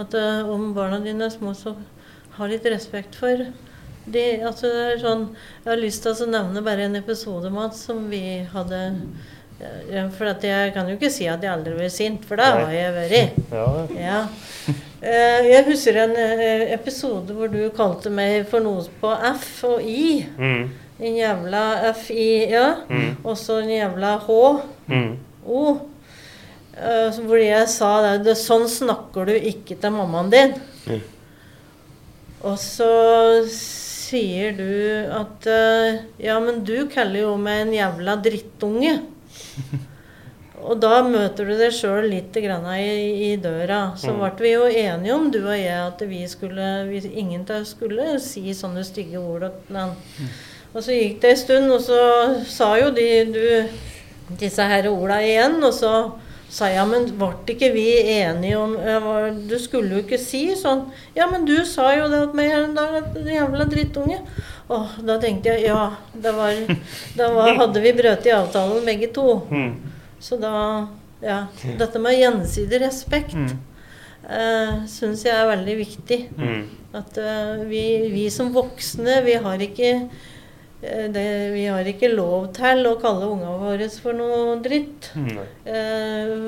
At 0.00 0.14
uh, 0.16 0.48
om 0.48 0.70
barna 0.72 0.96
dine 1.04 1.26
er 1.26 1.32
små, 1.34 1.52
så 1.52 1.74
ha 2.38 2.46
litt 2.48 2.64
respekt 2.70 3.18
for 3.18 3.42
de, 4.08 4.22
altså 4.46 4.70
det 4.72 5.00
sånn, 5.02 5.26
Jeg 5.64 5.68
har 5.68 5.80
lyst 5.82 6.06
til 6.06 6.14
å 6.24 6.28
nevne 6.30 6.62
bare 6.64 6.86
en 6.86 6.96
episode 6.96 7.50
Mats, 7.52 7.82
som 7.84 8.06
vi 8.08 8.22
hadde 8.54 8.78
ja, 9.90 10.06
For 10.16 10.30
at 10.30 10.46
jeg 10.46 10.70
kan 10.72 10.88
jo 10.88 10.94
ikke 10.96 11.10
si 11.12 11.26
at 11.28 11.42
jeg 11.44 11.50
aldri 11.52 11.74
blir 11.76 11.90
sint, 11.92 12.24
for 12.24 12.40
det 12.40 12.46
har 12.46 12.72
jeg 12.72 12.94
vært. 12.96 13.36
Ja, 13.52 13.66
Ja. 13.98 14.22
Uh, 15.02 15.44
Jeg 15.50 15.66
husker 15.68 16.00
en 16.06 16.16
eh, 16.16 16.72
episode 16.74 17.34
hvor 17.36 17.52
du 17.52 17.60
kalte 17.76 18.10
meg 18.10 18.46
for 18.48 18.64
noe 18.64 18.86
på 19.02 19.12
F 19.34 19.50
og 19.68 19.84
I. 19.84 20.24
mm, 20.38 20.64
En 20.98 21.20
jævla 21.20 21.66
F-I, 21.92 22.30
ja. 22.50 22.64
mm, 22.88 23.20
Og 23.22 23.36
så 23.38 23.60
en 23.60 23.70
jævla 23.76 24.16
H. 24.24 24.40
mm. 24.88 25.12
O. 25.46 25.62
Eh, 26.78 27.08
så 27.12 27.24
hvor 27.26 27.40
jeg 27.42 27.68
sa 27.72 28.16
det, 28.22 28.36
Sånn 28.38 28.68
snakker 28.70 29.26
du 29.26 29.34
ikke 29.34 29.78
til 29.82 29.94
mammaen 29.96 30.30
din. 30.30 30.54
Mm. 30.86 31.00
Og 32.46 32.54
så 32.62 32.88
sier 33.50 34.54
du 34.56 34.68
at 35.10 35.48
uh, 35.50 35.98
Ja, 36.22 36.38
men 36.40 36.62
du 36.64 36.86
kaller 36.92 37.24
jo 37.26 37.32
meg 37.40 37.64
en 37.66 37.74
jævla 37.74 38.14
drittunge. 38.22 39.00
Og 40.68 40.74
da 40.82 41.02
møter 41.06 41.46
du 41.46 41.52
deg 41.58 41.70
sjøl 41.74 42.08
litt 42.10 42.34
grann 42.42 42.64
i, 42.74 43.30
i 43.30 43.36
døra. 43.40 43.92
Så 43.98 44.10
Mm. 44.10 44.22
ble 44.38 44.42
vi 44.42 44.52
jo 44.52 44.64
enige 44.66 45.14
om, 45.14 45.28
du 45.30 45.38
og 45.44 45.54
jeg, 45.54 45.76
at 45.86 46.00
vi 46.10 46.24
skulle 46.26 46.70
vi, 46.88 46.98
Ingen 47.22 47.44
av 47.46 47.60
oss 47.62 47.74
skulle 47.76 48.16
si 48.22 48.50
sånne 48.54 48.82
stygge 48.84 49.20
ord. 49.22 49.46
han. 49.70 49.94
Og 50.74 50.82
så 50.82 50.92
gikk 50.96 51.20
det 51.22 51.30
en 51.30 51.36
stund, 51.42 51.70
og 51.72 51.80
så 51.80 52.00
sa 52.50 52.72
jo 52.78 52.90
de 52.90 53.06
du 53.30 53.68
disse 54.40 54.62
her 54.62 54.88
orda 54.90 55.20
igjen. 55.22 55.62
Og 55.62 55.72
så 55.72 55.92
sa 56.50 56.68
jeg, 56.72 56.84
men 56.88 57.06
ble 57.18 57.28
ikke 57.52 57.68
vi 57.74 57.86
enige 58.14 58.56
om 58.58 58.72
var, 59.04 59.30
Du 59.48 59.58
skulle 59.60 59.98
jo 59.98 60.02
ikke 60.04 60.18
si 60.18 60.46
sånn. 60.56 60.86
Ja, 61.16 61.26
men 61.30 61.44
du 61.44 61.56
sa 61.68 61.90
jo 61.96 62.06
det 62.08 62.22
til 62.30 62.38
meg 62.40 62.50
her 62.54 62.64
en 62.64 62.74
dag, 62.78 62.94
at 63.02 63.18
jævla 63.28 63.66
drittunge. 63.68 64.20
Åh, 64.70 64.94
da 65.04 65.18
tenkte 65.20 65.52
jeg 65.54 65.66
ja, 65.68 65.90
det 66.12 66.32
var, 66.36 66.52
da 67.16 67.28
var, 67.36 67.52
hadde 67.62 67.80
vi 67.84 67.92
brutt 67.96 68.26
i 68.28 68.32
avtalen 68.36 68.84
begge 68.88 69.10
to. 69.16 69.42
Mm. 69.50 69.74
Så 70.20 70.40
da 70.40 70.54
Ja. 71.20 71.46
Dette 71.78 71.98
med 71.98 72.14
gjensidig 72.14 72.78
respekt 72.84 73.34
Mm. 73.34 73.56
uh, 74.30 74.86
syns 74.86 75.24
jeg 75.24 75.34
er 75.34 75.48
veldig 75.50 75.76
viktig. 75.80 76.18
Mm. 76.38 76.60
At 76.94 77.18
eh, 77.18 77.64
vi, 77.68 77.82
vi 78.12 78.30
som 78.32 78.48
voksne, 78.54 79.18
vi 79.26 79.34
har 79.42 79.58
ikke 79.60 79.88
eh, 79.90 80.06
det, 80.80 81.26
vi 81.54 81.64
har 81.66 81.84
ikke 81.90 82.12
lov 82.14 82.52
til 82.54 82.86
å 82.86 82.96
kalle 83.02 83.26
ungene 83.26 83.58
våre 83.58 83.88
for 83.90 84.12
noe 84.14 84.58
dritt. 84.62 85.08
Mm. 85.18 85.38
Eh, 85.66 86.42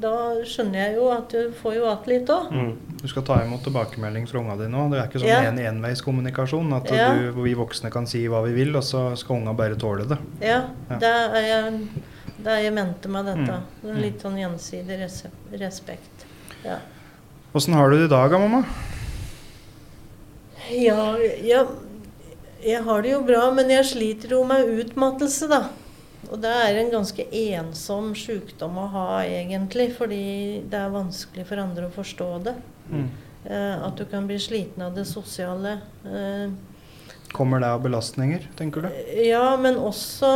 da 0.00 0.12
skjønner 0.48 0.80
jeg 0.80 0.96
jo 0.96 1.06
at 1.12 1.30
du 1.32 1.52
får 1.56 1.74
jo 1.76 1.84
igjen 1.86 2.10
litt 2.10 2.30
òg. 2.32 2.50
Mm. 2.52 2.72
Du 3.00 3.06
skal 3.08 3.22
ta 3.28 3.38
imot 3.44 3.62
tilbakemelding 3.64 4.26
fra 4.28 4.40
ungene 4.40 4.58
dine 4.64 4.80
òg. 4.82 4.90
Det 4.92 4.98
er 5.00 5.08
ikke 5.08 5.22
sånn 5.22 5.28
Ja. 5.30 5.40
en 5.48 5.58
enveiskommunikasjon. 5.58 6.72
At 6.76 6.90
Ja. 6.92 7.08
du, 7.14 7.32
vi 7.42 7.54
voksne 7.54 7.90
kan 7.92 8.06
si 8.06 8.26
hva 8.28 8.42
vi 8.44 8.52
vil, 8.52 8.74
og 8.76 8.82
så 8.82 9.16
skal 9.16 9.36
ungene 9.36 9.56
bare 9.56 9.76
tåle 9.76 10.04
det. 10.08 10.18
Ja, 10.40 10.64
Ja. 10.90 10.98
det 10.98 11.12
er 11.14 11.46
jeg, 11.46 11.88
det 12.42 12.46
er 12.52 12.62
jeg 12.62 12.72
mente 12.74 13.08
med 13.08 13.24
dette. 13.26 13.62
Mm. 13.84 14.00
Litt 14.02 14.20
sånn 14.20 14.36
gjensidig 14.36 14.98
res 15.00 15.24
respekt. 15.52 16.26
Ja. 16.64 16.78
Åssen 17.54 17.72
har 17.74 17.88
du 17.90 17.96
det 17.96 18.04
i 18.10 18.14
dag, 18.14 18.30
da, 18.30 18.38
mamma? 18.38 18.64
Ja, 20.70 21.16
ja, 21.44 21.64
jeg 22.64 22.82
har 22.86 23.02
det 23.02 23.12
jo 23.12 23.24
bra, 23.26 23.50
men 23.54 23.70
jeg 23.70 23.88
sliter 23.90 24.32
jo 24.36 24.44
med 24.48 24.70
utmattelse, 24.80 25.48
da. 25.50 25.64
Og 26.30 26.40
det 26.42 26.50
er 26.50 26.80
en 26.80 26.90
ganske 26.90 27.26
ensom 27.30 28.10
sykdom 28.18 28.78
å 28.82 28.86
ha, 28.94 29.08
egentlig, 29.22 29.92
fordi 29.94 30.62
det 30.66 30.80
er 30.80 30.94
vanskelig 30.94 31.44
for 31.46 31.62
andre 31.62 31.86
å 31.86 31.94
forstå 31.94 32.30
det. 32.48 32.56
Mm. 32.90 33.06
Eh, 33.46 33.84
at 33.86 33.98
du 33.98 34.04
kan 34.10 34.26
bli 34.26 34.38
sliten 34.42 34.82
av 34.82 34.96
det 34.96 35.04
sosiale. 35.06 35.78
Eh, 36.06 36.50
Kommer 37.32 37.60
det 37.60 37.68
av 37.70 37.82
belastninger, 37.84 38.48
tenker 38.58 38.86
du? 38.86 38.88
ja, 39.26 39.56
men 39.60 39.76
også 39.76 40.30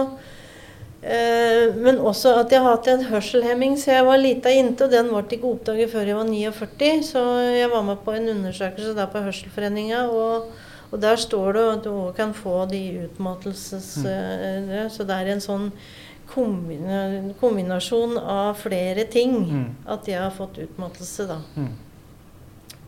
eh, 1.03 1.71
Men 1.75 1.99
også 1.99 2.35
at 2.43 2.51
jeg 2.53 2.61
har 2.61 2.75
hatt 2.75 2.89
en 2.91 3.05
hørselhemming 3.09 3.77
siden 3.79 3.97
jeg 4.01 4.07
var 4.07 4.21
lita 4.21 4.53
jente, 4.53 4.85
og 4.87 4.95
den 4.95 5.09
ble 5.11 5.23
ikke 5.27 5.55
oppdaget 5.55 5.91
før 5.95 6.11
jeg 6.11 6.19
var 6.19 6.29
49, 6.29 6.91
så 7.07 7.23
jeg 7.57 7.71
var 7.73 7.87
med 7.87 8.03
på 8.05 8.15
en 8.15 8.29
undersøkelse 8.35 8.95
der 8.99 9.11
på 9.11 9.23
Hørselforeninga, 9.27 10.05
og, 10.11 10.51
og 10.93 11.01
der 11.01 11.17
står 11.17 11.53
det 11.53 11.65
at 11.79 11.83
du 11.85 11.91
også 11.91 12.17
kan 12.17 12.33
få 12.35 12.67
de 12.71 12.81
utmattelses... 13.07 13.97
Mm. 13.99 14.69
det, 14.69 14.93
så 14.93 15.05
det 15.07 15.17
er 15.21 15.33
en 15.35 15.41
sånn 15.45 15.73
kombina 16.31 17.33
kombinasjon 17.41 18.17
av 18.19 18.55
flere 18.59 19.05
ting 19.11 19.33
Mm. 19.51 19.75
at 19.87 20.07
jeg 20.07 20.21
har 20.21 20.31
fått 20.31 20.59
utmattelse, 20.63 21.27
da. 21.27 21.41
Mm. 21.57 21.73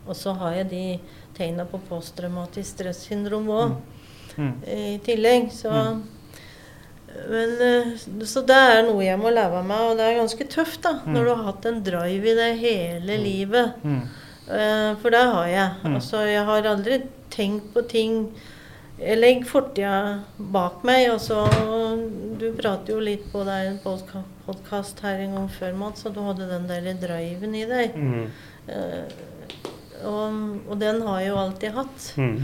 Og 0.07 0.15
så 0.15 0.33
har 0.35 0.53
jeg 0.53 0.69
de 0.69 0.99
tegna 1.37 1.65
på 1.65 1.79
posttraumatisk 1.89 2.75
stressyndrom 2.77 3.47
òg 3.47 3.75
Mm. 4.37 4.53
i 4.67 4.97
tillegg. 5.05 5.51
Så, 5.51 5.69
Mm. 5.71 6.03
men, 7.29 7.61
eh, 7.61 7.97
så 8.25 8.41
det 8.45 8.55
er 8.55 8.83
noe 8.83 9.03
jeg 9.03 9.19
må 9.19 9.29
leve 9.33 9.63
med, 9.63 9.77
og 9.91 9.97
det 9.97 10.05
er 10.07 10.19
ganske 10.21 10.47
tøft 10.49 10.81
da, 10.81 10.93
Mm. 11.05 11.13
når 11.13 11.23
du 11.25 11.35
har 11.35 11.43
hatt 11.43 11.65
en 11.65 11.83
drive 11.83 12.25
i 12.25 12.35
det 12.35 12.57
hele 12.59 13.17
livet. 13.17 13.73
Mm. 13.83 14.01
Eh, 14.47 14.89
for 14.99 15.13
det 15.13 15.21
har 15.23 15.47
jeg. 15.47 15.69
Mm. 15.83 15.95
Altså, 15.95 16.23
jeg 16.27 16.43
har 16.47 16.67
aldri 16.67 16.99
tenkt 17.31 17.71
på 17.73 17.85
ting 17.89 18.17
Jeg 18.99 19.17
legger 19.17 19.47
fortida 19.49 19.93
bak 20.37 20.83
meg. 20.85 21.07
Og 21.13 21.21
så, 21.23 21.45
du 22.39 22.51
prater 22.57 22.93
jo 22.93 22.99
litt 23.03 23.25
på 23.31 23.41
deg 23.47 23.65
i 23.65 23.71
en 23.71 23.79
podkast 24.45 25.01
her 25.03 25.23
en 25.23 25.33
gang 25.39 25.47
før, 25.51 25.73
Mats, 25.79 26.05
at 26.05 26.13
du 26.15 26.21
hadde 26.23 26.49
den 26.51 26.67
der 26.69 26.91
driven 27.01 27.55
i 27.57 27.65
deg. 27.67 27.97
Mm. 27.97 28.27
Uh, 28.69 29.09
og, 30.07 30.37
og 30.69 30.77
den 30.79 31.01
har 31.07 31.19
jeg 31.23 31.31
jo 31.31 31.41
alltid 31.41 31.75
hatt. 31.79 32.05
Mm. 32.21 32.37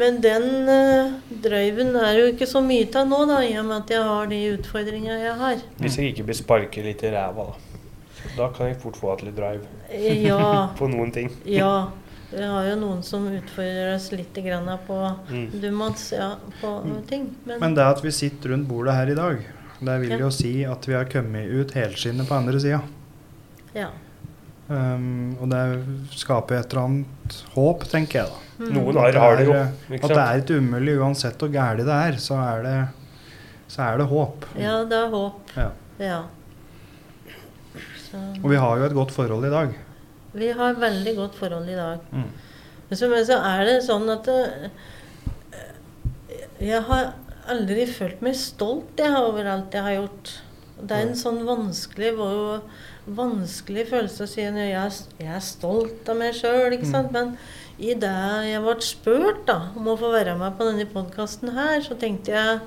Men 0.00 0.20
den 0.24 0.48
uh, 0.70 1.12
driven 1.44 1.92
er 1.98 2.18
jo 2.18 2.28
ikke 2.32 2.48
så 2.48 2.64
mye 2.64 2.88
av 2.96 3.10
nå, 3.12 3.20
da, 3.28 3.40
i 3.44 3.56
og 3.60 3.68
med 3.68 3.82
at 3.82 3.94
jeg 3.94 4.06
har 4.10 4.30
de 4.32 4.40
utfordringene 4.56 5.20
jeg 5.20 5.38
har. 5.44 5.66
Hvis 5.82 6.00
jeg 6.00 6.14
ikke 6.14 6.30
blir 6.30 6.40
sparket 6.40 6.88
litt 6.88 7.04
i 7.04 7.12
ræva, 7.12 7.50
da. 7.52 7.69
Da 8.36 8.48
kan 8.56 8.66
jeg 8.70 8.76
fort 8.82 8.96
få 8.96 9.12
et 9.16 9.22
litt 9.26 9.36
drive 9.36 9.66
Eh, 9.90 10.22
Ja. 10.26 10.68
på 10.78 10.88
noen 10.88 11.12
ting. 11.12 11.30
ja. 11.44 11.90
Vi 12.30 12.44
har 12.46 12.62
jo 12.68 12.76
noen 12.78 13.00
som 13.02 13.24
utfordrer 13.26 13.88
oss 13.96 14.12
litt 14.12 14.34
grann 14.34 14.68
på 14.86 14.98
Mm. 15.30 15.48
du, 15.60 15.70
Mats, 15.74 16.12
ja, 16.12 16.36
på 16.60 16.76
ting. 17.08 17.24
Men, 17.44 17.58
Men 17.60 17.74
det 17.74 17.82
at 17.82 18.04
vi 18.04 18.10
sitter 18.14 18.50
rundt 18.52 18.68
bordet 18.68 18.94
her 18.94 19.10
i 19.10 19.14
dag, 19.18 19.40
det 19.80 19.96
vil 20.00 20.10
Ja. 20.10 20.18
jo 20.18 20.30
si 20.30 20.64
at 20.64 20.86
vi 20.86 20.94
har 20.94 21.04
kommet 21.10 21.50
ut 21.50 21.72
helskinnet 21.74 22.28
på 22.28 22.34
andre 22.36 22.60
sida. 22.60 22.80
ja. 23.74 23.88
Um, 24.70 25.36
og 25.42 25.48
det 25.50 25.62
skaper 26.14 26.60
et 26.60 26.70
eller 26.72 26.84
annet 26.84 27.38
håp, 27.56 27.82
tenker 27.90 28.20
jeg 28.20 28.26
da. 28.30 28.36
Mm. 28.60 28.68
Noen 28.76 28.96
arr 29.02 29.16
har 29.18 29.36
det 29.40 29.46
jo. 29.48 29.52
At 29.96 30.04
det 30.12 30.18
er 30.22 30.42
ikke 30.44 30.58
umulig 30.62 30.94
uansett 31.00 31.36
hvor 31.42 31.50
gærent 31.50 31.78
det 31.88 31.88
er, 31.88 32.12
så 32.22 32.36
er 32.38 32.62
det, 32.62 32.88
så 33.66 33.82
er 33.88 33.98
det 33.98 34.06
håp. 34.06 34.44
Ja, 34.56 34.84
det 34.84 34.92
er 35.00 35.08
håp. 35.10 35.40
Ja. 35.56 35.70
Ja. 35.98 36.20
Så, 38.10 38.20
Og 38.42 38.50
vi 38.50 38.58
har 38.58 38.78
jo 38.78 38.86
et 38.88 38.96
godt 38.96 39.14
forhold 39.14 39.46
i 39.46 39.52
dag. 39.54 39.74
vi 40.32 40.50
har 40.54 40.78
veldig 40.78 41.16
godt 41.16 41.34
forhold 41.38 41.68
i 41.68 41.78
dag. 41.78 41.98
Mm. 42.12 42.30
Men 42.88 42.98
så, 42.98 43.08
men 43.08 43.26
så 43.26 43.38
er 43.46 43.64
det 43.68 43.76
sånn 43.86 44.08
at 44.10 44.28
eh, 44.28 44.70
Jeg 46.60 46.82
har 46.88 47.12
aldri 47.50 47.86
følt 47.88 48.20
meg 48.22 48.36
stolt 48.38 48.98
jeg, 49.00 49.14
over 49.16 49.46
alt 49.48 49.74
jeg 49.74 49.86
har 49.86 49.96
gjort. 49.96 50.32
Det 50.80 50.96
er 50.96 51.06
en 51.08 51.16
sånn 51.18 51.42
vanskelig, 51.44 52.12
vanskelig 53.06 53.86
følelse 53.90 54.24
å 54.24 54.30
si 54.30 54.44
at 54.44 54.56
jeg, 54.58 54.92
jeg 55.20 55.32
er 55.36 55.44
stolt 55.44 56.08
av 56.08 56.18
meg 56.20 56.36
sjøl. 56.36 56.76
Mm. 56.80 57.10
Men 57.14 57.32
i 57.80 57.94
det 57.96 58.12
jeg 58.50 58.62
ble 58.64 58.76
spurt 58.84 59.46
da, 59.48 59.58
om 59.76 59.88
å 59.92 59.98
få 60.00 60.12
være 60.12 60.36
med 60.40 60.56
på 60.58 60.68
denne 60.68 60.86
podkasten 60.90 61.52
her, 61.56 61.80
så 61.84 61.96
tenkte 62.00 62.34
jeg 62.36 62.60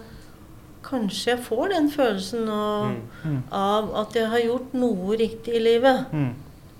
Kanskje 0.83 1.31
jeg 1.33 1.39
får 1.45 1.69
den 1.73 1.89
følelsen 1.93 2.45
nå, 2.45 2.61
Mm. 2.91 3.01
Mm. 3.25 3.41
av 3.51 3.95
at 4.03 4.13
jeg 4.19 4.27
har 4.29 4.39
gjort 4.43 4.73
noe 4.73 5.17
riktig 5.17 5.55
i 5.55 5.63
livet. 5.63 6.05
Mm. 6.11 6.33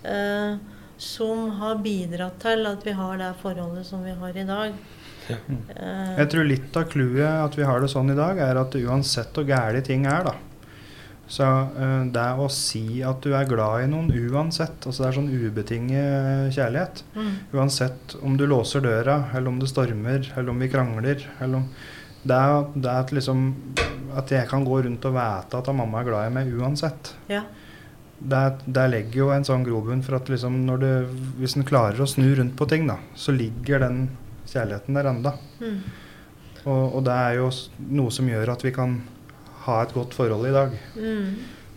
Eh, 0.04 0.58
som 0.98 1.50
har 1.60 1.76
bidratt 1.84 2.38
til 2.40 2.66
at 2.68 2.84
vi 2.86 2.92
har 2.96 3.18
det 3.18 3.34
forholdet 3.42 3.86
som 3.86 4.04
vi 4.04 4.12
har 4.12 4.38
i 4.38 4.44
dag. 4.48 4.74
Eh, 5.30 6.16
Jeg 6.18 6.30
tror 6.30 6.44
litt 6.48 6.76
av 6.78 6.84
clouet 6.92 7.46
at 7.46 7.56
vi 7.58 7.64
har 7.64 7.80
det 7.80 7.90
sånn 7.90 8.12
i 8.12 8.16
dag, 8.16 8.38
er 8.44 8.58
at 8.60 8.76
uansett 8.76 9.34
hvor 9.34 9.46
gærent 9.48 9.86
ting 9.88 10.06
er, 10.06 10.24
da 10.28 10.34
Så 11.28 11.44
uh, 11.48 12.04
det 12.12 12.26
å 12.38 12.50
si 12.52 13.02
at 13.02 13.22
du 13.24 13.32
er 13.34 13.46
glad 13.48 13.86
i 13.86 13.88
noen 13.88 14.12
uansett, 14.12 14.84
altså 14.86 15.04
det 15.04 15.08
er 15.08 15.16
sånn 15.16 15.32
ubetinget 15.32 16.52
kjærlighet 16.54 17.04
mm, 17.16 17.32
Uansett 17.56 18.16
om 18.22 18.36
du 18.38 18.46
låser 18.46 18.82
døra, 18.84 19.30
eller 19.34 19.48
om 19.48 19.60
det 19.60 19.70
stormer, 19.72 20.28
eller 20.36 20.50
om 20.52 20.60
vi 20.60 20.68
krangler, 20.70 21.24
eller 21.40 21.62
om 21.62 21.70
Det 22.24 22.36
er, 22.36 22.70
det 22.76 22.90
er 22.90 23.04
at 23.04 23.12
liksom 23.16 23.50
at 24.18 24.32
jeg 24.32 24.48
kan 24.50 24.66
gå 24.66 24.80
rundt 24.86 25.06
og 25.10 25.16
vite 25.16 25.60
at 25.60 25.70
mamma 25.76 26.02
er 26.02 26.10
glad 26.10 26.30
i 26.30 26.34
meg 26.36 26.52
uansett. 26.54 27.14
Ja. 27.32 27.44
Der, 28.24 28.60
der 28.64 28.92
legger 28.92 29.24
jo 29.24 29.32
en 29.34 29.46
sånn 29.48 29.66
grobunn 29.66 30.04
for 30.06 30.20
at 30.20 30.30
liksom 30.32 30.62
når 30.68 30.84
det, 30.84 30.92
hvis 31.40 31.58
en 31.58 31.68
klarer 31.68 32.00
å 32.04 32.08
snu 32.08 32.30
rundt 32.38 32.56
på 32.60 32.68
ting, 32.72 32.86
da, 32.88 33.00
så 33.20 33.36
ligger 33.36 33.84
den 33.84 34.06
kjærligheten 34.48 35.00
der 35.00 35.10
enda. 35.12 35.34
Mm. 35.60 35.82
Og, 36.64 36.84
og 37.00 37.02
det 37.08 37.18
er 37.26 37.40
jo 37.42 37.50
noe 38.00 38.14
som 38.14 38.30
gjør 38.30 38.54
at 38.54 38.64
vi 38.64 38.72
kan 38.76 39.02
ha 39.66 39.82
et 39.84 39.96
godt 39.96 40.16
forhold 40.16 40.48
i 40.48 40.56
dag. 40.56 40.78
Mm. 40.96 41.34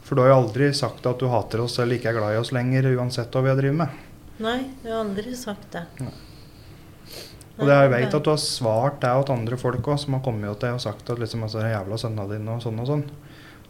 For 0.06 0.14
du 0.14 0.22
har 0.22 0.30
jo 0.30 0.42
aldri 0.44 0.70
sagt 0.76 1.08
at 1.08 1.18
du 1.18 1.26
hater 1.32 1.64
oss 1.64 1.80
eller 1.82 1.98
ikke 1.98 2.12
er 2.12 2.20
glad 2.20 2.36
i 2.36 2.42
oss 2.42 2.52
lenger, 2.54 2.92
uansett 2.94 3.32
hva 3.34 3.42
vi 3.42 3.50
har 3.50 3.58
drevet 3.58 3.80
med. 3.80 4.04
Nei, 4.44 4.60
du 4.84 4.90
har 4.92 5.00
aldri 5.00 5.34
sagt 5.38 5.70
det. 5.74 5.86
Nei. 6.04 6.14
Og 7.58 7.66
det 7.66 7.76
jeg 7.76 7.90
vet 7.90 8.14
at 8.14 8.24
du 8.26 8.30
har 8.30 8.36
svart 8.42 9.00
deg 9.00 9.24
til 9.26 9.34
andre 9.34 9.56
folk 9.56 9.86
òg, 9.88 9.98
som 9.98 10.12
har 10.18 10.20
kommet 10.26 10.50
til 10.60 10.66
deg 10.68 10.74
og 10.76 10.80
sagt 10.84 11.08
at 11.10 11.18
liksom, 11.22 11.42
altså, 11.46 11.62
jævla 11.64 11.96
sønna 11.98 12.26
din' 12.28 12.48
og 12.52 12.60
sånn 12.62 12.80
og 12.82 12.86
sånn. 12.90 13.04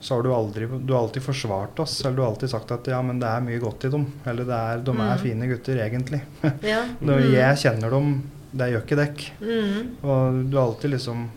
Så 0.01 0.15
har 0.17 0.23
du 0.27 0.33
aldri 0.35 0.67
du 0.67 0.93
har 0.93 1.03
alltid 1.05 1.23
forsvart 1.23 1.79
oss, 1.81 2.01
eller 2.05 2.17
du 2.17 2.23
har 2.23 2.31
alltid 2.33 2.51
sagt 2.51 2.71
at 2.75 2.87
ja, 2.91 2.99
men 3.03 3.19
det 3.23 3.29
er 3.31 3.41
mye 3.47 3.59
godt 3.63 3.85
i 3.87 3.89
dem. 3.95 4.07
Eller 4.27 4.45
det 4.45 4.53
er, 4.59 4.79
de 4.85 4.91
er 4.91 5.17
Mm. 5.17 5.23
fine 5.23 5.47
gutter, 5.49 5.77
egentlig. 5.87 6.21
Ja. 6.63 6.83
Når 7.01 7.21
Mm. 7.23 7.33
jeg 7.33 7.57
kjenner 7.63 7.91
dem, 7.91 8.11
det 8.53 8.69
gjør 8.73 8.83
ikke 8.85 8.99
dekk. 9.01 9.25
Mm. 9.41 9.97
Og 10.05 10.51
du 10.51 10.57
har 10.59 10.67
alltid 10.67 10.91
liksom 10.91 11.29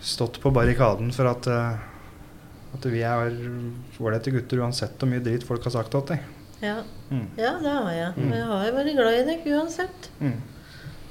stått 0.00 0.40
på 0.40 0.50
barrikaden 0.52 1.12
for 1.12 1.26
at, 1.30 1.46
eh, 1.46 1.76
at 2.74 2.84
vi 2.86 3.02
er 3.02 3.30
ålreite 4.00 4.32
gutter 4.32 4.58
uansett 4.64 4.96
hvor 4.98 5.08
mye 5.10 5.20
dritt 5.22 5.44
folk 5.44 5.62
har 5.64 5.70
sagt 5.76 5.90
til 5.92 6.00
deg. 6.08 6.20
Ja. 6.62 6.78
Mm. 7.10 7.26
ja, 7.38 7.52
det 7.60 7.70
har 7.72 7.90
jeg. 7.92 8.14
Mm. 8.16 8.30
Og 8.30 8.36
jeg 8.36 8.46
har 8.50 8.66
jo 8.66 8.72
vært 8.76 8.96
glad 8.96 9.14
i 9.20 9.24
deg 9.30 9.46
uansett. 9.54 10.10
Mm. 10.20 10.34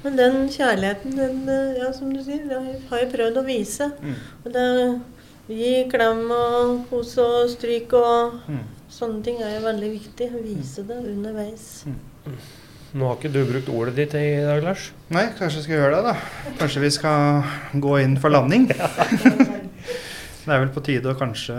Men 0.02 0.16
den 0.16 0.36
kjærligheten, 0.48 1.16
den, 1.16 1.40
eh, 1.48 1.78
ja, 1.82 1.90
som 1.92 2.12
du 2.12 2.22
sier, 2.24 2.46
det 2.48 2.60
har 2.90 2.98
jeg 3.02 3.10
prøvd 3.12 3.40
å 3.40 3.46
vise. 3.46 3.90
Mm. 4.00 4.14
Og 4.44 4.52
det 4.54 4.66
Gi 5.50 5.88
klem 5.90 6.28
og 6.30 6.84
kos 6.86 7.16
og 7.18 7.48
stryk 7.50 7.90
og 7.98 8.36
Mm. 8.46 8.60
sånne 8.88 9.24
ting 9.24 9.40
er 9.42 9.56
jo 9.58 9.64
veldig 9.66 9.88
viktig. 9.98 10.28
Å 10.30 10.42
vise 10.44 10.84
det 10.86 10.96
underveis. 10.96 11.64
Nå 12.94 13.06
har 13.08 13.16
ikke 13.16 13.32
du 13.32 13.44
brukt 13.44 13.68
ordet 13.68 13.96
ditt 13.96 14.14
i 14.14 14.44
dag, 14.46 14.62
Lars. 14.62 14.92
Nei, 15.10 15.24
kanskje 15.38 15.56
vi 15.56 15.62
skal 15.64 15.76
gjøre 15.80 15.96
det, 15.96 16.04
da. 16.04 16.14
Kanskje 16.60 16.80
vi 16.84 16.90
skal 16.90 17.42
gå 17.82 17.96
inn 18.00 18.16
for 18.16 18.30
landing. 18.30 18.68
det 18.68 20.46
er 20.46 20.58
vel 20.62 20.70
på 20.74 20.84
tide 20.86 21.10
å 21.10 21.18
kanskje 21.18 21.56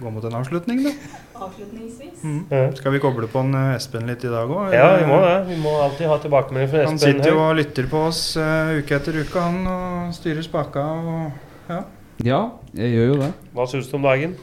gå 0.00 0.10
mot 0.14 0.24
en 0.24 0.38
avslutning, 0.38 0.84
da. 0.84 0.94
Avslutningsvis. 1.44 2.22
Mm. 2.24 2.40
Ja. 2.50 2.62
Skal 2.78 2.94
vi 2.96 3.02
koble 3.02 3.28
på 3.30 3.42
en 3.44 3.54
eh, 3.58 3.74
Espen 3.76 4.08
litt 4.10 4.24
i 4.24 4.32
dag 4.32 4.50
òg? 4.50 4.72
Ja, 4.74 4.88
vi 5.00 5.08
må 5.10 5.20
det. 5.24 5.36
Vi 5.50 5.58
må 5.60 5.74
alltid 5.84 6.08
ha 6.10 6.18
tilbakemelding 6.22 6.72
fra 6.72 6.82
Espen. 6.84 6.96
Han 6.96 7.02
sitter 7.04 7.34
jo 7.34 7.44
og 7.44 7.54
lytter 7.60 7.88
på 7.90 8.02
oss 8.08 8.22
uh, 8.40 8.74
uke 8.80 8.98
etter 8.98 9.20
uke, 9.20 9.44
han, 9.44 9.62
og 9.68 10.16
styrer 10.16 10.46
spaka 10.46 10.84
og 10.98 11.70
ja. 11.70 11.80
Ja, 12.24 12.42
jeg 12.76 12.94
gjør 12.94 13.08
jo 13.10 13.22
det. 13.24 13.32
Hva 13.56 13.66
syns 13.70 13.88
du 13.90 13.96
om 13.98 14.04
dagen? 14.06 14.36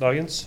Dagens? 0.00 0.46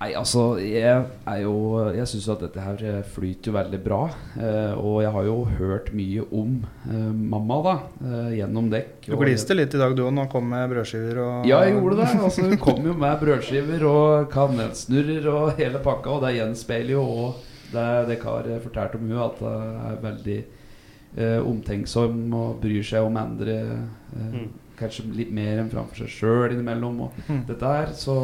Nei, 0.00 0.10
altså, 0.18 0.58
jeg 0.60 0.82
er 1.30 1.38
jo 1.40 1.52
Jeg 1.94 2.04
syns 2.10 2.26
at 2.34 2.40
dette 2.44 2.60
her 2.60 2.80
eh, 2.84 3.02
flyter 3.14 3.48
jo 3.48 3.54
veldig 3.56 3.78
bra. 3.84 4.00
Eh, 4.36 4.72
og 4.76 4.98
jeg 5.04 5.12
har 5.14 5.24
jo 5.24 5.36
hørt 5.58 5.92
mye 5.96 6.24
om 6.34 6.58
eh, 6.90 7.12
mamma, 7.34 7.60
da, 7.64 7.74
eh, 8.04 8.32
gjennom 8.40 8.68
dekk. 8.72 9.06
Du 9.06 9.14
og- 9.16 9.22
gliste 9.24 9.56
litt 9.56 9.72
i 9.74 9.78
dag 9.80 9.94
du 9.96 10.02
òg, 10.04 10.12
når 10.12 10.26
han 10.26 10.32
kom 10.34 10.48
med 10.50 10.68
brødskiver 10.74 11.20
og 11.24 11.46
Ja, 11.48 11.62
jeg 11.64 11.78
gjorde 11.78 11.96
det. 12.02 12.08
Altså, 12.20 12.42
hun 12.50 12.56
kom 12.58 12.84
jo 12.90 12.94
med 12.94 13.20
brødskiver 13.22 13.86
og 13.88 14.28
kanelsnurrer 14.34 15.30
og 15.32 15.56
hele 15.62 15.78
pakka, 15.78 16.10
og 16.18 16.26
det 16.26 16.34
gjenspeiler 16.36 16.90
jo 16.98 17.04
òg 17.04 17.34
det, 17.72 17.86
dere 18.10 18.20
Kar 18.20 18.50
fortalte 18.66 19.00
om 19.00 19.08
hun 19.08 19.22
at 19.24 19.40
hun 19.40 19.80
er 19.88 19.96
veldig 20.02 20.36
eh, 21.16 21.38
omtenksom 21.40 22.34
og 22.34 22.60
bryr 22.60 22.82
seg 22.84 23.06
om 23.06 23.16
andre. 23.16 23.56
Eh, 23.62 24.20
Mm. 24.34 24.48
Kanskje 24.78 25.04
litt 25.14 25.30
mer 25.30 25.60
enn 25.62 25.68
framfor 25.70 26.00
seg 26.02 26.10
sjøl 26.10 26.52
innimellom. 26.54 27.00
Og 27.06 27.12
Mm. 27.28 27.44
dette 27.46 27.62
her, 27.64 27.86
så 27.94 28.14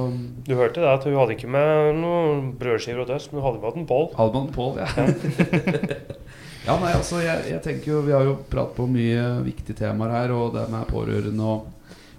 Du 0.47 0.55
hørte 0.59 0.81
det 0.83 0.89
at 0.91 1.05
hun 1.05 1.15
hadde 1.15 1.37
ikke 1.37 1.49
med 1.49 1.95
noen 2.01 2.53
brødskiver 2.59 3.01
og 3.05 3.09
døst, 3.13 3.33
men 3.33 3.41
hun 3.43 3.53
hadde 3.53 3.63
med 3.63 3.77
en 3.77 3.87
Pål. 3.87 4.09
Hadde 4.17 4.35
man 4.35 4.53
Pål, 4.53 4.77
ja. 4.83 4.89
ja, 6.67 6.77
nei, 6.81 6.93
altså, 6.93 7.21
jeg, 7.25 7.47
jeg 7.53 7.63
tenker 7.65 7.93
jo 7.95 8.01
Vi 8.07 8.13
har 8.17 8.27
jo 8.27 8.37
pratet 8.51 8.77
på 8.77 8.87
mye 8.91 9.25
viktige 9.47 9.79
temaer 9.85 10.11
her, 10.17 10.35
og 10.37 10.55
det 10.57 10.67
med 10.73 10.91
pårørende 10.91 11.47
og, 11.47 11.67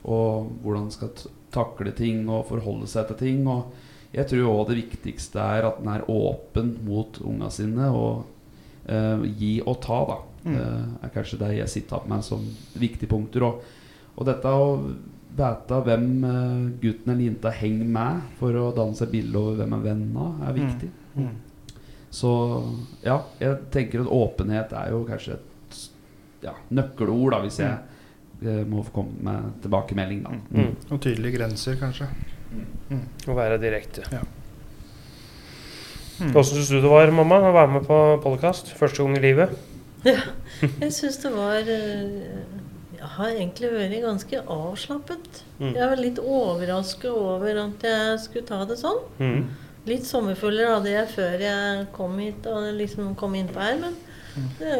og 0.05 0.49
hvordan 0.63 0.87
man 0.87 0.95
skal 0.95 1.11
takle 1.51 1.91
ting 1.95 2.23
og 2.31 2.47
forholde 2.49 2.87
seg 2.89 3.09
til 3.11 3.19
ting. 3.21 3.43
Og 3.51 3.73
jeg 4.15 4.27
tror 4.31 4.47
òg 4.51 4.71
det 4.71 4.79
viktigste 4.81 5.39
er 5.43 5.67
at 5.69 5.81
den 5.83 5.91
er 5.93 6.07
åpen 6.11 6.73
mot 6.87 7.19
unga 7.23 7.49
sine 7.53 7.89
og 7.91 8.23
eh, 8.87 9.27
gi 9.39 9.53
og 9.65 9.77
ta, 9.83 9.99
da. 10.09 10.17
Mm. 10.41 10.55
eh, 10.57 11.05
er 11.05 11.11
kanskje 11.13 11.37
det 11.43 11.51
jeg 11.59 11.69
sitter 11.69 11.99
opp 11.99 12.07
med 12.09 12.23
som 12.25 12.41
viktige 12.81 13.11
punkter. 13.11 13.45
Og, 13.45 13.61
og 14.15 14.27
dette 14.27 14.51
å 14.51 14.65
vite 15.31 15.77
hvem 15.85 16.09
eh, 16.27 16.65
gutten 16.81 17.13
eller 17.13 17.23
jenta 17.23 17.53
henger 17.55 17.93
med 17.95 18.25
for 18.39 18.57
å 18.59 18.65
danne 18.75 18.97
seg 18.97 19.13
bilde 19.13 19.39
over 19.39 19.61
hvem 19.61 19.77
er 19.77 19.85
venn 19.85 20.03
av, 20.19 20.43
er 20.49 20.57
viktig. 20.57 20.89
Mm. 21.15 21.31
Så 22.11 22.33
ja, 23.05 23.21
jeg 23.39 23.61
tenker 23.71 24.03
at 24.03 24.11
åpenhet 24.11 24.75
er 24.75 24.91
jo 24.91 25.05
kanskje 25.07 25.37
et 25.37 25.79
ja, 26.43 26.57
nøkkelord, 26.75 27.31
da, 27.35 27.39
hvis 27.45 27.61
jeg 27.61 27.77
mm. 28.41 28.67
må 28.71 28.83
få 28.83 28.95
komme 28.99 29.23
med 29.29 29.49
tilbakemelding. 29.63 30.21
Da. 30.25 30.35
Mm. 30.57 30.75
Og 30.89 30.99
tydelige 30.99 31.37
grenser, 31.37 31.79
kanskje. 31.79 32.09
Å 33.31 33.35
være 33.37 33.61
direkte. 33.61 34.03
Ja. 34.11 34.25
Mm. 36.21 36.33
Hvordan 36.33 36.49
syns 36.51 36.69
du 36.69 36.81
det 36.81 36.91
var, 36.91 37.13
mamma, 37.15 37.39
å 37.47 37.53
være 37.55 37.77
med 37.77 37.87
på 37.87 37.99
podkast 38.25 38.73
første 38.77 39.05
gang 39.05 39.15
i 39.17 39.23
livet? 39.23 39.55
Jeg 40.05 40.91
syns 40.93 41.21
det 41.23 41.31
var 41.33 41.65
uh, 41.65 42.41
har 43.01 43.29
egentlig 43.31 43.71
vært 43.73 43.97
ganske 44.03 44.41
avslappet. 44.55 45.41
Mm. 45.59 45.73
Jeg 45.75 45.89
var 45.91 46.01
litt 46.01 46.19
overrasket 46.21 47.11
over 47.11 47.59
at 47.65 47.85
jeg 47.87 48.19
skulle 48.25 48.45
ta 48.47 48.63
det 48.69 48.77
sånn. 48.81 48.99
Mm. 49.19 49.41
Litt 49.89 50.05
sommerfugler 50.05 50.75
hadde 50.75 50.91
jeg 50.93 51.07
før 51.15 51.41
jeg 51.41 51.87
kom 51.95 52.19
hit 52.21 52.45
og 52.51 52.67
liksom 52.77 53.15
kom 53.17 53.33
innpå 53.39 53.59
her, 53.63 53.79
men 53.81 53.95
det, 54.59 54.75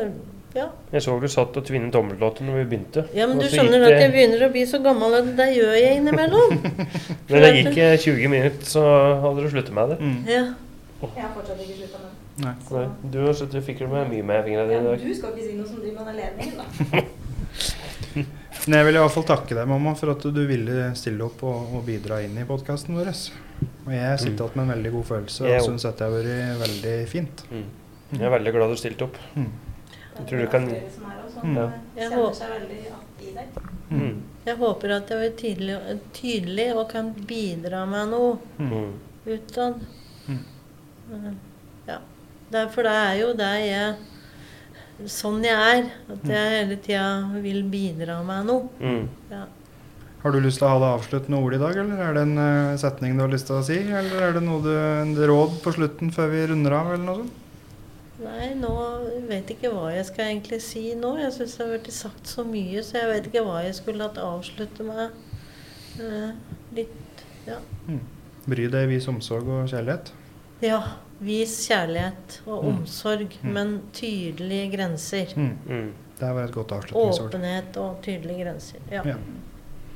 ja. 0.54 0.68
Jeg 0.92 1.02
så 1.06 1.16
du 1.20 1.28
satt 1.32 1.58
og 1.58 1.66
tvinnet 1.66 1.92
tommeltotter 1.96 2.46
når 2.46 2.60
vi 2.62 2.66
begynte. 2.74 3.06
ja, 3.16 3.26
men 3.28 3.40
du 3.40 3.48
skjønner 3.50 3.86
at 3.88 3.96
jeg 3.98 4.12
begynner 4.14 4.46
å 4.46 4.52
bli 4.54 4.66
så 4.70 4.82
gammel 4.84 5.16
at 5.22 5.30
det 5.38 5.48
gjør 5.56 5.74
jeg 5.80 6.02
innimellom. 6.02 6.58
Men 7.32 7.46
det 7.46 7.52
gikk 7.56 7.78
eh, 7.80 7.96
20 8.04 8.28
minutter, 8.34 8.66
så 8.68 8.84
hadde 9.24 9.46
du 9.46 9.50
sluttet 9.54 9.74
med 9.74 9.94
det. 9.94 9.98
Mm. 10.04 10.18
Ja. 10.28 10.44
Jeg 11.02 11.24
har 11.24 11.32
fortsatt 11.34 11.62
ikke 11.64 11.78
slutta 11.80 12.02
med 12.04 12.10
det. 12.12 12.18
Nei. 12.46 12.54
Så- 12.68 12.78
Nei, 12.84 13.12
Du 13.16 13.18
har 13.26 13.34
sluttet 13.40 13.58
og 13.62 13.66
fikret 13.72 13.90
med 13.90 14.12
mye 14.12 14.24
med 14.28 14.44
fingrene 14.46 14.68
dine 14.70 14.82
i 14.82 14.90
dag. 14.92 15.00
Ja, 15.00 15.08
du 15.08 15.16
skal 15.18 15.34
ikke 15.34 15.48
si 15.48 15.56
noe 15.58 15.68
som 15.72 15.82
driver 15.82 16.04
med 16.04 16.12
den 16.12 16.22
ledningen, 16.22 16.56
da. 16.62 17.02
Men 18.68 18.78
jeg 18.78 18.86
vil 18.86 18.96
i 18.96 19.02
hvert 19.02 19.14
fall 19.16 19.26
takke 19.26 19.56
deg, 19.58 19.68
mamma, 19.70 19.96
for 19.98 20.12
at 20.14 20.22
du 20.36 20.42
ville 20.46 20.92
stille 21.00 21.24
opp 21.26 21.42
og, 21.50 21.72
og 21.80 21.86
bidra 21.88 22.20
inn 22.22 22.36
i 22.38 22.46
podkasten 22.46 22.94
vår. 22.98 23.10
Og 23.88 23.92
jeg 23.96 24.20
sitter 24.22 24.46
igjen 24.46 24.58
med 24.60 24.64
en 24.68 24.74
veldig 24.76 24.92
god 24.96 25.06
følelse 25.10 25.48
Jeg 25.50 25.62
og 25.62 25.66
syns 25.68 25.86
dette 25.88 26.06
har 26.06 26.14
vært 26.14 26.60
veldig 26.62 26.94
fint. 27.10 27.44
Mm. 27.50 27.66
Jeg 28.12 28.28
er 28.28 28.34
veldig 28.36 28.54
glad 28.58 28.74
du 28.74 28.78
stilte 28.82 29.08
opp. 29.08 29.18
Mm. 29.36 29.48
Jeg 30.20 30.28
tror 30.30 30.44
du 30.44 30.48
kan- 30.54 30.70
også, 30.70 30.98
Mm. 31.42 31.56
Ja. 31.58 31.72
Jeg 31.98 32.12
håper- 32.12 32.36
seg 32.38 32.50
veldig 32.52 32.78
igjen 32.78 33.00
i 33.22 33.32
deg. 33.34 33.48
Mm. 33.90 34.22
Jeg 34.46 34.58
håper 34.58 34.92
at 34.96 35.10
jeg 35.10 35.18
var 35.18 35.38
tydelig, 35.42 36.00
tydelig 36.14 36.76
og 36.76 36.90
kan 36.90 37.14
bidra 37.14 37.86
med 37.90 38.10
noe 38.10 38.38
Mm. 38.60 38.94
utad. 39.26 39.80
Mm. 40.28 41.36
Ja. 41.88 41.98
For 42.68 42.84
det 42.84 42.92
er 42.92 43.16
jo 43.22 43.34
det 43.34 43.54
jeg 43.66 43.96
Sånn 45.10 45.42
jeg 45.46 45.56
er. 45.56 45.90
At 46.12 46.30
jeg 46.30 46.54
hele 46.58 46.78
tida 46.84 47.08
vil 47.42 47.64
bidra 47.72 48.20
med 48.26 48.48
noe. 48.50 48.70
Mm. 48.82 49.06
Ja. 49.32 49.46
Har 50.22 50.36
du 50.36 50.38
lyst 50.44 50.60
til 50.62 50.68
å 50.68 50.74
ha 50.76 50.82
det 50.84 50.90
avsluttende 51.00 51.40
ordet 51.42 51.58
i 51.58 51.64
dag, 51.64 51.78
eller 51.82 52.02
er 52.06 52.14
det 52.14 52.24
en 52.28 52.38
uh, 52.38 52.78
setning 52.78 53.16
du 53.18 53.24
har 53.24 53.32
lyst 53.32 53.48
til 53.50 53.58
å 53.58 53.64
si? 53.66 53.80
Eller 53.82 54.28
er 54.28 54.36
det 54.36 54.44
noe 54.46 54.62
du, 54.62 54.70
en 54.78 55.16
råd 55.18 55.56
på 55.64 55.74
slutten 55.74 56.12
før 56.14 56.30
vi 56.30 56.44
runder 56.52 56.76
av, 56.78 56.92
eller 56.94 57.08
noe 57.08 57.24
sånt? 57.24 57.38
Nei, 58.22 58.52
nå 58.54 58.72
vet 59.26 59.50
jeg 59.50 59.58
ikke 59.58 59.72
hva 59.74 59.88
jeg 59.96 60.06
skal 60.12 60.28
egentlig 60.28 60.60
si 60.62 60.84
nå. 60.94 61.16
Jeg 61.24 61.34
syns 61.34 61.56
det 61.58 61.64
har 61.66 61.72
blitt 61.74 61.96
sagt 61.96 62.30
så 62.30 62.46
mye, 62.46 62.84
så 62.86 63.00
jeg 63.00 63.10
vet 63.10 63.30
ikke 63.32 63.46
hva 63.48 63.64
jeg 63.66 63.74
skulle 63.80 64.06
hatt 64.06 64.22
avslutte 64.22 64.86
med. 64.86 65.16
Uh, 65.98 66.60
litt 66.78 67.26
Ja. 67.48 67.58
Bry 68.46 68.68
deg, 68.70 68.92
vis 68.94 69.10
omsorg 69.10 69.50
og 69.50 69.72
kjærlighet. 69.74 70.14
ja. 70.62 70.84
Vis 71.22 71.68
kjærlighet 71.70 72.40
og 72.48 72.64
Mm. 72.64 72.70
omsorg, 72.76 73.28
Mm. 73.44 73.54
men 73.54 73.82
tydelige 73.94 74.72
grenser. 74.78 75.26
Mm. 75.38 75.58
Mm. 75.68 75.92
Det 76.20 76.34
var 76.36 76.44
et 76.44 76.52
godt 76.52 76.72
avslutningsord. 76.72 77.28
Åpenhet 77.34 77.78
og 77.78 78.02
tydelige 78.02 78.44
grenser. 78.46 78.80
Ja. 78.92 79.02
Ja. 79.06 79.16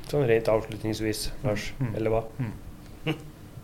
Sånn 0.08 0.26
rent 0.28 0.46
avslutningsvis, 0.48 1.30
Lars. 1.44 1.72
Mm. 1.80 1.94
Eller 1.96 2.10
hva? 2.10 2.22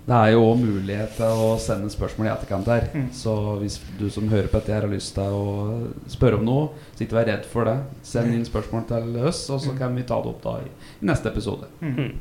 Det 0.05 0.15
er 0.19 0.33
jo 0.33 0.41
òg 0.43 0.59
mulighet 0.59 1.13
til 1.15 1.27
å 1.27 1.57
sende 1.63 1.87
spørsmål 1.89 2.27
i 2.27 2.31
etterkant 2.33 2.67
her. 2.67 2.89
Mm. 2.93 3.13
Så 3.15 3.35
hvis 3.61 3.77
du 4.01 4.09
som 4.11 4.27
hører 4.29 4.49
på 4.49 4.59
dette 4.59 4.73
her 4.75 4.81
har 4.81 4.89
lyst 4.91 5.15
til 5.15 5.23
å 5.23 5.93
spørre 6.11 6.41
om 6.41 6.45
noe, 6.45 6.69
så 6.97 7.05
ikke 7.07 7.15
vær 7.21 7.27
redd 7.31 7.45
for 7.47 7.65
det. 7.65 7.77
Send 8.03 8.35
inn 8.35 8.43
spørsmål 8.45 8.89
til 8.89 9.17
oss, 9.25 9.49
og 9.51 9.61
så 9.61 9.71
Mm. 9.71 9.79
kan 9.79 9.95
vi 9.95 10.03
ta 10.03 10.19
det 10.21 10.27
opp 10.27 10.43
da 10.43 10.57
i, 10.59 10.65
i 11.03 11.07
neste 11.07 11.27
episode. 11.31 11.67
Mm. 11.81 12.17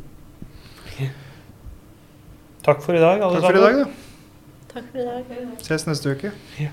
Takk 2.63 2.81
for 2.83 2.93
i 2.95 2.99
dag, 2.99 3.19
alle 3.21 3.41
Takk 3.41 3.49
for 3.49 3.57
i 3.57 3.61
dag, 3.61 3.73
sammen. 3.81 3.95
Takk 4.71 4.87
for 4.91 5.01
i 5.01 5.05
dag. 5.05 5.35
Ses 5.67 5.85
neste 5.87 6.15
uke. 6.15 6.31
Ja. 6.59 6.71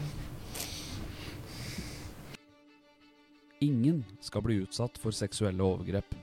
Ingen 3.65 4.05
skal 4.23 4.45
bli 4.47 4.61
utsatt 4.63 4.99
for 5.03 5.15
seksuelle 5.15 5.65
overgrep. 5.67 6.15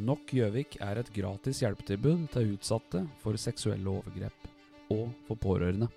Nok 0.00 0.32
Gjøvik 0.34 0.78
er 0.82 0.98
et 0.98 1.12
gratis 1.14 1.60
hjelpetilbud 1.62 2.26
til 2.34 2.54
utsatte 2.56 3.04
for 3.22 3.38
seksuelle 3.38 3.86
overgrep, 3.92 4.48
og 4.90 5.10
for 5.28 5.38
pårørende. 5.38 5.90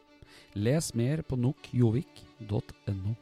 Les 0.54 0.92
mer 0.94 1.24
på 1.26 1.40
nokjovik.no. 1.40 3.16